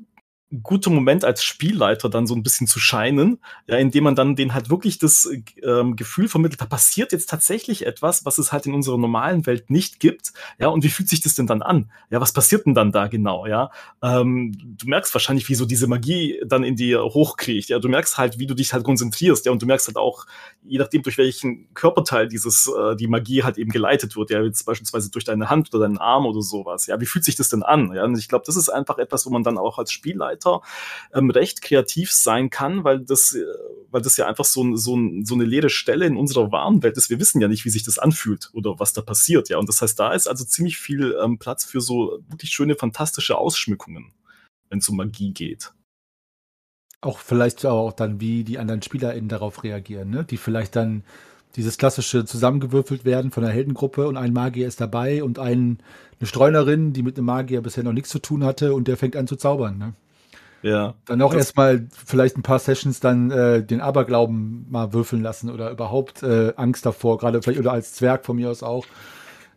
guter 0.63 0.91
Moment 0.91 1.25
als 1.25 1.45
Spielleiter 1.45 2.09
dann 2.09 2.27
so 2.27 2.35
ein 2.35 2.43
bisschen 2.43 2.67
zu 2.67 2.81
scheinen, 2.81 3.39
ja, 3.69 3.77
indem 3.77 4.05
man 4.05 4.17
dann 4.17 4.35
den 4.35 4.53
halt 4.53 4.69
wirklich 4.69 4.99
das 4.99 5.29
ähm, 5.63 5.95
Gefühl 5.95 6.29
vermittelt, 6.29 6.61
da 6.61 6.67
passiert 6.67 7.13
jetzt 7.13 7.31
tatsächlich 7.31 7.87
etwas, 7.87 8.25
was 8.25 8.39
es 8.39 8.51
halt 8.51 8.67
in 8.67 8.75
unserer 8.75 8.99
normalen 8.99 9.47
Welt 9.47 9.71
nicht 9.71 10.01
gibt, 10.01 10.33
ja, 10.59 10.69
und 10.69 10.83
wie 10.83 10.89
fühlt 10.89 11.09
sich 11.09 11.21
das 11.21 11.37
denn 11.37 11.47
dann 11.47 11.63
an? 11.63 11.91
Ja, 12.11 12.21
was 12.21 12.33
passiert 12.33 12.67
denn 12.67 12.75
dann 12.75 12.91
da 12.91 13.07
genau, 13.07 13.47
ja? 13.47 13.71
Ähm, 14.03 14.77
du 14.77 14.89
merkst 14.89 15.15
wahrscheinlich, 15.15 15.49
wie 15.49 15.55
so 15.55 15.67
diese 15.67 15.87
Magie 15.87 16.41
dann 16.45 16.65
in 16.65 16.75
dir 16.75 17.05
hochkriegt, 17.05 17.69
ja, 17.69 17.79
du 17.79 17.89
merkst 17.89 18.19
halt, 18.19 18.41
wie 18.41 18.47
du 18.47 18.55
dich 18.55 18.73
halt 18.73 18.83
konzentrierst, 18.83 19.47
ja, 19.47 19.53
und 19.53 19.63
du 19.63 19.67
merkst 19.67 19.87
halt 19.87 19.97
auch, 19.97 20.27
je 20.65 20.79
nachdem, 20.79 21.03
durch 21.03 21.17
welchen 21.17 21.73
Körperteil 21.75 22.27
dieses, 22.27 22.67
äh, 22.67 22.97
die 22.97 23.07
Magie 23.07 23.45
halt 23.45 23.57
eben 23.57 23.71
geleitet 23.71 24.17
wird, 24.17 24.31
ja, 24.31 24.43
jetzt 24.43 24.65
beispielsweise 24.65 25.13
durch 25.13 25.25
deine 25.25 25.49
Hand 25.49 25.73
oder 25.73 25.85
deinen 25.85 25.99
Arm 25.99 26.27
oder 26.27 26.43
sowas, 26.43 26.89
ja, 26.89 27.01
wie 27.01 27.07
fühlt 27.07 27.25
sich 27.25 27.37
das 27.37 27.51
denn 27.51 27.63
an? 27.63 27.93
Ja, 27.95 28.05
und 28.05 28.19
ich 28.19 28.29
glaube, 28.29 28.45
das 28.47 28.57
ist 28.57 28.69
einfach 28.69 28.99
etwas, 28.99 29.27
wo 29.27 29.31
man 29.31 29.45
dann 29.45 29.57
auch 29.57 29.79
als 29.79 29.93
Spielleiter 29.93 30.40
Writer 30.41 30.63
ähm, 31.15 31.31
recht 31.31 31.63
kreativ 31.63 32.13
sein 32.13 32.51
kann, 32.51 32.85
weil 32.85 33.01
das, 33.01 33.35
äh, 33.35 33.45
weil 33.91 34.03
das 34.03 34.17
ja 34.17 34.27
einfach 34.27 34.45
so, 34.45 34.77
so, 34.77 34.99
so 35.23 35.35
eine 35.35 35.45
leere 35.45 35.71
Stelle 35.71 36.07
in 36.07 36.17
unserer 36.17 36.53
wahren 36.53 36.83
Welt 36.83 36.97
ist. 36.97 37.11
Wir 37.11 37.21
wissen 37.21 37.41
ja 37.41 37.49
nicht, 37.49 37.65
wie 37.65 37.71
sich 37.71 37.85
das 37.85 37.99
anfühlt 37.99 38.51
oder 38.53 38.79
was 38.79 38.93
da 38.93 39.03
passiert, 39.03 39.49
ja. 39.49 39.59
Und 39.59 39.69
das 39.69 39.83
heißt, 39.83 39.99
da 39.99 40.13
ist 40.13 40.27
also 40.27 40.45
ziemlich 40.45 40.79
viel 40.79 41.17
ähm, 41.23 41.39
Platz 41.39 41.65
für 41.65 41.81
so 41.81 42.21
wirklich 42.29 42.51
schöne, 42.51 42.75
fantastische 42.75 43.37
Ausschmückungen, 43.37 44.13
wenn 44.69 44.79
es 44.79 44.89
um 44.89 44.97
Magie 44.97 45.33
geht. 45.33 45.73
Auch 47.03 47.19
vielleicht 47.19 47.65
auch 47.65 47.93
dann, 47.93 48.21
wie 48.21 48.45
die 48.45 48.59
anderen 48.59 48.83
SpielerInnen 48.83 49.29
darauf 49.29 49.65
reagieren, 49.65 50.11
ne? 50.11 50.25
Die 50.25 50.37
vielleicht 50.37 50.77
dann 50.77 51.03
dieses 51.57 51.79
klassische 51.79 52.25
zusammengewürfelt 52.25 53.05
werden 53.05 53.31
von 53.31 53.43
der 53.43 53.53
Heldengruppe 53.53 54.07
und 54.07 54.17
ein 54.17 54.33
Magier 54.33 54.69
ist 54.69 54.81
dabei 54.81 55.25
und 55.25 55.39
ein, 55.39 55.79
eine 56.19 56.27
Streunerin, 56.27 56.93
die 56.93 57.03
mit 57.03 57.17
einem 57.17 57.27
Magier 57.27 57.61
bisher 57.61 57.83
noch 57.83 57.93
nichts 57.93 58.11
zu 58.11 58.21
tun 58.21 58.45
hatte 58.45 58.75
und 58.75 58.87
der 58.87 58.97
fängt 58.97 59.17
an 59.17 59.27
zu 59.27 59.37
zaubern. 59.37 59.79
Ne? 59.79 59.95
Ja. 60.63 60.95
Dann 61.07 61.23
auch 61.23 61.33
erstmal 61.33 61.87
vielleicht 62.05 62.37
ein 62.37 62.43
paar 62.43 62.59
Sessions 62.59 63.01
dann 63.01 63.31
äh, 63.31 63.63
den 63.63 63.81
Aberglauben 63.81 64.67
mal 64.71 64.93
würfeln 64.93 65.23
lassen 65.23 65.51
oder 65.51 65.71
überhaupt 65.71 66.23
äh, 66.23 66.53
Angst 66.57 66.85
davor, 66.85 67.19
gerade 67.19 67.43
vielleicht 67.43 67.61
oder 67.61 67.73
als 67.73 67.95
Zwerg 67.95 68.25
von 68.25 68.37
mir 68.37 68.51
aus 68.51 68.63
auch. 68.63 68.87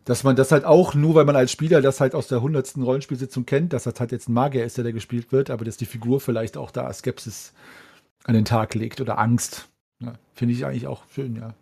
Dass 0.04 0.22
man 0.22 0.36
das 0.36 0.52
halt 0.52 0.64
auch, 0.64 0.94
nur 0.94 1.14
weil 1.14 1.24
man 1.24 1.36
als 1.36 1.50
Spieler 1.50 1.80
das 1.80 2.00
halt 2.00 2.14
aus 2.14 2.28
der 2.28 2.42
hundertsten 2.42 2.82
Rollenspielsitzung 2.82 3.46
kennt, 3.46 3.72
dass 3.72 3.84
das 3.84 3.98
halt 3.98 4.12
jetzt 4.12 4.28
ein 4.28 4.34
Magier 4.34 4.64
ist, 4.64 4.76
der, 4.76 4.84
der 4.84 4.92
gespielt 4.92 5.32
wird, 5.32 5.48
aber 5.48 5.64
dass 5.64 5.78
die 5.78 5.86
Figur 5.86 6.20
vielleicht 6.20 6.58
auch 6.58 6.70
da 6.70 6.92
Skepsis 6.92 7.54
an 8.24 8.34
den 8.34 8.44
Tag 8.44 8.74
legt 8.74 9.00
oder 9.00 9.18
Angst. 9.18 9.68
Ja, 10.00 10.14
Finde 10.34 10.54
ich 10.54 10.64
eigentlich 10.66 10.86
auch 10.86 11.02
schön, 11.14 11.36
ja. 11.36 11.54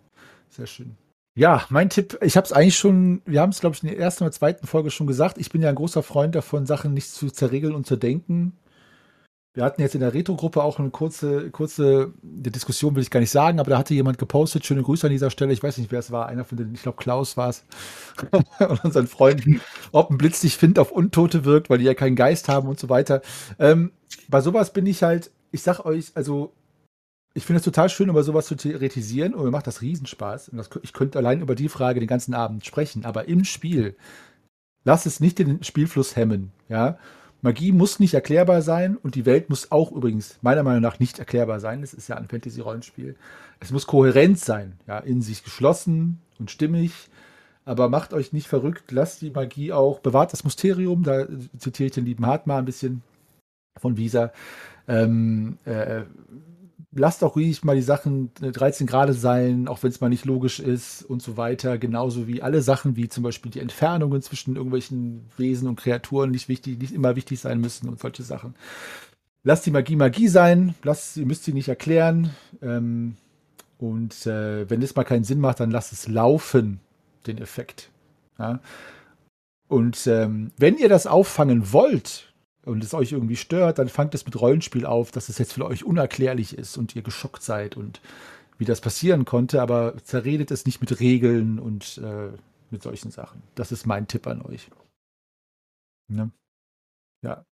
Sehr 0.51 0.67
schön. 0.67 0.97
Ja, 1.35 1.65
mein 1.71 1.89
Tipp, 1.89 2.19
ich 2.21 2.37
habe 2.37 2.45
es 2.45 2.53
eigentlich 2.53 2.77
schon, 2.77 3.23
wir 3.25 3.41
haben 3.41 3.51
es, 3.51 3.61
glaube 3.61 3.75
ich, 3.75 3.83
in 3.83 3.89
der 3.89 3.99
ersten 3.99 4.25
oder 4.25 4.33
zweiten 4.33 4.67
Folge 4.67 4.91
schon 4.91 5.07
gesagt. 5.07 5.39
Ich 5.39 5.51
bin 5.51 5.63
ja 5.63 5.71
ein 5.71 5.75
großer 5.75 6.03
Freund 6.03 6.35
davon, 6.35 6.67
Sachen 6.67 6.93
nicht 6.93 7.11
zu 7.11 7.31
zerregeln 7.31 7.75
und 7.75 7.87
zu 7.87 7.97
denken. 7.97 8.53
Wir 9.55 9.65
hatten 9.65 9.83
jetzt 9.83 9.95
in 9.95 10.01
der 10.01 10.15
Retro-Gruppe 10.15 10.63
auch 10.63 10.79
eine 10.79 10.89
kurze, 10.89 11.51
kurze 11.51 12.15
Diskussion, 12.23 12.95
will 12.95 13.03
ich 13.03 13.11
gar 13.11 13.21
nicht 13.21 13.31
sagen, 13.31 13.61
aber 13.61 13.71
da 13.71 13.79
hatte 13.79 13.93
jemand 13.93 14.17
gepostet, 14.17 14.65
schöne 14.65 14.83
Grüße 14.83 15.07
an 15.07 15.13
dieser 15.13 15.31
Stelle, 15.31 15.53
ich 15.53 15.63
weiß 15.63 15.77
nicht, 15.77 15.93
wer 15.93 15.99
es 15.99 16.11
war, 16.11 16.27
einer 16.27 16.47
von 16.47 16.57
den, 16.57 16.75
ich 16.75 16.83
glaube 16.83 16.97
Klaus 16.97 17.37
war 17.37 17.51
es, 17.51 17.65
und 18.31 18.47
unseren 18.85 19.07
Freunden, 19.07 19.61
ob 19.93 20.11
ein 20.11 20.17
Blitz 20.17 20.41
dich 20.41 20.57
findet 20.57 20.79
auf 20.79 20.91
Untote 20.91 21.45
wirkt, 21.45 21.69
weil 21.69 21.79
die 21.79 21.85
ja 21.85 21.93
keinen 21.93 22.17
Geist 22.17 22.49
haben 22.49 22.67
und 22.67 22.81
so 22.81 22.89
weiter. 22.89 23.21
Ähm, 23.59 23.93
bei 24.29 24.41
sowas 24.41 24.73
bin 24.73 24.87
ich 24.87 25.03
halt, 25.03 25.31
ich 25.51 25.63
sag 25.63 25.85
euch, 25.85 26.13
also 26.15 26.55
ich 27.35 27.45
finde 27.45 27.59
es 27.59 27.65
total 27.65 27.91
schön, 27.91 28.09
über 28.09 28.23
sowas 28.23 28.47
zu 28.47 28.55
theoretisieren 28.55 29.35
und 29.35 29.45
mir 29.45 29.51
macht 29.51 29.67
das 29.67 29.83
Riesenspaß. 29.83 30.51
Und 30.51 30.59
das, 30.59 30.71
ich 30.83 30.95
könnte 30.95 31.19
allein 31.19 31.41
über 31.41 31.55
die 31.55 31.69
Frage 31.69 32.01
den 32.01 32.09
ganzen 32.09 32.33
Abend 32.35 32.65
sprechen, 32.65 33.05
aber 33.05 33.29
im 33.29 33.45
Spiel, 33.45 33.97
lass 34.85 35.05
es 35.05 35.21
nicht 35.21 35.39
den 35.39 35.63
Spielfluss 35.63 36.17
hemmen, 36.17 36.53
ja. 36.69 36.99
Magie 37.43 37.73
muss 37.73 37.99
nicht 37.99 38.15
erklärbar 38.15 38.63
sein 38.63 38.97
und 38.97 39.17
die 39.17 39.27
Welt 39.27 39.51
muss 39.51 39.73
auch 39.73 39.91
übrigens 39.91 40.39
meiner 40.43 40.63
Meinung 40.63 40.81
nach 40.81 41.01
nicht 41.01 41.19
erklärbar 41.19 41.59
sein. 41.59 41.83
Es 41.83 41.93
ist 41.93 42.09
ja 42.09 42.17
ein 42.17 42.29
Fantasy-Rollenspiel. 42.29 43.17
Es 43.59 43.73
muss 43.73 43.89
kohärent 43.89 44.39
sein, 44.39 44.75
ja, 44.87 44.99
in 44.99 45.23
sich 45.23 45.43
geschlossen 45.43 46.21
und 46.39 46.53
stimmig. 46.53 46.93
Aber 47.65 47.89
macht 47.89 48.13
euch 48.13 48.33
nicht 48.33 48.47
verrückt, 48.47 48.91
lasst 48.91 49.23
die 49.23 49.31
Magie 49.31 49.73
auch, 49.73 50.01
bewahrt 50.01 50.33
das 50.33 50.45
Mysterium, 50.45 51.03
da 51.03 51.27
zitiere 51.59 51.89
ich 51.89 51.93
den 51.93 52.07
lieben 52.07 52.27
Hartmar 52.27 52.59
ein 52.59 52.65
bisschen 52.65 53.03
von 53.77 53.97
Visa. 53.97 54.33
Ähm, 54.89 55.59
äh, 55.65 56.03
lasst 56.95 57.25
auch 57.25 57.37
ruhig 57.37 57.65
mal 57.65 57.77
die 57.77 57.83
Sachen 57.83 58.31
13 58.41 58.87
äh, 58.87 58.91
Grad 58.91 59.15
sein, 59.15 59.67
auch 59.69 59.83
wenn 59.83 59.91
es 59.91 60.01
mal 60.01 60.09
nicht 60.09 60.25
logisch 60.25 60.61
ist 60.61 61.03
und 61.03 61.23
so 61.23 61.37
weiter. 61.37 61.79
Genauso 61.79 62.27
wie 62.27 62.43
alle 62.43 62.63
Sachen, 62.63 62.97
wie 62.97 63.09
zum 63.09 63.25
Beispiel 63.25 63.51
die 63.51 63.61
Entfernungen 63.61 64.23
zwischen 64.23 64.57
irgendwelchen 64.57 65.27
Wesen 65.37 65.69
und 65.69 65.77
Kreaturen 65.77 66.31
nicht 66.31 66.49
wichtig, 66.49 66.79
nicht 66.79 66.93
immer 66.93 67.17
wichtig 67.17 67.41
sein 67.41 67.61
müssen 67.61 67.89
und 67.89 67.99
solche 68.01 68.23
Sachen. 68.23 68.55
Lasst 69.45 69.67
die 69.67 69.71
Magie 69.71 69.97
Magie 69.97 70.29
sein, 70.29 70.75
lasst, 70.85 71.17
ihr 71.17 71.27
müsst 71.27 71.45
sie 71.45 71.53
nicht 71.53 71.69
erklären. 71.69 72.31
Ähm, 72.61 73.17
und 73.79 74.27
äh, 74.27 74.71
wenn 74.71 74.83
es 74.83 74.95
mal 74.95 75.05
keinen 75.05 75.25
Sinn 75.25 75.41
macht, 75.41 75.59
dann 75.59 75.71
lasst 75.71 75.93
es 75.93 76.07
laufen, 76.07 76.81
den 77.27 77.39
Effekt. 77.39 77.91
Ja? 78.39 78.61
Und 79.67 80.07
ähm, 80.07 80.53
wenn 80.59 80.77
ihr 80.77 80.89
das 80.89 81.07
auffangen 81.07 81.73
wollt, 81.73 82.32
und 82.65 82.83
es 82.85 82.95
euch 82.95 83.13
irgendwie 83.13 83.37
stört, 83.37 83.79
dann 83.79 83.89
fangt 83.89 84.15
es 84.15 84.25
mit 84.25 84.41
Rollenspiel 84.41 84.87
auf, 84.87 85.11
dass 85.11 85.29
es 85.29 85.39
jetzt 85.39 85.53
für 85.55 85.67
euch 85.67 85.85
unerklärlich 85.85 86.57
ist 86.57 86.77
und 86.77 86.95
ihr 86.95 87.03
geschockt 87.03 87.43
seid 87.43 87.77
und 87.77 88.01
wie 88.59 88.65
das 88.65 88.81
passieren 88.81 89.25
konnte, 89.25 89.61
aber 89.61 89.97
zerredet 90.05 90.51
es 90.51 90.67
nicht 90.67 90.81
mit 90.81 91.01
Regeln 91.01 91.59
und 91.59 91.99
äh, 91.99 92.31
mit 92.71 92.83
solchen 92.83 93.11
Sachen. 93.11 93.43
Das 93.55 93.73
ist 93.73 93.87
mein 93.87 94.07
Tipp 94.07 94.27
an 94.27 94.43
euch. 94.43 94.71
Ja. 96.09 96.31
ja. 97.25 97.45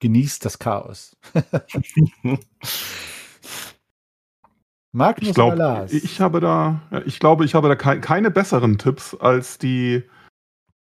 Genießt 0.00 0.44
das 0.44 0.58
Chaos. 0.58 1.16
Magnus 4.92 5.28
ich 5.28 5.34
glaub, 5.34 5.92
Ich 5.92 6.20
habe 6.20 6.40
da, 6.40 6.82
ich 7.04 7.18
glaube, 7.18 7.44
ich 7.44 7.54
habe 7.54 7.68
da 7.68 7.74
keine 7.74 8.30
besseren 8.30 8.78
Tipps 8.78 9.14
als 9.14 9.58
die 9.58 10.04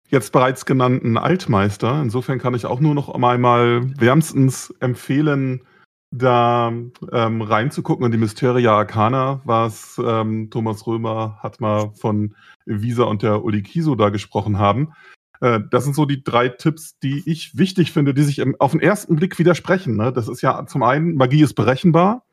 jetzt 0.09 0.33
bereits 0.33 0.67
genannten 0.67 1.19
Altmeister. 1.19 2.01
Insofern 2.01 2.39
kann 2.39 2.55
ich 2.55 2.67
auch 2.67 2.81
nur 2.81 2.95
noch 2.95 3.09
einmal 3.09 3.89
wärmstens 3.99 4.75
empfehlen, 4.81 5.63
da 6.11 6.73
ähm, 7.13 7.43
reinzugucken 7.43 8.07
in 8.07 8.13
die 8.13 8.19
Mysteria 8.19 8.77
Arcana, 8.77 9.41
was 9.45 10.01
ähm, 10.03 10.51
Thomas 10.51 10.87
Römer 10.87 11.39
hat 11.43 11.61
mal 11.61 11.91
von 11.95 12.35
Visa 12.65 13.05
und 13.05 13.23
der 13.23 13.45
Uli 13.45 13.63
Kiso 13.63 13.95
da 13.97 14.11
gesprochen 14.11 14.59
haben. 14.59 14.93
Äh, 15.41 15.61
das 15.71 15.85
sind 15.85 15.95
so 15.95 16.07
die 16.07 16.23
drei 16.23 16.49
Tipps, 16.49 16.99
die 16.99 17.23
ich 17.27 17.57
wichtig 17.59 17.93
finde, 17.93 18.15
die 18.15 18.23
sich 18.23 18.39
im, 18.39 18.57
auf 18.61 18.71
den 18.71 18.81
ersten 18.81 19.17
Blick 19.17 19.39
widersprechen. 19.39 19.97
Ne? 19.97 20.13
Das 20.13 20.29
ist 20.29 20.43
ja 20.43 20.67
zum 20.67 20.83
einen, 20.83 21.17
Magie 21.17 21.43
ist 21.43 21.55
berechenbar. 21.55 22.25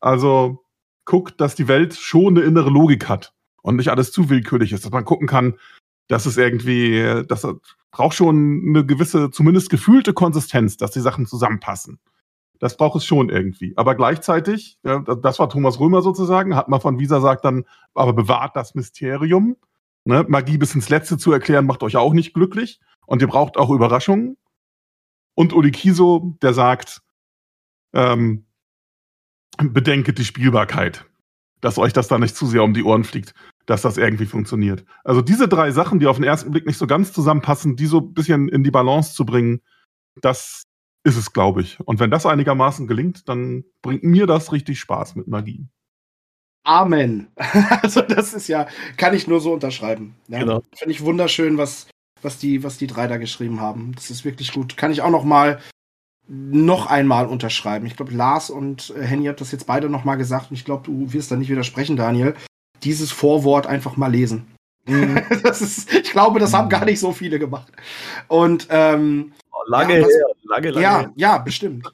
Also 0.00 0.64
guckt, 1.04 1.40
dass 1.40 1.54
die 1.54 1.68
Welt 1.68 1.94
schon 1.94 2.36
eine 2.36 2.46
innere 2.46 2.70
Logik 2.70 3.08
hat 3.08 3.34
und 3.62 3.76
nicht 3.76 3.88
alles 3.88 4.12
zu 4.12 4.30
willkürlich 4.30 4.72
ist, 4.72 4.84
dass 4.84 4.92
man 4.92 5.04
gucken 5.04 5.26
kann, 5.26 5.54
dass 6.12 6.26
es 6.26 6.36
irgendwie, 6.36 7.24
das 7.26 7.46
braucht 7.90 8.14
schon 8.14 8.64
eine 8.68 8.84
gewisse, 8.84 9.30
zumindest 9.30 9.70
gefühlte 9.70 10.12
Konsistenz, 10.12 10.76
dass 10.76 10.90
die 10.90 11.00
Sachen 11.00 11.24
zusammenpassen. 11.24 12.00
Das 12.58 12.76
braucht 12.76 12.98
es 12.98 13.06
schon 13.06 13.30
irgendwie. 13.30 13.72
Aber 13.76 13.94
gleichzeitig, 13.94 14.76
ja, 14.84 14.98
das 14.98 15.38
war 15.38 15.48
Thomas 15.48 15.80
Römer 15.80 16.02
sozusagen, 16.02 16.54
hat 16.54 16.68
man 16.68 16.82
von 16.82 16.98
Visa 16.98 17.18
sagt 17.22 17.46
dann, 17.46 17.64
aber 17.94 18.12
bewahrt 18.12 18.54
das 18.56 18.74
Mysterium. 18.74 19.56
Ne? 20.04 20.26
Magie 20.28 20.58
bis 20.58 20.74
ins 20.74 20.90
Letzte 20.90 21.16
zu 21.16 21.32
erklären, 21.32 21.64
macht 21.64 21.82
euch 21.82 21.96
auch 21.96 22.12
nicht 22.12 22.34
glücklich. 22.34 22.78
Und 23.06 23.22
ihr 23.22 23.28
braucht 23.28 23.56
auch 23.56 23.70
Überraschungen. 23.70 24.36
Und 25.34 25.54
Uli 25.54 25.70
Kiso, 25.70 26.36
der 26.42 26.52
sagt, 26.52 27.00
ähm, 27.94 28.44
bedenket 29.56 30.18
die 30.18 30.26
Spielbarkeit. 30.26 31.06
Dass 31.62 31.78
euch 31.78 31.94
das 31.94 32.08
da 32.08 32.18
nicht 32.18 32.36
zu 32.36 32.46
sehr 32.46 32.64
um 32.64 32.74
die 32.74 32.84
Ohren 32.84 33.04
fliegt, 33.04 33.32
dass 33.66 33.82
das 33.82 33.96
irgendwie 33.96 34.26
funktioniert. 34.26 34.84
Also 35.04 35.22
diese 35.22 35.48
drei 35.48 35.70
Sachen, 35.70 35.98
die 35.98 36.06
auf 36.06 36.16
den 36.16 36.24
ersten 36.24 36.50
Blick 36.50 36.66
nicht 36.66 36.78
so 36.78 36.86
ganz 36.86 37.12
zusammenpassen, 37.12 37.76
die 37.76 37.86
so 37.86 37.98
ein 37.98 38.14
bisschen 38.14 38.48
in 38.48 38.64
die 38.64 38.70
Balance 38.70 39.14
zu 39.14 39.24
bringen, 39.24 39.60
das 40.20 40.64
ist 41.04 41.16
es, 41.16 41.32
glaube 41.32 41.62
ich. 41.62 41.80
Und 41.80 42.00
wenn 42.00 42.10
das 42.10 42.26
einigermaßen 42.26 42.86
gelingt, 42.86 43.28
dann 43.28 43.64
bringt 43.82 44.04
mir 44.04 44.26
das 44.26 44.52
richtig 44.52 44.80
Spaß 44.80 45.16
mit 45.16 45.28
Magie. 45.28 45.66
Amen. 46.64 47.28
also 47.82 48.02
das 48.02 48.34
ist 48.34 48.48
ja, 48.48 48.68
kann 48.96 49.14
ich 49.14 49.26
nur 49.26 49.40
so 49.40 49.52
unterschreiben. 49.52 50.14
Ja, 50.28 50.40
genau. 50.40 50.62
Finde 50.74 50.92
ich 50.92 51.02
wunderschön, 51.02 51.58
was, 51.58 51.88
was, 52.20 52.38
die, 52.38 52.62
was 52.62 52.78
die 52.78 52.86
drei 52.86 53.08
da 53.08 53.16
geschrieben 53.16 53.60
haben. 53.60 53.92
Das 53.94 54.10
ist 54.10 54.24
wirklich 54.24 54.52
gut. 54.52 54.76
Kann 54.76 54.92
ich 54.92 55.02
auch 55.02 55.10
noch 55.10 55.24
mal 55.24 55.60
noch 56.28 56.86
einmal 56.86 57.26
unterschreiben. 57.26 57.86
Ich 57.86 57.96
glaube, 57.96 58.12
Lars 58.12 58.48
und 58.48 58.94
äh, 58.96 59.02
Henny 59.02 59.26
habt 59.26 59.40
das 59.40 59.50
jetzt 59.50 59.66
beide 59.66 59.88
noch 59.88 60.04
mal 60.04 60.14
gesagt 60.14 60.50
und 60.50 60.56
ich 60.56 60.64
glaube, 60.64 60.84
du 60.84 61.12
wirst 61.12 61.30
da 61.30 61.36
nicht 61.36 61.50
widersprechen, 61.50 61.96
Daniel. 61.96 62.36
Dieses 62.84 63.12
Vorwort 63.12 63.66
einfach 63.66 63.96
mal 63.96 64.10
lesen. 64.10 64.46
Mhm. 64.86 65.22
das 65.42 65.62
ist, 65.62 65.92
ich 65.92 66.10
glaube, 66.10 66.40
das 66.40 66.54
haben 66.54 66.68
gar 66.68 66.84
nicht 66.84 67.00
so 67.00 67.12
viele 67.12 67.38
gemacht. 67.38 67.72
Und 68.28 68.66
ähm, 68.70 69.32
lange 69.66 69.98
ja, 69.98 70.04
was, 70.04 70.12
her, 70.12 70.26
lange, 70.44 70.70
lange. 70.70 70.82
Ja, 70.82 71.00
her. 71.00 71.12
ja, 71.16 71.38
bestimmt. 71.38 71.92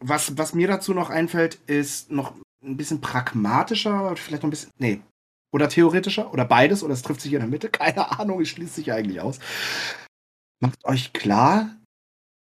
Was, 0.00 0.36
was 0.36 0.54
mir 0.54 0.68
dazu 0.68 0.92
noch 0.94 1.10
einfällt, 1.10 1.58
ist 1.66 2.10
noch 2.10 2.34
ein 2.62 2.76
bisschen 2.76 3.00
pragmatischer, 3.00 4.14
vielleicht 4.16 4.42
noch 4.42 4.48
ein 4.48 4.50
bisschen, 4.50 4.70
nee, 4.78 5.00
oder 5.52 5.68
theoretischer 5.68 6.32
oder 6.32 6.44
beides 6.44 6.82
oder 6.82 6.94
es 6.94 7.02
trifft 7.02 7.20
sich 7.20 7.32
in 7.32 7.40
der 7.40 7.48
Mitte, 7.48 7.68
keine 7.70 8.18
Ahnung, 8.18 8.40
es 8.40 8.48
schließt 8.48 8.74
sich 8.74 8.92
eigentlich 8.92 9.20
aus. 9.20 9.38
Macht 10.60 10.84
euch 10.84 11.12
klar, 11.12 11.70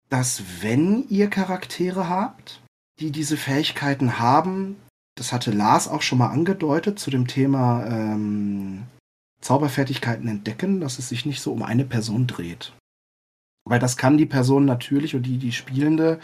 dass 0.09 0.43
wenn 0.63 1.09
ihr 1.09 1.29
Charaktere 1.29 2.09
habt, 2.09 2.61
die 3.01 3.11
diese 3.11 3.37
Fähigkeiten 3.37 4.19
haben, 4.19 4.77
das 5.17 5.33
hatte 5.33 5.51
Lars 5.51 5.89
auch 5.89 6.03
schon 6.03 6.19
mal 6.19 6.29
angedeutet 6.29 6.99
zu 6.99 7.11
dem 7.11 7.27
Thema 7.27 7.87
ähm, 7.87 8.85
Zauberfertigkeiten 9.41 10.29
entdecken, 10.29 10.81
dass 10.81 10.99
es 10.99 11.09
sich 11.09 11.27
nicht 11.27 11.41
so 11.41 11.53
um 11.53 11.63
eine 11.63 11.85
Person 11.85 12.27
dreht. 12.27 12.73
Weil 13.67 13.79
das 13.79 13.97
kann 13.97 14.19
die 14.19 14.27
Person 14.27 14.67
natürlich 14.67 15.15
und 15.15 15.23
die, 15.23 15.39
die 15.39 15.53
Spielende 15.53 16.21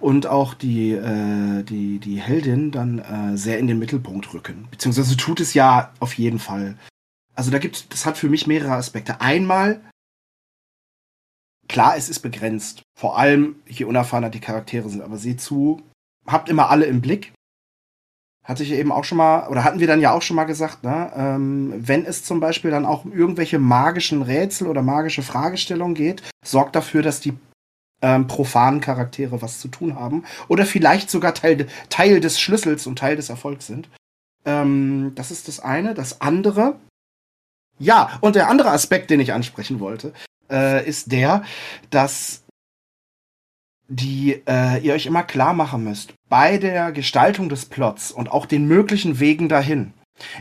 und 0.00 0.26
auch 0.26 0.54
die, 0.54 0.92
äh, 0.92 1.62
die, 1.62 1.98
die 2.00 2.20
Heldin 2.20 2.72
dann 2.72 2.98
äh, 2.98 3.36
sehr 3.36 3.58
in 3.58 3.68
den 3.68 3.78
Mittelpunkt 3.78 4.32
rücken. 4.34 4.66
Beziehungsweise 4.70 5.16
tut 5.16 5.40
es 5.40 5.54
ja 5.54 5.92
auf 6.00 6.14
jeden 6.14 6.38
Fall. 6.38 6.76
Also 7.34 7.50
da 7.50 7.58
gibt 7.58 7.92
das 7.92 8.06
hat 8.06 8.18
für 8.18 8.28
mich 8.28 8.46
mehrere 8.46 8.72
Aspekte. 8.72 9.20
Einmal, 9.20 9.80
klar, 11.68 11.96
es 11.96 12.08
ist 12.08 12.20
begrenzt. 12.20 12.82
Vor 12.98 13.16
allem, 13.18 13.56
je 13.68 13.84
unerfahrener 13.84 14.30
die 14.30 14.40
Charaktere 14.40 14.88
sind, 14.88 15.02
aber 15.02 15.16
seht 15.16 15.40
zu, 15.40 15.82
habt 16.26 16.48
immer 16.48 16.70
alle 16.70 16.86
im 16.86 17.00
Blick 17.00 17.32
hatte 18.50 18.64
ich 18.64 18.72
eben 18.72 18.90
auch 18.90 19.04
schon 19.04 19.18
mal, 19.18 19.46
oder 19.48 19.62
hatten 19.62 19.78
wir 19.78 19.86
dann 19.86 20.00
ja 20.00 20.12
auch 20.12 20.22
schon 20.22 20.34
mal 20.34 20.44
gesagt, 20.44 20.82
ne, 20.82 21.12
ähm, 21.14 21.72
wenn 21.76 22.04
es 22.04 22.24
zum 22.24 22.40
Beispiel 22.40 22.72
dann 22.72 22.84
auch 22.84 23.04
um 23.04 23.12
irgendwelche 23.12 23.60
magischen 23.60 24.22
Rätsel 24.22 24.66
oder 24.66 24.82
magische 24.82 25.22
Fragestellungen 25.22 25.94
geht, 25.94 26.24
sorgt 26.44 26.74
dafür, 26.74 27.02
dass 27.02 27.20
die 27.20 27.34
ähm, 28.02 28.26
profanen 28.26 28.80
Charaktere 28.80 29.40
was 29.40 29.60
zu 29.60 29.68
tun 29.68 29.94
haben 29.94 30.24
oder 30.48 30.66
vielleicht 30.66 31.10
sogar 31.10 31.32
Teil, 31.32 31.68
Teil 31.90 32.18
des 32.18 32.40
Schlüssels 32.40 32.88
und 32.88 32.98
Teil 32.98 33.14
des 33.14 33.28
Erfolgs 33.28 33.68
sind. 33.68 33.88
Ähm, 34.44 35.12
das 35.14 35.30
ist 35.30 35.46
das 35.46 35.60
eine. 35.60 35.94
Das 35.94 36.20
andere, 36.20 36.74
ja, 37.78 38.18
und 38.20 38.34
der 38.34 38.48
andere 38.48 38.70
Aspekt, 38.72 39.10
den 39.10 39.20
ich 39.20 39.32
ansprechen 39.32 39.78
wollte, 39.78 40.12
äh, 40.50 40.84
ist 40.84 41.12
der, 41.12 41.44
dass 41.90 42.42
die 43.90 44.40
äh, 44.46 44.78
ihr 44.78 44.94
euch 44.94 45.06
immer 45.06 45.24
klar 45.24 45.52
machen 45.52 45.84
müsst 45.84 46.14
bei 46.28 46.58
der 46.58 46.92
Gestaltung 46.92 47.48
des 47.48 47.66
Plots 47.66 48.12
und 48.12 48.30
auch 48.30 48.46
den 48.46 48.66
möglichen 48.66 49.18
Wegen 49.18 49.48
dahin. 49.48 49.92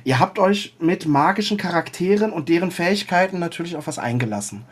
Ihr 0.04 0.20
habt 0.20 0.40
euch 0.40 0.76
mit 0.80 1.08
magischen 1.08 1.58
Charakteren 1.58 2.32
und 2.32 2.48
deren 2.48 2.72
Fähigkeiten 2.72 3.40
natürlich 3.40 3.76
auf 3.76 3.88
was 3.88 3.98
eingelassen. 3.98 4.66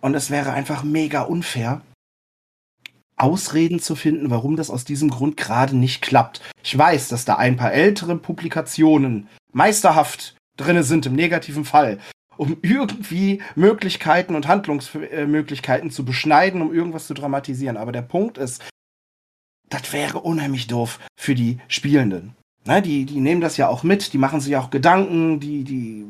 Und 0.00 0.14
es 0.14 0.30
wäre 0.30 0.52
einfach 0.52 0.82
mega 0.82 1.22
unfair, 1.22 1.82
Ausreden 3.16 3.78
zu 3.78 3.94
finden, 3.94 4.30
warum 4.30 4.56
das 4.56 4.70
aus 4.70 4.84
diesem 4.84 5.08
Grund 5.08 5.36
gerade 5.36 5.76
nicht 5.76 6.02
klappt. 6.02 6.40
Ich 6.64 6.76
weiß, 6.76 7.08
dass 7.08 7.24
da 7.24 7.36
ein 7.36 7.56
paar 7.56 7.72
ältere 7.72 8.16
Publikationen 8.16 9.28
meisterhaft 9.52 10.34
drinne 10.56 10.82
sind 10.82 11.06
im 11.06 11.14
negativen 11.14 11.64
Fall 11.64 12.00
um 12.36 12.56
irgendwie 12.62 13.42
Möglichkeiten 13.54 14.34
und 14.34 14.48
Handlungsmöglichkeiten 14.48 15.90
zu 15.90 16.04
beschneiden, 16.04 16.62
um 16.62 16.72
irgendwas 16.72 17.06
zu 17.06 17.14
dramatisieren. 17.14 17.76
Aber 17.76 17.92
der 17.92 18.02
Punkt 18.02 18.38
ist, 18.38 18.62
das 19.68 19.92
wäre 19.92 20.20
unheimlich 20.20 20.66
doof 20.66 21.00
für 21.16 21.34
die 21.34 21.58
Spielenden. 21.68 22.34
Ne, 22.66 22.80
die, 22.80 23.04
die 23.04 23.20
nehmen 23.20 23.40
das 23.40 23.56
ja 23.56 23.68
auch 23.68 23.82
mit, 23.82 24.12
die 24.12 24.18
machen 24.18 24.40
sich 24.40 24.56
auch 24.56 24.70
Gedanken, 24.70 25.38
die, 25.38 25.64
die 25.64 26.06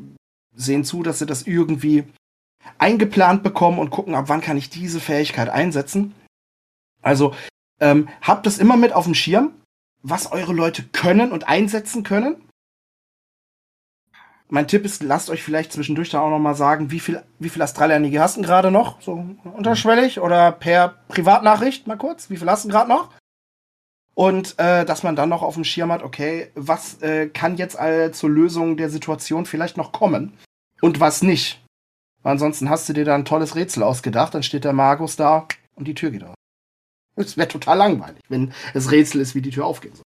sehen 0.55 0.85
zu, 0.85 1.03
dass 1.03 1.19
sie 1.19 1.25
das 1.25 1.43
irgendwie 1.43 2.05
eingeplant 2.77 3.43
bekommen 3.43 3.79
und 3.79 3.89
gucken, 3.89 4.15
ab 4.15 4.25
wann 4.27 4.41
kann 4.41 4.57
ich 4.57 4.69
diese 4.69 5.01
Fähigkeit 5.01 5.49
einsetzen. 5.49 6.15
Also 7.01 7.35
ähm, 7.81 8.07
habt 8.21 8.45
das 8.45 8.57
immer 8.57 8.77
mit 8.77 8.93
auf 8.93 9.03
dem 9.03 9.15
Schirm, 9.15 9.51
was 10.01 10.31
eure 10.31 10.53
Leute 10.53 10.83
können 10.83 11.31
und 11.31 11.47
einsetzen 11.47 12.03
können 12.03 12.37
mein 14.49 14.67
Tipp 14.67 14.85
ist, 14.85 15.01
lasst 15.01 15.29
euch 15.29 15.43
vielleicht 15.43 15.73
zwischendurch 15.73 16.09
da 16.11 16.21
auch 16.21 16.29
noch 16.29 16.39
mal 16.39 16.53
sagen, 16.55 16.91
wie 16.91 16.99
viel, 16.99 17.23
wie 17.39 17.49
viel 17.49 17.61
Astralernige 17.61 18.19
hast 18.19 18.37
du 18.37 18.41
gerade 18.41 18.69
noch? 18.71 19.01
So 19.01 19.25
unterschwellig 19.43 20.19
oder 20.19 20.51
per 20.51 20.95
Privatnachricht 21.07 21.87
mal 21.87 21.97
kurz. 21.97 22.29
Wie 22.29 22.37
viel 22.37 22.49
hast 22.49 22.65
du 22.65 22.69
gerade 22.69 22.89
noch? 22.89 23.11
Und 24.13 24.57
äh, 24.59 24.85
dass 24.85 25.03
man 25.03 25.15
dann 25.15 25.29
noch 25.29 25.41
auf 25.41 25.55
dem 25.55 25.63
Schirm 25.63 25.91
hat, 25.91 26.03
okay, 26.03 26.51
was 26.55 27.01
äh, 27.01 27.27
kann 27.27 27.57
jetzt 27.57 27.77
all 27.77 28.11
zur 28.11 28.29
Lösung 28.29 28.77
der 28.77 28.89
Situation 28.89 29.45
vielleicht 29.45 29.77
noch 29.77 29.91
kommen 29.91 30.37
und 30.81 30.99
was 30.99 31.21
nicht. 31.21 31.61
Weil 32.23 32.33
ansonsten 32.33 32.69
hast 32.69 32.87
du 32.87 32.93
dir 32.93 33.03
da 33.03 33.13
ein 33.13 33.25
tolles 33.25 33.55
Rätsel 33.55 33.83
ausgedacht, 33.83 34.33
dann 34.33 34.43
steht 34.43 34.63
der 34.63 34.73
Magus 34.73 35.15
da 35.15 35.47
und 35.75 35.87
die 35.87 35.95
Tür 35.95 36.11
geht 36.11 36.23
auf. 36.23 36.35
Es 37.17 37.35
wäre 37.35 37.47
total 37.47 37.77
langweilig, 37.77 38.21
wenn 38.29 38.53
das 38.73 38.91
Rätsel 38.91 39.21
ist, 39.21 39.35
wie 39.35 39.41
die 39.41 39.51
Tür 39.51 39.65
aufgehen 39.65 39.95
soll. 39.95 40.03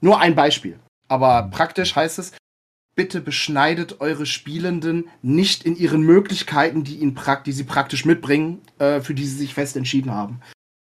Nur 0.00 0.18
ein 0.18 0.34
Beispiel. 0.34 0.78
Aber 1.08 1.48
praktisch 1.50 1.94
heißt 1.94 2.18
es, 2.18 2.32
bitte 2.94 3.20
beschneidet 3.20 4.00
eure 4.00 4.26
Spielenden 4.26 5.08
nicht 5.22 5.64
in 5.64 5.76
ihren 5.76 6.02
Möglichkeiten, 6.02 6.84
die, 6.84 6.96
ihnen 6.96 7.18
die 7.46 7.52
sie 7.52 7.64
praktisch 7.64 8.04
mitbringen, 8.04 8.60
äh, 8.78 9.00
für 9.00 9.14
die 9.14 9.26
sie 9.26 9.36
sich 9.36 9.54
fest 9.54 9.76
entschieden 9.76 10.12
haben. 10.12 10.40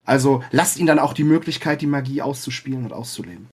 Also 0.05 0.43
lasst 0.53 0.78
ihnen 0.78 0.87
dann 0.87 0.99
auch 1.01 1.15
die 1.15 1.24
Möglichkeit, 1.24 1.83
die 1.83 1.87
Magie 1.87 2.23
auszuspielen 2.23 2.85
und 2.85 2.93
auszuleben. 2.93 3.49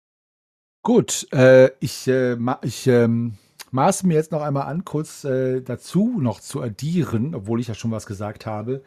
Gut, 0.83 1.27
äh, 1.31 1.71
ich, 1.79 2.07
äh, 2.07 2.37
ich 2.61 2.87
ähm, 2.87 3.33
maße 3.71 4.05
mir 4.05 4.15
jetzt 4.15 4.31
noch 4.31 4.41
einmal 4.41 4.67
an, 4.67 4.85
kurz 4.85 5.23
äh, 5.23 5.61
dazu 5.61 6.17
noch 6.19 6.39
zu 6.39 6.61
addieren, 6.61 7.33
obwohl 7.33 7.59
ich 7.59 7.67
ja 7.67 7.73
schon 7.73 7.91
was 7.91 8.05
gesagt 8.05 8.45
habe. 8.45 8.83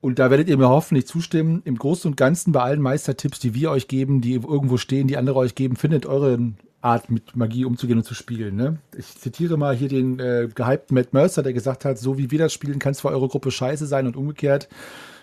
Und 0.00 0.18
da 0.18 0.30
werdet 0.30 0.48
ihr 0.48 0.56
mir 0.56 0.68
hoffentlich 0.68 1.06
zustimmen. 1.06 1.62
Im 1.64 1.76
Großen 1.76 2.10
und 2.10 2.16
Ganzen 2.16 2.52
bei 2.52 2.62
allen 2.62 2.80
Meistertipps, 2.80 3.38
die 3.38 3.54
wir 3.54 3.70
euch 3.70 3.86
geben, 3.86 4.20
die 4.20 4.34
irgendwo 4.34 4.76
stehen, 4.76 5.06
die 5.06 5.16
andere 5.16 5.38
euch 5.38 5.54
geben, 5.54 5.76
findet 5.76 6.06
euren 6.06 6.56
Art, 6.82 7.10
mit 7.10 7.36
Magie 7.36 7.64
umzugehen 7.64 7.98
und 7.98 8.04
zu 8.04 8.14
spielen. 8.14 8.56
Ne? 8.56 8.78
Ich 8.96 9.16
zitiere 9.16 9.56
mal 9.56 9.74
hier 9.74 9.88
den 9.88 10.18
äh, 10.18 10.48
gehypten 10.52 10.94
Matt 10.94 11.12
Mercer, 11.12 11.42
der 11.42 11.52
gesagt 11.52 11.84
hat, 11.84 11.98
so 11.98 12.18
wie 12.18 12.30
wir 12.30 12.38
das 12.38 12.52
spielen, 12.52 12.78
kann 12.78 12.92
es 12.92 13.00
für 13.00 13.08
eure 13.08 13.28
Gruppe 13.28 13.50
scheiße 13.50 13.86
sein 13.86 14.06
und 14.06 14.16
umgekehrt. 14.16 14.68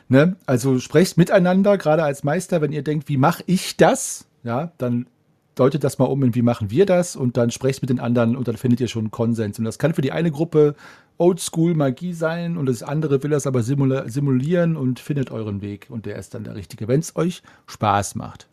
Ne? 0.07 0.35
Also 0.45 0.79
sprecht 0.79 1.17
miteinander, 1.17 1.77
gerade 1.77 2.03
als 2.03 2.23
Meister, 2.23 2.61
wenn 2.61 2.71
ihr 2.71 2.83
denkt, 2.83 3.09
wie 3.09 3.17
mache 3.17 3.43
ich 3.45 3.77
das? 3.77 4.25
Ja, 4.43 4.71
dann 4.77 5.07
deutet 5.55 5.83
das 5.83 5.99
mal 5.99 6.05
um 6.05 6.23
in 6.23 6.35
wie 6.35 6.41
machen 6.41 6.71
wir 6.71 6.85
das 6.85 7.17
und 7.17 7.35
dann 7.35 7.51
sprecht 7.51 7.81
mit 7.81 7.89
den 7.89 7.99
anderen 7.99 8.37
und 8.37 8.47
dann 8.47 8.55
findet 8.55 8.79
ihr 8.79 8.87
schon 8.87 9.03
einen 9.03 9.11
Konsens. 9.11 9.59
Und 9.59 9.65
das 9.65 9.77
kann 9.77 9.93
für 9.93 10.01
die 10.01 10.13
eine 10.13 10.31
Gruppe 10.31 10.75
Oldschool 11.17 11.75
Magie 11.75 12.13
sein 12.13 12.57
und 12.57 12.65
das 12.67 12.81
andere 12.81 13.21
will 13.21 13.31
das 13.31 13.45
aber 13.45 13.61
simulieren 13.61 14.77
und 14.77 14.99
findet 15.01 15.31
euren 15.31 15.61
Weg 15.61 15.87
und 15.89 16.05
der 16.05 16.15
ist 16.15 16.33
dann 16.33 16.45
der 16.45 16.55
richtige, 16.55 16.87
wenn 16.87 17.01
es 17.01 17.17
euch 17.17 17.43
Spaß 17.67 18.15
macht. 18.15 18.47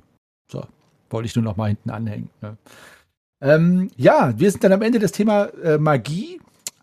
So, 0.50 0.66
wollte 1.10 1.26
ich 1.26 1.36
nur 1.36 1.44
noch 1.44 1.56
mal 1.56 1.68
hinten 1.68 1.90
anhängen. 1.90 2.28
Ne? 2.42 2.56
Ähm, 3.40 3.90
ja, 3.96 4.32
wir 4.38 4.50
sind 4.50 4.64
dann 4.64 4.72
am 4.72 4.82
Ende 4.82 4.98
des 4.98 5.12
Thema 5.12 5.44
äh, 5.62 5.78
Magie, 5.78 6.40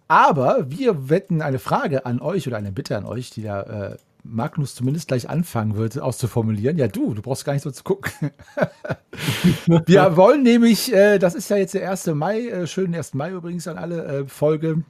aber 0.07 0.69
wir 0.69 1.09
wetten 1.09 1.41
eine 1.41 1.59
Frage 1.59 2.05
an 2.05 2.19
euch 2.19 2.47
oder 2.47 2.57
eine 2.57 2.71
Bitte 2.71 2.97
an 2.97 3.05
euch, 3.05 3.31
die 3.31 3.41
da 3.41 3.61
äh, 3.61 3.97
Magnus 4.23 4.75
zumindest 4.75 5.07
gleich 5.07 5.29
anfangen 5.29 5.75
wird, 5.75 5.99
auszuformulieren. 5.99 6.77
Ja, 6.77 6.87
du, 6.87 7.13
du 7.13 7.21
brauchst 7.21 7.45
gar 7.45 7.53
nicht 7.53 7.63
so 7.63 7.71
zu 7.71 7.83
gucken. 7.83 8.31
wir 9.85 10.15
wollen 10.15 10.43
nämlich, 10.43 10.93
äh, 10.93 11.19
das 11.19 11.35
ist 11.35 11.49
ja 11.49 11.57
jetzt 11.57 11.73
der 11.73 11.89
1. 11.89 12.07
Mai, 12.07 12.47
äh, 12.47 12.67
schönen 12.67 12.95
1. 12.95 13.15
Mai 13.15 13.31
übrigens 13.31 13.67
an 13.67 13.77
alle 13.77 14.03
äh, 14.05 14.25
Folge. 14.25 14.83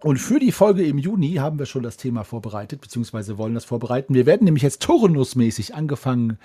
Und 0.00 0.18
für 0.18 0.38
die 0.38 0.52
Folge 0.52 0.84
im 0.84 0.98
Juni 0.98 1.34
haben 1.34 1.58
wir 1.58 1.66
schon 1.66 1.82
das 1.82 1.96
Thema 1.96 2.24
vorbereitet, 2.24 2.80
beziehungsweise 2.80 3.36
wollen 3.36 3.54
das 3.54 3.64
vorbereiten. 3.64 4.14
Wir 4.14 4.26
werden 4.26 4.44
nämlich 4.44 4.62
jetzt 4.62 4.82
Turnusmäßig 4.82 5.74
angefangen 5.74 6.38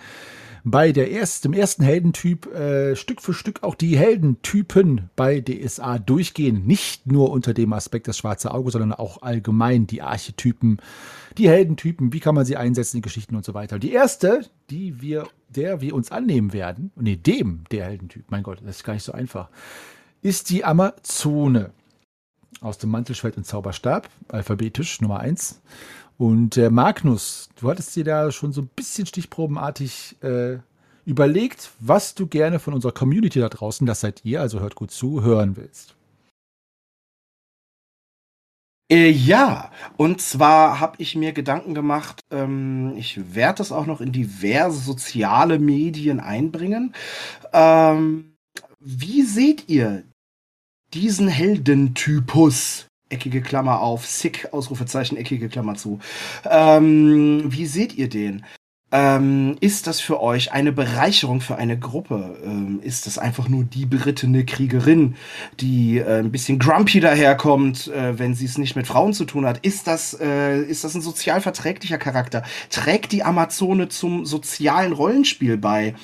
bei 0.67 0.91
der 0.91 1.11
erst, 1.11 1.45
dem 1.45 1.53
ersten 1.53 1.83
Heldentyp 1.83 2.47
äh, 2.47 2.95
Stück 2.95 3.21
für 3.21 3.35
Stück 3.35 3.61
auch 3.61 3.75
die 3.75 3.95
Heldentypen 3.97 5.11
bei 5.15 5.39
DSA 5.39 5.99
durchgehen. 5.99 6.65
Nicht 6.65 7.05
nur 7.05 7.29
unter 7.29 7.53
dem 7.53 7.71
Aspekt 7.71 8.07
das 8.07 8.17
schwarze 8.17 8.51
Auge, 8.51 8.71
sondern 8.71 8.91
auch 8.91 9.21
allgemein 9.21 9.85
die 9.85 10.01
Archetypen, 10.01 10.79
die 11.37 11.47
Heldentypen, 11.47 12.13
wie 12.13 12.19
kann 12.19 12.33
man 12.33 12.45
sie 12.45 12.57
einsetzen 12.57 12.97
in 12.97 13.03
Geschichten 13.03 13.35
und 13.35 13.45
so 13.45 13.53
weiter. 13.53 13.77
Die 13.77 13.91
erste, 13.91 14.41
die 14.71 15.01
wir, 15.01 15.27
der 15.49 15.81
wir 15.81 15.93
uns 15.93 16.11
annehmen 16.11 16.51
werden, 16.51 16.91
nee, 16.95 17.15
dem 17.15 17.65
der 17.69 17.85
Heldentyp, 17.85 18.25
mein 18.29 18.41
Gott, 18.41 18.57
das 18.65 18.77
ist 18.77 18.83
gar 18.83 18.93
nicht 18.93 19.03
so 19.03 19.11
einfach, 19.11 19.49
ist 20.23 20.49
die 20.49 20.65
Amazone 20.65 21.73
aus 22.61 22.79
dem 22.79 22.89
Mantelschwert 22.89 23.37
und 23.37 23.45
Zauberstab, 23.45 24.09
alphabetisch 24.29 24.99
Nummer 24.99 25.19
eins. 25.19 25.61
Und 26.17 26.57
äh, 26.57 26.69
Magnus, 26.69 27.49
du 27.59 27.69
hattest 27.69 27.95
dir 27.95 28.05
da 28.05 28.31
schon 28.31 28.53
so 28.53 28.61
ein 28.61 28.69
bisschen 28.75 29.05
stichprobenartig 29.05 30.15
äh, 30.23 30.59
überlegt, 31.05 31.71
was 31.79 32.15
du 32.15 32.27
gerne 32.27 32.59
von 32.59 32.73
unserer 32.73 32.93
Community 32.93 33.39
da 33.39 33.49
draußen, 33.49 33.85
das 33.85 33.99
seid 33.99 34.23
ihr, 34.23 34.41
also 34.41 34.59
hört 34.59 34.75
gut 34.75 34.91
zu, 34.91 35.21
hören 35.21 35.57
willst. 35.57 35.95
Äh, 38.89 39.09
ja, 39.09 39.71
und 39.97 40.21
zwar 40.21 40.79
habe 40.79 40.95
ich 40.99 41.15
mir 41.15 41.33
Gedanken 41.33 41.73
gemacht, 41.73 42.23
ähm, 42.29 42.93
ich 42.97 43.33
werde 43.33 43.57
das 43.57 43.71
auch 43.71 43.87
noch 43.87 43.99
in 43.99 44.11
diverse 44.11 44.79
soziale 44.79 45.57
Medien 45.57 46.19
einbringen. 46.19 46.93
Ähm, 47.51 48.35
wie 48.79 49.23
seht 49.23 49.69
ihr 49.69 50.03
diesen 50.93 51.27
Heldentypus? 51.27 52.87
Eckige 53.09 53.41
Klammer 53.41 53.81
auf, 53.81 54.05
sick, 54.05 54.49
Ausrufezeichen, 54.51 55.17
eckige 55.17 55.49
Klammer 55.49 55.75
zu. 55.75 55.99
Ähm, 56.49 57.43
wie 57.47 57.65
seht 57.65 57.95
ihr 57.95 58.09
den? 58.09 58.45
Ähm, 58.91 59.57
ist 59.59 59.87
das 59.87 59.99
für 59.99 60.21
euch 60.21 60.53
eine 60.53 60.71
Bereicherung 60.71 61.41
für 61.41 61.57
eine 61.57 61.77
Gruppe? 61.77 62.37
Ähm, 62.45 62.79
ist 62.81 63.07
das 63.07 63.17
einfach 63.17 63.49
nur 63.49 63.63
die 63.63 63.85
berittene 63.85 64.45
Kriegerin, 64.45 65.15
die 65.59 65.97
äh, 65.97 66.19
ein 66.19 66.31
bisschen 66.31 66.59
grumpy 66.59 66.99
daherkommt, 66.99 67.87
äh, 67.87 68.17
wenn 68.17 68.35
sie 68.35 68.45
es 68.45 68.57
nicht 68.57 68.75
mit 68.75 68.87
Frauen 68.87 69.11
zu 69.11 69.25
tun 69.25 69.45
hat? 69.45 69.57
Ist 69.65 69.87
das, 69.87 70.15
äh, 70.21 70.61
ist 70.61 70.83
das 70.83 70.95
ein 70.95 71.01
sozial 71.01 71.41
verträglicher 71.41 71.97
Charakter? 71.97 72.43
Trägt 72.69 73.11
die 73.11 73.23
Amazone 73.23 73.89
zum 73.89 74.25
sozialen 74.25 74.93
Rollenspiel 74.93 75.57
bei? 75.57 75.95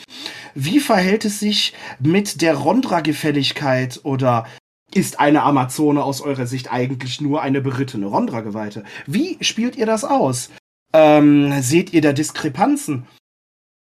Wie 0.53 0.79
verhält 0.79 1.23
es 1.23 1.39
sich 1.39 1.73
mit 1.99 2.41
der 2.41 2.55
Rondra-Gefälligkeit 2.55 4.01
oder 4.03 4.47
ist 4.93 5.19
eine 5.19 5.43
Amazone 5.43 6.03
aus 6.03 6.21
eurer 6.21 6.47
Sicht 6.47 6.71
eigentlich 6.71 7.21
nur 7.21 7.41
eine 7.41 7.61
berittene 7.61 8.07
Rondra-Geweihte? 8.07 8.83
Wie 9.07 9.37
spielt 9.41 9.75
ihr 9.75 9.85
das 9.85 10.03
aus? 10.03 10.49
Ähm, 10.93 11.61
seht 11.61 11.93
ihr 11.93 12.01
da 12.01 12.13
Diskrepanzen? 12.13 13.07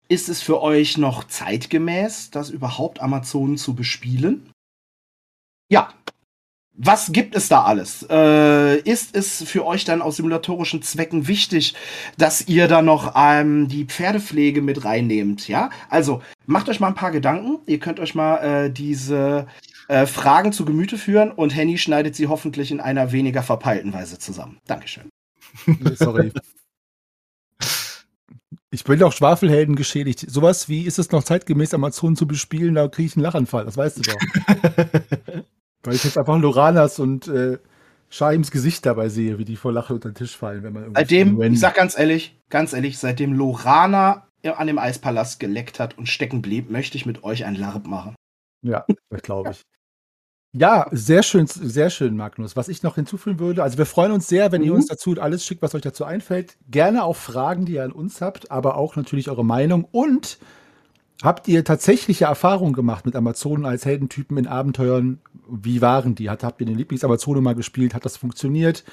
Ist 0.08 0.30
es 0.30 0.42
für 0.42 0.62
euch 0.62 0.98
noch 0.98 1.26
zeitgemäß, 1.26 2.32
das 2.32 2.50
überhaupt 2.50 3.02
Amazonen 3.02 3.58
zu 3.58 3.76
bespielen? 3.76 4.50
Ja. 5.70 5.90
Was 6.76 7.12
gibt 7.12 7.36
es 7.36 7.50
da 7.50 7.64
alles? 7.64 8.04
Äh, 8.10 8.80
ist 8.80 9.16
es 9.16 9.44
für 9.44 9.64
euch 9.64 9.86
dann 9.86 10.02
aus 10.02 10.16
simulatorischen 10.16 10.82
Zwecken 10.82 11.28
wichtig, 11.28 11.76
dass 12.18 12.48
ihr 12.48 12.68
da 12.68 12.82
noch 12.82 13.14
ähm, 13.16 13.68
die 13.68 13.86
Pferdepflege 13.86 14.64
mit 14.64 14.84
reinnehmt? 14.84 15.48
Ja, 15.48 15.70
also 15.90 16.24
macht 16.48 16.70
euch 16.70 16.80
mal 16.80 16.88
ein 16.88 16.96
paar 16.96 17.12
Gedanken. 17.12 17.60
Ihr 17.68 17.80
könnt 17.80 18.00
euch 18.00 18.16
mal 18.16 18.38
äh, 18.38 18.72
diese 18.72 19.46
äh, 19.88 20.06
Fragen 20.06 20.54
zu 20.54 20.66
Gemüte 20.66 20.98
führen 20.98 21.32
und 21.32 21.56
Henny 21.56 21.78
schneidet 21.78 22.16
sie 22.16 22.28
hoffentlich 22.28 22.72
in 22.72 22.80
einer 22.80 23.12
weniger 23.12 23.44
verpeilten 23.44 23.94
Weise 23.94 24.20
zusammen. 24.20 24.58
Dankeschön. 24.66 25.10
Sorry. 25.96 26.32
Ich 28.72 28.84
bin 28.84 29.04
auch 29.04 29.14
Schwafelhelden 29.14 29.76
geschädigt. 29.76 30.26
Sowas 30.28 30.68
wie, 30.68 30.82
ist 30.84 30.98
es 30.98 31.12
noch 31.12 31.24
zeitgemäß, 31.24 31.74
Amazon 31.74 32.16
zu 32.16 32.26
bespielen, 32.26 32.76
da 32.76 32.88
kriege 32.88 33.08
ich 33.08 33.16
einen 33.16 33.24
Lachanfall, 33.24 33.66
das 33.66 33.78
weißt 33.78 34.00
du 34.00 34.02
doch. 34.02 34.16
Weil 35.84 35.96
ich 35.96 36.04
jetzt 36.04 36.18
einfach 36.18 36.40
Loranas 36.40 36.98
und 36.98 37.28
äh, 37.28 37.60
Shaims 38.10 38.52
Gesicht 38.52 38.86
dabei 38.86 39.10
sehe, 39.10 39.38
wie 39.38 39.46
die 39.46 39.58
vor 39.58 39.74
Lachen 39.74 39.96
unter 39.96 40.10
den 40.10 40.16
Tisch 40.16 40.36
fallen, 40.36 40.64
wenn 40.64 40.74
man 40.74 40.94
Seitdem, 40.96 41.42
ich 41.42 41.60
sag 41.60 41.76
ganz 41.76 41.98
ehrlich, 41.98 42.40
ganz 42.50 42.74
ehrlich, 42.74 42.98
seitdem 42.98 43.34
Lorana 43.34 44.28
an 44.44 44.68
dem 44.68 44.78
Eispalast 44.78 45.40
geleckt 45.40 45.80
hat 45.80 45.98
und 45.98 46.08
stecken 46.08 46.42
blieb, 46.42 46.70
möchte 46.70 46.98
ich 46.98 47.06
mit 47.06 47.24
euch 47.24 47.46
ein 47.46 47.56
LARP 47.56 47.86
machen. 47.88 48.16
Ja, 48.64 48.86
das 49.10 49.22
glaube 49.22 49.52
ich. 49.52 49.62
Ja, 50.56 50.86
sehr 50.92 51.24
schön, 51.24 51.48
sehr 51.48 51.90
schön, 51.90 52.16
Magnus. 52.16 52.56
Was 52.56 52.68
ich 52.68 52.84
noch 52.84 52.94
hinzufügen 52.94 53.40
würde, 53.40 53.64
also 53.64 53.80
wir 53.80 53.88
freuen 53.88 54.12
uns 54.12 54.28
sehr, 54.28 54.52
wenn 54.52 54.62
mhm. 54.62 54.68
ihr 54.68 54.74
uns 54.76 54.86
dazu 54.86 55.20
alles 55.20 55.44
schickt, 55.44 55.64
was 55.64 55.74
euch 55.74 55.82
dazu 55.82 56.06
einfällt. 56.06 56.58
Gerne 56.70 57.04
auch 57.04 57.16
Fragen, 57.16 57.66
die 57.66 57.74
ihr 57.74 57.84
an 57.84 57.92
uns 57.92 58.22
habt, 58.22 58.52
aber 58.52 58.78
auch 58.78 58.96
natürlich 58.96 59.32
eure 59.32 59.44
Meinung. 59.44 59.88
Und 59.92 60.38
habt 61.24 61.48
ihr 61.48 61.66
tatsächliche 61.66 62.26
Erfahrungen 62.26 62.74
gemacht 62.74 63.04
mit 63.04 63.16
Amazonen 63.16 63.66
als 63.66 63.84
Heldentypen 63.86 64.38
in 64.38 64.46
Abenteuern? 64.46 65.20
Wie 65.50 65.82
waren 65.82 66.14
die? 66.14 66.30
Hat, 66.30 66.44
habt 66.44 66.62
ihr 66.62 66.68
den 66.68 66.78
Lieblingsamazone 66.78 67.42
mal 67.42 67.56
gespielt? 67.56 67.96
Hat 67.96 68.06
das 68.06 68.18
funktioniert? 68.18 68.84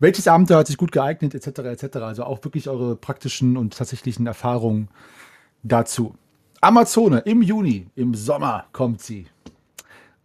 Welches 0.00 0.28
Abenteuer 0.28 0.58
hat 0.58 0.66
sich 0.66 0.76
gut 0.76 0.92
geeignet, 0.92 1.34
etc., 1.34 1.60
etc.? 1.60 1.96
Also 1.96 2.24
auch 2.24 2.44
wirklich 2.44 2.68
eure 2.68 2.96
praktischen 2.96 3.56
und 3.56 3.78
tatsächlichen 3.78 4.26
Erfahrungen 4.26 4.88
dazu. 5.62 6.14
Amazone 6.60 7.20
im 7.20 7.40
Juni, 7.40 7.86
im 7.94 8.12
Sommer 8.12 8.66
kommt 8.72 9.00
sie. 9.00 9.26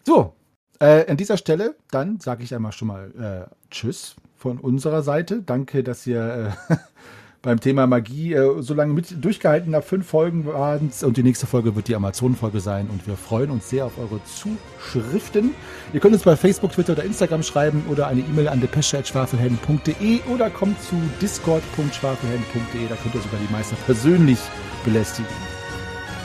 So, 0.06 0.34
äh, 0.80 1.10
an 1.10 1.18
dieser 1.18 1.38
Stelle, 1.38 1.76
dann 1.92 2.20
sage 2.20 2.44
ich 2.44 2.54
einmal 2.54 2.72
schon 2.72 2.88
mal 2.88 3.48
äh, 3.50 3.72
Tschüss 3.72 4.16
von 4.38 4.58
unserer 4.58 5.04
Seite. 5.04 5.42
Danke, 5.42 5.84
dass 5.84 6.06
ihr 6.06 6.56
äh, 6.70 6.76
beim 7.42 7.60
Thema 7.60 7.88
Magie 7.88 8.34
äh, 8.34 8.62
so 8.62 8.74
lange 8.74 8.94
mit 8.94 9.24
durchgehalten 9.24 9.76
habt. 9.76 9.86
Fünf 9.86 10.08
Folgen 10.08 10.46
waren 10.46 10.92
und 11.04 11.18
die 11.18 11.24
nächste 11.24 11.46
Folge 11.46 11.76
wird 11.76 11.88
die 11.88 11.96
Amazon-Folge 11.96 12.60
sein 12.60 12.88
und 12.90 13.06
wir 13.06 13.16
freuen 13.16 13.52
uns 13.52 13.70
sehr 13.70 13.86
auf 13.86 13.98
eure 13.98 14.20
Zuschriften. 14.26 15.52
Ihr 15.94 16.00
könnt 16.00 16.14
uns 16.14 16.24
bei 16.24 16.36
Facebook, 16.36 16.72
Twitter 16.72 16.94
oder 16.94 17.04
Instagram 17.04 17.44
schreiben 17.44 17.86
oder 17.90 18.08
eine 18.08 18.22
E-Mail 18.22 18.48
an 18.48 18.62
depesche.schwafelhelden.de 18.62 20.22
oder 20.34 20.50
kommt 20.50 20.82
zu 20.82 20.96
discord.schwafelhelden.de. 21.22 22.88
Da 22.88 22.96
könnt 22.96 23.16
ihr 23.16 23.22
sogar 23.22 23.40
die 23.40 23.52
Meister 23.52 23.76
persönlich 23.86 24.40
belästigen. 24.84 25.53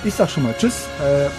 Ich 0.04 0.14
sag 0.14 0.30
schon 0.30 0.44
mal 0.44 0.54
Tschüss, 0.56 0.86
äh, 1.00 1.26
äh, 1.26 1.30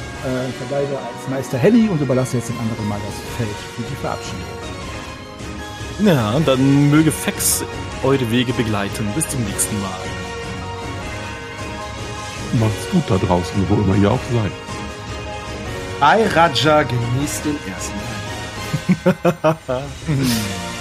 verbleibe 0.58 0.98
als 0.98 1.30
Meister 1.30 1.58
Henny 1.58 1.88
und 1.88 2.02
überlasse 2.02 2.38
jetzt 2.38 2.50
den 2.50 2.58
anderen 2.60 2.88
mal 2.88 3.00
das 3.06 3.16
Feld 3.38 3.56
für 3.76 3.84
die 3.84 3.96
Verabschiedung. 3.96 4.42
Ja, 6.00 6.32
und 6.32 6.48
dann 6.48 6.90
möge 6.90 7.12
Fex 7.12 7.64
eure 8.04 8.30
Wege 8.32 8.54
begleiten. 8.54 9.08
Bis 9.16 9.28
zum 9.30 9.44
nächsten 9.44 9.80
Mal. 9.82 9.90
Macht's 12.60 12.90
gut 12.92 13.04
da 13.08 13.18
draußen, 13.18 13.70
wo 13.70 13.76
immer 13.76 13.96
ihr 13.96 14.12
auch 14.12 14.20
seid. 14.32 14.52
Ai 16.02 16.26
Raja 16.28 16.84
genießt 16.84 17.46
den 17.46 17.58
ersten 17.68 18.00
Teil. 19.66 19.86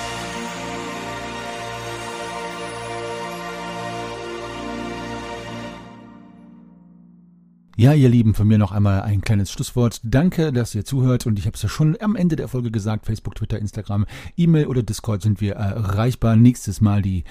Ja, 7.80 7.92
ihr 7.92 8.08
Lieben, 8.08 8.34
von 8.34 8.48
mir 8.48 8.58
noch 8.58 8.72
einmal 8.72 9.02
ein 9.02 9.20
kleines 9.20 9.52
Schlusswort. 9.52 10.00
Danke, 10.02 10.52
dass 10.52 10.74
ihr 10.74 10.84
zuhört 10.84 11.28
und 11.28 11.38
ich 11.38 11.46
habe 11.46 11.54
es 11.54 11.62
ja 11.62 11.68
schon 11.68 11.96
am 12.00 12.16
Ende 12.16 12.34
der 12.34 12.48
Folge 12.48 12.72
gesagt, 12.72 13.06
Facebook, 13.06 13.36
Twitter, 13.36 13.56
Instagram, 13.56 14.04
E-Mail 14.36 14.66
oder 14.66 14.82
Discord 14.82 15.22
sind 15.22 15.40
wir 15.40 15.54
erreichbar. 15.54 16.34
Nächstes 16.34 16.80
Mal 16.80 17.02
die 17.02 17.22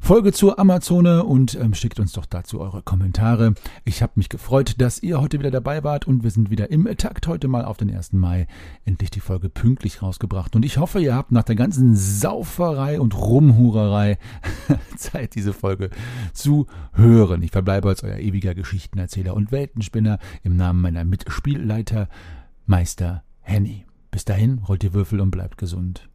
Folge 0.00 0.32
zur 0.32 0.58
Amazone 0.58 1.24
und 1.24 1.54
ähm, 1.54 1.72
schickt 1.74 2.00
uns 2.00 2.12
doch 2.12 2.26
dazu 2.26 2.60
eure 2.60 2.82
Kommentare. 2.82 3.54
Ich 3.84 4.02
habe 4.02 4.14
mich 4.16 4.28
gefreut, 4.28 4.74
dass 4.78 5.02
ihr 5.02 5.20
heute 5.20 5.38
wieder 5.38 5.52
dabei 5.52 5.84
wart 5.84 6.08
und 6.08 6.24
wir 6.24 6.30
sind 6.30 6.50
wieder 6.50 6.70
im 6.70 6.88
Takt 6.96 7.28
heute 7.28 7.46
mal 7.46 7.64
auf 7.64 7.76
den 7.76 7.94
1. 7.94 8.14
Mai 8.14 8.48
endlich 8.84 9.10
die 9.10 9.20
Folge 9.20 9.48
pünktlich 9.48 10.02
rausgebracht 10.02 10.56
und 10.56 10.64
ich 10.64 10.78
hoffe, 10.78 11.00
ihr 11.00 11.14
habt 11.14 11.30
nach 11.30 11.44
der 11.44 11.54
ganzen 11.54 11.94
Sauferei 11.94 13.00
und 13.00 13.16
Rumhurerei 13.16 14.18
Zeit, 14.96 15.36
diese 15.36 15.52
Folge 15.52 15.90
zu 16.32 16.66
hören. 16.92 17.42
Ich 17.42 17.52
verbleibe 17.52 17.88
als 17.88 18.02
euer 18.02 18.18
ewiger 18.18 18.56
Geschichtenerzähler 18.56 19.34
und 19.34 19.52
Welten 19.52 19.82
Spinner 19.82 20.18
im 20.42 20.56
Namen 20.56 20.80
meiner 20.80 21.04
Mitspielleiter 21.04 22.08
Meister 22.66 23.22
Henny. 23.42 23.86
Bis 24.10 24.24
dahin, 24.24 24.58
rollt 24.58 24.82
die 24.82 24.92
Würfel 24.92 25.20
und 25.20 25.30
bleibt 25.30 25.56
gesund. 25.56 26.09